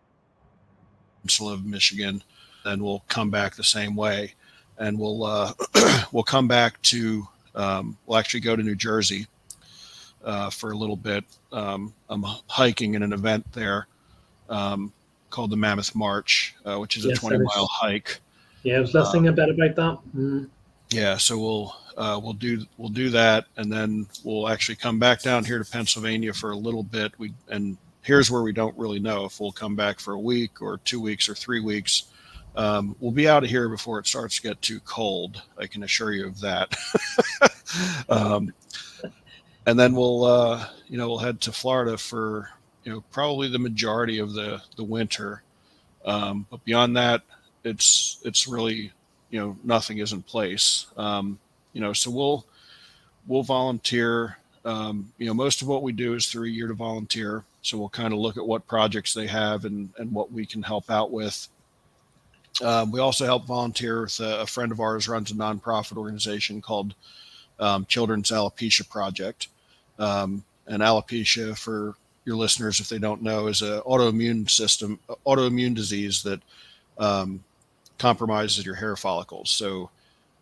of 1.52 1.64
Michigan, 1.64 2.22
then 2.64 2.82
we'll 2.82 3.04
come 3.08 3.30
back 3.30 3.54
the 3.54 3.64
same 3.64 3.94
way. 3.94 4.34
And 4.78 4.98
we'll, 4.98 5.24
uh, 5.24 5.52
we'll 6.12 6.22
come 6.22 6.48
back 6.48 6.80
to, 6.82 7.28
um, 7.54 7.98
we'll 8.06 8.18
actually 8.18 8.40
go 8.40 8.56
to 8.56 8.62
New 8.62 8.74
Jersey 8.74 9.26
uh, 10.24 10.50
for 10.50 10.72
a 10.72 10.76
little 10.76 10.96
bit. 10.96 11.24
Um, 11.52 11.92
I'm 12.08 12.24
hiking 12.48 12.94
in 12.94 13.02
an 13.02 13.12
event 13.12 13.50
there 13.52 13.86
um, 14.48 14.92
called 15.30 15.50
the 15.50 15.56
Mammoth 15.56 15.94
March, 15.94 16.54
uh, 16.64 16.78
which 16.78 16.96
is 16.96 17.04
yes, 17.04 17.18
a 17.18 17.20
20 17.20 17.38
mile 17.38 17.66
hike. 17.66 18.20
Yeah, 18.62 18.76
I 18.76 18.80
was 18.80 18.94
listening 18.94 19.26
uh, 19.26 19.30
a 19.30 19.32
about 19.32 19.76
that. 19.76 19.98
Mm. 20.16 20.48
Yeah, 20.90 21.16
so 21.16 21.38
we'll 21.38 21.76
uh, 21.96 22.20
we'll 22.22 22.32
do 22.32 22.66
we'll 22.76 22.88
do 22.88 23.10
that, 23.10 23.46
and 23.56 23.72
then 23.72 24.06
we'll 24.24 24.48
actually 24.48 24.76
come 24.76 24.98
back 24.98 25.22
down 25.22 25.44
here 25.44 25.62
to 25.62 25.70
Pennsylvania 25.70 26.32
for 26.32 26.50
a 26.50 26.56
little 26.56 26.82
bit. 26.82 27.12
We 27.18 27.32
and 27.48 27.78
here's 28.02 28.30
where 28.30 28.42
we 28.42 28.52
don't 28.52 28.76
really 28.76 28.98
know 28.98 29.24
if 29.24 29.40
we'll 29.40 29.52
come 29.52 29.76
back 29.76 30.00
for 30.00 30.14
a 30.14 30.18
week 30.18 30.60
or 30.60 30.78
two 30.78 31.00
weeks 31.00 31.28
or 31.28 31.34
three 31.34 31.60
weeks. 31.60 32.04
Um, 32.56 32.96
we'll 32.98 33.12
be 33.12 33.28
out 33.28 33.44
of 33.44 33.50
here 33.50 33.68
before 33.68 34.00
it 34.00 34.06
starts 34.08 34.36
to 34.36 34.42
get 34.42 34.60
too 34.60 34.80
cold. 34.80 35.40
I 35.56 35.66
can 35.66 35.84
assure 35.84 36.12
you 36.12 36.26
of 36.26 36.40
that. 36.40 36.74
um, 38.08 38.52
and 39.66 39.78
then 39.78 39.94
we'll 39.94 40.24
uh, 40.24 40.66
you 40.88 40.98
know 40.98 41.08
we'll 41.08 41.18
head 41.18 41.40
to 41.42 41.52
Florida 41.52 41.96
for 41.98 42.50
you 42.84 42.92
know 42.92 43.04
probably 43.10 43.48
the 43.48 43.58
majority 43.58 44.18
of 44.18 44.32
the 44.32 44.62
the 44.76 44.84
winter. 44.84 45.42
Um, 46.04 46.46
but 46.50 46.64
beyond 46.64 46.96
that, 46.96 47.22
it's 47.64 48.20
it's 48.24 48.48
really 48.48 48.92
you 49.30 49.40
know 49.40 49.56
nothing 49.62 49.98
is 49.98 50.12
in 50.12 50.22
place. 50.22 50.86
Um, 50.96 51.38
you 51.72 51.80
know, 51.80 51.92
so 51.92 52.10
we'll 52.10 52.46
we'll 53.26 53.42
volunteer. 53.42 54.38
Um, 54.64 55.12
you 55.16 55.26
know, 55.26 55.34
most 55.34 55.62
of 55.62 55.68
what 55.68 55.82
we 55.82 55.92
do 55.92 56.14
is 56.14 56.26
through 56.26 56.46
a 56.46 56.50
year 56.50 56.68
to 56.68 56.74
volunteer. 56.74 57.44
So 57.62 57.78
we'll 57.78 57.88
kind 57.88 58.12
of 58.12 58.18
look 58.18 58.36
at 58.36 58.46
what 58.46 58.66
projects 58.66 59.14
they 59.14 59.26
have 59.26 59.64
and 59.64 59.90
and 59.98 60.12
what 60.12 60.32
we 60.32 60.46
can 60.46 60.62
help 60.62 60.90
out 60.90 61.10
with. 61.10 61.48
Um, 62.62 62.90
we 62.90 63.00
also 63.00 63.24
help 63.24 63.46
volunteer 63.46 64.02
with 64.02 64.18
a, 64.20 64.40
a, 64.40 64.46
friend 64.46 64.72
of 64.72 64.80
ours 64.80 65.08
runs 65.08 65.30
a 65.30 65.34
nonprofit 65.34 65.96
organization 65.96 66.60
called 66.60 66.94
um, 67.60 67.86
Children's 67.86 68.30
Alopecia 68.30 68.88
Project. 68.88 69.48
Um, 69.98 70.42
and 70.66 70.82
alopecia, 70.82 71.56
for 71.58 71.94
your 72.24 72.36
listeners, 72.36 72.80
if 72.80 72.88
they 72.88 72.98
don't 72.98 73.22
know, 73.22 73.48
is 73.48 73.60
an 73.62 73.80
autoimmune 73.80 74.48
system, 74.48 74.98
autoimmune 75.26 75.74
disease 75.74 76.22
that 76.22 76.40
um, 76.98 77.42
compromises 77.98 78.64
your 78.64 78.76
hair 78.76 78.96
follicles. 78.96 79.50
So 79.50 79.90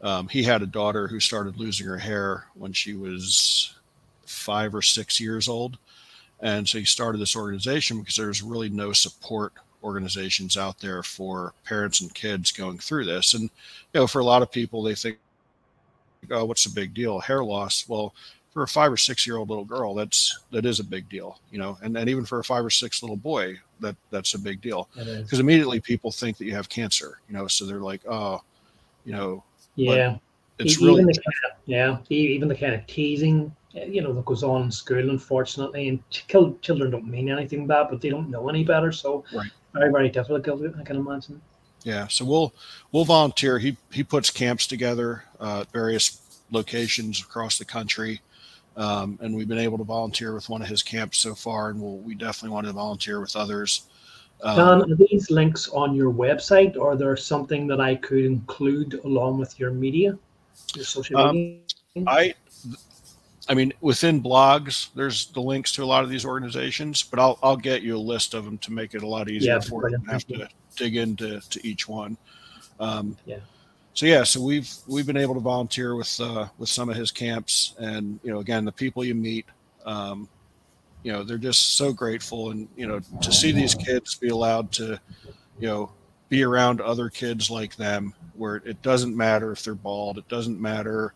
um, 0.02 0.28
he 0.28 0.42
had 0.42 0.62
a 0.62 0.66
daughter 0.66 1.08
who 1.08 1.18
started 1.18 1.56
losing 1.56 1.86
her 1.86 1.98
hair 1.98 2.46
when 2.54 2.72
she 2.72 2.94
was 2.94 3.74
five 4.26 4.74
or 4.74 4.82
six 4.82 5.18
years 5.18 5.48
old. 5.48 5.78
And 6.40 6.68
so 6.68 6.78
he 6.78 6.84
started 6.84 7.20
this 7.20 7.34
organization 7.34 7.98
because 7.98 8.16
there's 8.16 8.42
really 8.42 8.68
no 8.68 8.92
support 8.92 9.52
organizations 9.82 10.56
out 10.56 10.78
there 10.78 11.02
for 11.02 11.52
parents 11.64 12.00
and 12.00 12.14
kids 12.14 12.52
going 12.52 12.78
through 12.78 13.06
this. 13.06 13.34
And, 13.34 13.44
you 13.44 14.00
know, 14.00 14.06
for 14.06 14.20
a 14.20 14.24
lot 14.24 14.42
of 14.42 14.52
people, 14.52 14.82
they 14.82 14.94
think, 14.94 15.18
oh, 16.30 16.44
what's 16.44 16.64
the 16.64 16.74
big 16.74 16.94
deal? 16.94 17.18
Hair 17.20 17.44
loss. 17.44 17.88
Well, 17.88 18.14
for 18.58 18.62
a 18.62 18.68
five 18.68 18.92
or 18.92 18.96
six 18.96 19.26
year 19.26 19.36
old 19.36 19.50
little 19.50 19.64
girl, 19.64 19.94
that's 19.94 20.40
that 20.50 20.66
is 20.66 20.80
a 20.80 20.84
big 20.84 21.08
deal, 21.08 21.38
you 21.52 21.58
know, 21.58 21.78
and, 21.82 21.96
and 21.96 22.08
even 22.08 22.24
for 22.24 22.40
a 22.40 22.44
five 22.44 22.64
or 22.64 22.70
six 22.70 23.02
little 23.02 23.16
boy, 23.16 23.56
that 23.80 23.94
that's 24.10 24.34
a 24.34 24.38
big 24.38 24.60
deal 24.60 24.88
because 24.96 25.38
immediately 25.38 25.80
people 25.80 26.10
think 26.10 26.36
that 26.38 26.44
you 26.44 26.54
have 26.54 26.68
cancer, 26.68 27.20
you 27.28 27.36
know, 27.36 27.46
so 27.46 27.64
they're 27.64 27.78
like, 27.78 28.00
oh, 28.08 28.42
you 29.04 29.12
know, 29.12 29.44
yeah, 29.76 30.16
it's 30.58 30.74
even 30.74 30.86
really 30.86 31.04
the 31.04 31.12
kind 31.12 31.52
of, 31.52 31.58
yeah, 31.66 31.98
even 32.08 32.48
the 32.48 32.56
kind 32.56 32.74
of 32.74 32.84
teasing, 32.86 33.54
eh, 33.76 33.84
you 33.84 34.02
know, 34.02 34.12
that 34.12 34.24
goes 34.24 34.42
on 34.42 34.62
in 34.62 34.70
school, 34.72 35.10
unfortunately, 35.10 35.88
and 35.88 36.10
children 36.10 36.90
don't 36.90 37.06
mean 37.06 37.30
anything 37.30 37.66
bad, 37.66 37.86
but 37.90 38.00
they 38.00 38.10
don't 38.10 38.30
know 38.30 38.48
any 38.48 38.64
better, 38.64 38.90
so 38.90 39.24
right. 39.32 39.50
very 39.72 39.92
very 39.92 40.08
difficult, 40.08 40.62
I 40.78 40.82
can 40.82 40.96
imagine. 40.96 41.40
Yeah, 41.84 42.08
so 42.08 42.24
we'll 42.24 42.54
we'll 42.92 43.04
volunteer. 43.04 43.58
He 43.58 43.76
he 43.92 44.02
puts 44.02 44.30
camps 44.30 44.66
together, 44.66 45.24
uh, 45.40 45.64
various 45.72 46.20
locations 46.50 47.20
across 47.20 47.58
the 47.58 47.64
country. 47.64 48.20
Um, 48.76 49.18
and 49.20 49.34
we've 49.34 49.48
been 49.48 49.58
able 49.58 49.76
to 49.78 49.84
volunteer 49.84 50.34
with 50.34 50.48
one 50.48 50.62
of 50.62 50.68
his 50.68 50.84
camps 50.84 51.18
so 51.18 51.34
far, 51.34 51.70
and 51.70 51.80
we'll, 51.80 51.96
we 51.98 52.14
definitely 52.14 52.50
want 52.54 52.68
to 52.68 52.72
volunteer 52.72 53.20
with 53.20 53.34
others. 53.34 53.88
Um, 54.44 54.56
Don, 54.56 54.92
are 54.92 54.94
these 54.94 55.32
links 55.32 55.68
on 55.70 55.96
your 55.96 56.12
website, 56.12 56.76
or 56.76 56.92
are 56.92 56.96
there 56.96 57.16
something 57.16 57.66
that 57.66 57.80
I 57.80 57.96
could 57.96 58.24
include 58.24 59.00
along 59.04 59.38
with 59.38 59.58
your 59.58 59.72
media, 59.72 60.16
your 60.76 60.84
social 60.84 61.18
um, 61.18 61.34
media? 61.34 61.64
I, 62.06 62.34
I 63.48 63.54
mean, 63.54 63.72
within 63.80 64.22
blogs, 64.22 64.90
there's 64.94 65.26
the 65.26 65.40
links 65.40 65.72
to 65.72 65.82
a 65.82 65.86
lot 65.86 66.04
of 66.04 66.10
these 66.10 66.24
organizations, 66.24 67.02
but 67.02 67.18
I'll 67.18 67.38
I'll 67.42 67.56
get 67.56 67.82
you 67.82 67.96
a 67.96 67.98
list 67.98 68.34
of 68.34 68.44
them 68.44 68.58
to 68.58 68.72
make 68.72 68.94
it 68.94 69.02
a 69.02 69.08
lot 69.08 69.28
easier 69.28 69.54
yeah, 69.54 69.60
for 69.60 69.90
you. 69.90 69.98
Have 70.08 70.24
to 70.28 70.48
dig 70.78 70.96
into 70.96 71.40
to 71.40 71.66
each 71.66 71.88
one. 71.88 72.16
Um, 72.80 73.16
yeah 73.26 73.38
so 73.98 74.06
yeah, 74.06 74.22
so 74.22 74.40
we've 74.40 74.72
we've 74.86 75.08
been 75.08 75.16
able 75.16 75.34
to 75.34 75.40
volunteer 75.40 75.96
with 75.96 76.20
uh, 76.20 76.46
with 76.56 76.68
some 76.68 76.88
of 76.88 76.94
his 76.94 77.10
camps, 77.10 77.74
and 77.80 78.20
you 78.22 78.30
know, 78.30 78.38
again, 78.38 78.64
the 78.64 78.70
people 78.70 79.04
you 79.04 79.16
meet, 79.16 79.44
um, 79.84 80.28
you 81.02 81.10
know, 81.10 81.24
they're 81.24 81.36
just 81.36 81.74
so 81.74 81.92
grateful, 81.92 82.52
and 82.52 82.68
you 82.76 82.86
know, 82.86 83.00
to 83.20 83.32
see 83.32 83.50
these 83.50 83.74
kids 83.74 84.14
be 84.14 84.28
allowed 84.28 84.70
to, 84.70 85.00
you 85.58 85.66
know, 85.66 85.90
be 86.28 86.44
around 86.44 86.80
other 86.80 87.10
kids 87.10 87.50
like 87.50 87.74
them, 87.74 88.14
where 88.36 88.62
it 88.64 88.80
doesn't 88.82 89.16
matter 89.16 89.50
if 89.50 89.64
they're 89.64 89.74
bald, 89.74 90.16
it 90.16 90.28
doesn't 90.28 90.60
matter, 90.60 91.12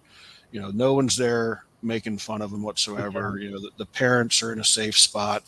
you 0.50 0.60
know, 0.60 0.72
no 0.72 0.92
one's 0.92 1.16
there 1.16 1.64
making 1.82 2.18
fun 2.18 2.42
of 2.42 2.50
them 2.50 2.64
whatsoever. 2.64 3.38
You 3.38 3.52
know, 3.52 3.60
the, 3.60 3.70
the, 3.76 3.86
parents 3.86 4.42
are 4.42 4.52
in 4.52 4.58
a 4.58 4.64
safe 4.64 4.98
spot. 4.98 5.44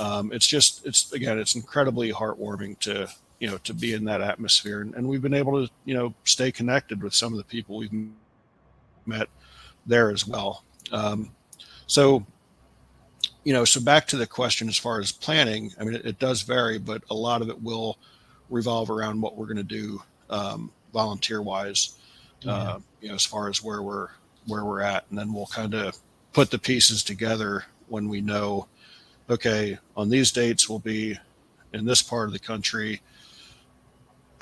Um, 0.00 0.32
it's 0.32 0.48
just, 0.48 0.84
it's 0.84 1.12
again, 1.12 1.38
it's 1.38 1.54
incredibly 1.54 2.12
heartwarming 2.12 2.80
to 2.80 3.08
you 3.42 3.50
know 3.50 3.58
to 3.58 3.74
be 3.74 3.92
in 3.92 4.04
that 4.04 4.20
atmosphere 4.20 4.80
and, 4.82 4.94
and 4.94 5.06
we've 5.06 5.22
been 5.22 5.34
able 5.34 5.66
to 5.66 5.72
you 5.84 5.94
know 5.94 6.14
stay 6.24 6.52
connected 6.52 7.02
with 7.02 7.14
some 7.14 7.32
of 7.32 7.38
the 7.38 7.44
people 7.44 7.76
we've 7.76 7.92
met 9.04 9.28
there 9.84 10.10
as 10.10 10.26
well 10.26 10.64
um, 10.92 11.30
so 11.86 12.24
you 13.44 13.52
know, 13.52 13.64
so 13.64 13.80
back 13.80 14.06
to 14.08 14.16
the 14.16 14.26
question 14.26 14.68
as 14.68 14.78
far 14.78 15.00
as 15.00 15.10
planning, 15.10 15.72
I 15.80 15.84
mean, 15.84 15.94
it, 15.94 16.06
it 16.06 16.18
does 16.18 16.42
vary, 16.42 16.78
but 16.78 17.02
a 17.10 17.14
lot 17.14 17.42
of 17.42 17.48
it 17.48 17.60
will 17.60 17.98
revolve 18.50 18.90
around 18.90 19.20
what 19.20 19.36
we're 19.36 19.46
going 19.46 19.56
to 19.56 19.62
do 19.62 20.02
um, 20.30 20.70
volunteer 20.92 21.42
wise, 21.42 21.96
yeah. 22.42 22.52
uh, 22.52 22.78
you 23.00 23.08
know, 23.08 23.14
as 23.14 23.24
far 23.24 23.48
as 23.48 23.62
where 23.62 23.82
we're 23.82 24.08
where 24.46 24.64
we're 24.64 24.80
at, 24.80 25.04
and 25.10 25.18
then 25.18 25.32
we'll 25.32 25.46
kind 25.46 25.74
of 25.74 25.96
put 26.32 26.50
the 26.50 26.58
pieces 26.58 27.04
together 27.04 27.64
when 27.88 28.08
we 28.08 28.20
know, 28.20 28.66
okay, 29.30 29.78
on 29.96 30.08
these 30.08 30.32
dates 30.32 30.68
we'll 30.68 30.80
be 30.80 31.16
in 31.72 31.84
this 31.84 32.02
part 32.02 32.28
of 32.28 32.32
the 32.32 32.38
country. 32.38 33.00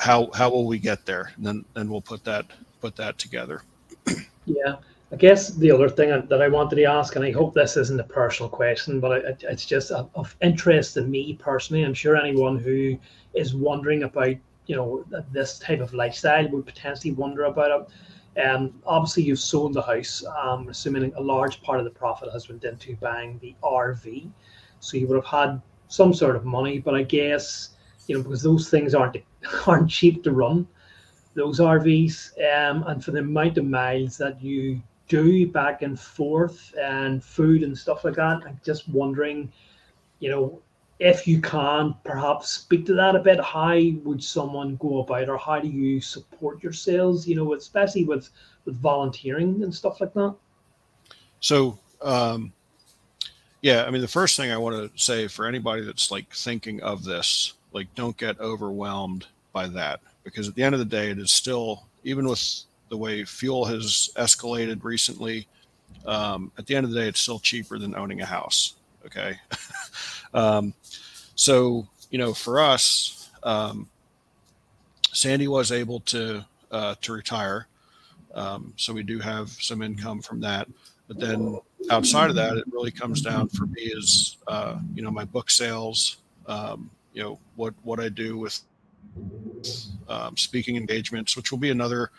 How 0.01 0.31
how 0.35 0.51
will 0.51 0.67
we 0.67 0.79
get 0.79 1.05
there? 1.05 1.33
And 1.37 1.47
then 1.47 1.65
then 1.75 1.91
we'll 1.91 2.01
put 2.01 2.25
that 2.25 2.47
put 2.81 2.97
that 2.97 3.19
together. 3.19 3.63
Yeah, 4.47 4.77
I 5.13 5.17
guess 5.17 5.51
the 5.51 5.71
other 5.71 5.89
thing 5.89 6.09
that 6.09 6.43
I 6.43 6.49
wanted 6.49 6.77
to 6.77 6.85
ask, 6.85 7.15
and 7.15 7.25
I 7.25 7.31
hope 7.31 7.55
this 7.55 7.77
isn't 7.77 8.01
a 8.01 8.05
personal 8.05 8.49
question, 8.49 8.99
but 8.99 9.39
it's 9.43 9.65
just 9.65 9.93
of 9.93 10.37
interest 10.41 10.95
to 10.95 11.03
me 11.03 11.35
personally. 11.35 11.85
I'm 11.85 11.95
sure 11.95 12.17
anyone 12.17 12.59
who 12.59 12.99
is 13.35 13.55
wondering 13.55 14.05
about, 14.05 14.35
you 14.67 14.75
know, 14.75 15.05
this 15.31 15.59
type 15.59 15.81
of 15.81 15.95
lifestyle 15.95 16.49
would 16.49 16.67
potentially 16.67 17.13
wonder 17.13 17.45
about 17.45 17.89
it. 18.37 18.45
Um, 18.45 18.75
obviously, 18.87 19.25
you've 19.25 19.39
sold 19.39 19.75
the 19.75 19.83
house. 19.83 20.25
Um, 20.43 20.69
assuming 20.69 21.13
a 21.15 21.21
large 21.21 21.63
part 21.63 21.79
of 21.79 21.85
the 21.85 21.91
profit 21.91 22.33
has 22.33 22.49
went 22.49 22.65
into 22.65 22.97
buying 22.97 23.39
the 23.41 23.55
RV, 23.63 24.31
so 24.81 24.97
you 24.97 25.07
would 25.07 25.23
have 25.23 25.27
had 25.27 25.63
some 25.89 26.15
sort 26.15 26.35
of 26.35 26.45
money. 26.45 26.79
But 26.79 26.95
I 26.95 27.03
guess 27.03 27.71
you 28.11 28.17
know 28.17 28.25
because 28.25 28.43
those 28.43 28.69
things 28.69 28.93
aren't 28.93 29.17
aren't 29.69 29.89
cheap 29.89 30.25
to 30.25 30.33
run, 30.33 30.67
those 31.35 31.61
RVs, 31.61 32.33
um, 32.53 32.83
and 32.89 33.05
for 33.05 33.13
the 33.13 33.21
amount 33.21 33.57
of 33.57 33.67
miles 33.67 34.19
that 34.19 34.43
you 34.43 34.83
do 35.07 35.47
back 35.47 35.83
and 35.83 35.99
forth 35.99 36.75
and 36.81 37.23
food 37.23 37.63
and 37.63 37.79
stuff 37.79 38.05
like 38.05 38.17
that. 38.17 38.43
I'm 38.45 38.61
just 38.65 38.89
wondering, 38.89 39.53
you 40.19 40.29
know, 40.29 40.61
if 40.99 41.29
you 41.29 41.41
can 41.41 41.95
perhaps 42.03 42.51
speak 42.51 42.85
to 42.87 42.95
that 42.95 43.15
a 43.15 43.21
bit, 43.21 43.41
how 43.41 43.79
would 44.03 44.23
someone 44.23 44.75
go 44.77 44.99
about 44.99 45.29
or 45.29 45.39
how 45.39 45.61
do 45.61 45.69
you 45.69 46.01
support 46.01 46.63
yourselves? 46.65 47.29
you 47.29 47.37
know, 47.37 47.55
especially 47.55 48.05
with 48.05 48.29
with 48.65 48.75
volunteering 48.81 49.63
and 49.63 49.73
stuff 49.73 50.01
like 50.01 50.15
that? 50.15 50.35
So 51.39 51.79
um 52.03 52.53
yeah, 53.63 53.85
I 53.85 53.91
mean 53.91 54.03
the 54.03 54.09
first 54.09 54.37
thing 54.37 54.51
I 54.51 54.59
want 54.59 54.75
to 54.75 55.01
say 55.01 55.29
for 55.29 55.47
anybody 55.47 55.83
that's 55.83 56.11
like 56.11 56.33
thinking 56.33 56.83
of 56.83 57.05
this, 57.05 57.55
like 57.73 57.95
don't 57.95 58.17
get 58.17 58.41
overwhelmed 58.41 59.27
by 59.53 59.67
that 59.69 60.01
because 60.25 60.49
at 60.49 60.55
the 60.55 60.63
end 60.63 60.75
of 60.75 60.79
the 60.79 60.85
day 60.85 61.11
it 61.11 61.19
is 61.19 61.33
still 61.33 61.85
even 62.05 62.29
with 62.29 62.65
the 62.91 62.97
way 62.97 63.25
fuel 63.25 63.65
has 63.65 64.11
escalated 64.17 64.85
recently. 64.85 65.47
Um, 66.05 66.53
at 66.59 66.67
the 66.67 66.77
end 66.77 66.85
of 66.85 66.91
the 66.91 67.01
day, 67.01 67.09
it's 67.09 67.21
still 67.21 67.39
cheaper 67.39 67.79
than 67.79 67.95
owning 67.95 68.21
a 68.21 68.27
house. 68.27 68.75
Okay. 69.07 69.39
um, 70.35 70.75
so, 71.35 71.87
you 72.11 72.19
know, 72.19 72.35
for 72.35 72.61
us, 72.61 73.31
um, 73.43 73.89
Sandy 75.13 75.49
was 75.49 75.73
able 75.73 76.01
to, 76.01 76.45
uh, 76.71 76.95
to 77.01 77.13
retire. 77.13 77.67
Um, 78.35 78.75
so 78.77 78.93
we 78.93 79.03
do 79.03 79.19
have 79.19 79.49
some 79.49 79.83
income 79.83 80.21
from 80.21 80.41
that. 80.41 80.69
But 81.09 81.19
then 81.19 81.59
outside 81.91 82.31
of 82.31 82.37
that, 82.37 82.57
it 82.57 82.65
really 82.71 82.93
comes 82.93 83.23
down 83.23 83.49
for 83.49 83.67
me 83.67 83.83
is, 83.83 84.37
uh, 84.47 84.79
you 84.95 85.03
know, 85.03 85.11
my 85.11 85.25
book 85.25 85.51
sales, 85.51 86.19
um, 86.47 86.91
you 87.13 87.23
know, 87.23 87.39
what, 87.57 87.75
what 87.83 88.01
I 88.01 88.09
do 88.09 88.39
with 88.39 88.61
um, 90.09 90.37
speaking 90.37 90.77
engagements, 90.77 91.37
which 91.37 91.51
will 91.51 91.59
be 91.59 91.71
another, 91.71 92.11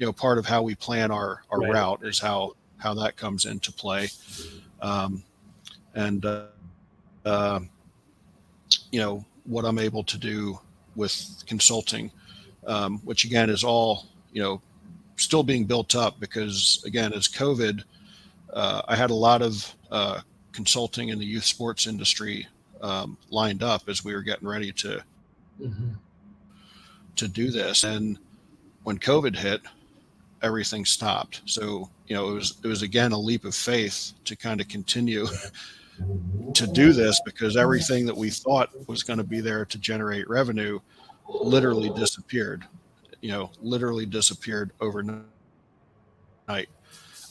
you 0.00 0.06
know 0.06 0.12
part 0.12 0.38
of 0.38 0.46
how 0.46 0.62
we 0.62 0.74
plan 0.74 1.12
our 1.12 1.42
our 1.50 1.60
right. 1.60 1.72
route 1.74 2.00
is 2.02 2.18
how 2.18 2.54
how 2.78 2.94
that 2.94 3.16
comes 3.16 3.44
into 3.44 3.70
play 3.70 4.08
um, 4.80 5.22
and 5.94 6.24
uh, 6.24 6.46
uh, 7.24 7.60
you 8.90 8.98
know 8.98 9.24
what 9.44 9.64
i'm 9.64 9.78
able 9.78 10.02
to 10.02 10.18
do 10.18 10.58
with 10.96 11.44
consulting 11.46 12.10
um, 12.66 12.98
which 13.04 13.24
again 13.24 13.50
is 13.50 13.62
all 13.62 14.06
you 14.32 14.42
know 14.42 14.60
still 15.16 15.42
being 15.42 15.66
built 15.66 15.94
up 15.94 16.18
because 16.18 16.82
again 16.86 17.12
as 17.12 17.28
covid 17.28 17.84
uh, 18.54 18.82
i 18.88 18.96
had 18.96 19.10
a 19.10 19.14
lot 19.14 19.42
of 19.42 19.76
uh, 19.90 20.20
consulting 20.52 21.10
in 21.10 21.18
the 21.18 21.26
youth 21.26 21.44
sports 21.44 21.86
industry 21.86 22.48
um, 22.82 23.16
lined 23.30 23.62
up 23.62 23.82
as 23.88 24.04
we 24.04 24.14
were 24.14 24.22
getting 24.22 24.48
ready 24.48 24.72
to 24.72 25.02
mm-hmm. 25.60 25.90
to 27.16 27.28
do 27.28 27.50
this 27.50 27.84
and 27.84 28.18
when 28.82 28.98
covid 28.98 29.36
hit 29.36 29.60
everything 30.42 30.84
stopped. 30.84 31.42
So, 31.44 31.88
you 32.06 32.16
know, 32.16 32.30
it 32.30 32.34
was 32.34 32.58
it 32.62 32.66
was 32.66 32.82
again 32.82 33.12
a 33.12 33.18
leap 33.18 33.44
of 33.44 33.54
faith 33.54 34.12
to 34.24 34.36
kind 34.36 34.60
of 34.60 34.68
continue 34.68 35.26
to 36.54 36.66
do 36.66 36.92
this 36.92 37.20
because 37.24 37.56
everything 37.56 38.06
that 38.06 38.16
we 38.16 38.30
thought 38.30 38.70
was 38.88 39.02
going 39.02 39.18
to 39.18 39.24
be 39.24 39.40
there 39.40 39.64
to 39.64 39.78
generate 39.78 40.28
revenue 40.28 40.80
literally 41.28 41.90
disappeared. 41.90 42.64
You 43.20 43.30
know, 43.32 43.50
literally 43.60 44.06
disappeared 44.06 44.70
overnight. 44.80 45.24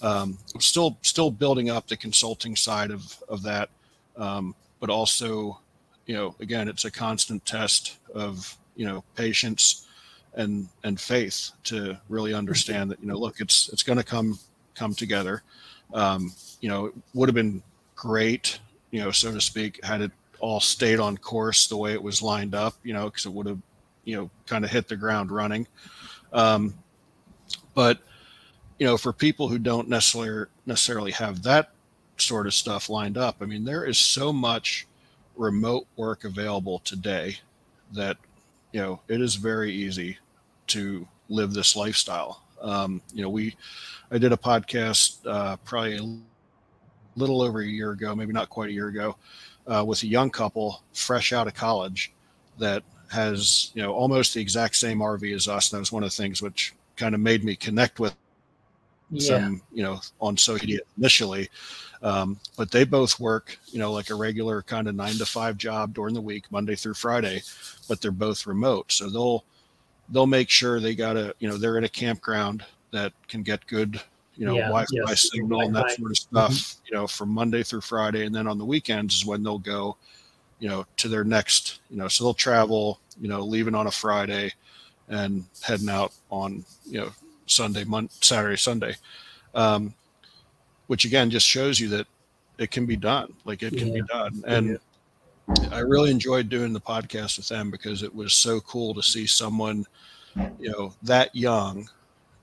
Um, 0.02 0.38
still 0.60 0.98
still 1.02 1.32
building 1.32 1.70
up 1.70 1.88
the 1.88 1.98
consulting 1.98 2.56
side 2.56 2.92
of 2.92 3.18
of 3.28 3.42
that, 3.44 3.70
um, 4.16 4.56
but 4.80 4.90
also, 4.90 5.60
you 6.06 6.16
know, 6.16 6.36
again, 6.40 6.68
it's 6.68 6.86
a 6.86 6.92
constant 6.92 7.46
test 7.46 7.98
of 8.14 8.58
you 8.76 8.86
know 8.86 9.04
patience 9.16 9.88
and 10.36 10.68
and 10.84 11.00
faith 11.00 11.52
to 11.66 11.98
really 12.08 12.34
understand 12.34 12.90
that 12.90 13.00
you 13.02 13.08
know 13.08 13.18
look 13.18 13.40
it's 13.40 13.70
it's 13.70 13.84
going 13.84 13.98
to 13.98 14.04
come 14.04 14.40
come 14.76 14.94
together. 14.94 15.44
Um, 15.94 16.34
you 16.62 16.70
know 16.70 16.86
it 16.86 16.94
would 17.14 17.30
have 17.30 17.36
been 17.36 17.64
great 17.96 18.60
you 18.92 19.02
know 19.02 19.12
so 19.12 19.32
to 19.32 19.42
speak 19.42 19.84
had 19.84 20.02
it 20.02 20.12
all 20.40 20.60
stayed 20.60 21.00
on 21.00 21.18
course 21.18 21.68
the 21.68 21.76
way 21.76 21.94
it 21.94 22.02
was 22.02 22.22
lined 22.22 22.56
up 22.56 22.76
you 22.84 22.94
know 22.94 23.06
because 23.06 23.26
it 23.26 23.34
would 23.34 23.48
have 23.48 23.60
you 24.06 24.16
know 24.16 24.30
kind 24.46 24.64
of 24.64 24.72
hit 24.72 24.88
the 24.88 24.96
ground 24.96 25.32
running. 25.32 25.68
Um, 26.32 26.74
but 27.74 28.00
you 28.78 28.86
know 28.86 28.98
for 28.98 29.12
people 29.12 29.48
who 29.48 29.60
don't 29.60 29.90
necessarily 29.90 30.48
necessarily 30.66 31.12
have 31.12 31.44
that 31.44 31.72
sort 32.22 32.48
of 32.48 32.54
stuff 32.54 32.90
lined 32.90 33.18
up 33.18 33.38
i 33.42 33.46
mean 33.46 33.64
there 33.64 33.86
is 33.86 33.98
so 33.98 34.32
much 34.32 34.88
remote 35.36 35.88
work 35.96 36.26
available 36.26 36.80
today 36.80 37.38
that 37.94 38.18
you 38.72 38.82
know, 38.82 39.02
it 39.08 39.22
is 39.22 39.36
very 39.36 39.72
easy 39.72 40.18
to 40.68 41.08
live 41.30 41.54
this 41.54 41.76
lifestyle. 41.76 42.44
Um, 42.62 43.02
you 43.14 43.22
know, 43.22 43.30
we, 43.30 43.56
I 44.12 44.18
did 44.18 44.32
a 44.32 44.38
podcast 44.38 45.26
uh, 45.26 45.58
probably 45.58 45.98
a 45.98 47.20
little 47.20 47.42
over 47.42 47.62
a 47.62 47.66
year 47.66 47.92
ago, 47.92 48.16
maybe 48.16 48.34
not 48.34 48.50
quite 48.50 48.70
a 48.70 48.74
year 48.74 48.88
ago, 48.88 49.16
uh, 49.68 49.84
with 49.86 50.04
a 50.04 50.08
young 50.08 50.30
couple 50.30 50.84
fresh 50.94 51.34
out 51.34 51.48
of 51.48 51.54
college 51.54 52.12
that 52.58 52.84
has, 53.12 53.72
you 53.74 53.82
know, 53.82 53.94
almost 53.94 54.34
the 54.34 54.42
exact 54.42 54.76
same 54.76 55.00
RV 55.00 55.34
as 55.34 55.48
us. 55.48 55.72
And 55.72 55.78
that 55.78 55.82
was 55.82 55.92
one 55.92 56.04
of 56.04 56.10
the 56.10 56.16
things 56.16 56.42
which 56.42 56.74
kind 56.96 57.16
of 57.16 57.22
made 57.22 57.44
me 57.44 57.56
connect 57.56 58.00
with 58.00 58.16
yeah. 59.10 59.40
some, 59.40 59.62
you 59.72 59.82
know, 59.82 60.00
on 60.22 60.38
social 60.38 60.66
media 60.66 60.82
initially. 60.98 61.50
Um, 62.02 62.40
but 62.58 62.72
they 62.72 62.86
both 62.86 63.20
work, 63.20 63.58
you 63.68 63.80
know, 63.80 63.92
like 63.92 64.10
a 64.10 64.16
regular 64.16 64.62
kind 64.62 64.88
of 64.88 64.96
nine 64.96 65.16
to 65.16 65.26
five 65.26 65.58
job 65.58 65.94
during 65.94 66.14
the 66.14 66.22
week, 66.22 66.46
Monday 66.50 66.76
through 66.76 66.94
Friday, 66.94 67.42
but 67.88 68.00
they're 68.00 68.12
both 68.12 68.48
remote. 68.48 68.92
So 68.92 69.10
they'll 69.10 69.44
they'll 70.10 70.28
make 70.28 70.50
sure 70.50 70.80
they 70.80 70.96
got 70.96 71.18
a, 71.18 71.36
you 71.40 71.50
know, 71.50 71.58
they're 71.58 71.78
in 71.78 71.84
a 71.84 71.90
campground 71.90 72.64
that 72.92 73.14
can 73.28 73.44
get 73.44 73.68
good, 73.68 74.02
you 74.36 74.46
know, 74.46 74.56
yeah, 74.56 74.68
Wi-Fi 74.68 74.88
yes, 74.92 75.30
signal 75.30 75.62
and 75.62 75.76
that 75.76 75.92
sort 75.92 76.12
of 76.12 76.18
stuff, 76.18 76.52
mm-hmm. 76.52 76.86
you 76.88 76.98
know, 76.98 77.06
from 77.06 77.30
Monday 77.30 77.64
through 77.64 77.82
Friday, 77.82 78.26
and 78.26 78.34
then 78.34 78.48
on 78.48 78.58
the 78.58 78.66
weekends 78.66 79.16
is 79.16 79.26
when 79.26 79.44
they'll 79.44 79.60
go, 79.60 79.98
you 80.60 80.70
know, 80.70 80.86
to 80.98 81.10
their 81.10 81.24
next, 81.24 81.82
you 81.90 81.98
know, 81.98 82.08
so 82.08 82.24
they'll 82.24 82.34
travel, 82.34 83.00
you 83.20 83.28
know, 83.28 83.42
leaving 83.42 83.76
on 83.76 83.88
a 83.88 83.92
Friday 83.92 84.52
and 85.10 85.46
heading 85.62 85.90
out 85.90 86.14
on, 86.30 86.64
you 86.86 87.00
know, 87.00 87.12
Sunday, 87.46 87.84
Monday, 87.84 88.12
Saturday, 88.22 88.58
Sunday. 88.58 88.96
Um, 89.54 89.94
which 90.90 91.06
again 91.06 91.30
just 91.30 91.46
shows 91.46 91.80
you 91.80 91.88
that 91.88 92.08
it 92.58 92.72
can 92.72 92.88
be 92.88 92.96
done. 92.96 93.32
Like 93.46 93.62
it 93.62 93.78
can 93.78 93.94
be 93.94 94.02
done. 94.02 94.44
And 94.48 94.80
yeah. 95.48 95.70
I 95.72 95.80
really 95.80 96.10
enjoyed 96.10 96.50
doing 96.50 96.74
the 96.74 96.82
podcast 96.82 97.38
with 97.38 97.48
them 97.48 97.70
because 97.70 98.02
it 98.02 98.14
was 98.14 98.34
so 98.34 98.60
cool 98.62 98.96
to 98.96 99.04
see 99.04 99.28
someone, 99.28 99.86
you 100.60 100.72
know, 100.72 100.94
that 101.04 101.34
young 101.36 101.88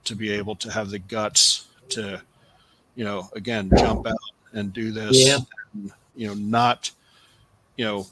to 0.04 0.14
be 0.14 0.30
able 0.30 0.54
to 0.56 0.70
have 0.70 0.90
the 0.90 1.00
guts 1.00 1.66
to, 1.88 2.22
you 2.94 3.04
know, 3.04 3.28
again, 3.34 3.68
jump 3.76 4.06
out 4.06 4.14
and 4.52 4.72
do 4.72 4.92
this, 4.92 5.26
yeah. 5.26 5.38
and, 5.74 5.92
you 6.14 6.28
know, 6.28 6.34
not, 6.34 6.92
you 7.76 7.84
know, 7.84 8.06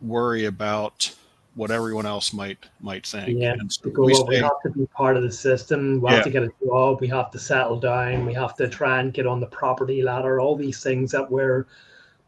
worry 0.00 0.46
about 0.46 1.14
what 1.58 1.72
everyone 1.72 2.06
else 2.06 2.32
might 2.32 2.58
might 2.80 3.04
think. 3.04 3.36
Yeah, 3.36 3.56
so 3.68 3.90
we, 3.96 4.14
stay, 4.14 4.24
we, 4.28 4.36
have 4.36 4.62
to 4.62 4.70
be 4.70 4.86
part 4.86 5.16
of 5.16 5.24
the 5.24 5.32
system. 5.32 6.00
We 6.00 6.12
have 6.12 6.22
to 6.22 6.30
get 6.30 6.44
a 6.44 6.50
job. 6.64 7.00
We 7.00 7.08
have 7.08 7.32
to 7.32 7.38
settle 7.38 7.80
down. 7.80 8.24
We 8.26 8.32
have 8.34 8.54
to 8.56 8.68
try 8.68 9.00
and 9.00 9.12
get 9.12 9.26
on 9.26 9.40
the 9.40 9.46
property 9.46 10.00
ladder. 10.00 10.38
All 10.38 10.54
these 10.54 10.80
things 10.84 11.10
that 11.10 11.28
we're 11.28 11.66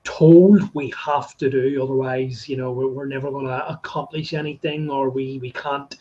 told 0.03 0.75
we 0.75 0.93
have 0.99 1.37
to 1.37 1.49
do. 1.49 1.81
Otherwise, 1.81 2.49
you 2.49 2.57
know, 2.57 2.73
we're, 2.73 2.89
we're 2.89 3.07
never 3.07 3.31
going 3.31 3.47
to 3.47 3.69
accomplish 3.69 4.35
anything, 4.35 4.91
or 4.91 5.11
we 5.11 5.39
we 5.39 5.53
can't. 5.53 5.95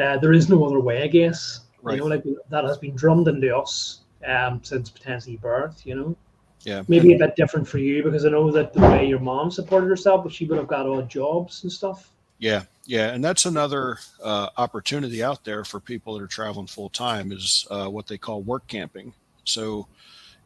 Uh, 0.00 0.16
there 0.18 0.32
is 0.32 0.48
no 0.48 0.64
other 0.64 0.78
way, 0.78 1.02
I 1.02 1.08
guess. 1.08 1.62
Right. 1.82 1.96
You 1.96 2.02
know, 2.02 2.06
like 2.06 2.22
that 2.50 2.64
has 2.64 2.78
been 2.78 2.94
drummed 2.94 3.26
into 3.26 3.54
us 3.56 4.02
um, 4.24 4.60
since 4.62 4.90
potentially 4.90 5.38
birth. 5.38 5.84
You 5.84 5.96
know. 5.96 6.16
yeah. 6.60 6.84
Maybe 6.86 7.14
a 7.14 7.18
bit 7.18 7.34
different 7.34 7.66
for 7.66 7.78
you 7.78 8.04
because 8.04 8.24
I 8.24 8.28
know 8.28 8.52
that 8.52 8.72
the 8.74 8.80
way 8.80 9.08
your 9.08 9.18
mom 9.18 9.50
supported 9.50 9.88
herself, 9.88 10.22
but 10.22 10.32
she 10.32 10.44
would 10.44 10.58
have 10.58 10.68
got 10.68 10.86
all 10.86 11.02
jobs 11.02 11.64
and 11.64 11.72
stuff. 11.72 12.12
Yeah, 12.38 12.62
yeah, 12.86 13.10
and 13.10 13.22
that's 13.22 13.46
another 13.46 13.98
uh, 14.22 14.48
opportunity 14.56 15.22
out 15.22 15.44
there 15.44 15.64
for 15.64 15.80
people 15.80 16.14
that 16.14 16.22
are 16.22 16.28
traveling 16.28 16.68
full 16.68 16.88
time 16.88 17.32
is 17.32 17.66
uh, 17.70 17.88
what 17.88 18.06
they 18.06 18.16
call 18.16 18.42
work 18.42 18.66
camping. 18.68 19.12
So, 19.44 19.88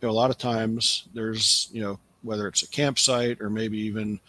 you 0.00 0.08
know, 0.08 0.10
a 0.10 0.12
lot 0.12 0.30
of 0.30 0.38
times 0.38 1.08
there's, 1.12 1.68
you 1.72 1.82
know, 1.82 1.98
whether 2.22 2.48
it's 2.48 2.62
a 2.62 2.68
campsite 2.68 3.40
or 3.40 3.50
maybe 3.50 3.78
even 3.78 4.20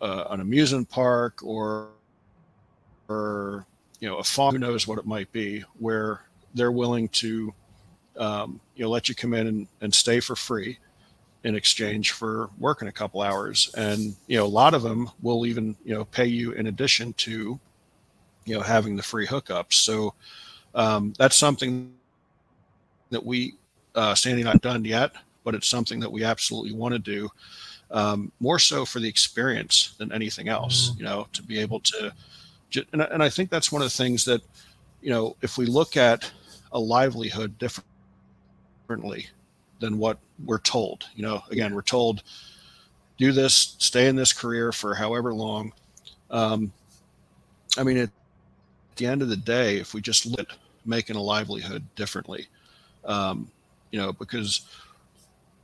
uh, 0.00 0.24
an 0.30 0.40
amusement 0.40 0.88
park 0.88 1.42
or, 1.42 1.88
or 3.08 3.66
you 3.98 4.08
know, 4.08 4.18
a 4.18 4.24
farm, 4.24 4.54
who 4.54 4.60
knows 4.60 4.86
what 4.86 4.98
it 4.98 5.06
might 5.06 5.30
be, 5.32 5.64
where 5.78 6.20
they're 6.54 6.72
willing 6.72 7.08
to, 7.08 7.52
um, 8.16 8.60
you 8.76 8.84
know, 8.84 8.90
let 8.90 9.08
you 9.08 9.14
come 9.14 9.34
in 9.34 9.46
and, 9.46 9.66
and 9.80 9.92
stay 9.92 10.20
for 10.20 10.36
free 10.36 10.78
in 11.44 11.54
exchange 11.54 12.12
for 12.12 12.50
working 12.58 12.88
a 12.88 12.92
couple 12.92 13.22
hours. 13.22 13.70
And, 13.76 14.14
you 14.26 14.36
know, 14.36 14.44
a 14.44 14.46
lot 14.46 14.74
of 14.74 14.82
them 14.82 15.10
will 15.22 15.46
even, 15.46 15.76
you 15.84 15.94
know, 15.94 16.04
pay 16.04 16.26
you 16.26 16.52
in 16.52 16.66
addition 16.66 17.12
to, 17.14 17.58
you 18.44 18.54
know, 18.54 18.60
having 18.60 18.96
the 18.96 19.02
free 19.02 19.26
hookups. 19.26 19.74
So 19.74 20.14
um, 20.74 21.14
that's 21.18 21.36
something 21.36 21.92
that 23.10 23.24
we, 23.24 23.54
uh, 23.94 24.14
Sandy, 24.14 24.42
not 24.42 24.60
done 24.60 24.84
yet, 24.84 25.12
but 25.42 25.54
it's 25.54 25.68
something 25.68 25.98
that 26.00 26.12
we 26.12 26.24
absolutely 26.24 26.72
want 26.72 26.92
to 26.92 26.98
do. 26.98 27.28
Um, 27.90 28.30
more 28.38 28.58
so 28.58 28.84
for 28.84 29.00
the 29.00 29.08
experience 29.08 29.94
than 29.98 30.12
anything 30.12 30.48
else, 30.48 30.90
mm-hmm. 30.90 30.98
you 30.98 31.04
know, 31.06 31.26
to 31.32 31.42
be 31.42 31.58
able 31.58 31.80
to, 31.80 32.12
and, 32.92 33.02
and 33.02 33.22
I 33.22 33.28
think 33.28 33.50
that's 33.50 33.72
one 33.72 33.82
of 33.82 33.86
the 33.86 33.96
things 33.96 34.24
that, 34.26 34.42
you 35.00 35.10
know, 35.10 35.36
if 35.42 35.58
we 35.58 35.66
look 35.66 35.96
at 35.96 36.30
a 36.72 36.78
livelihood 36.78 37.58
differently 37.58 39.26
than 39.80 39.98
what 39.98 40.18
we're 40.44 40.58
told. 40.58 41.04
You 41.16 41.22
know, 41.22 41.42
again, 41.50 41.74
we're 41.74 41.82
told 41.82 42.22
do 43.20 43.32
this, 43.32 43.76
stay 43.78 44.08
in 44.08 44.16
this 44.16 44.32
career 44.32 44.72
for 44.72 44.94
however 44.94 45.34
long. 45.34 45.72
Um, 46.30 46.72
I 47.76 47.82
mean, 47.82 47.98
at 47.98 48.10
the 48.96 49.06
end 49.06 49.20
of 49.20 49.28
the 49.28 49.36
day, 49.36 49.76
if 49.76 49.92
we 49.92 50.00
just 50.00 50.24
lit 50.24 50.46
making 50.86 51.16
a 51.16 51.22
livelihood 51.22 51.84
differently, 51.96 52.46
um, 53.04 53.50
you 53.90 54.00
know, 54.00 54.12
because 54.12 54.62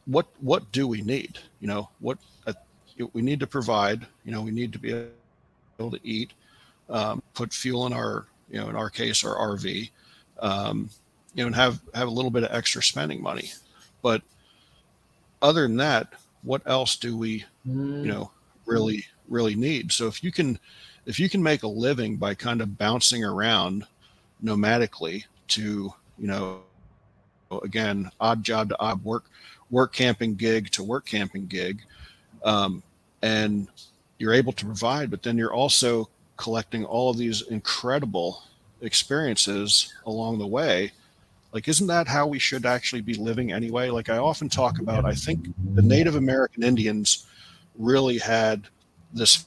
what 0.05 0.26
what 0.40 0.70
do 0.70 0.86
we 0.86 1.01
need? 1.01 1.38
You 1.60 1.68
know, 1.68 1.88
what 2.01 2.18
uh, 2.47 2.52
we 3.12 3.22
need 3.22 3.40
to 3.40 3.47
provide. 3.47 4.06
You 4.24 4.32
know, 4.32 4.43
we 4.43 4.51
need 4.51 4.72
to 4.74 4.78
be 4.78 5.06
able 5.80 5.90
to 5.90 6.01
eat, 6.02 6.32
um, 6.90 7.22
put 7.32 7.55
fuel 7.55 7.86
in 7.86 7.93
our, 7.94 8.26
you 8.51 8.60
know, 8.60 8.68
in 8.68 8.76
our 8.76 8.90
case, 8.90 9.24
our 9.24 9.56
RV, 9.56 9.90
um, 10.40 10.90
you 11.34 11.43
know, 11.43 11.47
and 11.47 11.56
have 11.56 11.80
have 11.94 12.09
a 12.09 12.10
little 12.10 12.30
bit 12.30 12.44
of 12.44 12.55
extra 12.55 12.82
spending 12.82 13.22
money. 13.22 13.51
But 14.06 14.22
other 15.42 15.62
than 15.62 15.78
that, 15.78 16.12
what 16.44 16.62
else 16.64 16.94
do 16.94 17.16
we, 17.16 17.44
mm. 17.66 18.02
you 18.02 18.06
know, 18.06 18.30
really 18.64 19.04
really 19.28 19.56
need? 19.56 19.90
So 19.90 20.06
if 20.06 20.22
you 20.22 20.30
can 20.30 20.60
if 21.06 21.18
you 21.18 21.28
can 21.28 21.42
make 21.42 21.64
a 21.64 21.66
living 21.66 22.16
by 22.16 22.34
kind 22.34 22.60
of 22.60 22.78
bouncing 22.78 23.24
around 23.24 23.84
nomadically 24.44 25.24
to, 25.48 25.92
you 26.18 26.26
know, 26.28 26.60
again, 27.64 28.08
odd 28.20 28.44
job 28.44 28.68
to 28.68 28.78
odd 28.78 29.02
work 29.02 29.24
work 29.70 29.92
camping 29.92 30.36
gig 30.36 30.70
to 30.70 30.84
work 30.84 31.04
camping 31.04 31.48
gig, 31.48 31.82
um, 32.44 32.84
and 33.22 33.66
you're 34.18 34.34
able 34.34 34.52
to 34.52 34.66
provide, 34.66 35.10
but 35.10 35.24
then 35.24 35.36
you're 35.36 35.52
also 35.52 36.08
collecting 36.36 36.84
all 36.84 37.10
of 37.10 37.18
these 37.18 37.42
incredible 37.42 38.44
experiences 38.82 39.92
along 40.06 40.38
the 40.38 40.46
way 40.46 40.92
like, 41.52 41.68
isn't 41.68 41.86
that 41.86 42.09
how 42.09 42.27
we 42.27 42.39
should 42.39 42.66
actually 42.66 43.02
be 43.02 43.14
living 43.14 43.52
anyway? 43.52 43.89
Like, 43.90 44.09
I 44.09 44.18
often 44.18 44.48
talk 44.48 44.78
about, 44.78 45.05
I 45.05 45.14
think 45.14 45.48
the 45.74 45.82
Native 45.82 46.16
American 46.16 46.62
Indians 46.62 47.27
really 47.78 48.18
had 48.18 48.68
this 49.12 49.47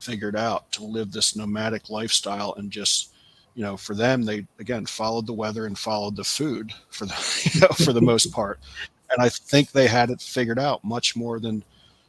figured 0.00 0.36
out 0.36 0.70
to 0.72 0.84
live 0.84 1.12
this 1.12 1.36
nomadic 1.36 1.90
lifestyle 1.90 2.54
and 2.56 2.70
just 2.70 3.12
you 3.54 3.62
know 3.62 3.76
for 3.76 3.94
them 3.94 4.22
they 4.22 4.46
again 4.58 4.86
followed 4.86 5.26
the 5.26 5.32
weather 5.32 5.66
and 5.66 5.78
followed 5.78 6.16
the 6.16 6.24
food 6.24 6.72
for 6.88 7.04
the 7.04 7.50
you 7.52 7.60
know 7.60 7.68
for 7.84 7.92
the 7.92 8.00
most 8.00 8.32
part 8.32 8.58
and 9.10 9.22
i 9.22 9.28
think 9.28 9.70
they 9.70 9.86
had 9.86 10.10
it 10.10 10.20
figured 10.20 10.58
out 10.58 10.82
much 10.82 11.16
more 11.16 11.38
than 11.38 11.62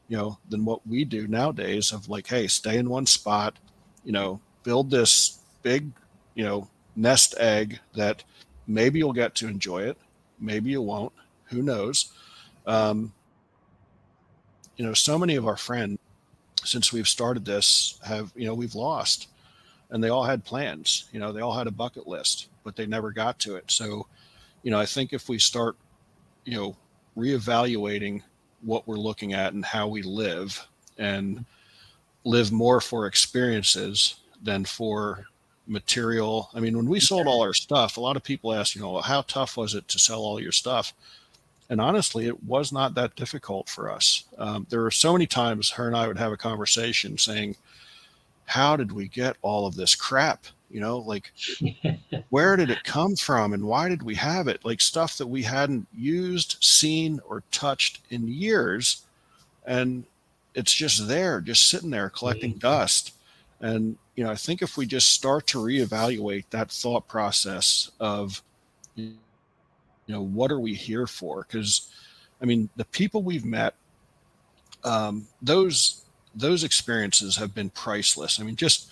you 0.08 0.18
know 0.18 0.38
than 0.50 0.64
what 0.64 0.86
we 0.88 1.04
do 1.04 1.28
nowadays 1.28 1.92
of 1.92 2.08
like 2.08 2.28
hey 2.28 2.48
stay 2.48 2.78
in 2.78 2.90
one 2.90 3.06
spot 3.06 3.58
you 4.06 4.12
know 4.12 4.40
build 4.64 4.90
this 4.90 5.40
big 5.62 5.92
you 6.36 6.44
know 6.44 6.68
nest 6.96 7.36
egg 7.40 7.80
that 7.94 8.24
maybe 8.74 9.00
you'll 9.00 9.14
get 9.14 9.36
to 9.36 9.48
enjoy 9.48 9.84
it. 9.84 9.98
Maybe 10.40 10.72
you 10.72 10.82
won't. 10.82 11.14
Who 11.46 11.62
knows? 11.62 12.12
Um, 12.66 13.14
you 14.78 14.86
know 14.86 14.94
so 14.94 15.18
many 15.18 15.36
of 15.36 15.48
our 15.48 15.58
friends 15.58 16.00
since 16.64 16.94
we've 16.94 17.08
started 17.08 17.44
this 17.44 18.00
have 18.04 18.32
you 18.36 18.46
know 18.46 18.54
we've 18.54 18.76
lost 18.76 19.28
and 19.90 20.04
they 20.04 20.10
all 20.10 20.24
had 20.24 20.44
plans. 20.44 21.10
You 21.12 21.20
know 21.20 21.32
they 21.32 21.42
all 21.42 21.58
had 21.58 21.68
a 21.68 21.72
bucket 21.72 22.08
list 22.08 22.48
but 22.64 22.76
they 22.76 22.86
never 22.86 23.12
got 23.12 23.40
to 23.40 23.56
it. 23.56 23.70
So 23.70 24.08
you 24.64 24.72
know 24.72 24.80
i 24.80 24.86
think 24.86 25.14
if 25.14 25.30
we 25.30 25.40
start 25.40 25.76
you 26.46 26.56
know 26.56 26.76
reevaluating 27.18 28.22
what 28.62 28.88
we're 28.88 28.96
looking 28.96 29.34
at 29.34 29.54
and 29.54 29.66
how 29.66 29.88
we 29.88 30.02
live 30.02 30.68
and 30.98 31.46
live 32.24 32.52
more 32.52 32.80
for 32.80 33.08
experiences 33.08 34.16
than 34.44 34.64
for 34.64 35.26
material. 35.72 36.50
I 36.54 36.60
mean, 36.60 36.76
when 36.76 36.90
we 36.90 37.00
sold 37.00 37.28
all 37.28 37.42
our 37.42 37.54
stuff, 37.54 37.98
a 37.98 38.02
lot 38.02 38.18
of 38.18 38.24
people 38.24 38.54
ask, 38.54 38.76
you 38.76 38.82
know, 38.82 39.00
how 39.00 39.22
tough 39.24 39.58
was 39.58 39.74
it 39.74 39.88
to 39.88 40.00
sell 40.00 40.20
all 40.20 40.40
your 40.40 40.52
stuff? 40.52 40.94
And 41.70 41.80
honestly, 41.80 42.28
it 42.28 42.44
was 42.44 42.74
not 42.74 42.96
that 42.96 43.16
difficult 43.16 43.70
for 43.70 43.90
us. 43.90 44.26
Um, 44.38 44.68
there 44.70 44.82
were 44.82 44.92
so 44.92 45.14
many 45.14 45.26
times 45.26 45.72
her 45.72 45.88
and 45.88 45.96
I 45.96 46.08
would 46.08 46.18
have 46.18 46.34
a 46.34 46.38
conversation 46.38 47.18
saying, 47.18 47.56
how 48.46 48.76
did 48.76 48.92
we 48.92 49.08
get 49.08 49.38
all 49.42 49.66
of 49.66 49.76
this 49.76 49.96
crap? 49.96 50.46
You 50.70 50.82
know, 50.82 50.98
like 50.98 51.32
where 52.30 52.58
did 52.58 52.70
it 52.70 52.84
come 52.84 53.16
from 53.16 53.54
and 53.54 53.64
why 53.64 53.88
did 53.88 54.04
we 54.04 54.16
have 54.16 54.50
it? 54.50 54.66
Like 54.66 54.82
stuff 54.82 55.18
that 55.18 55.28
we 55.28 55.44
hadn't 55.44 55.88
used, 55.96 56.58
seen, 56.60 57.22
or 57.28 57.44
touched 57.52 58.02
in 58.10 58.28
years. 58.28 59.06
And 59.66 60.04
it's 60.54 60.74
just 60.74 61.08
there, 61.08 61.40
just 61.40 61.70
sitting 61.70 61.90
there 61.90 62.10
collecting 62.10 62.54
dust. 62.54 63.14
And 63.62 63.98
you 64.16 64.24
know, 64.24 64.32
I 64.32 64.36
think 64.36 64.62
if 64.62 64.78
we 64.78 64.86
just 64.86 65.10
start 65.12 65.48
to 65.48 65.58
reevaluate 65.58 66.46
that 66.50 66.72
thought 66.72 67.08
process 67.08 67.92
of, 68.00 68.42
you 68.96 69.16
know, 70.08 70.22
what 70.22 70.52
are 70.52 70.60
we 70.60 70.74
here 70.74 71.08
for? 71.08 71.46
Because, 71.48 71.92
I 72.42 72.46
mean, 72.46 72.70
the 72.76 72.86
people 72.86 73.24
we've 73.24 73.46
met, 73.46 73.76
um, 74.84 75.28
those 75.42 76.06
those 76.34 76.64
experiences 76.64 77.36
have 77.36 77.54
been 77.54 77.70
priceless. 77.70 78.40
I 78.40 78.44
mean, 78.44 78.56
just 78.56 78.90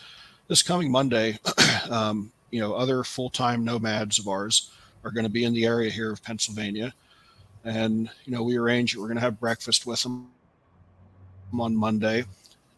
this 0.48 0.62
coming 0.62 0.91
Monday, 0.91 1.40
um, 1.90 2.32
you 2.52 2.60
know, 2.60 2.74
other 2.74 3.04
full 3.04 3.30
time 3.30 3.64
nomads 3.64 4.20
of 4.20 4.28
ours 4.28 4.72
are 5.04 5.12
going 5.12 5.26
to 5.26 5.32
be 5.32 5.44
in 5.44 5.54
the 5.54 5.66
area 5.66 5.90
here 5.90 6.12
of 6.12 6.24
Pennsylvania, 6.24 6.94
and 7.64 8.10
you 8.26 8.34
know, 8.34 8.44
we 8.44 8.58
arrange 8.58 8.96
we're 8.96 9.08
going 9.08 9.16
to 9.16 9.22
have 9.22 9.40
breakfast 9.40 9.86
with 9.86 10.02
them 10.04 10.30
on 11.58 11.76
Monday, 11.76 12.26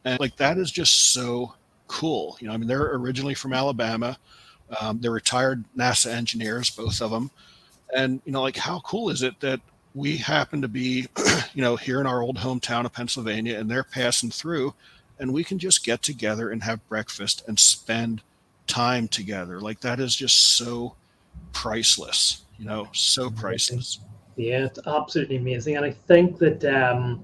and 0.05 0.19
like 0.19 0.35
that 0.37 0.57
is 0.57 0.71
just 0.71 1.13
so 1.13 1.53
cool. 1.91 2.37
You 2.39 2.47
know, 2.47 2.53
I 2.53 2.57
mean, 2.57 2.69
they're 2.69 2.95
originally 2.95 3.33
from 3.33 3.51
Alabama. 3.51 4.17
Um, 4.79 4.99
they're 5.01 5.11
retired 5.11 5.65
NASA 5.77 6.07
engineers, 6.07 6.69
both 6.69 7.01
of 7.01 7.11
them. 7.11 7.29
And, 7.93 8.21
you 8.23 8.31
know, 8.31 8.41
like, 8.41 8.55
how 8.55 8.79
cool 8.79 9.09
is 9.09 9.21
it 9.21 9.37
that 9.41 9.59
we 9.93 10.15
happen 10.15 10.61
to 10.61 10.69
be, 10.69 11.07
you 11.53 11.61
know, 11.61 11.75
here 11.75 11.99
in 11.99 12.07
our 12.07 12.21
old 12.21 12.37
hometown 12.37 12.85
of 12.85 12.93
Pennsylvania 12.93 13.59
and 13.59 13.69
they're 13.69 13.83
passing 13.83 14.31
through 14.31 14.73
and 15.19 15.33
we 15.33 15.43
can 15.43 15.59
just 15.59 15.83
get 15.83 16.01
together 16.01 16.49
and 16.49 16.63
have 16.63 16.87
breakfast 16.87 17.43
and 17.47 17.59
spend 17.59 18.21
time 18.67 19.09
together. 19.09 19.59
Like, 19.59 19.81
that 19.81 19.99
is 19.99 20.15
just 20.15 20.55
so 20.55 20.95
priceless, 21.51 22.43
you 22.57 22.65
know, 22.65 22.87
so 22.93 23.29
priceless. 23.29 23.99
Yeah, 24.37 24.63
it's 24.65 24.79
absolutely 24.87 25.35
amazing. 25.35 25.75
And 25.75 25.85
I 25.85 25.91
think 25.91 26.37
that, 26.39 26.63
um, 26.63 27.21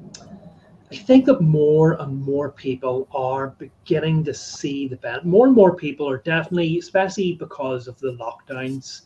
I 0.90 0.96
think 0.96 1.26
that 1.26 1.42
more 1.42 2.02
and 2.02 2.22
more 2.22 2.50
people 2.50 3.10
are 3.12 3.50
beginning 3.58 4.24
to 4.24 4.34
see 4.34 4.88
the 4.88 4.96
benefit. 4.96 5.26
More 5.26 5.46
and 5.46 5.56
more 5.56 5.76
people 5.76 6.10
are 6.10 6.20
definitely, 6.20 6.78
especially 6.80 7.34
because 7.34 7.88
of 7.88 8.00
the 8.00 8.14
lockdowns, 8.14 9.02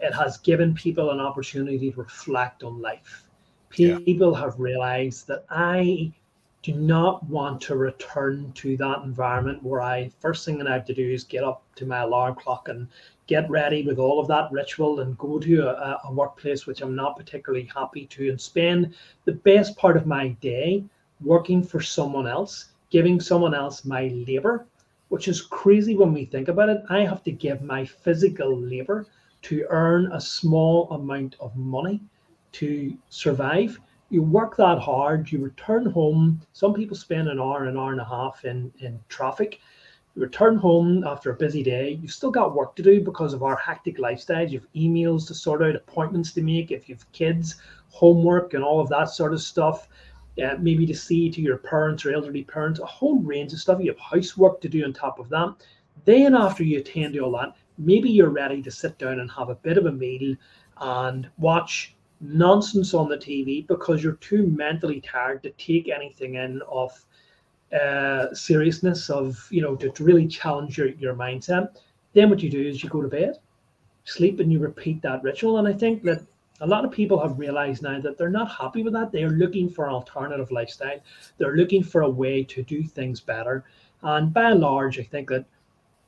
it 0.00 0.12
has 0.12 0.38
given 0.38 0.74
people 0.74 1.10
an 1.10 1.20
opportunity 1.20 1.92
to 1.92 1.96
reflect 1.96 2.64
on 2.64 2.80
life. 2.80 3.28
People 3.70 4.32
yeah. 4.32 4.40
have 4.40 4.58
realized 4.58 5.28
that 5.28 5.44
I 5.48 6.12
do 6.62 6.74
not 6.74 7.24
want 7.28 7.60
to 7.60 7.76
return 7.76 8.52
to 8.54 8.76
that 8.76 9.02
environment 9.02 9.62
where 9.62 9.80
I 9.80 10.10
first 10.20 10.44
thing 10.44 10.58
that 10.58 10.66
I 10.66 10.74
have 10.74 10.84
to 10.86 10.94
do 10.94 11.08
is 11.08 11.24
get 11.24 11.44
up 11.44 11.62
to 11.76 11.86
my 11.86 12.00
alarm 12.00 12.34
clock 12.34 12.68
and 12.68 12.88
get 13.26 13.48
ready 13.48 13.82
with 13.82 13.98
all 13.98 14.20
of 14.20 14.28
that 14.28 14.50
ritual 14.52 15.00
and 15.00 15.18
go 15.18 15.38
to 15.38 15.68
a, 15.68 16.00
a 16.04 16.12
workplace 16.12 16.66
which 16.66 16.80
I'm 16.80 16.94
not 16.94 17.16
particularly 17.16 17.68
happy 17.74 18.06
to 18.06 18.28
and 18.28 18.40
spend 18.40 18.94
the 19.24 19.32
best 19.32 19.76
part 19.76 19.96
of 19.96 20.06
my 20.06 20.28
day 20.40 20.84
working 21.24 21.62
for 21.62 21.80
someone 21.80 22.26
else, 22.26 22.72
giving 22.90 23.20
someone 23.20 23.54
else 23.54 23.84
my 23.84 24.08
labor, 24.26 24.66
which 25.08 25.28
is 25.28 25.42
crazy 25.42 25.96
when 25.96 26.12
we 26.12 26.24
think 26.24 26.48
about 26.48 26.68
it. 26.68 26.82
I 26.88 27.00
have 27.00 27.22
to 27.24 27.32
give 27.32 27.62
my 27.62 27.84
physical 27.84 28.56
labor 28.56 29.06
to 29.42 29.66
earn 29.68 30.10
a 30.12 30.20
small 30.20 30.90
amount 30.90 31.36
of 31.40 31.54
money 31.56 32.00
to 32.52 32.96
survive. 33.08 33.78
You 34.10 34.22
work 34.22 34.56
that 34.56 34.78
hard, 34.78 35.30
you 35.32 35.38
return 35.38 35.86
home. 35.86 36.40
Some 36.52 36.74
people 36.74 36.96
spend 36.96 37.28
an 37.28 37.40
hour, 37.40 37.64
an 37.64 37.76
hour 37.76 37.92
and 37.92 38.00
a 38.00 38.04
half 38.04 38.44
in, 38.44 38.72
in 38.78 39.00
traffic. 39.08 39.60
You 40.14 40.22
return 40.22 40.56
home 40.56 41.04
after 41.04 41.30
a 41.30 41.36
busy 41.36 41.62
day. 41.62 41.98
You've 42.00 42.12
still 42.12 42.30
got 42.30 42.54
work 42.54 42.76
to 42.76 42.82
do 42.82 43.00
because 43.00 43.32
of 43.32 43.42
our 43.42 43.56
hectic 43.56 43.96
lifestyles. 43.96 44.50
You 44.50 44.60
have 44.60 44.72
emails 44.74 45.26
to 45.28 45.34
sort 45.34 45.62
out, 45.62 45.74
appointments 45.74 46.32
to 46.32 46.42
make, 46.42 46.70
if 46.70 46.88
you 46.88 46.94
have 46.94 47.10
kids, 47.12 47.56
homework, 47.88 48.52
and 48.54 48.62
all 48.62 48.80
of 48.80 48.90
that 48.90 49.08
sort 49.08 49.32
of 49.32 49.40
stuff. 49.40 49.88
Uh, 50.42 50.56
maybe 50.58 50.86
to 50.86 50.94
see 50.94 51.30
to 51.30 51.42
your 51.42 51.58
parents 51.58 52.06
or 52.06 52.14
elderly 52.14 52.42
parents, 52.42 52.80
a 52.80 52.86
whole 52.86 53.18
range 53.18 53.52
of 53.52 53.58
stuff. 53.58 53.78
You 53.80 53.90
have 53.90 53.98
housework 53.98 54.62
to 54.62 54.68
do 54.68 54.84
on 54.84 54.92
top 54.94 55.18
of 55.18 55.28
that. 55.28 55.54
Then, 56.06 56.34
after 56.34 56.64
you 56.64 56.78
attend 56.78 57.14
to 57.14 57.20
all 57.20 57.32
that, 57.32 57.54
maybe 57.76 58.08
you're 58.10 58.30
ready 58.30 58.62
to 58.62 58.70
sit 58.70 58.96
down 58.98 59.20
and 59.20 59.30
have 59.30 59.50
a 59.50 59.56
bit 59.56 59.76
of 59.76 59.86
a 59.86 59.92
meal 59.92 60.34
and 60.80 61.28
watch 61.36 61.94
nonsense 62.22 62.94
on 62.94 63.08
the 63.08 63.16
TV 63.16 63.66
because 63.66 64.02
you're 64.02 64.14
too 64.14 64.46
mentally 64.46 65.00
tired 65.00 65.42
to 65.42 65.50
take 65.50 65.88
anything 65.88 66.36
in 66.36 66.62
of 66.68 67.04
uh, 67.78 68.32
seriousness 68.34 69.10
of 69.10 69.46
you 69.50 69.62
know 69.62 69.74
to, 69.74 69.90
to 69.90 70.04
really 70.04 70.26
challenge 70.26 70.78
your, 70.78 70.88
your 70.88 71.14
mindset. 71.14 71.76
Then 72.14 72.30
what 72.30 72.42
you 72.42 72.50
do 72.50 72.60
is 72.60 72.82
you 72.82 72.88
go 72.88 73.02
to 73.02 73.08
bed, 73.08 73.38
sleep, 74.04 74.40
and 74.40 74.52
you 74.52 74.58
repeat 74.58 75.02
that 75.02 75.22
ritual. 75.22 75.58
And 75.58 75.66
I 75.66 75.72
think 75.72 76.02
that 76.04 76.22
a 76.62 76.66
lot 76.66 76.84
of 76.84 76.92
people 76.92 77.20
have 77.20 77.40
realized 77.40 77.82
now 77.82 78.00
that 78.00 78.16
they're 78.16 78.30
not 78.30 78.50
happy 78.50 78.84
with 78.84 78.92
that. 78.92 79.10
They 79.10 79.24
are 79.24 79.30
looking 79.30 79.68
for 79.68 79.86
an 79.86 79.92
alternative 79.92 80.52
lifestyle. 80.52 81.00
They're 81.36 81.56
looking 81.56 81.82
for 81.82 82.02
a 82.02 82.08
way 82.08 82.44
to 82.44 82.62
do 82.62 82.84
things 82.84 83.20
better. 83.20 83.64
And 84.02 84.32
by 84.32 84.52
and 84.52 84.60
large, 84.60 85.00
I 85.00 85.02
think 85.02 85.28
that 85.30 85.44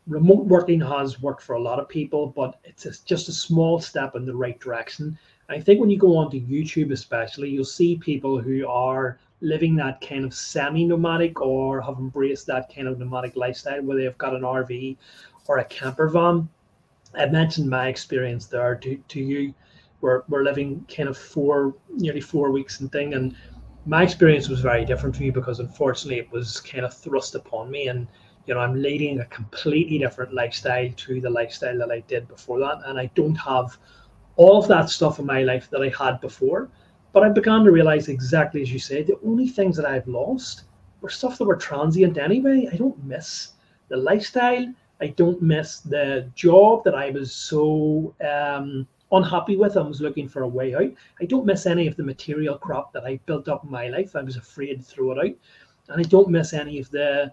remote 0.06 0.46
working 0.46 0.80
has 0.80 1.20
worked 1.20 1.42
for 1.42 1.54
a 1.54 1.60
lot 1.60 1.80
of 1.80 1.88
people, 1.88 2.28
but 2.28 2.60
it's 2.62 3.00
just 3.00 3.28
a 3.28 3.32
small 3.32 3.80
step 3.80 4.14
in 4.14 4.24
the 4.24 4.34
right 4.34 4.58
direction. 4.60 5.18
I 5.48 5.60
think 5.60 5.80
when 5.80 5.90
you 5.90 5.98
go 5.98 6.16
onto 6.16 6.40
YouTube, 6.40 6.92
especially, 6.92 7.50
you'll 7.50 7.64
see 7.64 7.96
people 7.96 8.38
who 8.38 8.66
are 8.68 9.18
living 9.40 9.74
that 9.76 10.00
kind 10.00 10.24
of 10.24 10.32
semi-nomadic 10.32 11.40
or 11.40 11.80
have 11.80 11.98
embraced 11.98 12.46
that 12.46 12.72
kind 12.72 12.86
of 12.86 13.00
nomadic 13.00 13.34
lifestyle 13.34 13.82
where 13.82 13.96
they've 13.96 14.18
got 14.18 14.34
an 14.34 14.42
RV 14.42 14.96
or 15.48 15.58
a 15.58 15.64
camper 15.64 16.08
van. 16.08 16.48
I 17.12 17.26
mentioned 17.26 17.68
my 17.68 17.88
experience 17.88 18.46
there 18.46 18.76
to, 18.76 18.96
to 18.96 19.20
you. 19.20 19.52
We're, 20.04 20.22
we're 20.28 20.44
living 20.44 20.86
kind 20.94 21.08
of 21.08 21.16
four, 21.16 21.74
nearly 21.88 22.20
four 22.20 22.50
weeks 22.50 22.80
and 22.80 22.92
thing. 22.92 23.14
And 23.14 23.34
my 23.86 24.02
experience 24.02 24.48
was 24.48 24.60
very 24.60 24.84
different 24.84 25.16
for 25.16 25.24
you 25.24 25.32
because 25.32 25.60
unfortunately 25.60 26.18
it 26.18 26.30
was 26.30 26.60
kind 26.60 26.84
of 26.84 26.92
thrust 26.94 27.34
upon 27.34 27.70
me. 27.70 27.88
And 27.88 28.06
you 28.46 28.54
know 28.54 28.60
i'm 28.60 28.80
leading 28.80 29.20
a 29.20 29.24
completely 29.26 29.98
different 29.98 30.34
lifestyle 30.34 30.90
to 30.96 31.20
the 31.20 31.30
lifestyle 31.30 31.78
that 31.78 31.90
i 31.90 32.00
did 32.00 32.26
before 32.28 32.58
that 32.58 32.78
and 32.86 32.98
i 32.98 33.06
don't 33.14 33.34
have 33.36 33.78
all 34.36 34.58
of 34.58 34.68
that 34.68 34.90
stuff 34.90 35.18
in 35.18 35.26
my 35.26 35.42
life 35.42 35.68
that 35.70 35.82
i 35.82 35.88
had 35.98 36.20
before 36.20 36.68
but 37.12 37.22
i 37.22 37.28
began 37.28 37.64
to 37.64 37.70
realize 37.70 38.08
exactly 38.08 38.62
as 38.62 38.72
you 38.72 38.78
said 38.78 39.06
the 39.06 39.18
only 39.24 39.48
things 39.48 39.76
that 39.76 39.86
i've 39.86 40.06
lost 40.06 40.64
were 41.00 41.10
stuff 41.10 41.38
that 41.38 41.44
were 41.44 41.56
transient 41.56 42.18
anyway 42.18 42.68
i 42.72 42.76
don't 42.76 43.02
miss 43.04 43.52
the 43.88 43.96
lifestyle 43.96 44.66
i 45.00 45.06
don't 45.06 45.40
miss 45.40 45.80
the 45.80 46.28
job 46.34 46.84
that 46.84 46.94
i 46.94 47.10
was 47.10 47.34
so 47.34 48.14
um, 48.20 48.86
unhappy 49.14 49.56
with 49.56 49.76
i 49.76 49.80
was 49.80 50.00
looking 50.00 50.28
for 50.28 50.42
a 50.42 50.48
way 50.48 50.74
out 50.74 50.90
i 51.20 51.24
don't 51.24 51.46
miss 51.46 51.66
any 51.66 51.86
of 51.86 51.96
the 51.96 52.02
material 52.02 52.56
crop 52.56 52.92
that 52.92 53.04
i 53.04 53.18
built 53.26 53.48
up 53.48 53.64
in 53.64 53.70
my 53.70 53.88
life 53.88 54.16
i 54.16 54.22
was 54.22 54.36
afraid 54.36 54.76
to 54.76 54.82
throw 54.82 55.12
it 55.12 55.18
out 55.18 55.34
and 55.88 56.00
i 56.00 56.08
don't 56.08 56.30
miss 56.30 56.52
any 56.52 56.78
of 56.78 56.90
the 56.90 57.32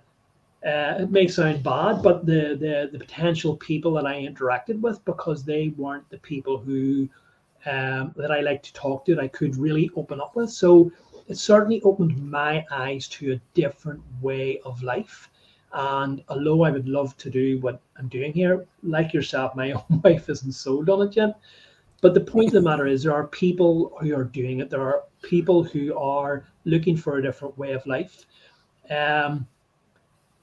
uh, 0.64 0.96
it 1.00 1.10
may 1.10 1.28
sound 1.28 1.64
bad, 1.64 2.04
but 2.04 2.24
the, 2.24 2.56
the 2.56 2.88
the 2.92 3.00
potential 3.00 3.58
people 3.58 3.94
that 3.94 4.06
I 4.06 4.22
interacted 4.22 4.80
with 4.80 5.04
because 5.06 5.44
they 5.44 5.70
weren't 5.70 6.08
the 6.12 6.20
people 6.20 6.60
who 6.60 7.10
um, 7.66 8.14
that 8.16 8.32
I 8.32 8.42
like 8.42 8.62
to 8.64 8.74
talk 8.74 9.06
to 9.06 9.16
that 9.16 9.22
I 9.22 9.28
could 9.28 9.56
really 9.56 9.90
open 9.96 10.22
up 10.22 10.36
with. 10.36 10.52
So 10.52 10.92
it 11.28 11.38
certainly 11.38 11.82
opened 11.82 12.30
my 12.30 12.66
eyes 12.72 13.08
to 13.10 13.34
a 13.34 13.42
different 13.54 14.02
way 14.22 14.60
of 14.66 14.82
life. 14.84 15.30
And 15.74 16.24
although 16.28 16.64
I 16.64 16.72
would 16.72 16.88
love 16.88 17.16
to 17.18 17.30
do 17.30 17.60
what 17.60 17.80
I'm 17.98 18.08
doing 18.08 18.34
here, 18.34 18.66
like 18.84 19.14
yourself, 19.14 19.56
my 19.56 19.72
own 19.90 20.02
wife 20.04 20.30
isn't 20.30 20.52
sold 20.52 20.90
on 20.90 21.08
it 21.08 21.16
yet. 21.16 21.40
But 22.02 22.16
the 22.16 22.22
point 22.22 22.48
of 22.48 22.54
the 22.54 22.62
matter 22.62 22.88
is, 22.88 23.04
there 23.04 23.14
are 23.14 23.28
people 23.28 23.98
who 24.02 24.16
are 24.16 24.24
doing 24.24 24.60
it. 24.60 24.70
There 24.70 24.82
are 24.82 25.04
people 25.22 25.64
who 25.64 25.98
are 25.98 26.46
looking 26.66 26.98
for 26.98 27.18
a 27.18 27.22
different 27.22 27.58
way 27.58 27.74
of 27.74 27.86
life. 27.86 28.26
Um, 28.90 29.48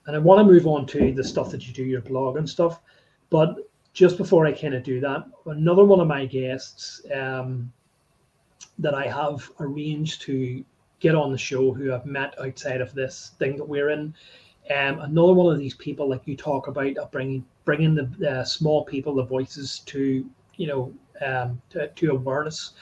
and 0.07 0.17
I 0.17 0.19
want 0.19 0.39
to 0.39 0.53
move 0.53 0.67
on 0.67 0.87
to 0.87 1.13
the 1.13 1.25
stuff 1.25 1.51
that 1.51 1.67
you 1.67 1.75
do, 1.75 1.85
your 1.85 2.01
blog 2.01 2.37
and 2.37 2.49
stuff. 2.49 2.81
But 3.29 3.57
just 3.93 4.17
before 4.17 4.47
I 4.47 4.53
kind 4.53 4.75
of 4.75 4.83
do 4.83 5.01
that, 5.01 5.25
another 5.47 5.85
one 5.85 6.01
of 6.01 6.07
my 6.07 6.25
guests 6.25 7.03
um, 7.15 7.73
that 8.79 8.95
I 8.95 9.07
have 9.09 9.51
arranged 9.61 10.23
to 10.23 10.65
get 11.01 11.15
on 11.15 11.33
the 11.33 11.39
show 11.39 11.73
who 11.73 11.93
I've 11.93 12.07
met 12.07 12.35
outside 12.41 12.81
of 12.81 12.95
this 12.95 13.33
thing 13.39 13.57
that 13.57 13.69
we're 13.69 13.91
in. 13.91 14.15
Um, 14.75 15.01
another 15.01 15.33
one 15.33 15.53
of 15.53 15.59
these 15.59 15.75
people, 15.75 16.09
like 16.09 16.23
you 16.27 16.37
talk 16.37 16.69
about, 16.69 16.97
uh, 16.97 17.07
bringing 17.11 17.45
bringing 17.65 17.95
the 17.95 18.31
uh, 18.31 18.45
small 18.45 18.85
people, 18.85 19.15
the 19.15 19.25
voices 19.25 19.81
to 19.81 20.29
you 20.57 20.67
know 20.67 20.93
um, 21.25 21.61
to, 21.71 21.89
to 21.89 22.11
awareness, 22.13 22.73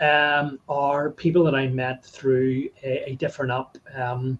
um, 0.00 0.58
are 0.68 1.10
people 1.10 1.44
that 1.44 1.54
I 1.54 1.66
met 1.68 2.04
through 2.04 2.68
a, 2.82 3.10
a 3.10 3.16
different 3.16 3.52
app. 3.52 3.78
Um, 3.94 4.38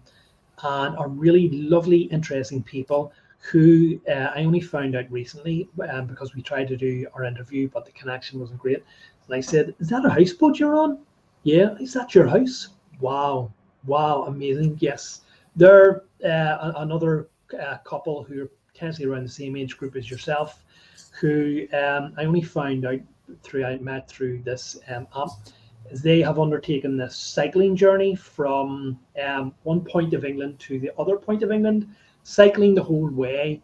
and 0.63 0.97
are 0.97 1.07
really 1.07 1.49
lovely, 1.49 2.01
interesting 2.03 2.63
people 2.63 3.13
who 3.39 3.99
uh, 4.09 4.31
I 4.35 4.43
only 4.43 4.59
found 4.59 4.95
out 4.95 5.09
recently 5.09 5.69
um, 5.89 6.07
because 6.07 6.35
we 6.35 6.41
tried 6.41 6.67
to 6.67 6.77
do 6.77 7.07
our 7.13 7.23
interview, 7.23 7.69
but 7.69 7.85
the 7.85 7.91
connection 7.91 8.39
wasn't 8.39 8.59
great. 8.59 8.83
And 9.27 9.35
I 9.35 9.39
said, 9.39 9.73
Is 9.79 9.87
that 9.89 10.05
a 10.05 10.09
houseboat 10.09 10.59
you're 10.59 10.75
on? 10.75 10.99
Yeah. 11.43 11.75
Is 11.79 11.93
that 11.93 12.13
your 12.13 12.27
house? 12.27 12.69
Wow. 12.99 13.51
Wow. 13.85 14.23
Amazing. 14.23 14.77
Yes. 14.81 15.21
They're 15.55 16.03
uh, 16.23 16.73
another 16.77 17.29
uh, 17.59 17.77
couple 17.85 18.23
who 18.23 18.43
are 18.43 18.51
potentially 18.73 19.07
around 19.07 19.23
the 19.23 19.29
same 19.29 19.55
age 19.55 19.77
group 19.77 19.95
as 19.95 20.11
yourself, 20.11 20.63
who 21.19 21.65
um, 21.73 22.13
I 22.17 22.25
only 22.25 22.41
found 22.41 22.85
out 22.85 22.99
through, 23.43 23.65
I 23.65 23.77
met 23.77 24.07
through 24.07 24.43
this 24.43 24.79
um, 24.87 25.07
app 25.15 25.29
they 25.91 26.21
have 26.21 26.39
undertaken 26.39 26.97
this 26.97 27.15
cycling 27.15 27.75
journey 27.75 28.15
from 28.15 28.99
um, 29.23 29.53
one 29.63 29.81
point 29.81 30.13
of 30.13 30.23
England 30.23 30.59
to 30.59 30.79
the 30.79 30.91
other 30.99 31.17
point 31.17 31.43
of 31.43 31.51
England, 31.51 31.87
cycling 32.23 32.75
the 32.75 32.83
whole 32.83 33.09
way 33.09 33.61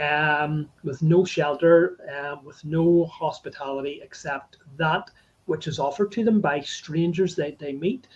um, 0.00 0.68
with 0.82 1.02
no 1.02 1.24
shelter, 1.24 1.98
um, 2.18 2.44
with 2.44 2.64
no 2.64 3.06
hospitality 3.06 4.00
except 4.02 4.58
that 4.76 5.10
which 5.46 5.66
is 5.66 5.78
offered 5.78 6.12
to 6.12 6.24
them 6.24 6.40
by 6.40 6.60
strangers 6.60 7.34
that 7.36 7.58
they 7.58 7.72
meet. 7.72 8.06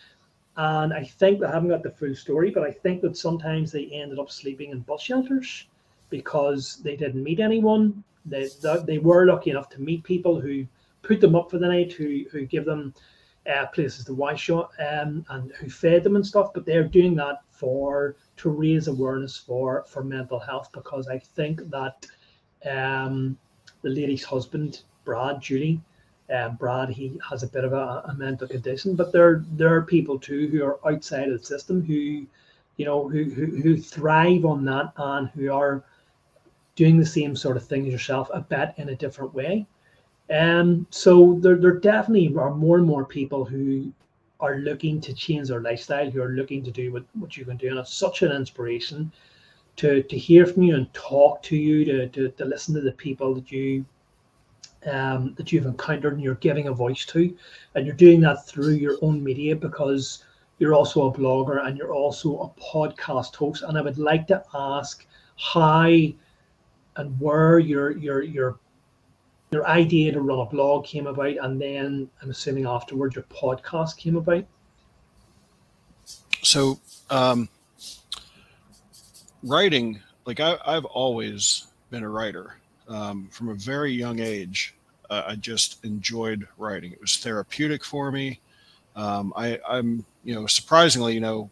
And 0.57 0.93
I 0.93 1.05
think 1.05 1.43
I 1.43 1.51
haven't 1.51 1.71
got 1.71 1.83
the 1.83 1.91
full 1.91 2.15
story, 2.15 2.51
but 2.51 2.63
I 2.63 2.71
think 2.71 3.01
that 3.03 3.17
sometimes 3.17 3.73
they 3.73 3.87
ended 3.87 4.19
up 4.19 4.31
sleeping 4.31 4.71
in 4.71 4.81
bus 4.81 5.01
shelters 5.01 5.67
because 6.11 6.77
they 6.85 6.95
didn't 6.95 7.23
meet 7.23 7.41
anyone. 7.41 8.05
They, 8.27 8.49
they 8.85 8.99
were 8.99 9.27
lucky 9.27 9.51
enough 9.51 9.71
to 9.71 9.81
meet 9.81 10.05
people 10.05 10.41
who 10.41 10.67
put 11.03 11.21
them 11.21 11.35
up 11.35 11.51
for 11.51 11.59
the 11.59 11.69
night, 11.69 11.93
who, 11.93 12.25
who 12.31 12.47
give 12.47 12.65
them 12.65 12.95
uh, 13.53 13.67
places 13.67 14.05
to 14.05 14.15
wash 14.15 14.43
shot 14.43 14.71
um, 14.79 15.25
and 15.31 15.53
who 15.53 15.69
fed 15.69 16.05
them 16.05 16.17
and 16.17 16.27
stuff. 16.27 16.53
But 16.55 16.65
they're 16.65 16.85
doing 16.85 17.15
that 17.17 17.43
for 17.51 18.17
to 18.37 18.51
raise 18.51 18.89
awareness 18.89 19.37
for 19.37 19.85
for 19.87 20.03
mental 20.03 20.39
health 20.39 20.71
because 20.73 21.09
I 21.09 21.19
think 21.19 21.69
that 21.71 22.07
um, 22.69 23.39
the 23.83 23.91
lady's 23.91 24.25
husband, 24.25 24.83
Brad, 25.05 25.41
Julie, 25.41 25.81
um, 26.33 26.57
Brad, 26.57 26.89
he 26.89 27.19
has 27.29 27.43
a 27.43 27.49
bit 27.49 27.65
of 27.65 27.73
a, 27.73 28.05
a, 28.09 28.15
mental 28.17 28.49
condition, 28.49 28.95
but 28.95 29.13
there 29.13 29.45
there 29.53 29.75
are 29.75 29.83
people 29.83 30.19
too 30.19 30.49
who 30.49 30.65
are 30.65 30.79
outside 30.89 31.29
of 31.29 31.39
the 31.39 31.45
system 31.45 31.83
who, 31.83 32.27
you 32.77 32.85
know, 32.85 33.09
who 33.09 33.25
who, 33.25 33.47
who 33.47 33.77
thrive 33.77 34.45
on 34.45 34.65
that 34.65 34.93
and 34.97 35.29
who 35.31 35.53
are 35.53 35.85
doing 36.75 36.97
the 36.99 37.05
same 37.05 37.37
sort 37.37 37.57
of 37.57 37.67
thing 37.67 37.87
as 37.87 37.93
yourself, 37.93 38.31
a 38.33 38.41
bit 38.41 38.73
in 38.77 38.89
a 38.89 38.97
different 38.97 39.35
way. 39.35 39.67
Um, 40.33 40.87
so 40.91 41.39
there, 41.41 41.57
there 41.57 41.79
definitely 41.79 42.35
are 42.37 42.55
more 42.55 42.79
and 42.79 42.87
more 42.87 43.05
people 43.05 43.45
who 43.45 43.93
are 44.41 44.57
looking 44.57 45.01
to 45.03 45.15
change 45.15 45.49
their 45.49 45.61
lifestyle, 45.61 46.11
who 46.11 46.23
are 46.23 46.31
looking 46.31 46.65
to 46.65 46.71
do 46.71 46.93
what, 46.93 47.05
what 47.15 47.37
you 47.37 47.45
can 47.45 47.57
do. 47.57 47.69
And 47.69 47.79
it's 47.79 47.95
such 47.95 48.23
an 48.23 48.33
inspiration 48.33 49.13
to, 49.77 50.03
to 50.03 50.19
hear 50.19 50.47
from 50.47 50.63
you 50.63 50.77
and 50.77 50.93
talk 50.95 51.43
to 51.45 51.57
you, 51.57 51.85
to, 51.85 52.09
to, 52.09 52.29
to 52.31 52.45
listen 52.45 52.75
to 52.75 52.81
the 52.81 52.93
people 52.93 53.35
that 53.35 53.53
you 53.53 53.85
um, 54.91 55.35
that 55.37 55.53
you've 55.53 55.67
encountered 55.67 56.15
and 56.15 56.23
you're 56.23 56.35
giving 56.37 56.67
a 56.67 56.73
voice 56.73 57.05
to. 57.07 57.37
And 57.75 57.87
you're 57.87 57.95
doing 57.95 58.21
that 58.23 58.47
through 58.47 58.73
your 58.73 58.99
own 59.01 59.23
media 59.23 59.55
because 59.55 60.25
you're 60.59 60.75
also 60.75 61.07
a 61.07 61.13
blogger 61.13 61.65
and 61.65 61.79
you're 61.79 61.95
also 61.95 62.41
a 62.41 62.61
podcast 62.61 63.37
host. 63.37 63.63
And 63.63 63.79
I 63.79 63.81
would 63.81 63.99
like 63.99 64.27
to 64.29 64.43
ask 64.55 65.07
how 65.37 65.89
and 66.97 67.21
where 67.21 67.59
your 67.59 67.97
your 67.97 68.23
your 68.23 68.59
your 69.53 69.67
idea 69.67 70.11
to 70.13 70.21
run 70.21 70.41
a 70.41 70.47
blog 70.47 70.85
came 70.85 71.07
about, 71.07 71.37
and 71.43 71.61
then 71.61 72.09
I'm 72.23 72.31
assuming 72.31 72.67
afterwards 72.67 73.15
your 73.15 73.25
podcast 73.25 73.99
came 73.99 74.17
about. 74.17 74.45
So, 76.43 76.81
um, 77.11 77.49
writing, 79.43 80.01
like 80.25 80.41
I, 80.41 80.57
have 80.65 80.87
always 80.87 81.67
been 81.91 82.03
a 82.03 82.09
writer 82.09 82.57
um, 82.89 83.29
from 83.31 83.51
a 83.51 83.55
very 83.55 83.93
young 83.93 84.21
age. 84.21 84.75
Uh, 85.11 85.25
I 85.27 85.37
just 85.37 85.85
enjoyed 85.85 86.49
writing. 86.57 86.93
It 86.93 87.01
was 87.01 87.19
therapeutic 87.19 87.85
for 87.85 88.11
me. 88.11 88.41
Um, 88.97 89.33
I, 89.37 89.59
I'm, 89.69 90.05
you 90.25 90.35
know, 90.35 90.47
surprisingly, 90.47 91.13
you 91.13 91.21
know, 91.21 91.51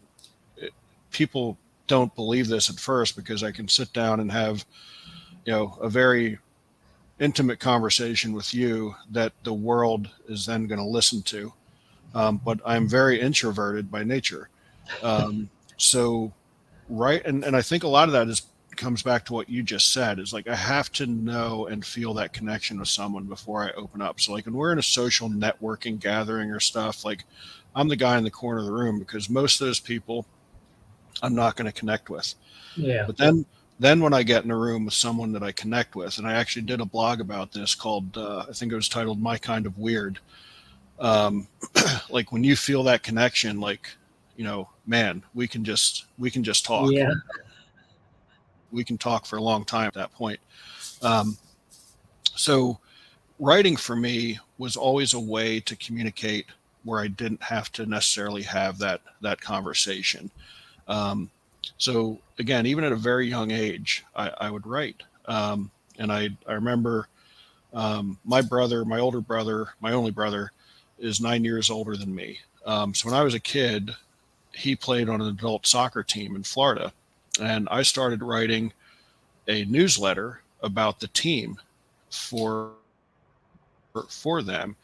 it, 0.57 0.71
people 1.11 1.57
don't 1.85 2.13
believe 2.15 2.47
this 2.47 2.69
at 2.69 2.79
first 2.79 3.15
because 3.15 3.43
I 3.43 3.51
can 3.51 3.67
sit 3.67 3.93
down 3.93 4.19
and 4.19 4.31
have, 4.31 4.65
you 5.45 5.53
know, 5.53 5.77
a 5.81 5.89
very 5.89 6.39
intimate 7.21 7.59
conversation 7.59 8.33
with 8.33 8.53
you 8.53 8.95
that 9.11 9.31
the 9.43 9.53
world 9.53 10.09
is 10.27 10.45
then 10.45 10.67
going 10.67 10.79
to 10.79 10.85
listen 10.85 11.21
to. 11.21 11.53
Um, 12.13 12.41
but 12.43 12.59
I'm 12.65 12.89
very 12.89 13.21
introverted 13.21 13.89
by 13.89 14.03
nature. 14.03 14.49
Um, 15.01 15.49
so, 15.77 16.33
right. 16.89 17.23
And, 17.23 17.45
and 17.45 17.55
I 17.55 17.61
think 17.61 17.83
a 17.83 17.87
lot 17.87 18.09
of 18.09 18.13
that 18.13 18.27
is 18.27 18.47
comes 18.77 19.03
back 19.03 19.25
to 19.25 19.33
what 19.33 19.49
you 19.49 19.61
just 19.61 19.93
said 19.93 20.17
is 20.17 20.33
like 20.33 20.47
I 20.47 20.55
have 20.55 20.91
to 20.93 21.05
know 21.05 21.67
and 21.67 21.85
feel 21.85 22.13
that 22.15 22.33
connection 22.33 22.79
with 22.79 22.87
someone 22.87 23.25
before 23.25 23.63
I 23.63 23.71
open 23.73 24.01
up. 24.01 24.19
So 24.19 24.33
like 24.33 24.45
when 24.45 24.55
we're 24.55 24.71
in 24.71 24.79
a 24.79 24.83
social 24.83 25.29
networking 25.29 25.99
gathering 25.99 26.49
or 26.49 26.59
stuff, 26.59 27.05
like 27.05 27.25
I'm 27.75 27.89
the 27.89 27.95
guy 27.95 28.17
in 28.17 28.23
the 28.23 28.31
corner 28.31 28.59
of 28.59 28.65
the 28.65 28.71
room 28.71 28.97
because 28.97 29.29
most 29.29 29.61
of 29.61 29.67
those 29.67 29.79
people 29.79 30.25
I'm 31.21 31.35
not 31.35 31.55
going 31.55 31.71
to 31.71 31.77
connect 31.77 32.09
with. 32.09 32.33
Yeah. 32.75 33.05
But 33.05 33.17
then 33.17 33.45
then 33.81 33.99
when 33.99 34.13
I 34.13 34.23
get 34.23 34.45
in 34.45 34.51
a 34.51 34.57
room 34.57 34.85
with 34.85 34.93
someone 34.93 35.31
that 35.33 35.43
I 35.43 35.51
connect 35.51 35.95
with, 35.95 36.17
and 36.17 36.27
I 36.27 36.33
actually 36.33 36.61
did 36.63 36.81
a 36.81 36.85
blog 36.85 37.19
about 37.19 37.51
this 37.51 37.75
called 37.75 38.17
uh, 38.17 38.45
I 38.47 38.53
think 38.53 38.71
it 38.71 38.75
was 38.75 38.89
titled 38.89 39.21
"My 39.21 39.37
Kind 39.37 39.65
of 39.65 39.77
Weird." 39.77 40.19
Um, 40.99 41.47
like 42.09 42.31
when 42.31 42.43
you 42.43 42.55
feel 42.55 42.83
that 42.83 43.03
connection, 43.03 43.59
like 43.59 43.89
you 44.37 44.45
know, 44.45 44.69
man, 44.85 45.23
we 45.33 45.47
can 45.47 45.63
just 45.63 46.05
we 46.17 46.31
can 46.31 46.43
just 46.43 46.65
talk. 46.65 46.91
Yeah 46.91 47.13
we 48.71 48.83
can 48.83 48.97
talk 48.97 49.25
for 49.25 49.37
a 49.37 49.41
long 49.41 49.65
time 49.65 49.87
at 49.87 49.93
that 49.93 50.13
point. 50.13 50.39
Um, 51.01 51.37
so 52.35 52.79
writing 53.39 53.75
for 53.75 53.95
me 53.95 54.39
was 54.57 54.75
always 54.75 55.13
a 55.13 55.19
way 55.19 55.59
to 55.61 55.75
communicate 55.75 56.45
where 56.83 57.01
I 57.01 57.07
didn't 57.07 57.43
have 57.43 57.71
to 57.73 57.85
necessarily 57.85 58.43
have 58.43 58.77
that 58.79 59.01
that 59.21 59.39
conversation. 59.39 60.31
Um, 60.87 61.29
so 61.77 62.19
again, 62.39 62.65
even 62.65 62.83
at 62.83 62.91
a 62.91 62.97
very 62.97 63.27
young 63.27 63.51
age, 63.51 64.03
I, 64.15 64.31
I 64.39 64.51
would 64.51 64.65
write, 64.67 65.03
um, 65.25 65.71
and 65.97 66.11
I 66.11 66.29
I 66.47 66.53
remember 66.53 67.07
um, 67.73 68.17
my 68.25 68.41
brother, 68.41 68.85
my 68.85 68.99
older 68.99 69.21
brother, 69.21 69.67
my 69.79 69.93
only 69.93 70.11
brother, 70.11 70.51
is 70.99 71.21
nine 71.21 71.43
years 71.43 71.69
older 71.69 71.95
than 71.95 72.13
me. 72.13 72.39
Um, 72.65 72.93
so 72.93 73.09
when 73.09 73.17
I 73.17 73.23
was 73.23 73.33
a 73.33 73.39
kid, 73.39 73.91
he 74.53 74.75
played 74.75 75.09
on 75.09 75.21
an 75.21 75.27
adult 75.27 75.65
soccer 75.65 76.03
team 76.03 76.35
in 76.35 76.43
Florida, 76.43 76.93
and 77.41 77.67
I 77.71 77.81
started 77.83 78.21
writing 78.21 78.73
a 79.47 79.65
newsletter 79.65 80.41
about 80.61 80.99
the 80.99 81.07
team 81.07 81.57
for 82.09 82.71
for 84.09 84.41
them. 84.41 84.75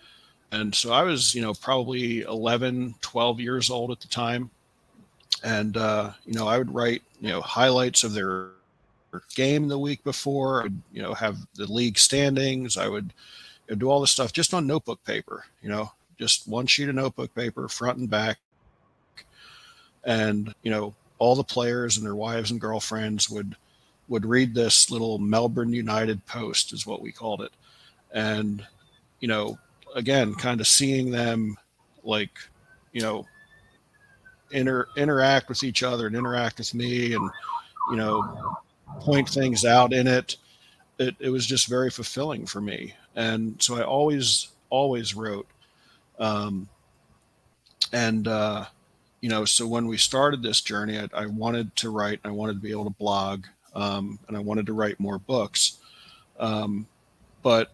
And 0.51 0.73
so 0.73 0.93
i 0.93 1.03
was 1.03 1.35
you 1.35 1.41
know 1.41 1.53
probably 1.53 2.21
11 2.21 2.95
12 3.01 3.39
years 3.39 3.69
old 3.69 3.91
at 3.91 3.99
the 3.99 4.07
time 4.07 4.49
and 5.43 5.77
uh, 5.77 6.11
you 6.25 6.33
know 6.33 6.47
i 6.47 6.57
would 6.57 6.73
write 6.73 7.01
you 7.19 7.29
know 7.29 7.41
highlights 7.41 8.03
of 8.03 8.13
their 8.13 8.49
game 9.35 9.67
the 9.67 9.79
week 9.79 10.03
before. 10.03 10.61
I 10.61 10.63
would 10.63 10.81
you 10.91 11.01
know 11.01 11.13
have 11.13 11.37
the 11.55 11.71
league 11.71 11.97
standings. 11.97 12.77
I 12.77 12.87
would 12.87 13.13
you 13.67 13.75
know, 13.75 13.79
do 13.79 13.89
all 13.89 14.01
this 14.01 14.11
stuff 14.11 14.33
just 14.33 14.53
on 14.53 14.67
notebook 14.67 15.03
paper 15.03 15.45
you 15.61 15.69
know 15.69 15.91
just 16.19 16.47
one 16.47 16.65
sheet 16.65 16.89
of 16.89 16.95
notebook 16.95 17.33
paper 17.33 17.67
front 17.67 17.97
and 17.99 18.09
back. 18.09 18.37
And 20.03 20.53
you 20.61 20.71
know 20.71 20.93
all 21.19 21.35
the 21.35 21.43
players 21.43 21.97
and 21.97 22.05
their 22.05 22.15
wives 22.15 22.51
and 22.51 22.61
girlfriends 22.61 23.29
would 23.29 23.55
would 24.07 24.25
read 24.25 24.53
this 24.53 24.89
little 24.89 25.17
Melbourne 25.17 25.73
United 25.73 26.25
post 26.25 26.73
is 26.73 26.85
what 26.85 27.01
we 27.01 27.11
called 27.11 27.41
it. 27.41 27.51
And, 28.13 28.65
you 29.19 29.27
know, 29.27 29.57
again, 29.95 30.33
kind 30.33 30.61
of 30.61 30.67
seeing 30.67 31.11
them 31.11 31.57
like, 32.03 32.31
you 32.93 33.01
know, 33.01 33.25
inter 34.51 34.87
interact 34.95 35.49
with 35.49 35.63
each 35.63 35.83
other 35.83 36.07
and 36.07 36.15
interact 36.15 36.59
with 36.59 36.73
me 36.73 37.13
and, 37.13 37.29
you 37.91 37.97
know, 37.97 38.57
point 38.99 39.29
things 39.29 39.65
out 39.65 39.93
in 39.93 40.07
it. 40.07 40.37
It, 40.99 41.15
it 41.19 41.29
was 41.29 41.45
just 41.45 41.67
very 41.67 41.89
fulfilling 41.89 42.45
for 42.45 42.61
me. 42.61 42.93
And 43.15 43.61
so 43.61 43.77
I 43.77 43.83
always, 43.83 44.49
always 44.69 45.15
wrote. 45.15 45.47
Um, 46.19 46.67
and, 47.93 48.27
uh, 48.27 48.65
you 49.21 49.29
know, 49.29 49.45
so 49.45 49.67
when 49.67 49.87
we 49.87 49.97
started 49.97 50.41
this 50.41 50.61
journey, 50.61 50.99
I, 50.99 51.07
I, 51.13 51.25
wanted 51.25 51.75
to 51.77 51.89
write, 51.89 52.19
I 52.23 52.29
wanted 52.29 52.53
to 52.53 52.59
be 52.59 52.71
able 52.71 52.85
to 52.85 52.91
blog, 52.91 53.45
um, 53.75 54.19
and 54.27 54.35
I 54.35 54.39
wanted 54.39 54.65
to 54.67 54.73
write 54.73 54.99
more 54.99 55.19
books. 55.19 55.77
Um, 56.39 56.87
but 57.43 57.71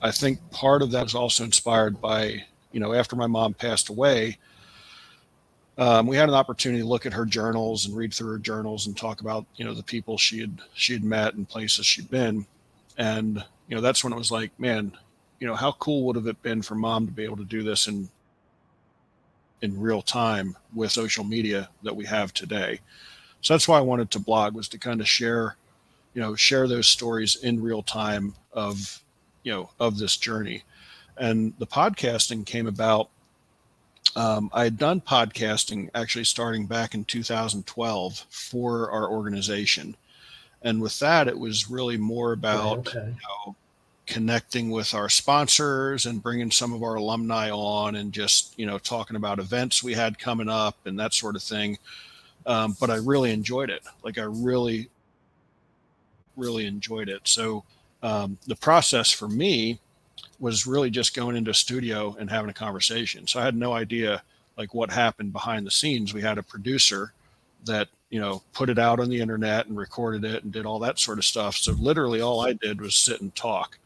I 0.00 0.10
think 0.10 0.50
part 0.50 0.82
of 0.82 0.90
that 0.92 1.06
is 1.06 1.14
also 1.14 1.44
inspired 1.44 2.00
by, 2.00 2.44
you 2.72 2.80
know, 2.80 2.92
after 2.92 3.16
my 3.16 3.26
mom 3.26 3.54
passed 3.54 3.88
away, 3.88 4.38
um, 5.78 6.06
we 6.06 6.16
had 6.16 6.28
an 6.28 6.34
opportunity 6.34 6.82
to 6.82 6.88
look 6.88 7.06
at 7.06 7.12
her 7.12 7.24
journals 7.24 7.86
and 7.86 7.96
read 7.96 8.12
through 8.12 8.30
her 8.32 8.38
journals 8.38 8.86
and 8.86 8.96
talk 8.96 9.20
about, 9.20 9.46
you 9.56 9.64
know, 9.64 9.74
the 9.74 9.82
people 9.82 10.18
she 10.18 10.40
had 10.40 10.60
she 10.74 10.92
had 10.92 11.04
met 11.04 11.34
and 11.34 11.48
places 11.48 11.86
she'd 11.86 12.10
been, 12.10 12.46
and 12.98 13.42
you 13.68 13.74
know, 13.74 13.80
that's 13.80 14.04
when 14.04 14.12
it 14.12 14.18
was 14.18 14.30
like, 14.30 14.50
man, 14.60 14.92
you 15.40 15.46
know, 15.46 15.54
how 15.54 15.72
cool 15.72 16.04
would 16.04 16.16
have 16.16 16.26
it 16.26 16.42
been 16.42 16.60
for 16.62 16.74
mom 16.74 17.06
to 17.06 17.12
be 17.12 17.24
able 17.24 17.38
to 17.38 17.44
do 17.44 17.62
this 17.62 17.86
in 17.86 18.08
in 19.62 19.80
real 19.80 20.02
time 20.02 20.56
with 20.74 20.90
social 20.90 21.24
media 21.24 21.68
that 21.82 21.96
we 21.96 22.04
have 22.04 22.34
today. 22.34 22.80
So 23.40 23.54
that's 23.54 23.66
why 23.66 23.78
I 23.78 23.82
wanted 23.82 24.10
to 24.10 24.18
blog 24.18 24.54
was 24.54 24.68
to 24.68 24.78
kind 24.78 25.00
of 25.00 25.08
share, 25.08 25.56
you 26.14 26.20
know, 26.20 26.34
share 26.34 26.68
those 26.68 26.86
stories 26.86 27.36
in 27.36 27.62
real 27.62 27.82
time 27.82 28.34
of, 28.52 29.02
you 29.42 29.52
know, 29.52 29.70
of 29.80 29.98
this 29.98 30.16
journey. 30.16 30.64
And 31.16 31.54
the 31.58 31.66
podcasting 31.66 32.44
came 32.44 32.66
about. 32.66 33.08
Um, 34.14 34.50
I 34.52 34.64
had 34.64 34.78
done 34.78 35.00
podcasting 35.00 35.88
actually 35.94 36.24
starting 36.24 36.66
back 36.66 36.94
in 36.94 37.04
2012 37.04 38.26
for 38.28 38.90
our 38.90 39.08
organization. 39.08 39.96
And 40.62 40.80
with 40.80 40.98
that, 41.00 41.28
it 41.28 41.38
was 41.38 41.70
really 41.70 41.96
more 41.96 42.32
about 42.32 42.88
okay. 42.88 42.98
you 42.98 43.16
know, 43.46 43.56
connecting 44.06 44.70
with 44.70 44.94
our 44.94 45.08
sponsors 45.08 46.06
and 46.06 46.22
bringing 46.22 46.50
some 46.50 46.72
of 46.72 46.82
our 46.82 46.96
alumni 46.96 47.50
on 47.50 47.94
and 47.94 48.12
just 48.12 48.58
you 48.58 48.66
know 48.66 48.78
talking 48.78 49.16
about 49.16 49.38
events 49.38 49.82
we 49.82 49.94
had 49.94 50.18
coming 50.18 50.48
up 50.48 50.76
and 50.86 50.98
that 50.98 51.14
sort 51.14 51.36
of 51.36 51.42
thing 51.42 51.78
um, 52.46 52.76
but 52.80 52.90
i 52.90 52.96
really 52.96 53.30
enjoyed 53.30 53.70
it 53.70 53.82
like 54.02 54.18
i 54.18 54.24
really 54.24 54.90
really 56.36 56.66
enjoyed 56.66 57.08
it 57.08 57.20
so 57.24 57.62
um, 58.02 58.36
the 58.48 58.56
process 58.56 59.12
for 59.12 59.28
me 59.28 59.78
was 60.42 60.66
really 60.66 60.90
just 60.90 61.14
going 61.14 61.36
into 61.36 61.52
a 61.52 61.54
studio 61.54 62.16
and 62.18 62.28
having 62.28 62.50
a 62.50 62.54
conversation. 62.54 63.28
So 63.28 63.38
i 63.38 63.44
had 63.44 63.54
no 63.54 63.72
idea 63.72 64.24
like 64.58 64.74
what 64.74 64.90
happened 64.90 65.32
behind 65.32 65.64
the 65.64 65.70
scenes. 65.70 66.12
We 66.12 66.20
had 66.20 66.36
a 66.36 66.42
producer 66.42 67.12
that 67.64 67.88
you 68.10 68.20
know 68.20 68.42
put 68.52 68.68
it 68.68 68.78
out 68.78 68.98
on 68.98 69.08
the 69.08 69.20
internet 69.20 69.66
and 69.66 69.78
recorded 69.78 70.24
it 70.24 70.42
and 70.42 70.52
did 70.52 70.66
all 70.66 70.80
that 70.80 70.98
sort 70.98 71.18
of 71.18 71.24
stuff. 71.24 71.56
So 71.56 71.72
literally 71.72 72.20
all 72.20 72.40
i 72.40 72.54
did 72.54 72.80
was 72.80 72.96
sit 72.96 73.20
and 73.20 73.32
talk. 73.36 73.78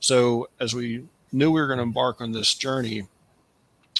So 0.00 0.48
as 0.58 0.74
we 0.74 1.04
knew 1.32 1.50
we 1.50 1.60
were 1.60 1.66
going 1.66 1.76
to 1.76 1.82
embark 1.82 2.22
on 2.22 2.32
this 2.32 2.54
journey, 2.54 3.06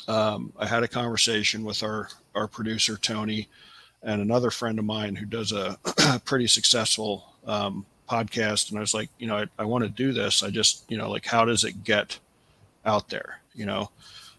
um, 0.09 0.55
I 0.59 0.67
had 0.67 0.83
a 0.83 0.89
conversation 0.89 1.65
with 1.65 1.83
our 1.83 2.09
our 2.35 2.49
producer 2.49 2.97
Tony 2.97 3.47
and 4.03 4.23
another 4.23 4.51
friend 4.51 4.79
of 4.79 4.87
mine 4.87 5.17
who 5.17 5.27
does 5.27 5.53
a 5.53 5.79
pretty 6.25 6.47
successful 6.47 7.35
um, 7.47 7.85
podcast, 8.11 8.71
and 8.71 8.79
I 8.79 8.81
was 8.81 8.95
like, 8.95 9.09
you 9.19 9.27
know, 9.27 9.37
I, 9.37 9.47
I 9.59 9.65
want 9.65 9.85
to 9.85 9.91
do 9.91 10.13
this. 10.13 10.43
I 10.43 10.51
just, 10.51 10.85
you 10.89 10.99
know, 10.99 11.11
like 11.11 11.27
how 11.27 11.45
does 11.45 11.65
it 11.65 11.85
get 11.85 12.19
out 12.85 13.09
there, 13.09 13.41
you 13.55 13.67
know? 13.67 13.91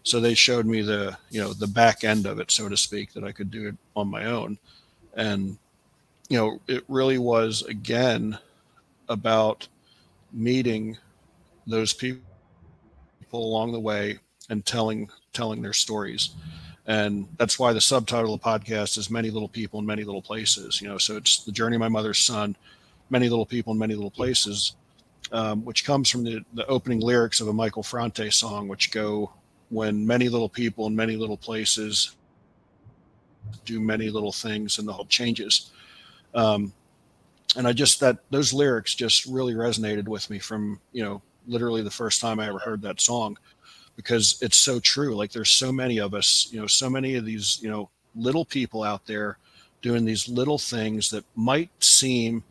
So 0.04 0.20
they 0.20 0.34
showed 0.34 0.66
me 0.66 0.82
the, 0.82 1.16
you 1.30 1.40
know, 1.40 1.52
the 1.52 1.66
back 1.66 2.04
end 2.04 2.26
of 2.26 2.38
it, 2.38 2.50
so 2.50 2.68
to 2.68 2.76
speak, 2.76 3.12
that 3.12 3.24
I 3.24 3.32
could 3.32 3.50
do 3.50 3.68
it 3.68 3.76
on 3.94 4.08
my 4.08 4.26
own, 4.26 4.58
and 5.14 5.56
you 6.28 6.38
know, 6.38 6.60
it 6.66 6.84
really 6.88 7.18
was 7.18 7.62
again 7.62 8.38
about 9.08 9.68
meeting 10.32 10.96
those 11.66 11.92
people 11.92 12.22
along 13.32 13.72
the 13.72 13.80
way 13.80 14.18
and 14.50 14.64
telling 14.64 15.08
telling 15.32 15.62
their 15.62 15.72
stories 15.72 16.30
and 16.86 17.28
that's 17.38 17.58
why 17.58 17.72
the 17.72 17.80
subtitle 17.80 18.34
of 18.34 18.40
the 18.40 18.46
podcast 18.46 18.98
is 18.98 19.10
many 19.10 19.30
little 19.30 19.48
people 19.48 19.78
in 19.78 19.86
many 19.86 20.04
little 20.04 20.22
places 20.22 20.80
you 20.80 20.88
know 20.88 20.98
so 20.98 21.16
it's 21.16 21.44
the 21.44 21.52
journey 21.52 21.76
of 21.76 21.80
my 21.80 21.88
mother's 21.88 22.18
son 22.18 22.56
many 23.12 23.28
little 23.28 23.46
people 23.46 23.72
in 23.72 23.78
many 23.78 23.94
little 23.94 24.10
places 24.10 24.76
um, 25.30 25.64
which 25.64 25.84
comes 25.84 26.10
from 26.10 26.24
the, 26.24 26.44
the 26.54 26.66
opening 26.66 27.00
lyrics 27.00 27.40
of 27.40 27.48
a 27.48 27.52
michael 27.52 27.82
franti 27.82 28.30
song 28.30 28.66
which 28.66 28.90
go 28.90 29.32
when 29.68 30.04
many 30.06 30.28
little 30.28 30.48
people 30.48 30.86
in 30.86 30.96
many 30.96 31.14
little 31.16 31.36
places 31.36 32.16
do 33.64 33.80
many 33.80 34.10
little 34.10 34.32
things 34.32 34.78
and 34.78 34.88
the 34.88 34.92
whole 34.92 35.06
changes 35.06 35.70
um, 36.34 36.72
and 37.56 37.68
i 37.68 37.72
just 37.72 38.00
that 38.00 38.18
those 38.30 38.52
lyrics 38.52 38.94
just 38.94 39.26
really 39.26 39.54
resonated 39.54 40.08
with 40.08 40.28
me 40.30 40.38
from 40.38 40.80
you 40.92 41.04
know 41.04 41.22
literally 41.46 41.82
the 41.82 41.90
first 41.90 42.20
time 42.20 42.38
I 42.40 42.48
ever 42.48 42.58
heard 42.58 42.82
that 42.82 43.00
song 43.00 43.38
because 43.96 44.38
it's 44.40 44.56
so 44.56 44.80
true. 44.80 45.14
Like 45.14 45.32
there's 45.32 45.50
so 45.50 45.72
many 45.72 45.98
of 45.98 46.14
us, 46.14 46.48
you 46.50 46.60
know, 46.60 46.66
so 46.66 46.88
many 46.88 47.16
of 47.16 47.24
these, 47.24 47.60
you 47.62 47.70
know, 47.70 47.90
little 48.14 48.44
people 48.44 48.82
out 48.82 49.06
there 49.06 49.38
doing 49.80 50.04
these 50.04 50.28
little 50.28 50.58
things 50.58 51.10
that 51.10 51.24
might 51.34 51.70
seem 51.82 52.44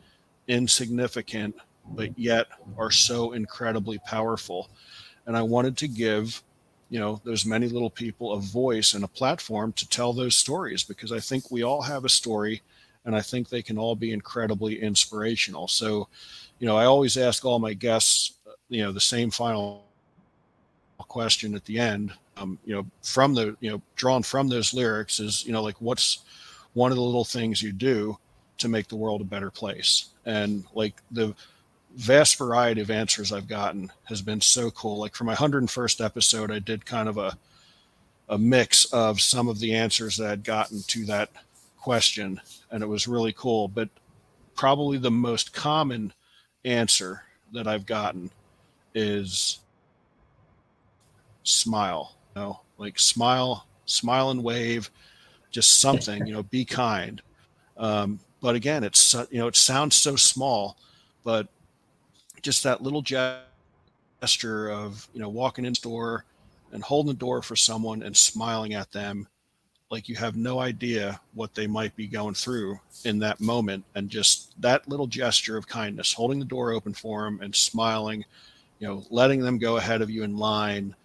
insignificant, 0.52 1.56
but 1.96 2.18
yet 2.20 2.48
are 2.78 2.92
so 2.92 3.32
incredibly 3.32 3.98
powerful. 4.00 4.70
And 5.26 5.36
I 5.38 5.42
wanted 5.42 5.78
to 5.78 5.88
give 5.88 6.44
you 6.90 7.00
know 7.00 7.22
those 7.24 7.46
many 7.46 7.70
little 7.70 7.90
people 7.90 8.34
a 8.34 8.42
voice 8.42 8.94
and 8.94 9.04
a 9.06 9.08
platform 9.08 9.72
to 9.74 9.88
tell 9.88 10.12
those 10.12 10.36
stories 10.36 10.84
because 10.84 11.14
I 11.14 11.20
think 11.20 11.50
we 11.50 11.64
all 11.64 11.82
have 11.82 12.04
a 12.04 12.10
story 12.10 12.62
and 13.06 13.16
I 13.16 13.22
think 13.22 13.48
they 13.48 13.62
can 13.62 13.78
all 13.78 13.96
be 13.96 14.12
incredibly 14.12 14.80
inspirational. 14.82 15.68
So, 15.68 16.08
you 16.60 16.68
know, 16.68 16.78
I 16.78 16.86
always 16.86 17.18
ask 17.18 17.46
all 17.46 17.60
my 17.60 17.74
guests, 17.74 18.34
you 18.70 18.84
know, 18.84 18.92
the 18.92 19.00
same 19.00 19.32
final 19.32 19.86
question 21.00 21.56
at 21.56 21.66
the 21.66 21.80
end. 21.80 22.14
Um, 22.38 22.60
you 22.66 22.76
know, 22.76 22.86
from 23.02 23.34
the 23.34 23.56
you 23.62 23.72
know 23.72 23.82
drawn 23.96 24.22
from 24.22 24.50
those 24.50 24.74
lyrics 24.74 25.20
is 25.20 25.46
you 25.46 25.54
know 25.54 25.64
like 25.64 25.80
what's 25.80 26.20
one 26.74 26.92
of 26.92 26.98
the 26.98 27.04
little 27.04 27.26
things 27.26 27.62
you 27.62 27.72
do 27.72 28.18
to 28.62 28.70
make 28.70 28.88
the 28.88 28.96
world 28.96 29.22
a 29.22 29.26
better 29.26 29.52
place, 29.52 30.10
and 30.26 30.64
like 30.74 30.96
the 31.12 31.36
vast 31.96 32.38
variety 32.38 32.82
of 32.82 32.90
answers 32.90 33.32
I've 33.32 33.48
gotten 33.48 33.92
has 34.06 34.22
been 34.22 34.42
so 34.42 34.72
cool. 34.72 34.98
Like 34.98 35.16
for 35.16 35.26
my 35.26 35.36
101st 35.36 36.04
episode, 36.04 36.52
I 36.52 36.60
did 36.60 36.86
kind 36.86 37.10
of 37.10 37.18
a 37.18 37.38
a 38.30 38.38
mix 38.38 38.86
of 38.94 39.20
some 39.20 39.50
of 39.50 39.60
the 39.60 39.76
answers 39.76 40.16
that 40.16 40.32
I'd 40.32 40.44
gotten 40.46 40.82
to 40.88 41.06
that 41.06 41.30
question, 41.78 42.40
and 42.72 42.82
it 42.82 42.88
was 42.88 43.08
really 43.08 43.34
cool. 43.34 43.68
But 43.68 43.90
probably 44.56 44.98
the 44.98 45.12
most 45.12 45.54
common 45.54 46.14
answer 46.64 47.24
that 47.52 47.68
I've 47.68 47.86
gotten 47.86 48.32
is 48.96 49.60
smile. 51.44 52.16
You 52.36 52.42
know, 52.42 52.62
like 52.78 53.00
smile, 53.00 53.68
smile 53.86 54.32
and 54.32 54.44
wave, 54.44 54.90
just 55.50 55.82
something. 55.82 56.26
you 56.26 56.34
know, 56.34 56.44
be 56.44 56.64
kind. 56.64 57.22
Um, 57.76 58.20
but 58.42 58.56
again, 58.56 58.84
it's 58.84 59.14
you 59.30 59.40
know, 59.40 59.48
it 59.48 59.56
sounds 59.56 59.96
so 59.96 60.16
small, 60.16 60.78
but 61.24 61.48
just 62.42 62.64
that 62.64 62.82
little 62.82 63.02
gesture 63.02 64.70
of 64.72 65.08
you 65.14 65.22
know 65.22 65.30
walking 65.30 65.66
in 65.66 65.72
the 65.72 65.76
store 65.76 66.26
and 66.72 66.84
holding 66.84 67.12
the 67.12 67.18
door 67.18 67.42
for 67.42 67.56
someone 67.56 68.04
and 68.04 68.16
smiling 68.16 68.74
at 68.74 68.92
them 68.92 69.28
like 69.90 70.08
you 70.08 70.16
have 70.16 70.38
no 70.38 70.60
idea 70.60 71.20
what 71.34 71.54
they 71.54 71.68
might 71.68 71.94
be 71.98 72.08
going 72.08 72.34
through 72.34 72.80
in 73.04 73.20
that 73.20 73.42
moment 73.42 73.84
and 73.96 74.10
just 74.10 74.60
that 74.62 74.88
little 74.88 75.06
gesture 75.06 75.58
of 75.58 75.68
kindness 75.68 76.14
holding 76.14 76.40
the 76.40 76.46
door 76.46 76.72
open 76.72 76.94
for 76.94 77.26
them 77.26 77.40
and 77.42 77.54
smiling 77.54 78.24
you 78.80 78.88
know 78.88 79.04
letting 79.10 79.42
them 79.42 79.58
go 79.58 79.78
ahead 79.78 80.02
of 80.02 80.10
you 80.10 80.24
in 80.24 80.38
line 80.38 80.96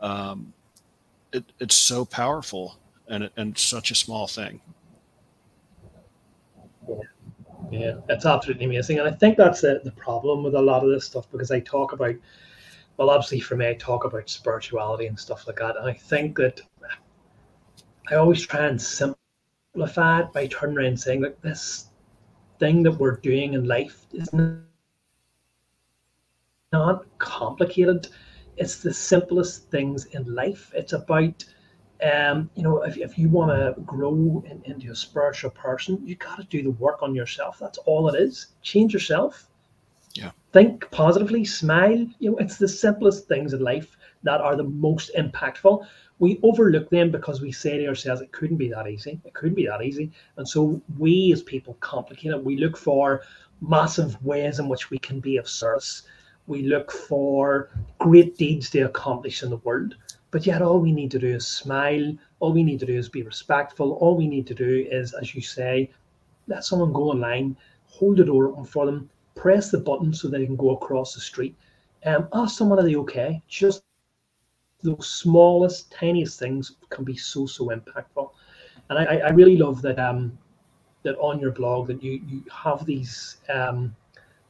um, 0.00 0.52
it, 1.32 1.44
it's 1.60 1.74
so 1.74 2.04
powerful 2.04 2.76
and, 3.08 3.28
and 3.36 3.56
such 3.56 3.90
a 3.90 3.94
small 3.94 4.26
thing. 4.26 4.60
Yeah 7.70 7.94
it's 8.08 8.26
absolutely 8.26 8.64
amazing 8.64 8.98
and 8.98 9.08
i 9.08 9.12
think 9.12 9.36
that's 9.36 9.60
the, 9.60 9.80
the 9.84 9.92
problem 9.92 10.42
with 10.42 10.54
a 10.54 10.60
lot 10.60 10.82
of 10.82 10.90
this 10.90 11.04
stuff 11.04 11.30
because 11.30 11.50
i 11.50 11.60
talk 11.60 11.92
about 11.92 12.14
well 12.96 13.10
obviously 13.10 13.40
for 13.40 13.56
me 13.56 13.68
i 13.68 13.74
talk 13.74 14.04
about 14.04 14.28
spirituality 14.28 15.06
and 15.06 15.18
stuff 15.18 15.46
like 15.46 15.56
that 15.56 15.76
and 15.76 15.88
i 15.88 15.92
think 15.92 16.36
that 16.36 16.60
I 18.10 18.16
always 18.16 18.44
try 18.44 18.66
and 18.66 18.80
simplify 18.80 20.20
it 20.20 20.32
by 20.32 20.48
turning 20.48 20.78
around 20.78 20.86
and 20.86 21.00
saying, 21.00 21.22
like, 21.22 21.40
this 21.42 21.86
thing 22.58 22.82
that 22.82 22.98
we're 22.98 23.16
doing 23.16 23.54
in 23.54 23.68
life 23.68 24.04
is 24.12 24.28
not 26.72 27.04
complicated. 27.18 28.08
It's 28.56 28.82
the 28.82 28.92
simplest 28.92 29.70
things 29.70 30.06
in 30.06 30.34
life. 30.34 30.72
It's 30.74 30.92
about, 30.92 31.44
um, 32.02 32.50
you 32.54 32.62
know, 32.62 32.82
if, 32.82 32.96
if 32.96 33.18
you 33.18 33.28
want 33.28 33.50
to 33.50 33.80
grow 33.82 34.42
in, 34.46 34.62
into 34.64 34.90
a 34.90 34.96
spiritual 34.96 35.50
person, 35.50 36.00
you 36.04 36.16
got 36.16 36.36
to 36.36 36.44
do 36.44 36.62
the 36.62 36.70
work 36.72 37.02
on 37.02 37.14
yourself. 37.14 37.58
That's 37.58 37.78
all 37.78 38.08
it 38.08 38.20
is. 38.20 38.48
Change 38.62 38.92
yourself. 38.92 39.48
Yeah. 40.14 40.30
Think 40.52 40.90
positively, 40.90 41.44
smile. 41.44 42.06
You 42.18 42.32
know, 42.32 42.36
it's 42.38 42.58
the 42.58 42.68
simplest 42.68 43.28
things 43.28 43.52
in 43.52 43.60
life 43.62 43.96
that 44.22 44.40
are 44.40 44.56
the 44.56 44.64
most 44.64 45.10
impactful 45.16 45.86
we 46.20 46.38
overlook 46.42 46.90
them 46.90 47.10
because 47.10 47.40
we 47.40 47.50
say 47.50 47.78
to 47.78 47.86
ourselves 47.86 48.20
it 48.20 48.30
couldn't 48.30 48.58
be 48.58 48.68
that 48.68 48.86
easy 48.86 49.20
it 49.24 49.34
couldn't 49.34 49.56
be 49.56 49.66
that 49.66 49.82
easy 49.82 50.12
and 50.36 50.48
so 50.48 50.80
we 50.98 51.32
as 51.32 51.42
people 51.42 51.76
complicate 51.80 52.30
it 52.30 52.44
we 52.44 52.56
look 52.56 52.76
for 52.76 53.22
massive 53.60 54.22
ways 54.22 54.60
in 54.60 54.68
which 54.68 54.90
we 54.90 54.98
can 54.98 55.18
be 55.18 55.36
of 55.38 55.48
service 55.48 56.02
we 56.46 56.62
look 56.62 56.92
for 56.92 57.70
great 57.98 58.36
deeds 58.36 58.70
to 58.70 58.80
accomplish 58.82 59.42
in 59.42 59.50
the 59.50 59.56
world 59.58 59.96
but 60.30 60.46
yet 60.46 60.62
all 60.62 60.78
we 60.78 60.92
need 60.92 61.10
to 61.10 61.18
do 61.18 61.28
is 61.28 61.46
smile 61.46 62.14
all 62.38 62.52
we 62.52 62.62
need 62.62 62.80
to 62.80 62.86
do 62.86 62.96
is 62.96 63.08
be 63.08 63.22
respectful 63.22 63.92
all 63.94 64.16
we 64.16 64.26
need 64.26 64.46
to 64.46 64.54
do 64.54 64.86
is 64.90 65.12
as 65.14 65.34
you 65.34 65.40
say 65.40 65.90
let 66.46 66.64
someone 66.64 66.92
go 66.92 67.10
online 67.10 67.56
hold 67.86 68.16
the 68.16 68.24
door 68.24 68.48
open 68.48 68.64
for 68.64 68.86
them 68.86 69.08
press 69.34 69.70
the 69.70 69.78
button 69.78 70.12
so 70.12 70.28
they 70.28 70.46
can 70.46 70.56
go 70.56 70.70
across 70.70 71.14
the 71.14 71.20
street 71.20 71.56
um, 72.06 72.28
ask 72.32 72.56
someone 72.56 72.78
are 72.78 72.82
they 72.82 72.96
okay 72.96 73.42
just 73.48 73.82
those 74.82 75.08
smallest, 75.08 75.90
tiniest 75.90 76.38
things 76.38 76.72
can 76.90 77.04
be 77.04 77.16
so 77.16 77.46
so 77.46 77.66
impactful. 77.66 78.30
And 78.88 78.98
I, 78.98 79.18
I 79.18 79.30
really 79.30 79.56
love 79.56 79.82
that 79.82 79.98
um, 79.98 80.36
that 81.02 81.16
on 81.18 81.40
your 81.40 81.52
blog 81.52 81.86
that 81.88 82.02
you 82.02 82.20
you 82.26 82.44
have 82.52 82.84
these 82.86 83.38
um, 83.48 83.94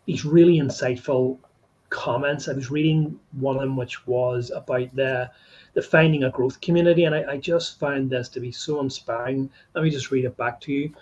these 0.07 0.25
really 0.25 0.59
insightful 0.59 1.39
comments. 1.89 2.49
I 2.49 2.53
was 2.53 2.71
reading 2.71 3.19
one 3.33 3.57
of 3.57 3.63
them 3.63 3.77
which 3.77 4.07
was 4.07 4.51
about 4.51 4.95
the 4.95 5.31
the 5.75 5.83
finding 5.83 6.25
a 6.25 6.31
growth 6.31 6.61
community, 6.61 7.05
and 7.05 7.15
I, 7.15 7.33
I 7.33 7.37
just 7.37 7.79
found 7.79 8.11
this 8.11 8.29
to 8.31 8.41
be 8.41 8.53
so 8.53 8.81
inspiring. 8.81 9.51
Let 9.75 9.85
me 9.85 9.91
just 9.91 10.11
read 10.11 10.25
it 10.25 10.37
back 10.37 10.61
to 10.63 10.73
you. 10.73 10.93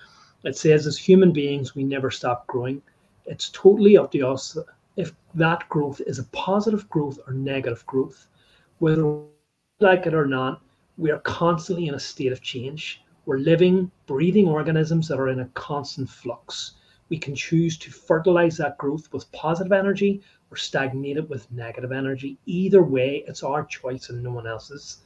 It 0.44 0.56
says, 0.56 0.86
as 0.86 0.96
human 0.96 1.32
beings, 1.32 1.74
we 1.74 1.84
never 1.84 2.10
stop 2.10 2.46
growing. 2.46 2.82
It's 3.26 3.50
totally 3.50 3.96
up 3.96 4.12
to 4.12 4.28
us 4.28 4.56
if 4.96 5.12
that 5.34 5.68
growth 5.68 6.00
is 6.06 6.18
a 6.18 6.24
positive 6.24 6.88
growth 6.90 7.18
or 7.26 7.32
negative 7.32 7.84
growth 7.86 8.26
whether 8.78 9.06
we 9.06 9.24
like 9.80 10.06
it 10.06 10.14
or 10.14 10.26
not, 10.26 10.62
we 10.96 11.10
are 11.10 11.18
constantly 11.20 11.88
in 11.88 11.94
a 11.94 12.00
state 12.00 12.32
of 12.32 12.40
change. 12.40 13.02
We're 13.26 13.38
living, 13.38 13.90
breathing 14.06 14.48
organisms 14.48 15.08
that 15.08 15.20
are 15.20 15.28
in 15.28 15.40
a 15.40 15.48
constant 15.54 16.08
flux. 16.08 16.72
We 17.08 17.18
can 17.18 17.34
choose 17.34 17.76
to 17.78 17.90
fertilize 17.90 18.56
that 18.58 18.78
growth 18.78 19.12
with 19.12 19.30
positive 19.32 19.72
energy 19.72 20.22
or 20.50 20.56
stagnate 20.56 21.16
it 21.16 21.28
with 21.28 21.50
negative 21.50 21.92
energy. 21.92 22.38
Either 22.46 22.82
way, 22.82 23.24
it's 23.26 23.42
our 23.42 23.64
choice 23.64 24.08
and 24.08 24.22
no 24.22 24.32
one 24.32 24.46
else's. 24.46 24.98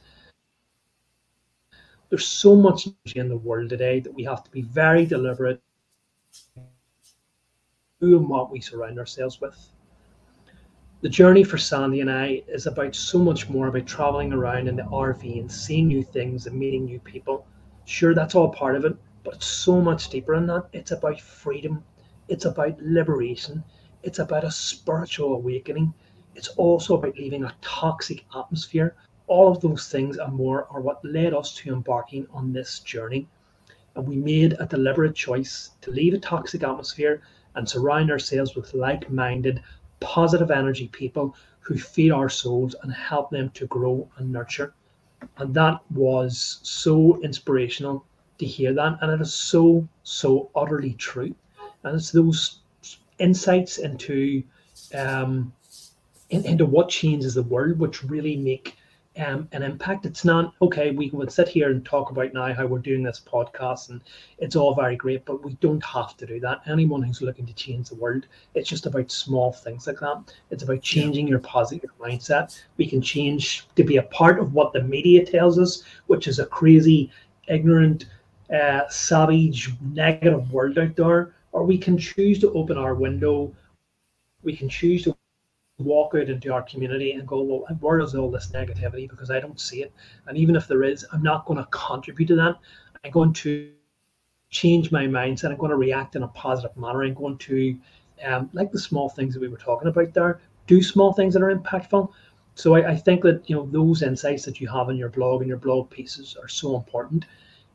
There's 2.09 2.27
so 2.27 2.55
much 2.55 2.87
energy 2.87 3.19
in 3.19 3.29
the 3.29 3.37
world 3.37 3.69
today 3.69 3.99
that 3.99 4.13
we 4.13 4.23
have 4.23 4.43
to 4.43 4.51
be 4.51 4.61
very 4.61 5.05
deliberate 5.05 5.61
who 7.99 8.17
and 8.17 8.29
what 8.29 8.51
we 8.51 8.59
surround 8.59 8.99
ourselves 8.99 9.39
with 9.41 9.73
the 11.03 11.09
journey 11.09 11.43
for 11.43 11.57
Sandy 11.57 11.99
and 11.99 12.09
I 12.09 12.43
is 12.47 12.65
about 12.65 12.95
so 12.95 13.19
much 13.19 13.49
more 13.49 13.67
about 13.67 13.85
traveling 13.85 14.31
around 14.31 14.69
in 14.69 14.77
the 14.77 14.83
RV 14.83 15.37
and 15.37 15.51
seeing 15.51 15.87
new 15.87 16.01
things 16.01 16.47
and 16.47 16.57
meeting 16.57 16.85
new 16.85 16.99
people. 16.99 17.45
Sure, 17.83 18.15
that's 18.15 18.35
all 18.35 18.53
part 18.53 18.77
of 18.77 18.85
it, 18.85 18.95
but 19.25 19.33
it's 19.33 19.45
so 19.45 19.81
much 19.81 20.07
deeper 20.07 20.33
than 20.33 20.47
that. 20.47 20.67
It's 20.71 20.91
about 20.91 21.19
freedom, 21.19 21.83
it's 22.29 22.45
about 22.45 22.81
liberation, 22.81 23.65
it's 24.03 24.19
about 24.19 24.43
a 24.43 24.51
spiritual 24.51 25.33
awakening. 25.33 25.93
It's 26.35 26.49
also 26.49 26.97
about 26.97 27.17
leaving 27.17 27.45
a 27.45 27.55
toxic 27.61 28.25
atmosphere. 28.35 28.95
All 29.27 29.49
of 29.49 29.61
those 29.61 29.87
things 29.87 30.17
and 30.17 30.33
more 30.33 30.67
are 30.69 30.81
what 30.81 31.03
led 31.05 31.33
us 31.33 31.55
to 31.55 31.73
embarking 31.73 32.27
on 32.33 32.51
this 32.51 32.79
journey. 32.79 33.27
And 33.95 34.07
we 34.07 34.17
made 34.17 34.57
a 34.59 34.65
deliberate 34.65 35.15
choice 35.15 35.71
to 35.81 35.91
leave 35.91 36.13
a 36.13 36.19
toxic 36.19 36.63
atmosphere 36.63 37.21
and 37.55 37.67
surround 37.67 38.11
ourselves 38.11 38.55
with 38.55 38.73
like 38.73 39.09
minded, 39.09 39.63
positive 39.99 40.51
energy 40.51 40.89
people 40.89 41.35
who 41.61 41.77
feed 41.77 42.11
our 42.11 42.29
souls 42.29 42.75
and 42.83 42.91
help 42.91 43.29
them 43.29 43.49
to 43.51 43.67
grow 43.67 44.09
and 44.17 44.31
nurture. 44.31 44.73
And 45.37 45.53
that 45.53 45.79
was 45.91 46.59
so 46.63 47.21
inspirational 47.21 48.05
to 48.39 48.45
hear 48.45 48.73
that. 48.73 48.97
And 49.01 49.11
it 49.11 49.21
is 49.21 49.33
so, 49.33 49.87
so 50.03 50.49
utterly 50.55 50.93
true. 50.95 51.33
And 51.83 51.95
it's 51.95 52.11
those 52.11 52.62
insights 53.23 53.77
into 53.77 54.43
um, 54.93 55.53
in, 56.29 56.45
into 56.45 56.65
what 56.65 56.89
changes 56.89 57.33
the 57.33 57.43
world 57.43 57.79
which 57.79 58.03
really 58.03 58.35
make 58.35 58.75
um, 59.17 59.47
an 59.51 59.61
impact. 59.61 60.05
It's 60.05 60.25
not 60.25 60.53
okay. 60.61 60.91
We 60.91 61.09
would 61.11 61.31
sit 61.31 61.47
here 61.47 61.69
and 61.69 61.85
talk 61.85 62.09
about 62.09 62.33
now 62.33 62.53
how 62.53 62.65
we're 62.65 62.79
doing 62.79 63.03
this 63.03 63.21
podcast, 63.23 63.89
and 63.89 64.01
it's 64.39 64.55
all 64.55 64.73
very 64.73 64.95
great, 64.95 65.23
but 65.25 65.43
we 65.43 65.53
don't 65.61 65.85
have 65.85 66.17
to 66.17 66.25
do 66.25 66.39
that. 66.39 66.61
Anyone 66.65 67.03
who's 67.03 67.21
looking 67.21 67.45
to 67.45 67.53
change 67.53 67.89
the 67.89 67.95
world, 67.95 68.25
it's 68.55 68.69
just 68.69 68.87
about 68.87 69.11
small 69.11 69.51
things 69.51 69.85
like 69.85 69.99
that. 69.99 70.33
It's 70.49 70.63
about 70.63 70.81
changing 70.81 71.27
your 71.27 71.39
positive 71.39 71.91
mindset. 71.99 72.59
We 72.77 72.87
can 72.87 73.01
change 73.01 73.67
to 73.75 73.83
be 73.83 73.97
a 73.97 74.03
part 74.03 74.39
of 74.39 74.53
what 74.53 74.73
the 74.73 74.81
media 74.81 75.25
tells 75.25 75.59
us, 75.59 75.83
which 76.07 76.27
is 76.27 76.39
a 76.39 76.47
crazy, 76.47 77.11
ignorant, 77.47 78.05
uh, 78.51 78.87
savage, 78.89 79.71
negative 79.93 80.51
world 80.51 80.79
out 80.79 80.95
there, 80.95 81.35
or 81.53 81.63
we 81.63 81.77
can 81.77 81.97
choose 81.97 82.39
to 82.39 82.51
open 82.51 82.77
our 82.77 82.95
window. 82.95 83.55
We 84.41 84.55
can 84.55 84.67
choose 84.67 85.03
to 85.03 85.15
walk 85.77 86.13
out 86.15 86.29
into 86.29 86.51
our 86.51 86.63
community 86.63 87.13
and 87.13 87.27
go, 87.27 87.41
well, 87.41 87.77
where 87.79 87.99
is 87.99 88.15
all 88.15 88.29
this 88.29 88.51
negativity? 88.51 89.09
Because 89.09 89.31
I 89.31 89.39
don't 89.39 89.59
see 89.59 89.81
it. 89.81 89.93
And 90.27 90.37
even 90.37 90.55
if 90.55 90.67
there 90.67 90.83
is, 90.83 91.05
I'm 91.13 91.23
not 91.23 91.45
going 91.45 91.59
to 91.59 91.67
contribute 91.71 92.27
to 92.27 92.35
that. 92.35 92.59
I'm 93.03 93.11
going 93.11 93.33
to 93.33 93.71
change 94.49 94.91
my 94.91 95.05
mindset. 95.05 95.51
I'm 95.51 95.57
going 95.57 95.71
to 95.71 95.77
react 95.77 96.15
in 96.15 96.23
a 96.23 96.27
positive 96.29 96.75
manner. 96.75 97.03
I'm 97.03 97.13
going 97.13 97.37
to, 97.39 97.77
um, 98.23 98.49
like 98.53 98.71
the 98.71 98.79
small 98.79 99.09
things 99.09 99.33
that 99.33 99.39
we 99.39 99.47
were 99.47 99.57
talking 99.57 99.87
about 99.87 100.13
there, 100.13 100.41
do 100.67 100.81
small 100.81 101.13
things 101.13 101.33
that 101.33 101.43
are 101.43 101.55
impactful. 101.55 102.09
so 102.55 102.75
I, 102.75 102.91
I, 102.91 102.95
think 102.95 103.23
that 103.23 103.49
you 103.49 103.55
know 103.55 103.65
those 103.65 104.01
insights 104.01 104.45
that 104.45 104.61
you 104.61 104.67
have 104.69 104.89
in 104.89 104.95
your 104.95 105.09
blog 105.09 105.41
and 105.41 105.49
your 105.49 105.57
blog 105.57 105.89
pieces 105.89 106.37
are 106.41 106.47
so 106.47 106.75
important. 106.75 107.25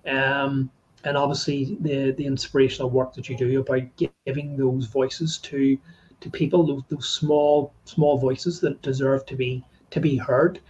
Um, 0.06 0.70
and 1.04 1.16
obviously 1.16 1.76
the 1.80 2.12
the 2.12 2.26
inspirational 2.26 2.90
work 2.90 3.14
that 3.14 3.28
you 3.28 3.36
do 3.36 3.60
about 3.60 3.82
giving 4.26 4.56
those 4.56 4.86
voices 4.86 5.38
to 5.38 5.78
to 6.20 6.30
people, 6.30 6.66
those, 6.66 6.82
those 6.88 7.08
small 7.08 7.72
small 7.84 8.18
voices 8.18 8.60
that 8.60 8.82
deserve 8.82 9.24
to 9.26 9.36
be 9.36 9.62
to 9.90 10.00
be 10.00 10.16
heard, 10.16 10.60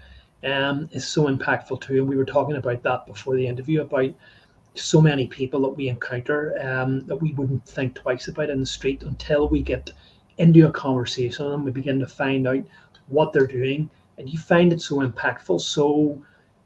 um, 0.44 0.88
is 0.92 1.06
so 1.06 1.26
impactful 1.26 1.80
too. 1.80 1.98
And 1.98 2.08
we 2.08 2.16
were 2.16 2.24
talking 2.24 2.56
about 2.56 2.82
that 2.82 3.06
before 3.06 3.36
the 3.36 3.46
interview 3.46 3.80
about 3.80 4.10
so 4.74 5.00
many 5.00 5.26
people 5.26 5.60
that 5.62 5.70
we 5.70 5.88
encounter 5.88 6.56
um, 6.60 7.00
that 7.06 7.16
we 7.16 7.32
wouldn't 7.32 7.64
think 7.66 7.94
twice 7.94 8.28
about 8.28 8.50
in 8.50 8.60
the 8.60 8.66
street 8.66 9.02
until 9.02 9.48
we 9.48 9.60
get 9.60 9.90
into 10.36 10.66
a 10.66 10.70
conversation 10.70 11.46
and 11.46 11.64
we 11.64 11.70
begin 11.70 11.98
to 11.98 12.06
find 12.06 12.46
out 12.46 12.62
what 13.08 13.32
they're 13.32 13.46
doing, 13.46 13.90
and 14.18 14.28
you 14.28 14.38
find 14.38 14.72
it 14.72 14.80
so 14.80 14.96
impactful, 14.96 15.60
so 15.60 16.22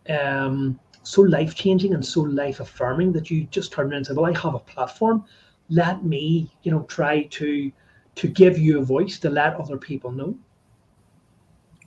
um, 0.09 0.79
so 1.03 1.23
life 1.23 1.55
changing 1.55 1.95
and 1.95 2.05
so 2.05 2.23
life 2.23 2.61
affirming 2.61 3.13
that 3.13 3.31
you 3.31 3.45
just 3.45 3.73
turn 3.73 3.87
around 3.87 3.97
and 3.97 4.07
say, 4.07 4.15
"Well, 4.15 4.27
I 4.27 4.39
have 4.39 4.55
a 4.55 4.59
platform. 4.59 5.25
Let 5.69 6.05
me, 6.05 6.51
you 6.63 6.71
know, 6.71 6.83
try 6.83 7.25
to 7.25 7.73
to 8.15 8.29
give 8.29 8.59
you 8.59 8.79
a 8.79 8.85
voice 8.85 9.19
to 9.21 9.31
let 9.31 9.57
other 9.57 9.77
people 9.77 10.13
know." 10.13 10.37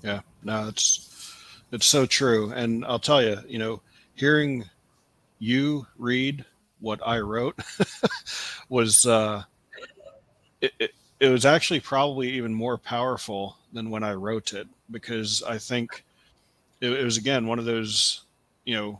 Yeah, 0.04 0.22
no, 0.44 0.68
it's 0.68 1.10
it's 1.72 1.86
so 1.86 2.06
true, 2.06 2.52
and 2.54 2.86
I'll 2.86 3.00
tell 3.00 3.22
you, 3.22 3.38
you 3.48 3.60
know, 3.60 3.82
hearing 4.16 4.66
you 5.40 5.88
read 5.98 6.46
what 6.80 7.00
I 7.06 7.20
wrote 7.20 7.58
was 8.70 9.06
uh, 9.06 9.44
it, 10.62 10.74
it, 10.80 10.92
it 11.20 11.30
was 11.30 11.46
actually 11.46 11.80
probably 11.80 12.30
even 12.32 12.54
more 12.54 12.78
powerful 12.78 13.58
than 13.74 13.90
when 13.90 14.04
I 14.04 14.14
wrote 14.14 14.54
it 14.54 14.68
because 14.92 15.42
I 15.44 15.58
think 15.58 16.04
it, 16.82 16.92
it 16.92 17.04
was 17.04 17.18
again 17.18 17.48
one 17.48 17.60
of 17.60 17.66
those 17.66 18.26
you 18.66 18.76
know 18.76 19.00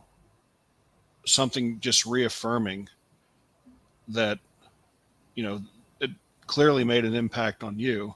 something 1.26 1.78
just 1.80 2.06
reaffirming 2.06 2.88
that 4.08 4.38
you 5.34 5.42
know 5.42 5.60
it 6.00 6.10
clearly 6.46 6.84
made 6.84 7.04
an 7.04 7.14
impact 7.14 7.62
on 7.62 7.78
you. 7.78 8.14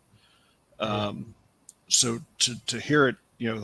Um, 0.79 1.35
so 1.89 2.21
to 2.39 2.55
to 2.67 2.81
hear 2.81 3.09
it 3.09 3.17
you 3.39 3.53
know 3.53 3.63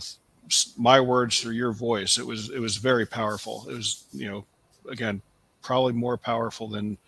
my 0.77 1.01
words 1.01 1.41
through 1.41 1.55
your 1.55 1.73
voice 1.73 2.19
it 2.19 2.27
was 2.27 2.51
it 2.51 2.59
was 2.59 2.77
very 2.77 3.07
powerful. 3.07 3.67
It 3.71 3.75
was 3.75 4.05
you 4.13 4.31
know 4.31 4.45
again 4.91 5.23
probably 5.63 5.93
more 5.93 6.17
powerful 6.17 6.69
than 6.69 6.99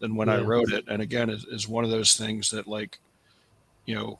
than 0.00 0.14
when 0.14 0.28
yeah. 0.28 0.34
i 0.34 0.40
wrote 0.40 0.72
it. 0.72 0.84
And 0.88 1.02
again 1.02 1.28
is, 1.28 1.44
is 1.44 1.68
one 1.68 1.84
of 1.84 1.90
those 1.90 2.16
things 2.16 2.50
that 2.50 2.66
like 2.66 2.98
you 3.86 3.94
know 3.94 4.18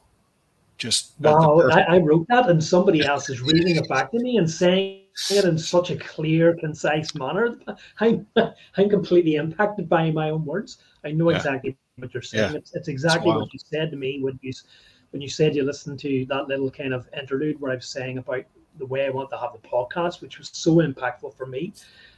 just 0.76 1.12
wow 1.20 1.60
I, 1.72 1.82
I 1.82 1.98
wrote 1.98 2.26
that 2.28 2.48
and 2.48 2.62
somebody 2.62 3.05
else 3.05 3.30
is 3.30 3.40
reading 3.40 3.76
it 3.76 3.88
back 3.88 4.10
to 4.12 4.18
me 4.18 4.36
and 4.36 4.48
saying 4.48 5.02
it 5.31 5.45
in 5.45 5.59
such 5.59 5.90
a 5.90 5.97
clear, 5.97 6.55
concise 6.55 7.15
manner. 7.15 7.59
I'm 8.01 8.27
I'm 8.36 8.89
completely 8.89 9.35
impacted 9.35 9.89
by 9.89 10.11
my 10.11 10.31
own 10.31 10.45
words. 10.45 10.78
I 11.05 11.12
know 11.12 11.31
yeah. 11.31 11.36
exactly 11.36 11.77
what 11.97 12.15
you're 12.15 12.23
saying. 12.23 12.53
Yeah. 12.53 12.59
It's, 12.59 12.74
it's 12.74 12.89
exactly 12.89 13.32
what 13.32 13.53
you 13.53 13.59
said 13.59 13.90
to 13.90 13.97
me 13.97 14.20
when 14.23 14.39
you 14.43 14.53
when 15.11 15.23
you 15.23 15.28
said 15.28 15.55
you 15.55 15.65
listened 15.65 15.99
to 16.01 16.27
that 16.27 16.49
little 16.49 16.70
kind 16.70 16.95
of 16.95 17.09
interlude 17.19 17.61
where 17.61 17.73
I 17.73 17.77
was 17.77 17.86
saying 17.86 18.19
about 18.19 18.45
the 18.78 18.86
way 18.86 19.07
I 19.07 19.11
want 19.11 19.31
to 19.31 19.39
have 19.39 19.53
the 19.53 19.69
podcast, 19.69 20.20
which 20.20 20.39
was 20.39 20.51
so 20.53 20.77
impactful 20.77 21.35
for 21.36 21.47
me. 21.47 21.73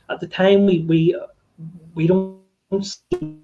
At 0.08 0.20
the 0.20 0.26
time, 0.26 0.66
we 0.66 0.80
we 0.80 1.16
we 1.94 2.06
don't 2.06 2.42
see 2.82 3.38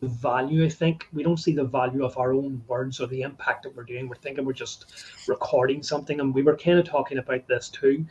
the 0.00 0.08
value. 0.08 0.64
I 0.64 0.68
think 0.68 1.08
we 1.12 1.24
don't 1.24 1.38
see 1.38 1.52
the 1.52 1.64
value 1.64 2.04
of 2.04 2.16
our 2.16 2.32
own 2.32 2.62
words 2.68 3.00
or 3.00 3.08
the 3.08 3.22
impact 3.22 3.64
that 3.64 3.74
we're 3.74 3.82
doing. 3.82 4.08
We're 4.08 4.16
thinking 4.16 4.44
we're 4.44 4.52
just 4.52 4.86
recording 5.26 5.82
something, 5.82 6.20
and 6.20 6.32
we 6.32 6.42
were 6.42 6.56
kind 6.56 6.78
of 6.78 6.86
talking 6.86 7.18
about 7.18 7.48
this 7.48 7.68
too 7.68 8.06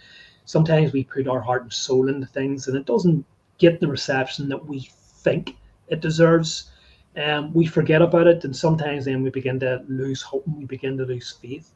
sometimes 0.48 0.94
we 0.94 1.03
put 1.03 1.28
our 1.28 1.41
heart 1.41 1.64
and 1.64 1.74
soul 1.74 2.07
into 2.07 2.26
things 2.26 2.68
and 2.68 2.76
it 2.76 2.86
doesn't 2.86 3.24
get 3.57 3.80
the 3.80 3.88
reception 3.88 4.48
that 4.49 4.65
we 4.65 4.90
think 5.28 5.57
it 5.90 6.02
deserves. 6.02 6.72
Um, 7.22 7.53
we 7.53 7.65
forget 7.65 8.02
about 8.02 8.28
it, 8.28 8.44
and 8.45 8.56
sometimes 8.56 9.06
then 9.06 9.24
we 9.24 9.30
begin 9.30 9.60
to 9.61 9.84
lose 9.88 10.22
hope 10.22 10.45
and 10.45 10.57
we 10.57 10.65
begin 10.65 10.98
to 10.98 11.06
lose 11.06 11.38
faith. 11.41 11.74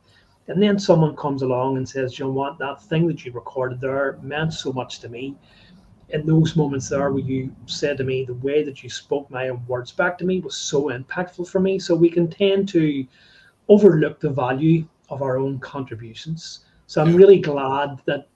And 0.48 0.62
then 0.62 0.80
someone 0.80 1.16
comes 1.16 1.42
along 1.42 1.78
and 1.78 1.88
says, 1.88 2.18
you 2.18 2.26
know 2.26 2.32
what, 2.32 2.60
that 2.60 2.82
thing 2.82 3.08
that 3.08 3.26
you 3.26 3.32
recorded 3.32 3.82
there 3.82 4.20
meant 4.22 4.54
so 4.54 4.72
much 4.72 5.00
to 5.00 5.10
me. 5.10 5.36
In 6.10 6.26
those 6.26 6.56
moments 6.56 6.90
there 6.90 7.12
where 7.12 7.24
you 7.24 7.56
said 7.66 7.98
to 7.98 8.04
me, 8.04 8.26
the 8.26 8.34
way 8.36 8.64
that 8.64 8.84
you 8.84 8.90
spoke 8.90 9.30
my 9.30 9.50
own 9.50 9.64
words 9.68 9.92
back 9.92 10.18
to 10.20 10.26
me 10.26 10.40
was 10.40 10.56
so 10.56 10.90
impactful 10.90 11.48
for 11.48 11.60
me. 11.60 11.80
So 11.80 11.96
we 11.96 12.10
can 12.10 12.30
tend 12.30 12.70
to 12.70 13.06
overlook 13.70 14.20
the 14.20 14.30
value 14.30 14.86
of 15.10 15.22
our 15.22 15.38
own 15.38 15.60
contributions. 15.60 16.66
So 16.88 17.02
I'm 17.02 17.16
really 17.16 17.40
glad 17.40 18.02
that 18.06 18.28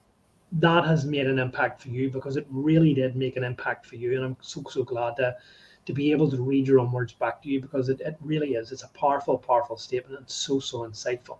that 0.60 0.86
has 0.86 1.04
made 1.04 1.26
an 1.26 1.38
impact 1.38 1.82
for 1.82 1.88
you 1.88 2.10
because 2.10 2.36
it 2.36 2.46
really 2.50 2.94
did 2.94 3.16
make 3.16 3.36
an 3.36 3.44
impact 3.44 3.86
for 3.86 3.96
you. 3.96 4.16
And 4.16 4.24
I'm 4.24 4.36
so, 4.40 4.62
so 4.70 4.82
glad 4.82 5.16
to, 5.16 5.36
to 5.84 5.92
be 5.92 6.10
able 6.12 6.30
to 6.30 6.42
read 6.42 6.66
your 6.66 6.80
own 6.80 6.90
words 6.90 7.12
back 7.12 7.42
to 7.42 7.48
you 7.48 7.60
because 7.60 7.88
it, 7.88 8.00
it 8.00 8.16
really 8.20 8.54
is. 8.54 8.72
It's 8.72 8.82
a 8.82 8.88
powerful, 8.88 9.36
powerful 9.36 9.76
statement 9.76 10.18
and 10.18 10.28
so, 10.28 10.58
so 10.58 10.80
insightful. 10.80 11.38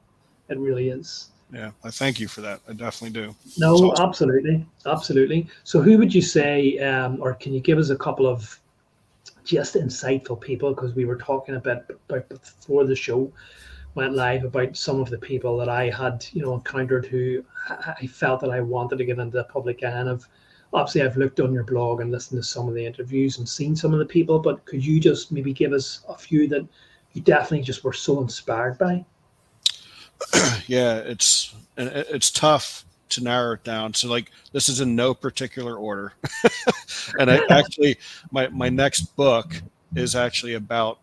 It 0.49 0.59
really 0.59 0.91
is. 0.91 1.31
Yeah, 1.53 1.71
I 1.85 1.91
thank 1.91 2.21
you 2.21 2.29
for 2.29 2.41
that. 2.43 2.61
I 2.69 2.73
definitely 2.73 3.21
do. 3.21 3.35
No, 3.57 3.75
awesome. 3.75 4.05
absolutely. 4.05 4.67
Absolutely. 4.85 5.47
So, 5.65 5.81
who 5.81 5.97
would 5.97 6.13
you 6.13 6.23
say, 6.23 6.79
um, 6.81 7.19
or 7.21 7.35
can 7.35 7.53
you 7.53 7.61
give 7.61 7.79
us 7.79 7.91
a 7.91 7.97
couple 7.97 8.27
of 8.27 8.59
just 9.45 9.77
insightful 9.77 10.41
people? 10.41 10.75
Because 10.75 10.95
we 10.95 11.05
were 11.05 11.17
talking 11.17 11.55
about, 11.55 11.85
about 12.09 12.29
before 12.29 12.85
the 12.85 12.97
show 12.97 13.33
went 13.97 14.15
live 14.15 14.45
about 14.45 14.77
some 14.77 15.01
of 15.01 15.09
the 15.09 15.19
people 15.19 15.57
that 15.57 15.71
I 15.71 15.89
had, 15.89 16.25
you 16.33 16.43
know, 16.43 16.55
encountered 16.55 17.07
who 17.07 17.43
I 17.69 18.07
felt 18.07 18.41
that 18.43 18.51
I 18.51 18.61
wanted 18.61 18.99
to 18.99 19.05
get 19.07 19.19
into 19.19 19.39
the 19.39 19.45
public 19.45 19.83
eye. 19.83 19.89
And 19.89 20.11
I've 20.11 20.29
obviously 20.75 21.03
I've 21.03 21.17
looked 21.17 21.41
on 21.41 21.53
your 21.53 21.65
blog 21.65 22.03
and 22.03 22.13
listened 22.13 22.41
to 22.41 22.47
some 22.47 22.69
of 22.69 22.75
the 22.75 22.85
interviews 22.85 23.39
and 23.39 23.49
seen 23.49 23.75
some 23.75 23.95
of 23.95 23.99
the 23.99 24.05
people, 24.05 24.39
but 24.39 24.65
could 24.67 24.85
you 24.85 25.01
just 25.01 25.33
maybe 25.33 25.53
give 25.53 25.73
us 25.73 26.05
a 26.09 26.17
few 26.17 26.47
that 26.49 26.67
you 27.15 27.23
definitely 27.23 27.63
just 27.63 27.85
were 27.85 27.95
so 27.95 28.21
inspired 28.21 28.77
by? 28.77 29.05
yeah, 30.67 30.99
it's 30.99 31.55
it's 31.79 32.31
tough 32.31 32.85
to 33.09 33.25
narrow 33.25 33.55
it 33.55 33.65
down. 33.65 33.95
So 33.95 34.09
like 34.09 34.31
this 34.53 34.69
is 34.69 34.81
in 34.81 34.95
no 34.95 35.15
particular 35.15 35.77
order. 35.77 36.13
and 37.19 37.31
I 37.31 37.41
actually 37.51 37.97
my 38.31 38.49
my 38.49 38.69
next 38.69 39.17
book 39.17 39.63
is 39.95 40.15
actually 40.15 40.55
about 40.55 40.99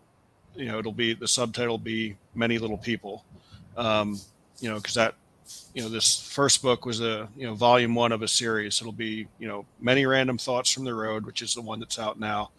you 0.55 0.65
know 0.65 0.79
it'll 0.79 0.91
be 0.91 1.13
the 1.13 1.27
subtitle 1.27 1.73
will 1.73 1.77
be 1.79 2.15
many 2.35 2.57
little 2.57 2.77
people. 2.77 3.23
Um, 3.75 4.19
you 4.59 4.69
know 4.69 4.77
because 4.77 4.93
that 4.95 5.15
you 5.73 5.81
know 5.81 5.89
this 5.89 6.31
first 6.31 6.61
book 6.61 6.85
was 6.85 7.01
a 7.01 7.27
you 7.35 7.45
know 7.45 7.53
volume 7.53 7.95
one 7.95 8.11
of 8.11 8.21
a 8.21 8.27
series. 8.27 8.79
It'll 8.79 8.91
be 8.91 9.27
you 9.39 9.47
know 9.47 9.65
many 9.79 10.05
random 10.05 10.37
thoughts 10.37 10.71
from 10.71 10.83
the 10.83 10.93
road 10.93 11.25
which 11.25 11.41
is 11.41 11.53
the 11.53 11.61
one 11.61 11.79
that's 11.79 11.99
out 11.99 12.19
now. 12.19 12.51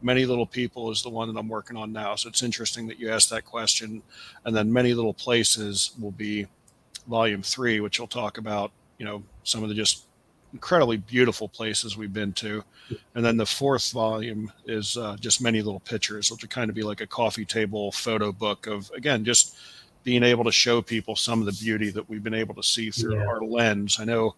Many 0.00 0.26
little 0.26 0.46
people 0.46 0.90
is 0.92 1.02
the 1.02 1.08
one 1.08 1.32
that 1.32 1.38
i'm 1.38 1.48
working 1.48 1.76
on 1.76 1.92
now. 1.92 2.14
So 2.14 2.28
it's 2.28 2.42
interesting 2.42 2.86
that 2.86 3.00
you 3.00 3.10
asked 3.10 3.30
that 3.30 3.44
question. 3.44 4.00
And 4.44 4.54
then 4.54 4.72
many 4.72 4.94
little 4.94 5.14
places 5.14 5.90
will 6.00 6.12
be 6.12 6.46
volume 7.08 7.42
three 7.42 7.80
which 7.80 7.98
will 7.98 8.06
talk 8.06 8.36
about 8.36 8.70
you 8.98 9.06
know 9.06 9.22
some 9.42 9.62
of 9.62 9.70
the 9.70 9.74
just 9.74 10.04
incredibly 10.52 10.96
beautiful 10.96 11.48
places 11.48 11.96
we've 11.96 12.12
been 12.12 12.32
to. 12.32 12.64
And 13.14 13.24
then 13.24 13.36
the 13.36 13.46
fourth 13.46 13.90
volume 13.92 14.50
is 14.66 14.96
uh, 14.96 15.16
just 15.20 15.42
many 15.42 15.60
little 15.60 15.80
pictures, 15.80 16.30
which 16.30 16.42
will 16.42 16.48
kind 16.48 16.70
of 16.70 16.74
be 16.74 16.82
like 16.82 17.00
a 17.00 17.06
coffee 17.06 17.44
table 17.44 17.92
photo 17.92 18.32
book 18.32 18.66
of, 18.66 18.90
again, 18.94 19.24
just 19.24 19.56
being 20.04 20.22
able 20.22 20.44
to 20.44 20.52
show 20.52 20.80
people 20.80 21.14
some 21.16 21.40
of 21.40 21.46
the 21.46 21.52
beauty 21.64 21.90
that 21.90 22.08
we've 22.08 22.22
been 22.22 22.34
able 22.34 22.54
to 22.54 22.62
see 22.62 22.90
through 22.90 23.16
yeah. 23.16 23.26
our 23.26 23.42
lens. 23.42 23.98
I 24.00 24.04
know, 24.04 24.36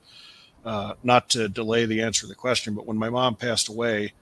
uh, 0.64 0.94
not 1.04 1.28
to 1.30 1.48
delay 1.48 1.86
the 1.86 2.02
answer 2.02 2.22
to 2.22 2.26
the 2.26 2.34
question, 2.34 2.74
but 2.74 2.86
when 2.86 2.96
my 2.96 3.08
mom 3.08 3.36
passed 3.36 3.68
away, 3.68 4.12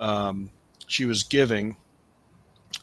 um, 0.00 0.50
she 0.88 1.04
was 1.04 1.22
giving 1.22 1.76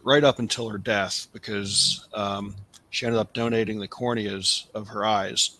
right 0.03 0.23
up 0.23 0.39
until 0.39 0.69
her 0.69 0.77
death 0.77 1.27
because 1.33 2.07
um, 2.13 2.55
she 2.89 3.05
ended 3.05 3.19
up 3.19 3.33
donating 3.33 3.79
the 3.79 3.87
corneas 3.87 4.67
of 4.73 4.87
her 4.87 5.05
eyes. 5.05 5.57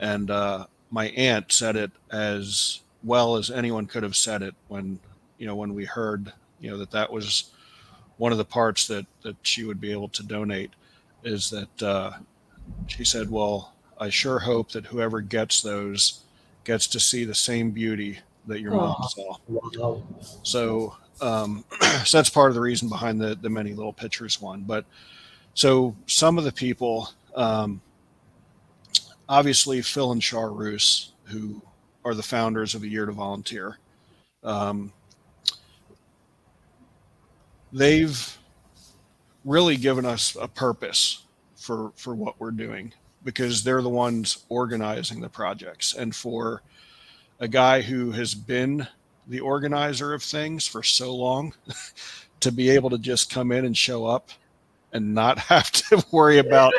And 0.00 0.30
uh, 0.30 0.66
my 0.92 1.08
aunt 1.08 1.50
said 1.50 1.74
it 1.74 1.90
as 2.12 2.80
well 3.02 3.34
as 3.34 3.50
anyone 3.50 3.86
could 3.86 4.04
have 4.04 4.14
said 4.14 4.42
it 4.42 4.54
when 4.68 5.00
you 5.38 5.46
know 5.46 5.56
when 5.56 5.74
we 5.74 5.84
heard 5.84 6.32
you 6.60 6.70
know 6.70 6.78
that 6.78 6.92
that 6.92 7.12
was 7.12 7.50
one 8.18 8.30
of 8.30 8.38
the 8.38 8.44
parts 8.44 8.86
that 8.86 9.06
that 9.22 9.34
she 9.42 9.64
would 9.64 9.80
be 9.80 9.90
able 9.90 10.08
to 10.08 10.22
donate 10.22 10.70
is 11.24 11.50
that 11.50 11.82
uh, 11.82 12.12
she 12.86 13.04
said 13.04 13.28
well 13.28 13.72
i 13.98 14.08
sure 14.08 14.38
hope 14.38 14.70
that 14.70 14.86
whoever 14.86 15.20
gets 15.20 15.62
those 15.62 16.20
gets 16.64 16.86
to 16.86 17.00
see 17.00 17.24
the 17.24 17.34
same 17.34 17.72
beauty 17.72 18.20
that 18.46 18.60
your 18.60 18.72
mom 18.72 18.96
oh, 18.98 19.08
saw. 19.08 19.36
Wow. 19.48 20.02
so 20.42 20.96
um, 21.20 21.64
so 22.04 22.18
that's 22.18 22.30
part 22.30 22.50
of 22.50 22.54
the 22.54 22.60
reason 22.60 22.88
behind 22.88 23.20
the 23.20 23.36
the 23.40 23.48
many 23.48 23.74
little 23.74 23.92
pictures 23.92 24.40
one. 24.40 24.62
But 24.62 24.84
so 25.54 25.94
some 26.06 26.38
of 26.38 26.44
the 26.44 26.52
people 26.52 27.10
um, 27.34 27.80
obviously 29.28 29.82
Phil 29.82 30.12
and 30.12 30.22
Char 30.22 30.50
Roos, 30.50 31.12
who 31.24 31.62
are 32.04 32.14
the 32.14 32.22
founders 32.22 32.74
of 32.74 32.82
A 32.82 32.88
Year 32.88 33.06
to 33.06 33.12
Volunteer. 33.12 33.78
Um, 34.42 34.92
they've 37.72 38.38
really 39.44 39.76
given 39.76 40.04
us 40.04 40.36
a 40.40 40.48
purpose 40.48 41.24
for 41.56 41.92
for 41.96 42.14
what 42.14 42.38
we're 42.40 42.50
doing, 42.50 42.92
because 43.24 43.62
they're 43.62 43.82
the 43.82 43.88
ones 43.88 44.44
organizing 44.48 45.20
the 45.20 45.28
projects. 45.28 45.94
And 45.94 46.14
for 46.14 46.62
a 47.40 47.48
guy 47.48 47.80
who 47.80 48.10
has 48.12 48.34
been 48.34 48.86
the 49.28 49.40
organizer 49.40 50.14
of 50.14 50.22
things 50.22 50.66
for 50.66 50.82
so 50.82 51.14
long 51.14 51.54
to 52.40 52.52
be 52.52 52.70
able 52.70 52.90
to 52.90 52.98
just 52.98 53.30
come 53.30 53.52
in 53.52 53.64
and 53.64 53.76
show 53.76 54.04
up 54.04 54.30
and 54.92 55.14
not 55.14 55.38
have 55.50 55.70
to 55.70 56.04
worry 56.10 56.38
about 56.38 56.72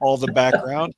all 0.00 0.16
the 0.16 0.32
background 0.32 0.94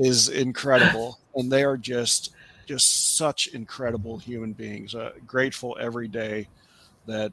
is 0.00 0.28
incredible. 0.28 1.18
And 1.36 1.50
they 1.50 1.62
are 1.62 1.76
just 1.76 2.32
just 2.66 3.16
such 3.16 3.46
incredible 3.48 4.18
human 4.18 4.52
beings. 4.52 4.96
Uh, 4.96 5.12
grateful 5.28 5.78
every 5.80 6.08
day 6.08 6.48
that 7.06 7.32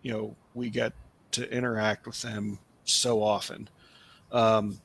you 0.00 0.10
know 0.10 0.34
we 0.54 0.70
get 0.70 0.94
to 1.32 1.50
interact 1.52 2.06
with 2.06 2.20
them 2.22 2.58
so 2.86 3.22
often. 3.22 3.68
Um, 4.32 4.80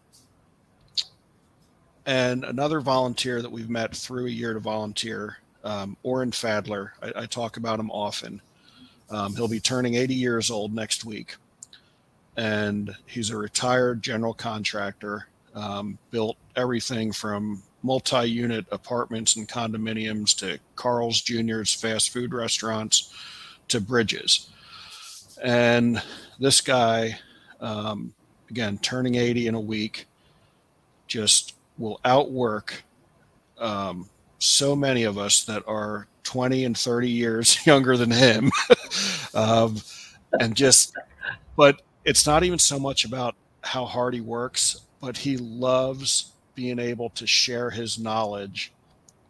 and 2.06 2.44
another 2.44 2.82
volunteer 2.82 3.42
that 3.42 3.52
we've 3.52 3.70
met 3.70 3.96
through 3.96 4.26
a 4.26 4.30
year 4.30 4.54
to 4.54 4.60
volunteer, 4.60 5.38
um, 5.64 5.96
Orrin 6.04 6.32
Fadler. 6.32 6.92
I, 7.02 7.22
I, 7.22 7.26
talk 7.26 7.56
about 7.56 7.80
him 7.80 7.90
often. 7.90 8.42
Um, 9.10 9.34
he'll 9.36 9.48
be 9.48 9.62
turning 9.62 9.96
80 9.96 10.14
years 10.14 10.52
old 10.52 10.74
next 10.74 11.06
week, 11.06 11.36
and 12.36 12.94
he's 13.06 13.30
a 13.30 13.38
retired 13.38 14.02
general 14.02 14.34
contractor. 14.34 15.28
Um, 15.54 15.98
built 16.12 16.38
everything 16.56 17.12
from 17.12 17.62
multi-unit 17.84 18.66
apartments 18.72 19.36
and 19.36 19.50
condominiums 19.50 20.38
to 20.38 20.60
Carl's 20.76 21.22
Jr.'s 21.22 21.74
fast 21.74 22.12
food 22.12 22.34
restaurants 22.34 23.14
to 23.68 23.82
bridges. 23.82 24.50
And 25.44 26.02
this 26.40 26.62
guy, 26.62 27.18
um, 27.60 28.14
again, 28.50 28.78
turning 28.78 29.16
80 29.16 29.48
in 29.48 29.56
a 29.56 29.60
week, 29.60 30.08
just 31.08 31.56
will 31.78 32.00
outwork 32.06 32.84
um, 33.58 34.10
so 34.40 34.76
many 34.76 35.04
of 35.04 35.18
us 35.18 35.44
that 35.46 35.64
are 35.68 36.08
20 36.24 36.66
and 36.66 36.78
30 36.78 37.10
years 37.10 37.66
younger 37.66 37.98
than 37.98 38.12
him. 38.12 38.52
um, 39.34 39.78
and 40.40 40.56
just, 40.56 40.96
but 41.58 41.82
it's 42.06 42.26
not 42.26 42.44
even 42.44 42.60
so 42.60 42.80
much 42.80 43.06
about 43.06 43.36
how 43.64 43.86
hard 43.86 44.14
he 44.14 44.22
works, 44.22 44.82
but 45.02 45.18
he 45.18 45.38
loves 45.38 46.32
being 46.56 46.80
able 46.80 47.10
to 47.10 47.26
share 47.26 47.70
his 47.70 47.98
knowledge 47.98 48.72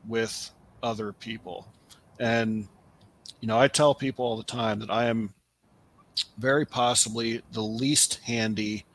with 0.07 0.51
other 0.83 1.13
people. 1.13 1.67
And, 2.19 2.67
you 3.39 3.47
know, 3.47 3.59
I 3.59 3.67
tell 3.67 3.95
people 3.95 4.25
all 4.25 4.37
the 4.37 4.43
time 4.43 4.79
that 4.79 4.91
I 4.91 5.05
am 5.05 5.33
very 6.37 6.65
possibly 6.65 7.41
the 7.53 7.61
least 7.61 8.19
handy 8.23 8.85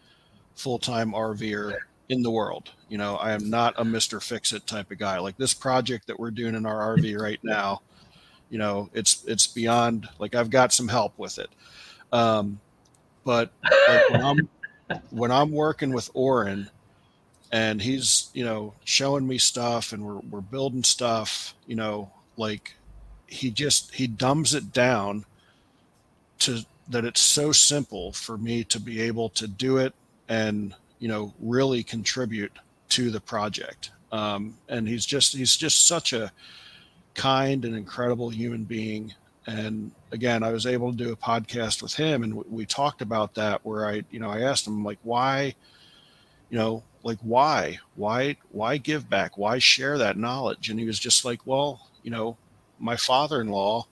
full 0.54 0.78
time 0.78 1.12
RVer 1.12 1.76
in 2.08 2.22
the 2.22 2.30
world. 2.30 2.70
You 2.88 2.98
know, 2.98 3.16
I 3.16 3.32
am 3.32 3.50
not 3.50 3.74
a 3.78 3.84
Mr. 3.84 4.22
Fix 4.22 4.52
It 4.52 4.66
type 4.66 4.90
of 4.90 4.98
guy. 4.98 5.18
Like 5.18 5.36
this 5.36 5.54
project 5.54 6.06
that 6.06 6.18
we're 6.18 6.30
doing 6.30 6.54
in 6.54 6.66
our 6.66 6.96
RV 6.96 7.18
right 7.18 7.40
now, 7.42 7.82
you 8.50 8.58
know, 8.58 8.90
it's 8.92 9.24
it's 9.26 9.46
beyond 9.46 10.08
like 10.18 10.34
I've 10.34 10.50
got 10.50 10.72
some 10.72 10.88
help 10.88 11.18
with 11.18 11.38
it. 11.38 11.50
Um, 12.12 12.60
but 13.24 13.50
like 13.88 14.10
when 14.10 14.22
I'm 14.22 14.48
when 15.10 15.30
I'm 15.30 15.52
working 15.52 15.92
with 15.92 16.10
Orrin 16.14 16.70
and 17.52 17.80
he's, 17.80 18.30
you 18.34 18.44
know, 18.44 18.74
showing 18.84 19.26
me 19.26 19.38
stuff 19.38 19.92
and 19.92 20.04
we're 20.04 20.20
we're 20.30 20.40
building 20.40 20.84
stuff, 20.84 21.54
you 21.66 21.76
know, 21.76 22.10
like 22.36 22.74
he 23.26 23.50
just 23.50 23.94
he 23.94 24.06
dumbs 24.06 24.54
it 24.54 24.72
down 24.72 25.24
to 26.40 26.60
that 26.88 27.04
it's 27.04 27.20
so 27.20 27.52
simple 27.52 28.12
for 28.12 28.38
me 28.38 28.62
to 28.64 28.78
be 28.78 29.00
able 29.00 29.28
to 29.30 29.48
do 29.48 29.78
it 29.78 29.92
and 30.28 30.74
you 30.98 31.08
know 31.08 31.34
really 31.40 31.82
contribute 31.82 32.52
to 32.88 33.10
the 33.10 33.20
project. 33.20 33.90
Um, 34.12 34.56
and 34.68 34.86
he's 34.86 35.04
just 35.04 35.36
he's 35.36 35.56
just 35.56 35.86
such 35.86 36.12
a 36.12 36.32
kind 37.14 37.64
and 37.64 37.74
incredible 37.74 38.30
human 38.30 38.64
being. 38.64 39.14
And 39.46 39.92
again 40.12 40.42
i 40.42 40.50
was 40.50 40.66
able 40.66 40.90
to 40.90 40.96
do 40.96 41.12
a 41.12 41.16
podcast 41.16 41.82
with 41.82 41.94
him 41.94 42.22
and 42.22 42.34
we 42.50 42.64
talked 42.64 43.02
about 43.02 43.34
that 43.34 43.64
where 43.64 43.86
i 43.86 44.02
you 44.10 44.20
know 44.20 44.30
i 44.30 44.40
asked 44.40 44.66
him 44.66 44.84
like 44.84 44.98
why 45.02 45.54
you 46.50 46.58
know 46.58 46.82
like 47.02 47.18
why 47.22 47.78
why 47.94 48.36
why 48.50 48.76
give 48.76 49.08
back 49.08 49.36
why 49.36 49.58
share 49.58 49.98
that 49.98 50.16
knowledge 50.16 50.70
and 50.70 50.78
he 50.78 50.86
was 50.86 50.98
just 50.98 51.24
like 51.24 51.40
well 51.46 51.88
you 52.02 52.10
know 52.10 52.36
my 52.78 52.96
father-in-law 52.96 53.84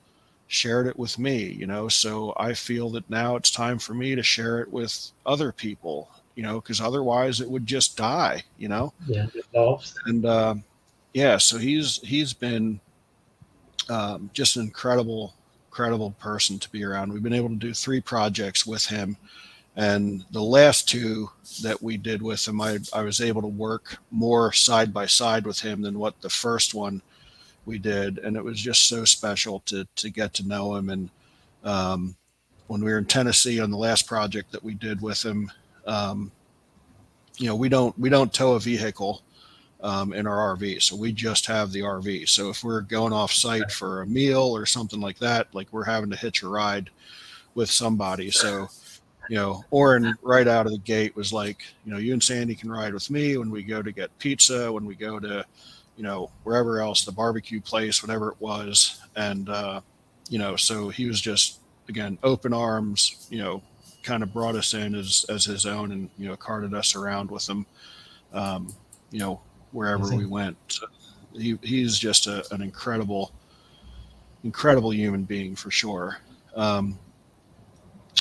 shared 0.46 0.86
it 0.86 0.98
with 0.98 1.18
me 1.18 1.44
you 1.44 1.66
know 1.66 1.88
so 1.88 2.32
i 2.36 2.52
feel 2.52 2.90
that 2.90 3.08
now 3.08 3.34
it's 3.34 3.50
time 3.50 3.78
for 3.78 3.94
me 3.94 4.14
to 4.14 4.22
share 4.22 4.60
it 4.60 4.70
with 4.70 5.10
other 5.26 5.50
people 5.50 6.08
you 6.34 6.42
know, 6.42 6.60
because 6.60 6.80
otherwise 6.80 7.40
it 7.40 7.48
would 7.48 7.66
just 7.66 7.96
die, 7.96 8.42
you 8.58 8.68
know. 8.68 8.92
Yeah. 9.06 9.26
And 10.06 10.26
uh, 10.26 10.56
yeah, 11.12 11.38
so 11.38 11.58
he's 11.58 12.00
he's 12.02 12.32
been 12.32 12.80
um, 13.88 14.30
just 14.32 14.56
an 14.56 14.62
incredible, 14.62 15.34
incredible 15.74 16.12
person 16.20 16.56
to 16.56 16.70
be 16.70 16.84
around. 16.84 17.12
We've 17.12 17.20
been 17.20 17.32
able 17.32 17.48
to 17.48 17.56
do 17.56 17.74
three 17.74 18.00
projects 18.00 18.64
with 18.64 18.86
him, 18.86 19.16
and 19.74 20.24
the 20.30 20.40
last 20.40 20.88
two 20.88 21.28
that 21.62 21.82
we 21.82 21.96
did 21.96 22.22
with 22.22 22.46
him, 22.46 22.60
I 22.60 22.78
I 22.92 23.02
was 23.02 23.20
able 23.20 23.42
to 23.42 23.48
work 23.48 23.96
more 24.12 24.52
side 24.52 24.94
by 24.94 25.06
side 25.06 25.44
with 25.44 25.58
him 25.58 25.82
than 25.82 25.98
what 25.98 26.20
the 26.20 26.30
first 26.30 26.74
one 26.74 27.02
we 27.66 27.78
did, 27.78 28.18
and 28.18 28.36
it 28.36 28.44
was 28.44 28.60
just 28.60 28.86
so 28.88 29.04
special 29.04 29.60
to 29.66 29.84
to 29.96 30.10
get 30.10 30.32
to 30.34 30.48
know 30.48 30.76
him 30.76 30.90
and. 30.90 31.10
Um, 31.64 32.16
when 32.66 32.82
we 32.82 32.90
were 32.90 32.98
in 32.98 33.04
Tennessee 33.04 33.60
on 33.60 33.70
the 33.70 33.76
last 33.76 34.06
project 34.06 34.50
that 34.52 34.64
we 34.64 34.72
did 34.72 35.02
with 35.02 35.22
him, 35.22 35.50
um, 35.86 36.32
you 37.36 37.46
know, 37.46 37.54
we 37.54 37.68
don't 37.68 37.98
we 37.98 38.08
don't 38.08 38.32
tow 38.32 38.54
a 38.54 38.60
vehicle 38.60 39.22
um, 39.84 40.14
in 40.14 40.26
our 40.26 40.56
RV, 40.56 40.80
so 40.82 40.96
we 40.96 41.12
just 41.12 41.44
have 41.44 41.70
the 41.70 41.80
RV. 41.80 42.26
So 42.30 42.48
if 42.48 42.64
we're 42.64 42.80
going 42.80 43.12
off 43.12 43.30
site 43.30 43.70
for 43.70 44.00
a 44.00 44.06
meal 44.06 44.40
or 44.40 44.64
something 44.64 44.98
like 44.98 45.18
that, 45.18 45.54
like 45.54 45.68
we're 45.72 45.84
having 45.84 46.08
to 46.08 46.16
hitch 46.16 46.42
a 46.42 46.48
ride 46.48 46.88
with 47.54 47.70
somebody. 47.70 48.30
So, 48.30 48.66
you 49.28 49.36
know, 49.36 49.62
Orrin 49.70 50.14
right 50.22 50.48
out 50.48 50.64
of 50.64 50.72
the 50.72 50.78
gate 50.78 51.14
was 51.14 51.34
like, 51.34 51.58
you 51.84 51.92
know, 51.92 51.98
you 51.98 52.14
and 52.14 52.22
Sandy 52.22 52.54
can 52.54 52.70
ride 52.70 52.94
with 52.94 53.10
me 53.10 53.36
when 53.36 53.50
we 53.50 53.62
go 53.62 53.82
to 53.82 53.92
get 53.92 54.18
pizza, 54.18 54.72
when 54.72 54.86
we 54.86 54.94
go 54.94 55.20
to, 55.20 55.44
you 55.98 56.02
know, 56.02 56.30
wherever 56.44 56.80
else, 56.80 57.04
the 57.04 57.12
barbecue 57.12 57.60
place, 57.60 58.02
whatever 58.02 58.30
it 58.30 58.40
was. 58.40 59.02
And, 59.16 59.50
uh, 59.50 59.82
you 60.30 60.38
know, 60.38 60.56
so 60.56 60.88
he 60.88 61.06
was 61.06 61.20
just, 61.20 61.60
again, 61.90 62.16
open 62.22 62.54
arms, 62.54 63.26
you 63.30 63.38
know, 63.38 63.62
kind 64.02 64.22
of 64.22 64.32
brought 64.32 64.54
us 64.54 64.72
in 64.74 64.94
as 64.94 65.24
as 65.30 65.46
his 65.46 65.64
own 65.64 65.90
and 65.90 66.10
you 66.18 66.28
know 66.28 66.36
carted 66.36 66.74
us 66.74 66.94
around 66.94 67.30
with 67.30 67.48
him 67.48 67.64
um, 68.34 68.70
you 69.10 69.18
know 69.18 69.40
wherever 69.74 70.16
we 70.16 70.26
went. 70.26 70.56
So 70.68 70.86
he, 71.32 71.58
he's 71.62 71.98
just 71.98 72.26
a, 72.26 72.44
an 72.54 72.62
incredible 72.62 73.32
incredible 74.42 74.92
human 74.92 75.24
being 75.24 75.56
for 75.56 75.70
sure. 75.70 76.18
Um, 76.54 76.98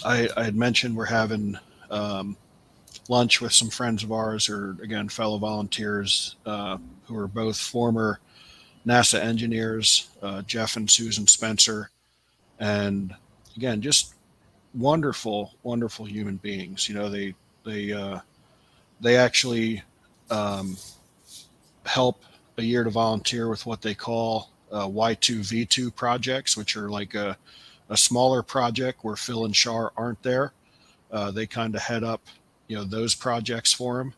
I, 0.06 0.30
I 0.38 0.44
had 0.44 0.56
mentioned 0.56 0.96
we're 0.96 1.06
having 1.06 1.58
um, 1.92 2.38
lunch 3.10 3.42
with 3.42 3.52
some 3.52 3.70
friends 3.70 4.04
of 4.04 4.12
ours 4.12 4.50
or 4.50 4.78
again 4.82 5.10
fellow 5.10 5.38
volunteers 5.38 6.36
uh, 6.46 6.78
who 7.06 7.18
are 7.18 7.28
both 7.28 7.58
former 7.58 8.20
nasa 8.86 9.20
engineers 9.20 10.10
uh, 10.22 10.42
jeff 10.42 10.76
and 10.76 10.90
susan 10.90 11.26
spencer 11.28 11.90
and 12.60 13.16
again 13.56 13.82
just 13.82 14.14
wonderful, 14.74 15.54
wonderful 15.64 16.06
human 16.06 16.38
beings. 16.38 16.90
You 16.90 16.96
know, 16.96 17.10
they 17.10 17.36
they 17.66 17.92
uh, 17.92 18.20
they 19.02 19.18
actually 19.18 19.84
um, 20.30 20.78
help 21.86 22.24
a 22.58 22.62
year 22.62 22.84
to 22.84 22.90
volunteer 22.90 23.50
with 23.50 23.66
what 23.66 23.82
they 23.82 23.94
call 23.96 24.50
uh, 24.72 24.88
Y2V2 24.88 25.94
projects, 25.96 26.58
which 26.58 26.76
are 26.76 26.90
like 26.90 27.16
a, 27.16 27.38
a 27.90 27.98
smaller 27.98 28.42
project 28.44 29.04
where 29.04 29.16
Phil 29.16 29.46
and 29.46 29.54
Char 29.54 29.92
aren't 29.98 30.22
there. 30.24 30.54
Uh, 31.12 31.32
they 31.32 31.46
kind 31.46 31.76
of 31.76 31.82
head 31.82 32.04
up, 32.04 32.22
you 32.68 32.76
know, 32.76 32.84
those 32.84 33.14
projects 33.14 33.72
for 33.72 33.98
them. 33.98 34.14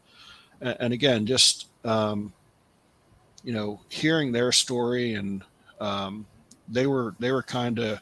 And, 0.62 0.78
and 0.80 0.94
again, 0.94 1.26
just 1.26 1.68
um, 1.84 2.34
you 3.44 3.54
know, 3.54 3.80
hearing 3.90 4.32
their 4.32 4.52
story 4.52 5.14
and 5.14 5.44
um, 5.80 6.26
they 6.68 6.88
were 6.88 7.16
they 7.20 7.32
were 7.32 7.44
kind 7.44 7.80
of 7.80 8.02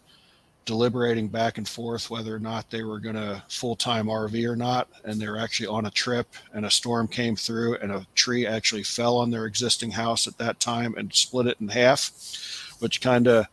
deliberating 0.65 1.27
back 1.27 1.57
and 1.57 1.67
forth 1.67 2.09
whether 2.09 2.33
or 2.33 2.39
not 2.39 2.69
they 2.69 2.83
were 2.83 2.99
going 2.99 3.15
to 3.15 3.43
full 3.49 3.75
time 3.75 4.07
RV 4.07 4.47
or 4.47 4.55
not. 4.55 4.87
And 5.03 5.19
they're 5.19 5.37
actually 5.37 5.67
on 5.67 5.85
a 5.85 5.91
trip, 5.91 6.27
and 6.53 6.65
a 6.65 6.71
storm 6.71 7.07
came 7.07 7.35
through, 7.35 7.77
and 7.77 7.91
a 7.91 8.05
tree 8.15 8.45
actually 8.45 8.83
fell 8.83 9.17
on 9.17 9.29
their 9.29 9.45
existing 9.45 9.91
house 9.91 10.27
at 10.27 10.37
that 10.37 10.59
time 10.59 10.95
and 10.97 11.13
split 11.13 11.47
it 11.47 11.57
in 11.59 11.67
half, 11.67 12.11
which 12.79 13.01
kind 13.01 13.27
of 13.27 13.47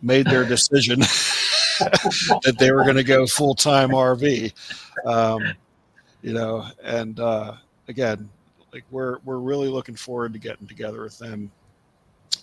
made 0.00 0.26
their 0.26 0.44
decision 0.44 1.00
that 1.80 2.56
they 2.58 2.72
were 2.72 2.84
going 2.84 2.96
to 2.96 3.04
go 3.04 3.26
full 3.26 3.54
time 3.54 3.90
RV. 3.90 4.52
Um, 5.04 5.54
you 6.22 6.32
know, 6.32 6.66
and 6.82 7.18
uh, 7.18 7.54
again, 7.88 8.28
like 8.72 8.84
we're 8.90 9.18
we're 9.24 9.38
really 9.38 9.68
looking 9.68 9.96
forward 9.96 10.32
to 10.32 10.38
getting 10.38 10.66
together 10.66 11.02
with 11.02 11.18
them 11.18 11.50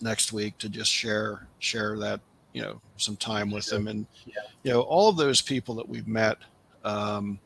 next 0.01 0.31
week 0.31 0.57
to 0.59 0.69
just 0.69 0.91
share 0.91 1.47
share 1.59 1.97
that 1.99 2.19
you 2.53 2.61
know 2.61 2.81
some 2.97 3.15
time 3.15 3.51
with 3.51 3.65
them 3.67 3.87
and 3.87 4.05
yeah. 4.25 4.33
you 4.63 4.71
know 4.71 4.81
all 4.81 5.09
of 5.09 5.17
those 5.17 5.41
people 5.41 5.75
that 5.75 5.87
we've 5.87 6.07
met 6.07 6.37
um, 6.83 7.39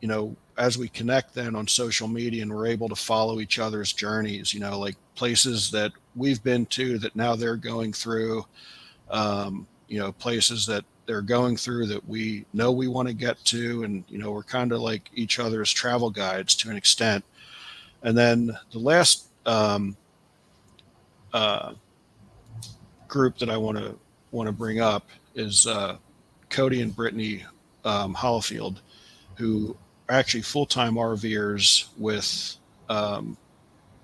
you 0.00 0.08
know 0.08 0.36
as 0.58 0.76
we 0.76 0.88
connect 0.88 1.34
then 1.34 1.56
on 1.56 1.66
social 1.66 2.08
media 2.08 2.42
and 2.42 2.52
we're 2.52 2.66
able 2.66 2.88
to 2.88 2.96
follow 2.96 3.40
each 3.40 3.58
other's 3.58 3.92
journeys, 3.92 4.52
you 4.52 4.60
know, 4.60 4.78
like 4.78 4.96
places 5.14 5.70
that 5.70 5.92
we've 6.14 6.42
been 6.42 6.66
to 6.66 6.98
that 6.98 7.16
now 7.16 7.34
they're 7.34 7.56
going 7.56 7.92
through, 7.92 8.44
um, 9.10 9.66
you 9.88 9.98
know, 9.98 10.12
places 10.12 10.66
that 10.66 10.84
they're 11.06 11.22
going 11.22 11.56
through 11.56 11.86
that 11.86 12.06
we 12.06 12.44
know 12.52 12.70
we 12.70 12.88
want 12.88 13.08
to 13.08 13.14
get 13.14 13.42
to. 13.44 13.82
And, 13.84 14.04
you 14.08 14.18
know, 14.18 14.30
we're 14.30 14.42
kind 14.42 14.72
of 14.72 14.80
like 14.80 15.10
each 15.14 15.38
other's 15.38 15.72
travel 15.72 16.10
guides 16.10 16.54
to 16.56 16.70
an 16.70 16.76
extent. 16.76 17.24
And 18.02 18.16
then 18.16 18.56
the 18.72 18.78
last 18.78 19.28
um, 19.46 19.96
uh, 21.32 21.72
group 23.12 23.36
that 23.36 23.50
I 23.50 23.58
want 23.58 23.76
to 23.76 23.94
want 24.30 24.46
to 24.46 24.52
bring 24.52 24.80
up 24.80 25.06
is 25.34 25.66
uh, 25.66 25.98
Cody 26.48 26.80
and 26.80 26.96
Brittany 26.96 27.44
um, 27.84 28.14
who 29.36 29.76
are 30.08 30.14
actually 30.14 30.42
full 30.42 30.64
time 30.64 30.94
RVers 30.94 31.88
with 31.98 32.56
um, 32.88 33.36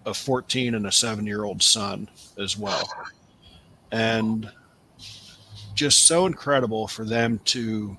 a 0.05 0.13
14 0.13 0.75
and 0.75 0.87
a 0.87 0.93
seven 0.93 1.27
year 1.27 1.45
old 1.45 1.63
son 1.63 2.11
as 2.39 2.59
well. 2.59 2.87
And 3.91 4.51
just 5.75 6.07
so 6.07 6.27
incredible 6.27 6.87
for 6.87 7.07
them 7.07 7.41
to, 7.47 7.97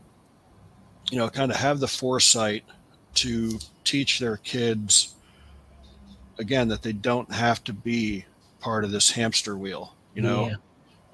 you 1.09 1.17
know, 1.17 1.27
kind 1.27 1.51
of 1.51 1.57
have 1.57 1.79
the 1.79 1.87
foresight 1.87 2.63
to 3.15 3.57
teach 3.83 4.19
their 4.19 4.37
kids, 4.37 5.15
again, 6.37 6.67
that 6.67 6.83
they 6.83 6.93
don't 6.93 7.31
have 7.33 7.63
to 7.63 7.73
be 7.73 8.25
part 8.59 8.83
of 8.83 8.91
this 8.91 9.09
hamster 9.09 9.57
wheel, 9.57 9.95
you 10.13 10.21
know? 10.21 10.49
Yeah. 10.49 10.55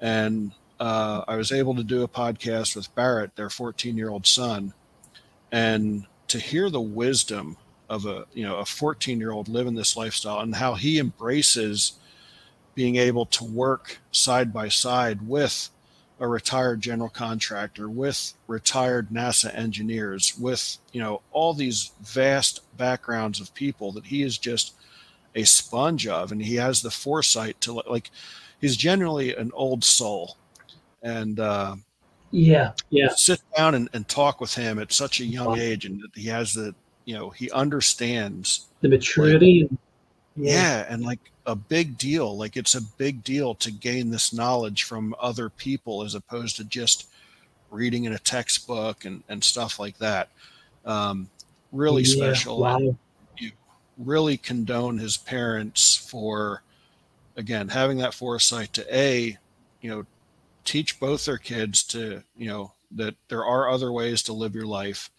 And 0.00 0.52
uh, 0.78 1.24
I 1.26 1.36
was 1.36 1.52
able 1.52 1.74
to 1.76 1.84
do 1.84 2.02
a 2.02 2.08
podcast 2.08 2.76
with 2.76 2.94
Barrett, 2.94 3.36
their 3.36 3.50
14 3.50 3.96
year 3.96 4.10
old 4.10 4.26
son, 4.26 4.74
and 5.50 6.06
to 6.28 6.38
hear 6.38 6.70
the 6.70 6.80
wisdom 6.80 7.56
of 7.88 8.04
a 8.04 8.26
you 8.34 8.42
know 8.42 8.56
a 8.56 8.64
14 8.64 9.18
year 9.18 9.30
old 9.30 9.48
living 9.48 9.74
this 9.74 9.96
lifestyle 9.96 10.40
and 10.40 10.56
how 10.56 10.74
he 10.74 10.98
embraces 10.98 11.92
being 12.74 12.96
able 12.96 13.24
to 13.26 13.44
work 13.44 13.98
side 14.10 14.52
by 14.52 14.68
side 14.68 15.26
with 15.26 15.70
a 16.18 16.26
retired 16.26 16.80
general 16.80 17.08
contractor 17.08 17.88
with 17.88 18.34
retired 18.48 19.10
NASA 19.10 19.54
engineers 19.54 20.36
with 20.38 20.78
you 20.92 21.00
know 21.00 21.22
all 21.30 21.54
these 21.54 21.92
vast 22.02 22.60
backgrounds 22.76 23.40
of 23.40 23.54
people 23.54 23.92
that 23.92 24.06
he 24.06 24.22
is 24.22 24.36
just 24.36 24.74
a 25.36 25.44
sponge 25.44 26.08
of. 26.08 26.32
And 26.32 26.42
he 26.42 26.56
has 26.56 26.82
the 26.82 26.90
foresight 26.90 27.60
to 27.60 27.74
like 27.88 28.10
he's 28.60 28.76
generally 28.76 29.34
an 29.34 29.50
old 29.54 29.84
soul 29.84 30.36
and 31.02 31.40
uh, 31.40 31.76
yeah, 32.30 32.72
yeah, 32.90 33.08
sit 33.14 33.40
down 33.56 33.74
and, 33.74 33.88
and 33.92 34.06
talk 34.08 34.40
with 34.40 34.54
him 34.54 34.78
at 34.78 34.92
such 34.92 35.20
a 35.20 35.24
young 35.24 35.48
wow. 35.48 35.56
age, 35.56 35.84
and 35.84 36.02
he 36.14 36.28
has 36.28 36.52
the 36.52 36.74
you 37.04 37.14
know 37.14 37.30
he 37.30 37.50
understands 37.52 38.66
the 38.80 38.88
maturity. 38.88 39.68
Like, 39.70 39.78
yeah. 40.36 40.52
yeah, 40.52 40.86
and 40.88 41.04
like 41.04 41.20
a 41.46 41.54
big 41.54 41.96
deal. 41.96 42.36
Like 42.36 42.56
it's 42.56 42.74
a 42.74 42.82
big 42.82 43.22
deal 43.24 43.54
to 43.56 43.70
gain 43.70 44.10
this 44.10 44.32
knowledge 44.32 44.82
from 44.82 45.14
other 45.20 45.48
people 45.48 46.02
as 46.02 46.14
opposed 46.14 46.56
to 46.56 46.64
just 46.64 47.08
reading 47.70 48.04
in 48.04 48.12
a 48.12 48.18
textbook 48.18 49.04
and, 49.04 49.22
and 49.28 49.42
stuff 49.42 49.78
like 49.78 49.96
that. 49.98 50.28
Um, 50.84 51.28
really 51.72 52.02
yeah, 52.02 52.16
special. 52.16 52.60
Wow. 52.60 52.96
You 53.38 53.52
really 53.98 54.36
condone 54.36 54.98
his 54.98 55.16
parents 55.16 55.96
for, 55.96 56.62
again, 57.36 57.68
having 57.68 57.98
that 57.98 58.14
foresight 58.14 58.72
to 58.74 58.96
A, 58.96 59.36
you 59.80 59.90
know, 59.90 60.06
teach 60.64 60.98
both 60.98 61.24
their 61.24 61.38
kids 61.38 61.82
to, 61.84 62.22
you 62.36 62.48
know, 62.48 62.72
that 62.92 63.14
there 63.28 63.44
are 63.44 63.68
other 63.68 63.92
ways 63.92 64.22
to 64.22 64.32
live 64.32 64.54
your 64.54 64.66
life, 64.66 65.10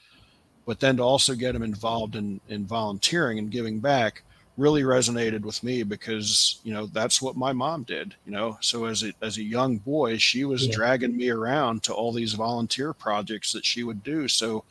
but 0.66 0.80
then 0.80 0.98
to 0.98 1.04
also 1.04 1.36
get 1.36 1.54
them 1.54 1.64
involved 1.64 2.16
in, 2.16 2.42
in 2.50 2.66
volunteering 2.66 3.40
and 3.40 3.52
giving 3.52 3.80
back 3.80 4.24
really 4.58 4.82
resonated 4.82 5.42
with 5.42 5.64
me 5.64 5.84
because, 5.84 6.60
you 6.64 6.74
know, 6.74 6.88
that's 6.88 7.22
what 7.22 7.38
my 7.38 7.54
mom 7.54 7.84
did, 7.84 8.16
you 8.26 8.32
know? 8.32 8.58
So 8.60 8.86
as 8.86 9.04
a, 9.04 9.14
as 9.22 9.38
a 9.38 9.44
young 9.44 9.78
boy, 9.78 10.18
she 10.18 10.46
was 10.46 10.66
yeah. 10.66 10.74
dragging 10.74 11.16
me 11.16 11.30
around 11.30 11.84
to 11.84 11.94
all 11.94 12.12
these 12.12 12.34
volunteer 12.34 12.92
projects 12.92 13.54
that 13.54 13.66
she 13.66 13.84
would 13.84 14.04
do. 14.04 14.28
So 14.28 14.64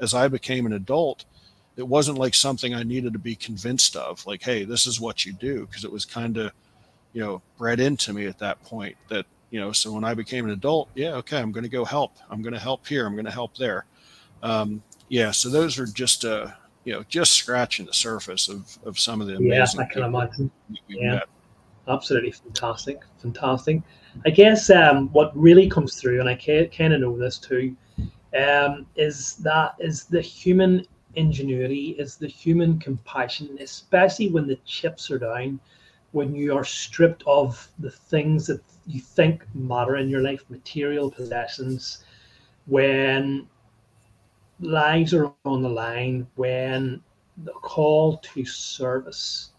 as 0.00 0.12
I 0.12 0.26
became 0.26 0.66
an 0.66 0.72
adult, 0.72 1.24
it 1.76 1.86
wasn't 1.86 2.18
like 2.18 2.34
something 2.34 2.74
I 2.74 2.82
needed 2.82 3.12
to 3.12 3.20
be 3.20 3.36
convinced 3.36 3.94
of, 3.94 4.26
like, 4.26 4.42
hey, 4.42 4.64
this 4.64 4.86
is 4.86 5.00
what 5.00 5.24
you 5.24 5.32
do, 5.32 5.66
because 5.66 5.84
it 5.84 5.92
was 5.92 6.04
kind 6.04 6.36
of, 6.36 6.50
you 7.12 7.22
know, 7.22 7.42
bred 7.56 7.80
into 7.80 8.12
me 8.12 8.26
at 8.26 8.38
that 8.38 8.62
point 8.62 8.96
that 9.08 9.26
you 9.50 9.58
know 9.58 9.72
so 9.72 9.90
when 9.92 10.04
i 10.04 10.12
became 10.12 10.44
an 10.44 10.50
adult 10.50 10.90
yeah 10.94 11.14
okay 11.14 11.38
i'm 11.38 11.52
going 11.52 11.64
to 11.64 11.70
go 11.70 11.84
help. 11.84 12.16
I'm 12.30 12.42
going 12.42 12.52
to 12.52 12.60
help 12.60 12.86
here. 12.86 13.06
I'm 13.06 13.14
going 13.14 13.24
to 13.24 13.30
help 13.30 13.56
there. 13.56 13.86
Um, 14.42 14.82
yeah 15.08 15.30
so 15.30 15.48
those 15.48 15.78
are 15.78 15.86
just 15.86 16.24
uh 16.24 16.48
you 16.84 16.92
know 16.92 17.02
just 17.08 17.32
scratching 17.32 17.86
the 17.86 17.92
surface 17.92 18.48
of 18.48 18.78
of 18.84 18.98
some 18.98 19.20
of 19.20 19.26
the 19.26 19.36
amazing. 19.36 19.80
yeah 19.80 19.86
i 19.86 19.92
can 19.92 20.02
imagine. 20.02 20.50
yeah. 20.88 21.14
met. 21.14 21.28
absolutely 21.88 22.30
fantastic 22.30 23.00
fantastic. 23.18 23.82
I 24.26 24.30
guess 24.30 24.70
um 24.70 25.08
what 25.12 25.36
really 25.36 25.68
comes 25.68 25.96
through 26.00 26.20
and 26.20 26.28
i 26.28 26.34
kind 26.34 26.92
of 26.92 27.00
know 27.00 27.16
this 27.16 27.38
too 27.38 27.76
um 28.38 28.86
is 28.96 29.36
that 29.36 29.74
is 29.78 30.04
the 30.04 30.20
human 30.20 30.84
ingenuity 31.14 31.96
is 31.98 32.16
the 32.16 32.28
human 32.28 32.78
compassion 32.78 33.56
especially 33.60 34.28
when 34.28 34.46
the 34.46 34.56
chips 34.64 35.10
are 35.10 35.18
down 35.18 35.58
when 36.12 36.34
you 36.34 36.56
are 36.56 36.64
stripped 36.64 37.22
of 37.26 37.68
the 37.78 37.90
things 37.90 38.46
that 38.46 38.62
you 38.86 39.00
think 39.00 39.44
matter 39.54 39.96
in 39.96 40.08
your 40.08 40.22
life, 40.22 40.42
material 40.48 41.10
possessions, 41.10 42.04
when 42.66 43.46
lives 44.60 45.14
are 45.14 45.32
on 45.44 45.62
the 45.62 45.68
line, 45.68 46.26
when 46.36 47.02
the 47.44 47.52
call 47.52 48.18
to 48.18 48.44
service 48.44 49.50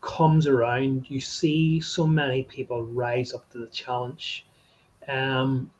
comes 0.00 0.46
around, 0.46 1.08
you 1.08 1.20
see 1.20 1.80
so 1.80 2.06
many 2.06 2.44
people 2.44 2.84
rise 2.84 3.32
up 3.32 3.48
to 3.50 3.58
the 3.58 3.66
challenge. 3.68 4.46
Um, 5.08 5.70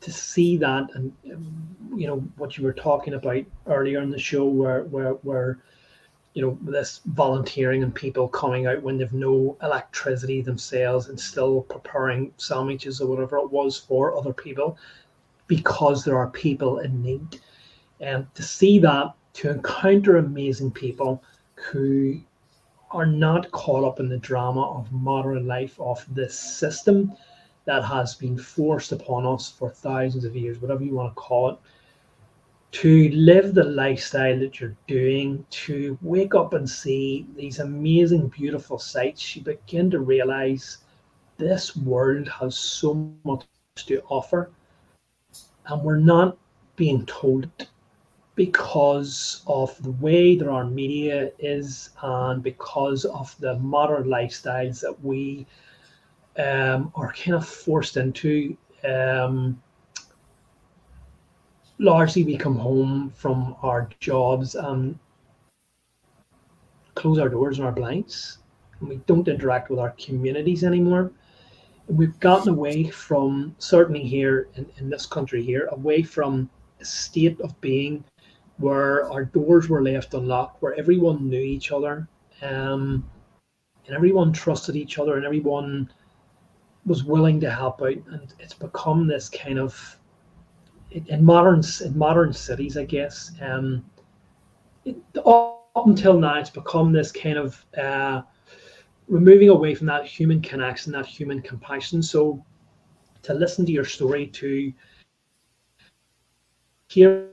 to 0.00 0.12
see 0.12 0.58
that, 0.58 0.90
and 0.94 1.12
you 1.94 2.06
know 2.06 2.18
what 2.36 2.58
you 2.58 2.64
were 2.64 2.74
talking 2.74 3.14
about 3.14 3.42
earlier 3.66 4.02
in 4.02 4.10
the 4.10 4.18
show, 4.18 4.44
where 4.44 4.84
where 4.84 5.12
where 5.22 5.58
you 6.34 6.42
know 6.42 6.58
this 6.62 7.00
volunteering 7.06 7.82
and 7.84 7.94
people 7.94 8.28
coming 8.28 8.66
out 8.66 8.82
when 8.82 8.98
they've 8.98 9.12
no 9.12 9.56
electricity 9.62 10.42
themselves 10.42 11.08
and 11.08 11.18
still 11.18 11.62
preparing 11.62 12.32
sandwiches 12.36 13.00
or 13.00 13.06
whatever 13.06 13.38
it 13.38 13.50
was 13.50 13.78
for 13.78 14.16
other 14.16 14.32
people 14.32 14.76
because 15.46 16.04
there 16.04 16.18
are 16.18 16.30
people 16.30 16.80
in 16.80 17.02
need. 17.02 17.40
And 18.00 18.26
to 18.34 18.42
see 18.42 18.78
that 18.80 19.14
to 19.34 19.50
encounter 19.50 20.16
amazing 20.16 20.72
people 20.72 21.22
who 21.54 22.20
are 22.90 23.06
not 23.06 23.50
caught 23.50 23.84
up 23.84 24.00
in 24.00 24.08
the 24.08 24.18
drama 24.18 24.78
of 24.78 24.90
modern 24.92 25.46
life 25.46 25.78
of 25.80 26.04
this 26.14 26.38
system 26.38 27.12
that 27.64 27.84
has 27.84 28.14
been 28.14 28.38
forced 28.38 28.92
upon 28.92 29.26
us 29.26 29.50
for 29.50 29.70
thousands 29.70 30.24
of 30.24 30.36
years 30.36 30.60
whatever 30.60 30.84
you 30.84 30.94
want 30.94 31.10
to 31.10 31.14
call 31.14 31.50
it 31.50 31.56
to 32.74 33.08
live 33.10 33.54
the 33.54 33.62
lifestyle 33.62 34.36
that 34.40 34.58
you're 34.58 34.76
doing, 34.88 35.46
to 35.48 35.96
wake 36.02 36.34
up 36.34 36.54
and 36.54 36.68
see 36.68 37.24
these 37.36 37.60
amazing, 37.60 38.26
beautiful 38.26 38.80
sights, 38.80 39.36
you 39.36 39.42
begin 39.42 39.88
to 39.92 40.00
realize 40.00 40.78
this 41.36 41.76
world 41.76 42.26
has 42.26 42.58
so 42.58 43.14
much 43.22 43.44
to 43.76 44.02
offer. 44.08 44.50
And 45.66 45.82
we're 45.84 45.98
not 45.98 46.36
being 46.74 47.06
told 47.06 47.48
because 48.34 49.44
of 49.46 49.80
the 49.84 49.92
way 49.92 50.34
that 50.34 50.48
our 50.48 50.64
media 50.64 51.30
is 51.38 51.90
and 52.02 52.42
because 52.42 53.04
of 53.04 53.36
the 53.38 53.56
modern 53.60 54.08
lifestyles 54.08 54.80
that 54.80 55.04
we 55.04 55.46
um, 56.38 56.92
are 56.96 57.12
kind 57.12 57.36
of 57.36 57.46
forced 57.46 57.96
into. 57.96 58.56
Um, 58.82 59.62
largely 61.84 62.24
we 62.24 62.36
come 62.36 62.56
home 62.56 63.12
from 63.14 63.54
our 63.62 63.90
jobs 64.00 64.54
and 64.54 64.98
close 66.94 67.18
our 67.18 67.28
doors 67.28 67.58
and 67.58 67.66
our 67.66 67.72
blinds 67.72 68.38
and 68.80 68.88
we 68.88 68.96
don't 69.06 69.28
interact 69.28 69.68
with 69.68 69.78
our 69.78 69.90
communities 69.90 70.64
anymore. 70.64 71.12
We've 71.86 72.18
gotten 72.20 72.48
away 72.48 72.84
from 72.88 73.54
certainly 73.58 74.02
here 74.02 74.48
in, 74.54 74.66
in 74.78 74.88
this 74.88 75.04
country 75.04 75.42
here 75.42 75.68
away 75.72 76.02
from 76.02 76.48
a 76.80 76.84
state 76.84 77.38
of 77.42 77.60
being 77.60 78.02
where 78.56 79.10
our 79.10 79.24
doors 79.24 79.68
were 79.68 79.82
left 79.82 80.14
unlocked 80.14 80.62
where 80.62 80.74
everyone 80.74 81.28
knew 81.28 81.40
each 81.40 81.70
other 81.70 82.08
um, 82.40 83.04
and 83.86 83.94
everyone 83.94 84.32
trusted 84.32 84.76
each 84.76 84.98
other 84.98 85.16
and 85.16 85.26
everyone 85.26 85.90
was 86.86 87.04
willing 87.04 87.40
to 87.40 87.50
help 87.50 87.82
out. 87.82 87.98
And 88.10 88.32
it's 88.38 88.54
become 88.54 89.06
this 89.06 89.28
kind 89.28 89.58
of 89.58 89.98
in 90.94 91.24
modern 91.24 91.62
in 91.84 91.98
modern 91.98 92.32
cities, 92.32 92.76
I 92.76 92.84
guess, 92.84 93.32
um, 93.40 93.84
it, 94.84 94.96
up 95.24 95.86
until 95.86 96.18
now, 96.18 96.38
it's 96.38 96.50
become 96.50 96.92
this 96.92 97.10
kind 97.10 97.36
of 97.36 97.64
uh, 97.76 98.22
moving 99.08 99.48
away 99.48 99.74
from 99.74 99.88
that 99.88 100.06
human 100.06 100.40
connection, 100.40 100.92
that 100.92 101.06
human 101.06 101.42
compassion. 101.42 102.02
So, 102.02 102.44
to 103.22 103.34
listen 103.34 103.66
to 103.66 103.72
your 103.72 103.84
story, 103.84 104.28
to 104.28 104.72
hear 106.88 107.28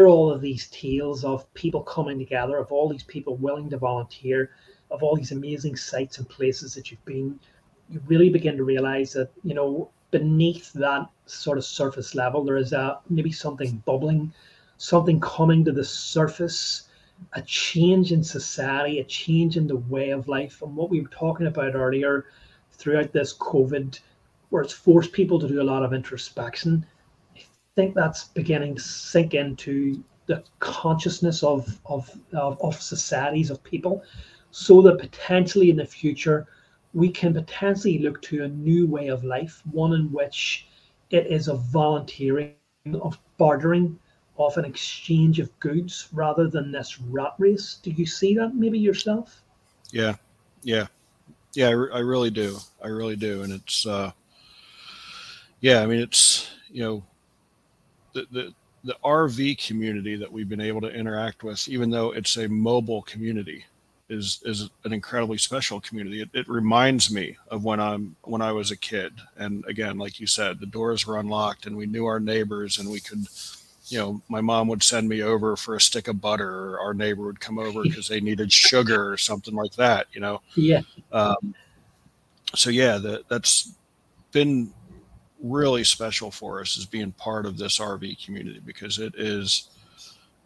all 0.00 0.32
of 0.32 0.40
these 0.40 0.68
tales 0.70 1.24
of 1.24 1.52
people 1.54 1.82
coming 1.82 2.18
together, 2.18 2.58
of 2.58 2.72
all 2.72 2.88
these 2.88 3.04
people 3.04 3.36
willing 3.36 3.70
to 3.70 3.78
volunteer, 3.78 4.50
of 4.90 5.02
all 5.02 5.14
these 5.14 5.30
amazing 5.30 5.76
sites 5.76 6.18
and 6.18 6.28
places 6.28 6.74
that 6.74 6.90
you've 6.90 7.04
been, 7.04 7.38
you 7.88 8.02
really 8.06 8.30
begin 8.30 8.56
to 8.56 8.64
realize 8.64 9.12
that, 9.12 9.30
you 9.44 9.54
know, 9.54 9.90
beneath 10.14 10.72
that 10.74 11.08
sort 11.26 11.58
of 11.58 11.64
surface 11.64 12.14
level, 12.14 12.44
there 12.44 12.56
is 12.56 12.72
a 12.72 13.00
maybe 13.10 13.32
something 13.32 13.82
bubbling, 13.84 14.32
something 14.76 15.18
coming 15.18 15.64
to 15.64 15.72
the 15.72 15.82
surface, 15.82 16.86
a 17.32 17.42
change 17.42 18.12
in 18.12 18.22
society, 18.22 19.00
a 19.00 19.04
change 19.04 19.56
in 19.56 19.66
the 19.66 19.82
way 19.94 20.10
of 20.10 20.28
life. 20.28 20.62
And 20.62 20.76
what 20.76 20.88
we 20.88 21.00
were 21.00 21.08
talking 21.08 21.48
about 21.48 21.74
earlier 21.74 22.26
throughout 22.70 23.12
this 23.12 23.36
COVID, 23.38 23.98
where 24.50 24.62
it's 24.62 24.72
forced 24.72 25.10
people 25.10 25.40
to 25.40 25.48
do 25.48 25.60
a 25.60 25.70
lot 25.72 25.82
of 25.82 25.92
introspection. 25.92 26.86
I 27.36 27.40
think 27.74 27.96
that's 27.96 28.26
beginning 28.26 28.76
to 28.76 28.82
sink 28.82 29.34
into 29.34 30.04
the 30.26 30.44
consciousness 30.60 31.42
of, 31.42 31.80
of, 31.86 32.08
of, 32.32 32.60
of 32.60 32.80
societies, 32.80 33.50
of 33.50 33.64
people, 33.64 34.04
so 34.52 34.80
that 34.82 35.00
potentially 35.00 35.70
in 35.70 35.76
the 35.76 35.84
future, 35.84 36.46
we 36.94 37.10
can 37.10 37.34
potentially 37.34 37.98
look 37.98 38.22
to 38.22 38.44
a 38.44 38.48
new 38.48 38.86
way 38.86 39.08
of 39.08 39.24
life, 39.24 39.62
one 39.70 39.92
in 39.92 40.10
which 40.12 40.68
it 41.10 41.26
is 41.26 41.48
of 41.48 41.60
volunteering, 41.64 42.54
of 43.02 43.18
bartering, 43.36 43.98
of 44.38 44.56
an 44.56 44.64
exchange 44.64 45.40
of 45.40 45.58
goods 45.60 46.08
rather 46.12 46.48
than 46.48 46.72
this 46.72 47.00
rat 47.00 47.34
race. 47.38 47.78
Do 47.82 47.90
you 47.90 48.06
see 48.06 48.34
that 48.36 48.54
maybe 48.54 48.78
yourself? 48.78 49.42
Yeah, 49.90 50.14
yeah, 50.62 50.86
yeah. 51.54 51.68
I, 51.68 51.70
I 51.70 51.98
really 51.98 52.30
do. 52.30 52.58
I 52.82 52.88
really 52.88 53.16
do, 53.16 53.42
and 53.42 53.52
it's 53.52 53.86
uh, 53.86 54.12
yeah. 55.60 55.82
I 55.82 55.86
mean, 55.86 56.00
it's 56.00 56.50
you 56.70 56.82
know, 56.82 57.04
the 58.12 58.26
the 58.30 58.54
the 58.84 58.96
RV 59.04 59.66
community 59.66 60.16
that 60.16 60.30
we've 60.30 60.48
been 60.48 60.60
able 60.60 60.80
to 60.82 60.92
interact 60.92 61.42
with, 61.42 61.68
even 61.68 61.90
though 61.90 62.12
it's 62.12 62.36
a 62.36 62.48
mobile 62.48 63.02
community, 63.02 63.64
is 64.08 64.40
is 64.44 64.70
an 64.84 64.92
incredibly 64.92 65.38
special 65.38 65.80
community. 65.80 66.20
It, 66.20 66.28
it, 66.34 66.48
reminds 66.48 67.10
me 67.10 67.36
of 67.48 67.64
when 67.64 67.80
I'm 67.80 68.16
when 68.22 68.42
I 68.42 68.52
was 68.52 68.70
a 68.70 68.76
kid, 68.76 69.14
and 69.36 69.64
again, 69.66 69.96
like 69.98 70.20
you 70.20 70.26
said, 70.26 70.60
the 70.60 70.66
doors 70.66 71.06
were 71.06 71.18
unlocked, 71.18 71.66
and 71.66 71.76
we 71.76 71.86
knew 71.86 72.04
our 72.04 72.20
neighbors, 72.20 72.78
and 72.78 72.90
we 72.90 73.00
could, 73.00 73.26
you 73.86 73.98
know, 73.98 74.22
my 74.28 74.40
mom 74.40 74.68
would 74.68 74.82
send 74.82 75.08
me 75.08 75.22
over 75.22 75.56
for 75.56 75.76
a 75.76 75.80
stick 75.80 76.08
of 76.08 76.20
butter, 76.20 76.48
or 76.48 76.80
our 76.80 76.94
neighbor 76.94 77.24
would 77.24 77.40
come 77.40 77.58
over 77.58 77.82
because 77.82 78.08
they 78.08 78.20
needed 78.20 78.52
sugar 78.52 79.10
or 79.10 79.16
something 79.16 79.54
like 79.54 79.72
that, 79.74 80.06
you 80.12 80.20
know. 80.20 80.42
Yeah. 80.54 80.82
Um, 81.10 81.54
so 82.54 82.70
yeah, 82.70 82.98
that 82.98 83.28
that's 83.28 83.72
been 84.32 84.72
really 85.40 85.84
special 85.84 86.30
for 86.30 86.60
us 86.60 86.78
as 86.78 86.86
being 86.86 87.12
part 87.12 87.46
of 87.46 87.56
this 87.56 87.78
RV 87.78 88.24
community 88.24 88.60
because 88.64 88.98
it 88.98 89.14
is 89.16 89.70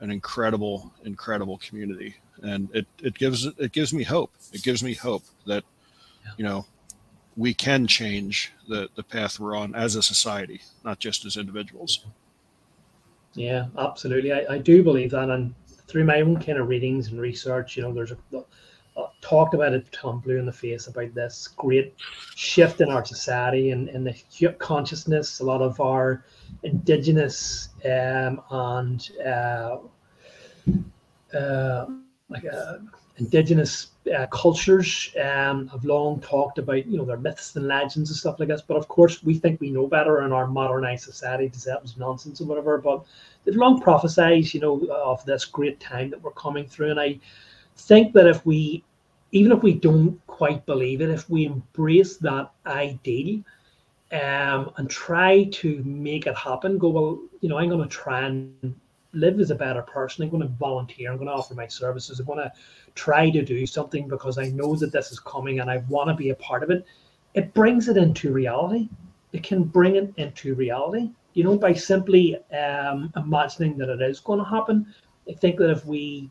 an 0.01 0.11
incredible, 0.11 0.93
incredible 1.05 1.59
community 1.59 2.17
and 2.43 2.69
it, 2.75 2.87
it 3.03 3.15
gives 3.15 3.47
it 3.47 3.73
gives 3.73 3.93
me 3.93 4.03
hope. 4.03 4.33
It 4.53 4.63
gives 4.63 4.83
me 4.83 4.95
hope 4.95 5.25
that 5.47 5.65
yeah. 6.25 6.33
you 6.37 6.45
know 6.45 6.67
we 7.37 7.55
can 7.55 7.87
change 7.87 8.53
the 8.69 8.89
the 8.97 9.03
path 9.03 9.39
we're 9.39 9.57
on 9.57 9.75
as 9.75 9.97
a 9.97 10.03
society, 10.03 10.61
not 10.85 10.99
just 10.99 11.25
as 11.25 11.37
individuals. 11.37 12.07
Yeah, 13.35 13.67
absolutely. 13.79 14.33
I, 14.33 14.55
I 14.55 14.59
do 14.59 14.83
believe 14.83 15.11
that, 15.13 15.31
and 15.31 15.55
through 15.87 16.05
my 16.05 16.21
own 16.21 16.41
kind 16.41 16.59
of 16.59 16.69
readings 16.69 17.09
and 17.09 17.21
research, 17.21 17.77
you 17.77 17.83
know, 17.83 17.93
there's 17.93 18.13
a, 18.13 18.17
uh, 18.99 19.07
talked 19.21 19.55
about 19.55 19.73
it 19.73 19.87
I'm 20.03 20.19
blue 20.19 20.39
in 20.39 20.47
the 20.47 20.53
face 20.53 20.89
about 20.89 21.15
this 21.15 21.49
great 21.57 21.95
shift 22.35 22.81
in 22.81 22.91
our 22.91 23.05
society 23.05 23.71
and, 23.71 23.89
and 23.89 24.05
the 24.07 24.53
consciousness. 24.59 25.39
A 25.39 25.45
lot 25.45 25.63
of 25.63 25.81
our 25.81 26.25
indigenous 26.65 27.69
um, 27.85 28.43
and 28.51 29.11
uh, 29.25 29.77
uh, 31.37 31.87
like 32.29 32.45
uh, 32.45 32.79
indigenous 33.19 33.89
uh, 34.17 34.27
cultures 34.29 35.15
um, 35.23 35.69
have 35.69 35.85
long 35.85 36.21
talked 36.21 36.59
about 36.59 36.87
you 36.87 36.97
know 36.97 37.05
their 37.05 37.17
myths 37.17 37.57
and 37.57 37.67
legends 37.67 38.11
and 38.11 38.17
stuff 38.17 38.39
like 38.39 38.49
this 38.49 38.63
but 38.63 38.77
of 38.77 38.89
course 38.89 39.23
we 39.23 39.35
think 39.35 39.61
we 39.61 39.71
know 39.71 39.87
better 39.87 40.23
in 40.25 40.33
our 40.33 40.47
modernized 40.47 41.05
society 41.05 41.49
that 41.49 41.83
was 41.83 41.97
nonsense 41.97 42.41
or 42.41 42.45
whatever 42.45 42.79
but 42.79 43.05
they've 43.45 43.57
long 43.57 43.81
prophesied 43.81 44.53
you 44.55 44.61
know 44.61 44.87
of 44.93 45.25
this 45.25 45.45
great 45.45 45.81
time 45.81 46.11
that 46.11 46.23
we're 46.23 46.31
coming 46.33 46.67
through 46.67 46.91
and 46.91 47.01
i 47.01 47.19
think 47.77 48.13
that 48.13 48.27
if 48.27 48.45
we 48.47 48.85
even 49.33 49.53
if 49.53 49.63
we 49.63 49.75
don't 49.75 50.19
quite 50.27 50.65
believe 50.67 51.01
it 51.01 51.11
if 51.11 51.29
we 51.29 51.45
embrace 51.45 52.17
that 52.19 52.51
ideal 52.67 53.43
um, 54.11 54.71
and 54.79 54.89
try 54.89 55.45
to 55.45 55.83
make 55.85 56.27
it 56.27 56.37
happen 56.37 56.79
go 56.79 56.89
well 56.89 57.19
you 57.41 57.49
know 57.49 57.59
i'm 57.59 57.69
going 57.69 57.83
to 57.83 57.89
try 57.89 58.23
and 58.23 58.75
live 59.19 59.41
as 59.41 59.51
a 59.51 59.55
better 59.55 59.83
person. 59.83 60.25
I'm 60.25 60.31
going 60.31 60.43
to 60.43 60.49
volunteer. 60.49 61.11
I'm 61.11 61.17
going 61.17 61.29
to 61.29 61.35
offer 61.35 61.55
my 61.55 61.67
services. 61.67 62.21
I'm 62.21 62.27
going 62.27 62.39
to 62.39 62.53
try 62.95 63.31
to 63.31 63.45
do 63.45 63.67
something 63.67 64.09
because 64.09 64.39
I 64.39 64.49
know 64.49 64.77
that 64.77 64.93
this 64.93 65.13
is 65.13 65.21
coming 65.21 65.61
and 65.61 65.71
I 65.71 65.79
want 65.89 66.09
to 66.09 66.15
be 66.15 66.31
a 66.31 66.35
part 66.37 66.63
of 66.63 66.71
it. 66.71 66.85
It 67.35 67.53
brings 67.55 67.89
it 67.89 67.97
into 67.97 68.33
reality. 68.33 68.89
It 69.33 69.43
can 69.43 69.65
bring 69.65 69.97
it 69.97 70.13
into 70.17 70.55
reality, 70.55 71.11
you 71.35 71.45
know, 71.45 71.59
by 71.59 71.75
simply 71.75 72.37
um, 72.53 73.13
imagining 73.17 73.77
that 73.79 73.91
it 73.91 74.01
is 74.01 74.21
going 74.21 74.39
to 74.39 74.45
happen. 74.45 74.87
I 75.29 75.35
think 75.35 75.59
that 75.59 75.71
if 75.71 75.85
we 75.85 76.31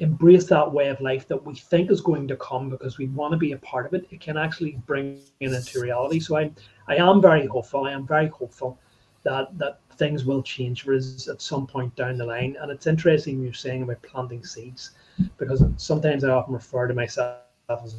embrace 0.00 0.46
that 0.48 0.72
way 0.72 0.88
of 0.88 1.00
life 1.00 1.28
that 1.28 1.44
we 1.46 1.54
think 1.54 1.90
is 1.90 2.00
going 2.00 2.26
to 2.26 2.36
come 2.36 2.68
because 2.68 2.98
we 2.98 3.06
want 3.08 3.30
to 3.32 3.38
be 3.38 3.52
a 3.52 3.58
part 3.58 3.86
of 3.86 3.94
it, 3.94 4.08
it 4.10 4.20
can 4.20 4.36
actually 4.36 4.72
bring 4.86 5.20
it 5.38 5.52
into 5.52 5.80
reality. 5.80 6.18
So 6.18 6.36
I, 6.36 6.50
I 6.88 6.96
am 6.96 7.22
very 7.22 7.46
hopeful. 7.46 7.84
I 7.84 7.92
am 7.92 8.06
very 8.06 8.26
hopeful 8.26 8.78
that 9.22 9.56
that 9.58 9.78
things 10.02 10.24
will 10.24 10.42
change 10.42 10.82
for 10.82 10.94
us 10.94 11.28
at 11.28 11.40
some 11.40 11.64
point 11.64 11.94
down 11.94 12.18
the 12.18 12.24
line. 12.24 12.56
And 12.60 12.72
it's 12.72 12.88
interesting 12.88 13.40
you're 13.40 13.52
saying 13.52 13.82
about 13.84 14.02
planting 14.02 14.44
seeds 14.44 14.90
because 15.38 15.62
sometimes 15.76 16.24
I 16.24 16.30
often 16.30 16.54
refer 16.54 16.88
to 16.88 16.94
myself 16.94 17.36
as 17.68 17.94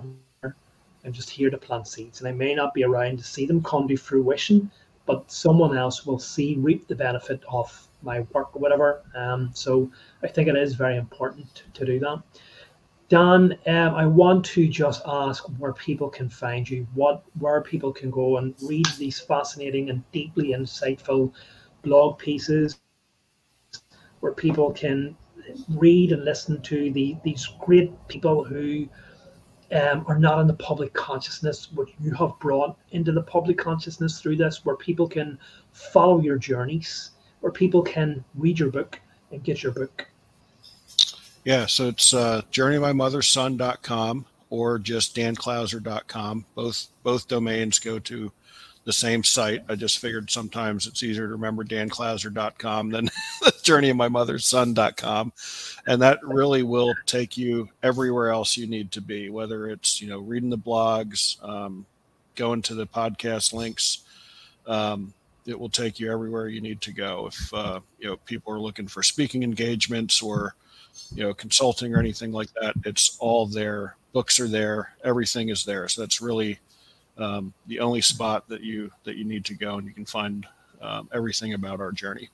I'm 0.00 1.12
just 1.12 1.30
here 1.30 1.50
to 1.50 1.58
plant 1.58 1.88
seeds, 1.88 2.20
and 2.20 2.28
I 2.28 2.32
may 2.32 2.54
not 2.54 2.74
be 2.74 2.84
around 2.84 3.18
to 3.18 3.24
see 3.24 3.44
them 3.44 3.60
come 3.60 3.88
to 3.88 3.96
fruition, 3.96 4.70
but 5.04 5.30
someone 5.32 5.76
else 5.76 6.06
will 6.06 6.20
see 6.20 6.54
reap 6.60 6.86
the 6.86 6.94
benefit 6.94 7.42
of 7.50 7.88
my 8.02 8.20
work 8.32 8.54
or 8.54 8.60
whatever. 8.60 9.02
Um, 9.16 9.50
so 9.52 9.90
I 10.22 10.28
think 10.28 10.46
it 10.48 10.56
is 10.56 10.74
very 10.74 10.96
important 10.96 11.64
to 11.74 11.84
do 11.84 11.98
that. 11.98 12.22
Dan, 13.10 13.58
um, 13.66 13.94
I 13.94 14.06
want 14.06 14.44
to 14.46 14.66
just 14.66 15.02
ask 15.06 15.44
where 15.58 15.74
people 15.74 16.08
can 16.08 16.28
find 16.30 16.68
you, 16.68 16.86
what 16.94 17.22
where 17.38 17.60
people 17.60 17.92
can 17.92 18.10
go 18.10 18.38
and 18.38 18.54
read 18.62 18.86
these 18.98 19.20
fascinating 19.20 19.90
and 19.90 20.02
deeply 20.10 20.52
insightful 20.52 21.32
blog 21.82 22.18
pieces, 22.18 22.80
where 24.20 24.32
people 24.32 24.72
can 24.72 25.16
read 25.68 26.12
and 26.12 26.24
listen 26.24 26.62
to 26.62 26.90
the 26.92 27.16
these 27.24 27.46
great 27.60 27.92
people 28.08 28.42
who 28.42 28.88
um, 29.72 30.04
are 30.08 30.18
not 30.18 30.40
in 30.40 30.46
the 30.46 30.54
public 30.54 30.94
consciousness, 30.94 31.70
what 31.72 31.88
you 32.00 32.12
have 32.14 32.38
brought 32.38 32.78
into 32.92 33.12
the 33.12 33.22
public 33.22 33.58
consciousness 33.58 34.18
through 34.18 34.36
this, 34.36 34.64
where 34.64 34.76
people 34.76 35.06
can 35.06 35.38
follow 35.72 36.22
your 36.22 36.38
journeys, 36.38 37.10
where 37.40 37.52
people 37.52 37.82
can 37.82 38.24
read 38.34 38.58
your 38.58 38.70
book 38.70 38.98
and 39.30 39.44
get 39.44 39.62
your 39.62 39.72
book. 39.72 40.08
Yeah, 41.44 41.66
so 41.66 41.88
it's 41.88 42.14
uh, 42.14 42.42
journeymymotherson.com 42.50 44.26
or 44.50 44.78
just 44.78 45.14
danclouser.com. 45.14 46.46
Both 46.54 46.88
both 47.02 47.28
domains 47.28 47.78
go 47.78 47.98
to 47.98 48.32
the 48.84 48.92
same 48.92 49.24
site. 49.24 49.64
I 49.68 49.74
just 49.74 49.98
figured 49.98 50.30
sometimes 50.30 50.86
it's 50.86 51.02
easier 51.02 51.26
to 51.26 51.32
remember 51.32 51.64
danclouser.com 51.64 52.90
than 52.90 53.08
journeymymotherson.com. 53.42 55.32
And 55.86 56.02
that 56.02 56.22
really 56.22 56.62
will 56.62 56.94
take 57.06 57.36
you 57.36 57.68
everywhere 57.82 58.30
else 58.30 58.56
you 58.56 58.66
need 58.66 58.92
to 58.92 59.00
be, 59.00 59.30
whether 59.30 59.68
it's, 59.68 60.00
you 60.00 60.08
know, 60.08 60.20
reading 60.20 60.50
the 60.50 60.58
blogs, 60.58 61.42
um, 61.46 61.86
going 62.34 62.62
to 62.62 62.74
the 62.74 62.86
podcast 62.86 63.52
links. 63.52 64.00
Um, 64.66 65.12
it 65.46 65.58
will 65.58 65.70
take 65.70 66.00
you 66.00 66.10
everywhere 66.10 66.48
you 66.48 66.60
need 66.60 66.80
to 66.82 66.92
go. 66.92 67.26
If, 67.26 67.52
uh, 67.52 67.80
you 67.98 68.08
know, 68.08 68.16
people 68.16 68.52
are 68.52 68.60
looking 68.60 68.88
for 68.88 69.02
speaking 69.02 69.42
engagements 69.42 70.22
or 70.22 70.54
you 71.14 71.24
know, 71.24 71.34
consulting 71.34 71.94
or 71.94 71.98
anything 71.98 72.32
like 72.32 72.52
that. 72.60 72.74
It's 72.84 73.16
all 73.20 73.46
there. 73.46 73.96
Books 74.12 74.38
are 74.40 74.48
there. 74.48 74.94
Everything 75.04 75.48
is 75.48 75.64
there. 75.64 75.88
So 75.88 76.02
that's 76.02 76.20
really 76.20 76.58
um, 77.18 77.52
the 77.66 77.80
only 77.80 78.00
spot 78.00 78.48
that 78.48 78.62
you 78.62 78.90
that 79.04 79.16
you 79.16 79.24
need 79.24 79.44
to 79.46 79.54
go, 79.54 79.76
and 79.76 79.86
you 79.86 79.92
can 79.92 80.04
find 80.04 80.46
um, 80.80 81.08
everything 81.12 81.54
about 81.54 81.80
our 81.80 81.92
journey. 81.92 82.30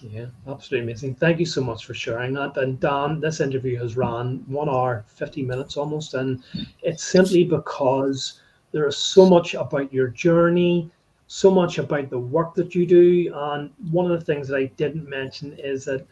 Yeah, 0.00 0.26
absolutely 0.46 0.80
amazing. 0.90 1.14
Thank 1.14 1.40
you 1.40 1.46
so 1.46 1.62
much 1.62 1.86
for 1.86 1.94
sharing 1.94 2.34
that. 2.34 2.56
And 2.58 2.78
Dan, 2.78 3.20
this 3.20 3.40
interview 3.40 3.78
has 3.78 3.96
run 3.96 4.44
one 4.46 4.68
hour, 4.68 5.04
50 5.08 5.42
minutes 5.42 5.76
almost. 5.76 6.14
And 6.14 6.42
it's 6.82 7.02
simply 7.02 7.44
because 7.44 8.40
there 8.72 8.86
is 8.86 8.96
so 8.96 9.26
much 9.26 9.54
about 9.54 9.92
your 9.92 10.08
journey, 10.08 10.90
so 11.28 11.50
much 11.50 11.78
about 11.78 12.10
the 12.10 12.18
work 12.18 12.54
that 12.54 12.74
you 12.74 12.84
do. 12.86 13.32
And 13.34 13.70
one 13.90 14.10
of 14.10 14.18
the 14.18 14.24
things 14.24 14.48
that 14.48 14.58
I 14.58 14.66
didn't 14.76 15.08
mention 15.08 15.56
is 15.58 15.86
that 15.86 16.06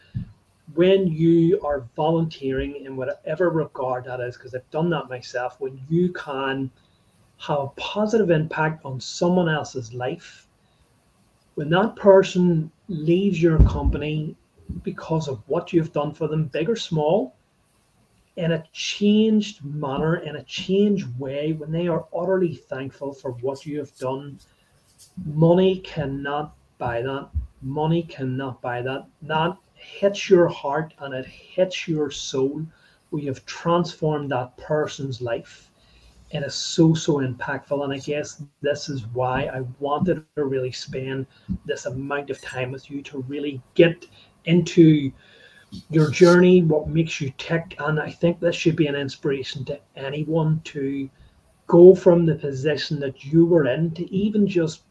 when 0.75 1.07
you 1.07 1.59
are 1.61 1.87
volunteering 1.95 2.85
in 2.85 2.95
whatever 2.95 3.49
regard 3.49 4.05
that 4.05 4.19
is, 4.19 4.35
because 4.35 4.53
I've 4.53 4.69
done 4.71 4.89
that 4.91 5.09
myself, 5.09 5.59
when 5.59 5.79
you 5.89 6.11
can 6.13 6.69
have 7.37 7.59
a 7.59 7.67
positive 7.77 8.29
impact 8.29 8.85
on 8.85 8.99
someone 8.99 9.49
else's 9.49 9.93
life, 9.93 10.47
when 11.55 11.69
that 11.69 11.95
person 11.95 12.69
leaves 12.89 13.41
your 13.41 13.57
company 13.59 14.35
because 14.83 15.27
of 15.27 15.41
what 15.47 15.71
you've 15.71 15.93
done 15.93 16.13
for 16.13 16.27
them, 16.27 16.45
big 16.45 16.69
or 16.69 16.75
small, 16.75 17.35
in 18.35 18.51
a 18.51 18.63
changed 18.73 19.63
manner, 19.63 20.17
in 20.17 20.35
a 20.35 20.43
changed 20.43 21.07
way, 21.17 21.53
when 21.53 21.71
they 21.71 21.87
are 21.87 22.05
utterly 22.13 22.55
thankful 22.55 23.13
for 23.13 23.31
what 23.31 23.65
you 23.65 23.79
have 23.79 23.95
done, 23.97 24.37
money 25.25 25.79
cannot 25.79 26.53
buy 26.77 27.01
that. 27.01 27.29
Money 27.61 28.03
cannot 28.03 28.61
buy 28.61 28.81
that. 28.81 29.05
That 29.21 29.55
hits 29.85 30.29
your 30.29 30.47
heart 30.47 30.93
and 30.99 31.13
it 31.13 31.25
hits 31.25 31.87
your 31.87 32.11
soul. 32.11 32.65
We 33.11 33.25
have 33.25 33.45
transformed 33.45 34.31
that 34.31 34.57
person's 34.57 35.21
life. 35.21 35.71
And 36.31 36.43
It 36.43 36.47
is 36.47 36.55
so, 36.55 36.93
so 36.93 37.17
impactful. 37.17 37.83
And 37.83 37.93
I 37.93 37.99
guess 37.99 38.43
this 38.61 38.89
is 38.89 39.05
why 39.13 39.43
I 39.43 39.61
wanted 39.79 40.25
to 40.35 40.45
really 40.45 40.71
spend 40.71 41.27
this 41.65 41.85
amount 41.85 42.29
of 42.29 42.41
time 42.41 42.71
with 42.71 42.89
you 42.89 43.01
to 43.03 43.21
really 43.27 43.61
get 43.75 44.07
into 44.45 45.11
your 45.89 46.09
journey, 46.09 46.61
what 46.63 46.87
makes 46.87 47.21
you 47.21 47.31
tick. 47.37 47.75
And 47.79 47.99
I 47.99 48.09
think 48.09 48.39
this 48.39 48.55
should 48.55 48.75
be 48.75 48.87
an 48.87 48.95
inspiration 48.95 49.65
to 49.65 49.79
anyone 49.95 50.61
to 50.65 51.09
go 51.67 51.95
from 51.95 52.25
the 52.25 52.35
position 52.35 52.99
that 52.99 53.23
you 53.25 53.45
were 53.45 53.67
in 53.67 53.91
to 53.91 54.11
even 54.13 54.47
just 54.47 54.83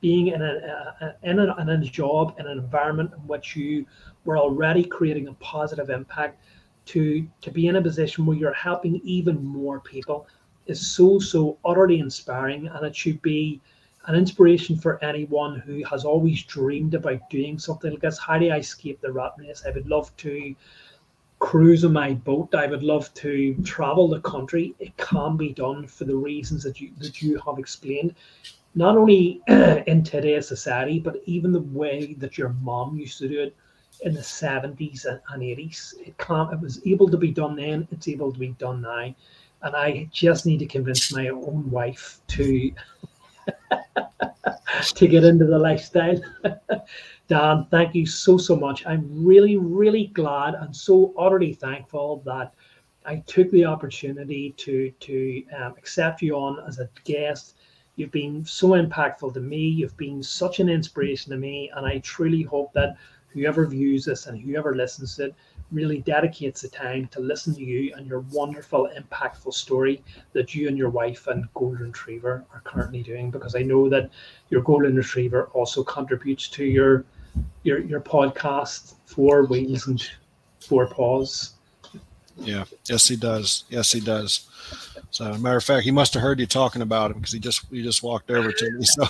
being 0.00 0.28
in 0.28 0.42
a 0.42 1.16
in, 1.22 1.38
a, 1.38 1.56
in 1.60 1.68
a 1.68 1.78
job 1.84 2.34
in 2.38 2.46
an 2.46 2.58
environment 2.58 3.10
in 3.12 3.18
which 3.26 3.56
you 3.56 3.86
were 4.26 4.38
already 4.38 4.84
creating 4.84 5.28
a 5.28 5.34
positive 5.34 5.88
impact 5.90 6.40
to 6.86 7.26
to 7.40 7.50
be 7.50 7.68
in 7.68 7.76
a 7.76 7.82
position 7.82 8.26
where 8.26 8.36
you're 8.36 8.52
helping 8.52 9.00
even 9.04 9.44
more 9.44 9.80
people 9.80 10.26
is 10.66 10.84
so 10.84 11.18
so 11.18 11.58
utterly 11.64 12.00
inspiring 12.00 12.68
and 12.68 12.86
it 12.86 12.94
should 12.94 13.20
be 13.22 13.60
an 14.06 14.14
inspiration 14.14 14.76
for 14.76 15.02
anyone 15.04 15.58
who 15.60 15.82
has 15.84 16.04
always 16.04 16.42
dreamed 16.44 16.94
about 16.94 17.28
doing 17.28 17.58
something 17.58 17.90
like 17.90 18.00
this. 18.00 18.18
How 18.18 18.38
do 18.38 18.48
I 18.50 18.58
escape 18.58 19.00
the 19.00 19.12
rat 19.12 19.32
race? 19.36 19.64
I 19.66 19.70
would 19.70 19.88
love 19.88 20.16
to 20.18 20.54
cruise 21.40 21.84
on 21.84 21.92
my 21.92 22.14
boat. 22.14 22.54
I 22.54 22.66
would 22.66 22.84
love 22.84 23.12
to 23.14 23.54
travel 23.64 24.08
the 24.08 24.20
country. 24.20 24.74
It 24.78 24.96
can 24.96 25.36
be 25.36 25.52
done 25.52 25.86
for 25.86 26.04
the 26.04 26.16
reasons 26.16 26.62
that 26.62 26.80
you 26.80 26.92
that 26.98 27.20
you 27.20 27.40
have 27.44 27.58
explained. 27.58 28.14
Not 28.74 28.96
only 28.96 29.40
in 29.48 30.04
today's 30.04 30.46
society, 30.46 31.00
but 31.00 31.22
even 31.24 31.52
the 31.52 31.60
way 31.60 32.14
that 32.18 32.38
your 32.38 32.50
mom 32.62 32.96
used 32.96 33.18
to 33.18 33.28
do 33.28 33.40
it 33.42 33.56
in 34.02 34.14
the 34.14 34.20
70s 34.20 35.06
and 35.06 35.20
80s. 35.42 35.94
It 35.98 36.16
can't, 36.18 36.52
it 36.52 36.60
was 36.60 36.80
able 36.86 37.08
to 37.08 37.16
be 37.16 37.30
done 37.30 37.56
then, 37.56 37.88
it's 37.90 38.08
able 38.08 38.32
to 38.32 38.38
be 38.38 38.50
done 38.58 38.82
now. 38.82 39.14
And 39.62 39.74
I 39.74 40.08
just 40.12 40.46
need 40.46 40.58
to 40.58 40.66
convince 40.66 41.12
my 41.12 41.28
own 41.28 41.70
wife 41.70 42.20
to 42.28 42.72
to 44.94 45.06
get 45.08 45.24
into 45.24 45.46
the 45.46 45.58
lifestyle. 45.58 46.20
Dan, 47.28 47.66
thank 47.70 47.94
you 47.94 48.06
so, 48.06 48.38
so 48.38 48.54
much. 48.54 48.86
I'm 48.86 49.08
really, 49.24 49.56
really 49.56 50.08
glad 50.08 50.54
and 50.54 50.74
so 50.74 51.12
utterly 51.18 51.54
thankful 51.54 52.22
that 52.24 52.54
I 53.04 53.16
took 53.26 53.50
the 53.50 53.64
opportunity 53.64 54.54
to, 54.58 54.90
to 54.90 55.42
um, 55.56 55.74
accept 55.76 56.22
you 56.22 56.36
on 56.36 56.64
as 56.66 56.78
a 56.78 56.88
guest. 57.04 57.56
You've 57.96 58.12
been 58.12 58.44
so 58.44 58.70
impactful 58.70 59.34
to 59.34 59.40
me. 59.40 59.58
You've 59.58 59.96
been 59.96 60.22
such 60.22 60.60
an 60.60 60.68
inspiration 60.68 61.32
to 61.32 61.38
me. 61.38 61.70
And 61.74 61.86
I 61.86 61.98
truly 61.98 62.42
hope 62.42 62.72
that 62.74 62.96
whoever 63.36 63.66
views 63.66 64.06
this 64.06 64.26
and 64.26 64.40
whoever 64.40 64.74
listens 64.74 65.16
to 65.16 65.26
it 65.26 65.34
really 65.70 66.00
dedicates 66.00 66.62
the 66.62 66.68
time 66.68 67.06
to 67.08 67.20
listen 67.20 67.54
to 67.54 67.62
you 67.62 67.92
and 67.96 68.06
your 68.06 68.20
wonderful, 68.32 68.88
impactful 68.96 69.52
story 69.52 70.02
that 70.32 70.54
you 70.54 70.68
and 70.68 70.78
your 70.78 70.88
wife 70.88 71.26
and 71.26 71.46
Golden 71.54 71.88
Retriever 71.88 72.44
are 72.54 72.60
currently 72.60 73.02
doing. 73.02 73.30
Because 73.30 73.54
I 73.54 73.60
know 73.60 73.88
that 73.90 74.10
your 74.48 74.62
Golden 74.62 74.96
Retriever 74.96 75.46
also 75.52 75.84
contributes 75.84 76.48
to 76.48 76.64
your 76.64 77.04
your 77.62 77.80
your 77.80 78.00
podcast, 78.00 78.94
Four 79.04 79.44
Wheels 79.44 79.86
and 79.86 80.02
Four 80.60 80.86
Paws. 80.86 81.52
Yeah, 82.38 82.64
yes, 82.88 83.08
he 83.08 83.16
does. 83.16 83.64
Yes, 83.68 83.92
he 83.92 84.00
does. 84.00 84.48
So, 85.10 85.32
matter 85.38 85.56
of 85.56 85.64
fact, 85.64 85.84
he 85.84 85.90
must 85.90 86.14
have 86.14 86.22
heard 86.22 86.38
you 86.38 86.46
talking 86.46 86.82
about 86.82 87.10
him 87.10 87.18
because 87.18 87.32
he 87.32 87.40
just 87.40 87.66
he 87.70 87.82
just 87.82 88.02
walked 88.02 88.30
over 88.30 88.52
to 88.52 88.70
me, 88.70 88.84
so 88.84 89.04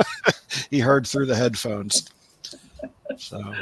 he 0.70 0.80
heard 0.80 1.06
through 1.06 1.26
the 1.26 1.36
headphones. 1.36 2.10
So, 3.16 3.54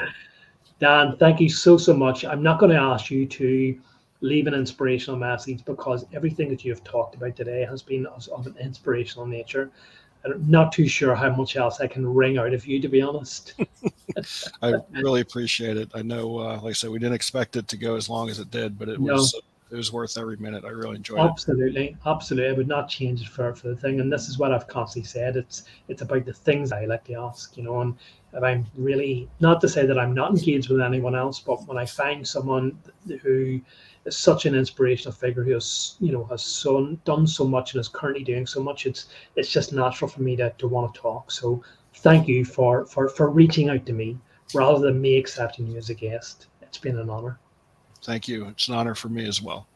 Dan, 0.81 1.17
thank 1.19 1.41
you 1.41 1.49
so, 1.49 1.77
so 1.77 1.95
much. 1.95 2.25
I'm 2.25 2.43
not 2.43 2.59
going 2.59 2.73
to 2.73 2.79
ask 2.79 3.11
you 3.11 3.27
to 3.27 3.81
leave 4.21 4.47
an 4.47 4.55
inspirational 4.55 5.19
message 5.19 5.65
because 5.65 6.05
everything 6.13 6.49
that 6.51 6.65
you 6.65 6.73
have 6.73 6.83
talked 6.85 7.15
about 7.15 7.37
today 7.37 7.65
has 7.65 7.83
been 7.83 8.07
of 8.07 8.47
an 8.47 8.57
inspirational 8.61 9.27
nature. 9.27 9.71
I'm 10.25 10.51
not 10.51 10.73
too 10.73 10.89
sure 10.89 11.15
how 11.15 11.35
much 11.35 11.57
else 11.57 11.81
I 11.81 11.87
can 11.87 12.07
wring 12.07 12.39
out 12.39 12.53
of 12.53 12.67
you, 12.67 12.81
to 12.81 12.89
be 12.89 13.01
honest. 13.01 13.55
I 14.63 14.75
really 14.91 15.21
appreciate 15.21 15.77
it. 15.77 15.91
I 15.95 16.03
know, 16.03 16.39
uh, 16.39 16.61
like 16.63 16.71
I 16.71 16.73
said, 16.73 16.91
we 16.91 16.99
didn't 16.99 17.15
expect 17.15 17.57
it 17.57 17.69
to 17.69 17.77
go 17.77 17.97
as 17.97 18.09
long 18.09 18.29
as 18.29 18.39
it 18.39 18.51
did, 18.51 18.79
but 18.79 18.89
it 18.89 19.01
no. 19.01 19.15
was 19.15 19.35
it 19.71 19.77
was 19.77 19.93
worth 19.93 20.17
every 20.17 20.37
minute. 20.39 20.65
I 20.65 20.71
really 20.71 20.97
enjoyed 20.97 21.21
absolutely, 21.21 21.89
it. 21.89 21.97
Absolutely, 22.07 22.11
absolutely. 22.11 22.49
I 22.49 22.53
would 22.53 22.69
not 22.69 22.89
change 22.89 23.23
it 23.23 23.29
for, 23.29 23.55
for 23.55 23.69
the 23.69 23.77
thing. 23.77 24.01
And 24.01 24.11
this 24.11 24.29
is 24.29 24.39
what 24.39 24.53
I've 24.53 24.67
constantly 24.67 25.07
said. 25.07 25.37
It's 25.37 25.65
it's 25.89 26.03
about 26.03 26.25
the 26.25 26.33
things 26.33 26.73
I 26.73 26.87
like 26.87 27.05
to 27.05 27.15
ask, 27.15 27.57
you 27.57 27.63
know, 27.63 27.81
and 27.81 27.95
if 28.33 28.43
I'm 28.43 28.67
really 28.77 29.29
not 29.41 29.61
to 29.63 29.69
say 29.69 29.87
that 29.87 29.99
I'm 29.99 30.15
not 30.15 30.31
engaged 30.31 30.69
with 30.69 30.81
anyone 30.81 31.15
else, 31.15 31.41
but 31.41 31.67
when 31.67 31.79
I 31.79 31.87
find 31.87 32.27
someone 32.27 32.79
who 33.23 33.61
is 34.05 34.17
such 34.17 34.47
an 34.47 34.55
inspirational 34.55 35.13
figure 35.13 35.45
who 35.45 35.53
has 35.53 35.97
you 36.01 36.13
know 36.13 36.25
has 36.25 36.43
so, 36.43 36.87
done 37.05 37.27
so 37.27 37.47
much 37.47 37.75
and 37.75 37.81
is 37.81 37.89
currently 37.89 38.25
doing 38.25 38.47
so 38.47 38.63
much, 38.63 38.87
it's 38.87 39.07
it's 39.37 39.51
just 39.51 39.73
natural 39.73 40.09
for 40.09 40.23
me 40.23 40.37
to, 40.37 40.51
to 40.59 40.69
want 40.69 40.93
to 40.95 41.01
talk. 41.01 41.31
So 41.31 41.63
thank 41.97 42.29
you 42.29 42.45
for 42.45 42.87
for 42.87 43.09
for 43.09 43.31
reaching 43.31 43.71
out 43.71 43.87
to 43.87 43.93
me 43.93 44.19
rather 44.55 44.81
than 44.81 45.01
me 45.01 45.17
accepting 45.17 45.67
you 45.67 45.79
as 45.79 45.91
a 45.91 45.95
guest. 45.95 46.49
It's 46.63 46.79
been 46.79 46.99
an 46.99 47.11
honor. 47.11 47.39
Thank 48.03 48.29
you. 48.29 48.49
It's 48.49 48.69
an 48.69 48.75
honor 48.75 48.95
for 48.95 49.09
me 49.09 49.27
as 49.27 49.41
well. 49.43 49.68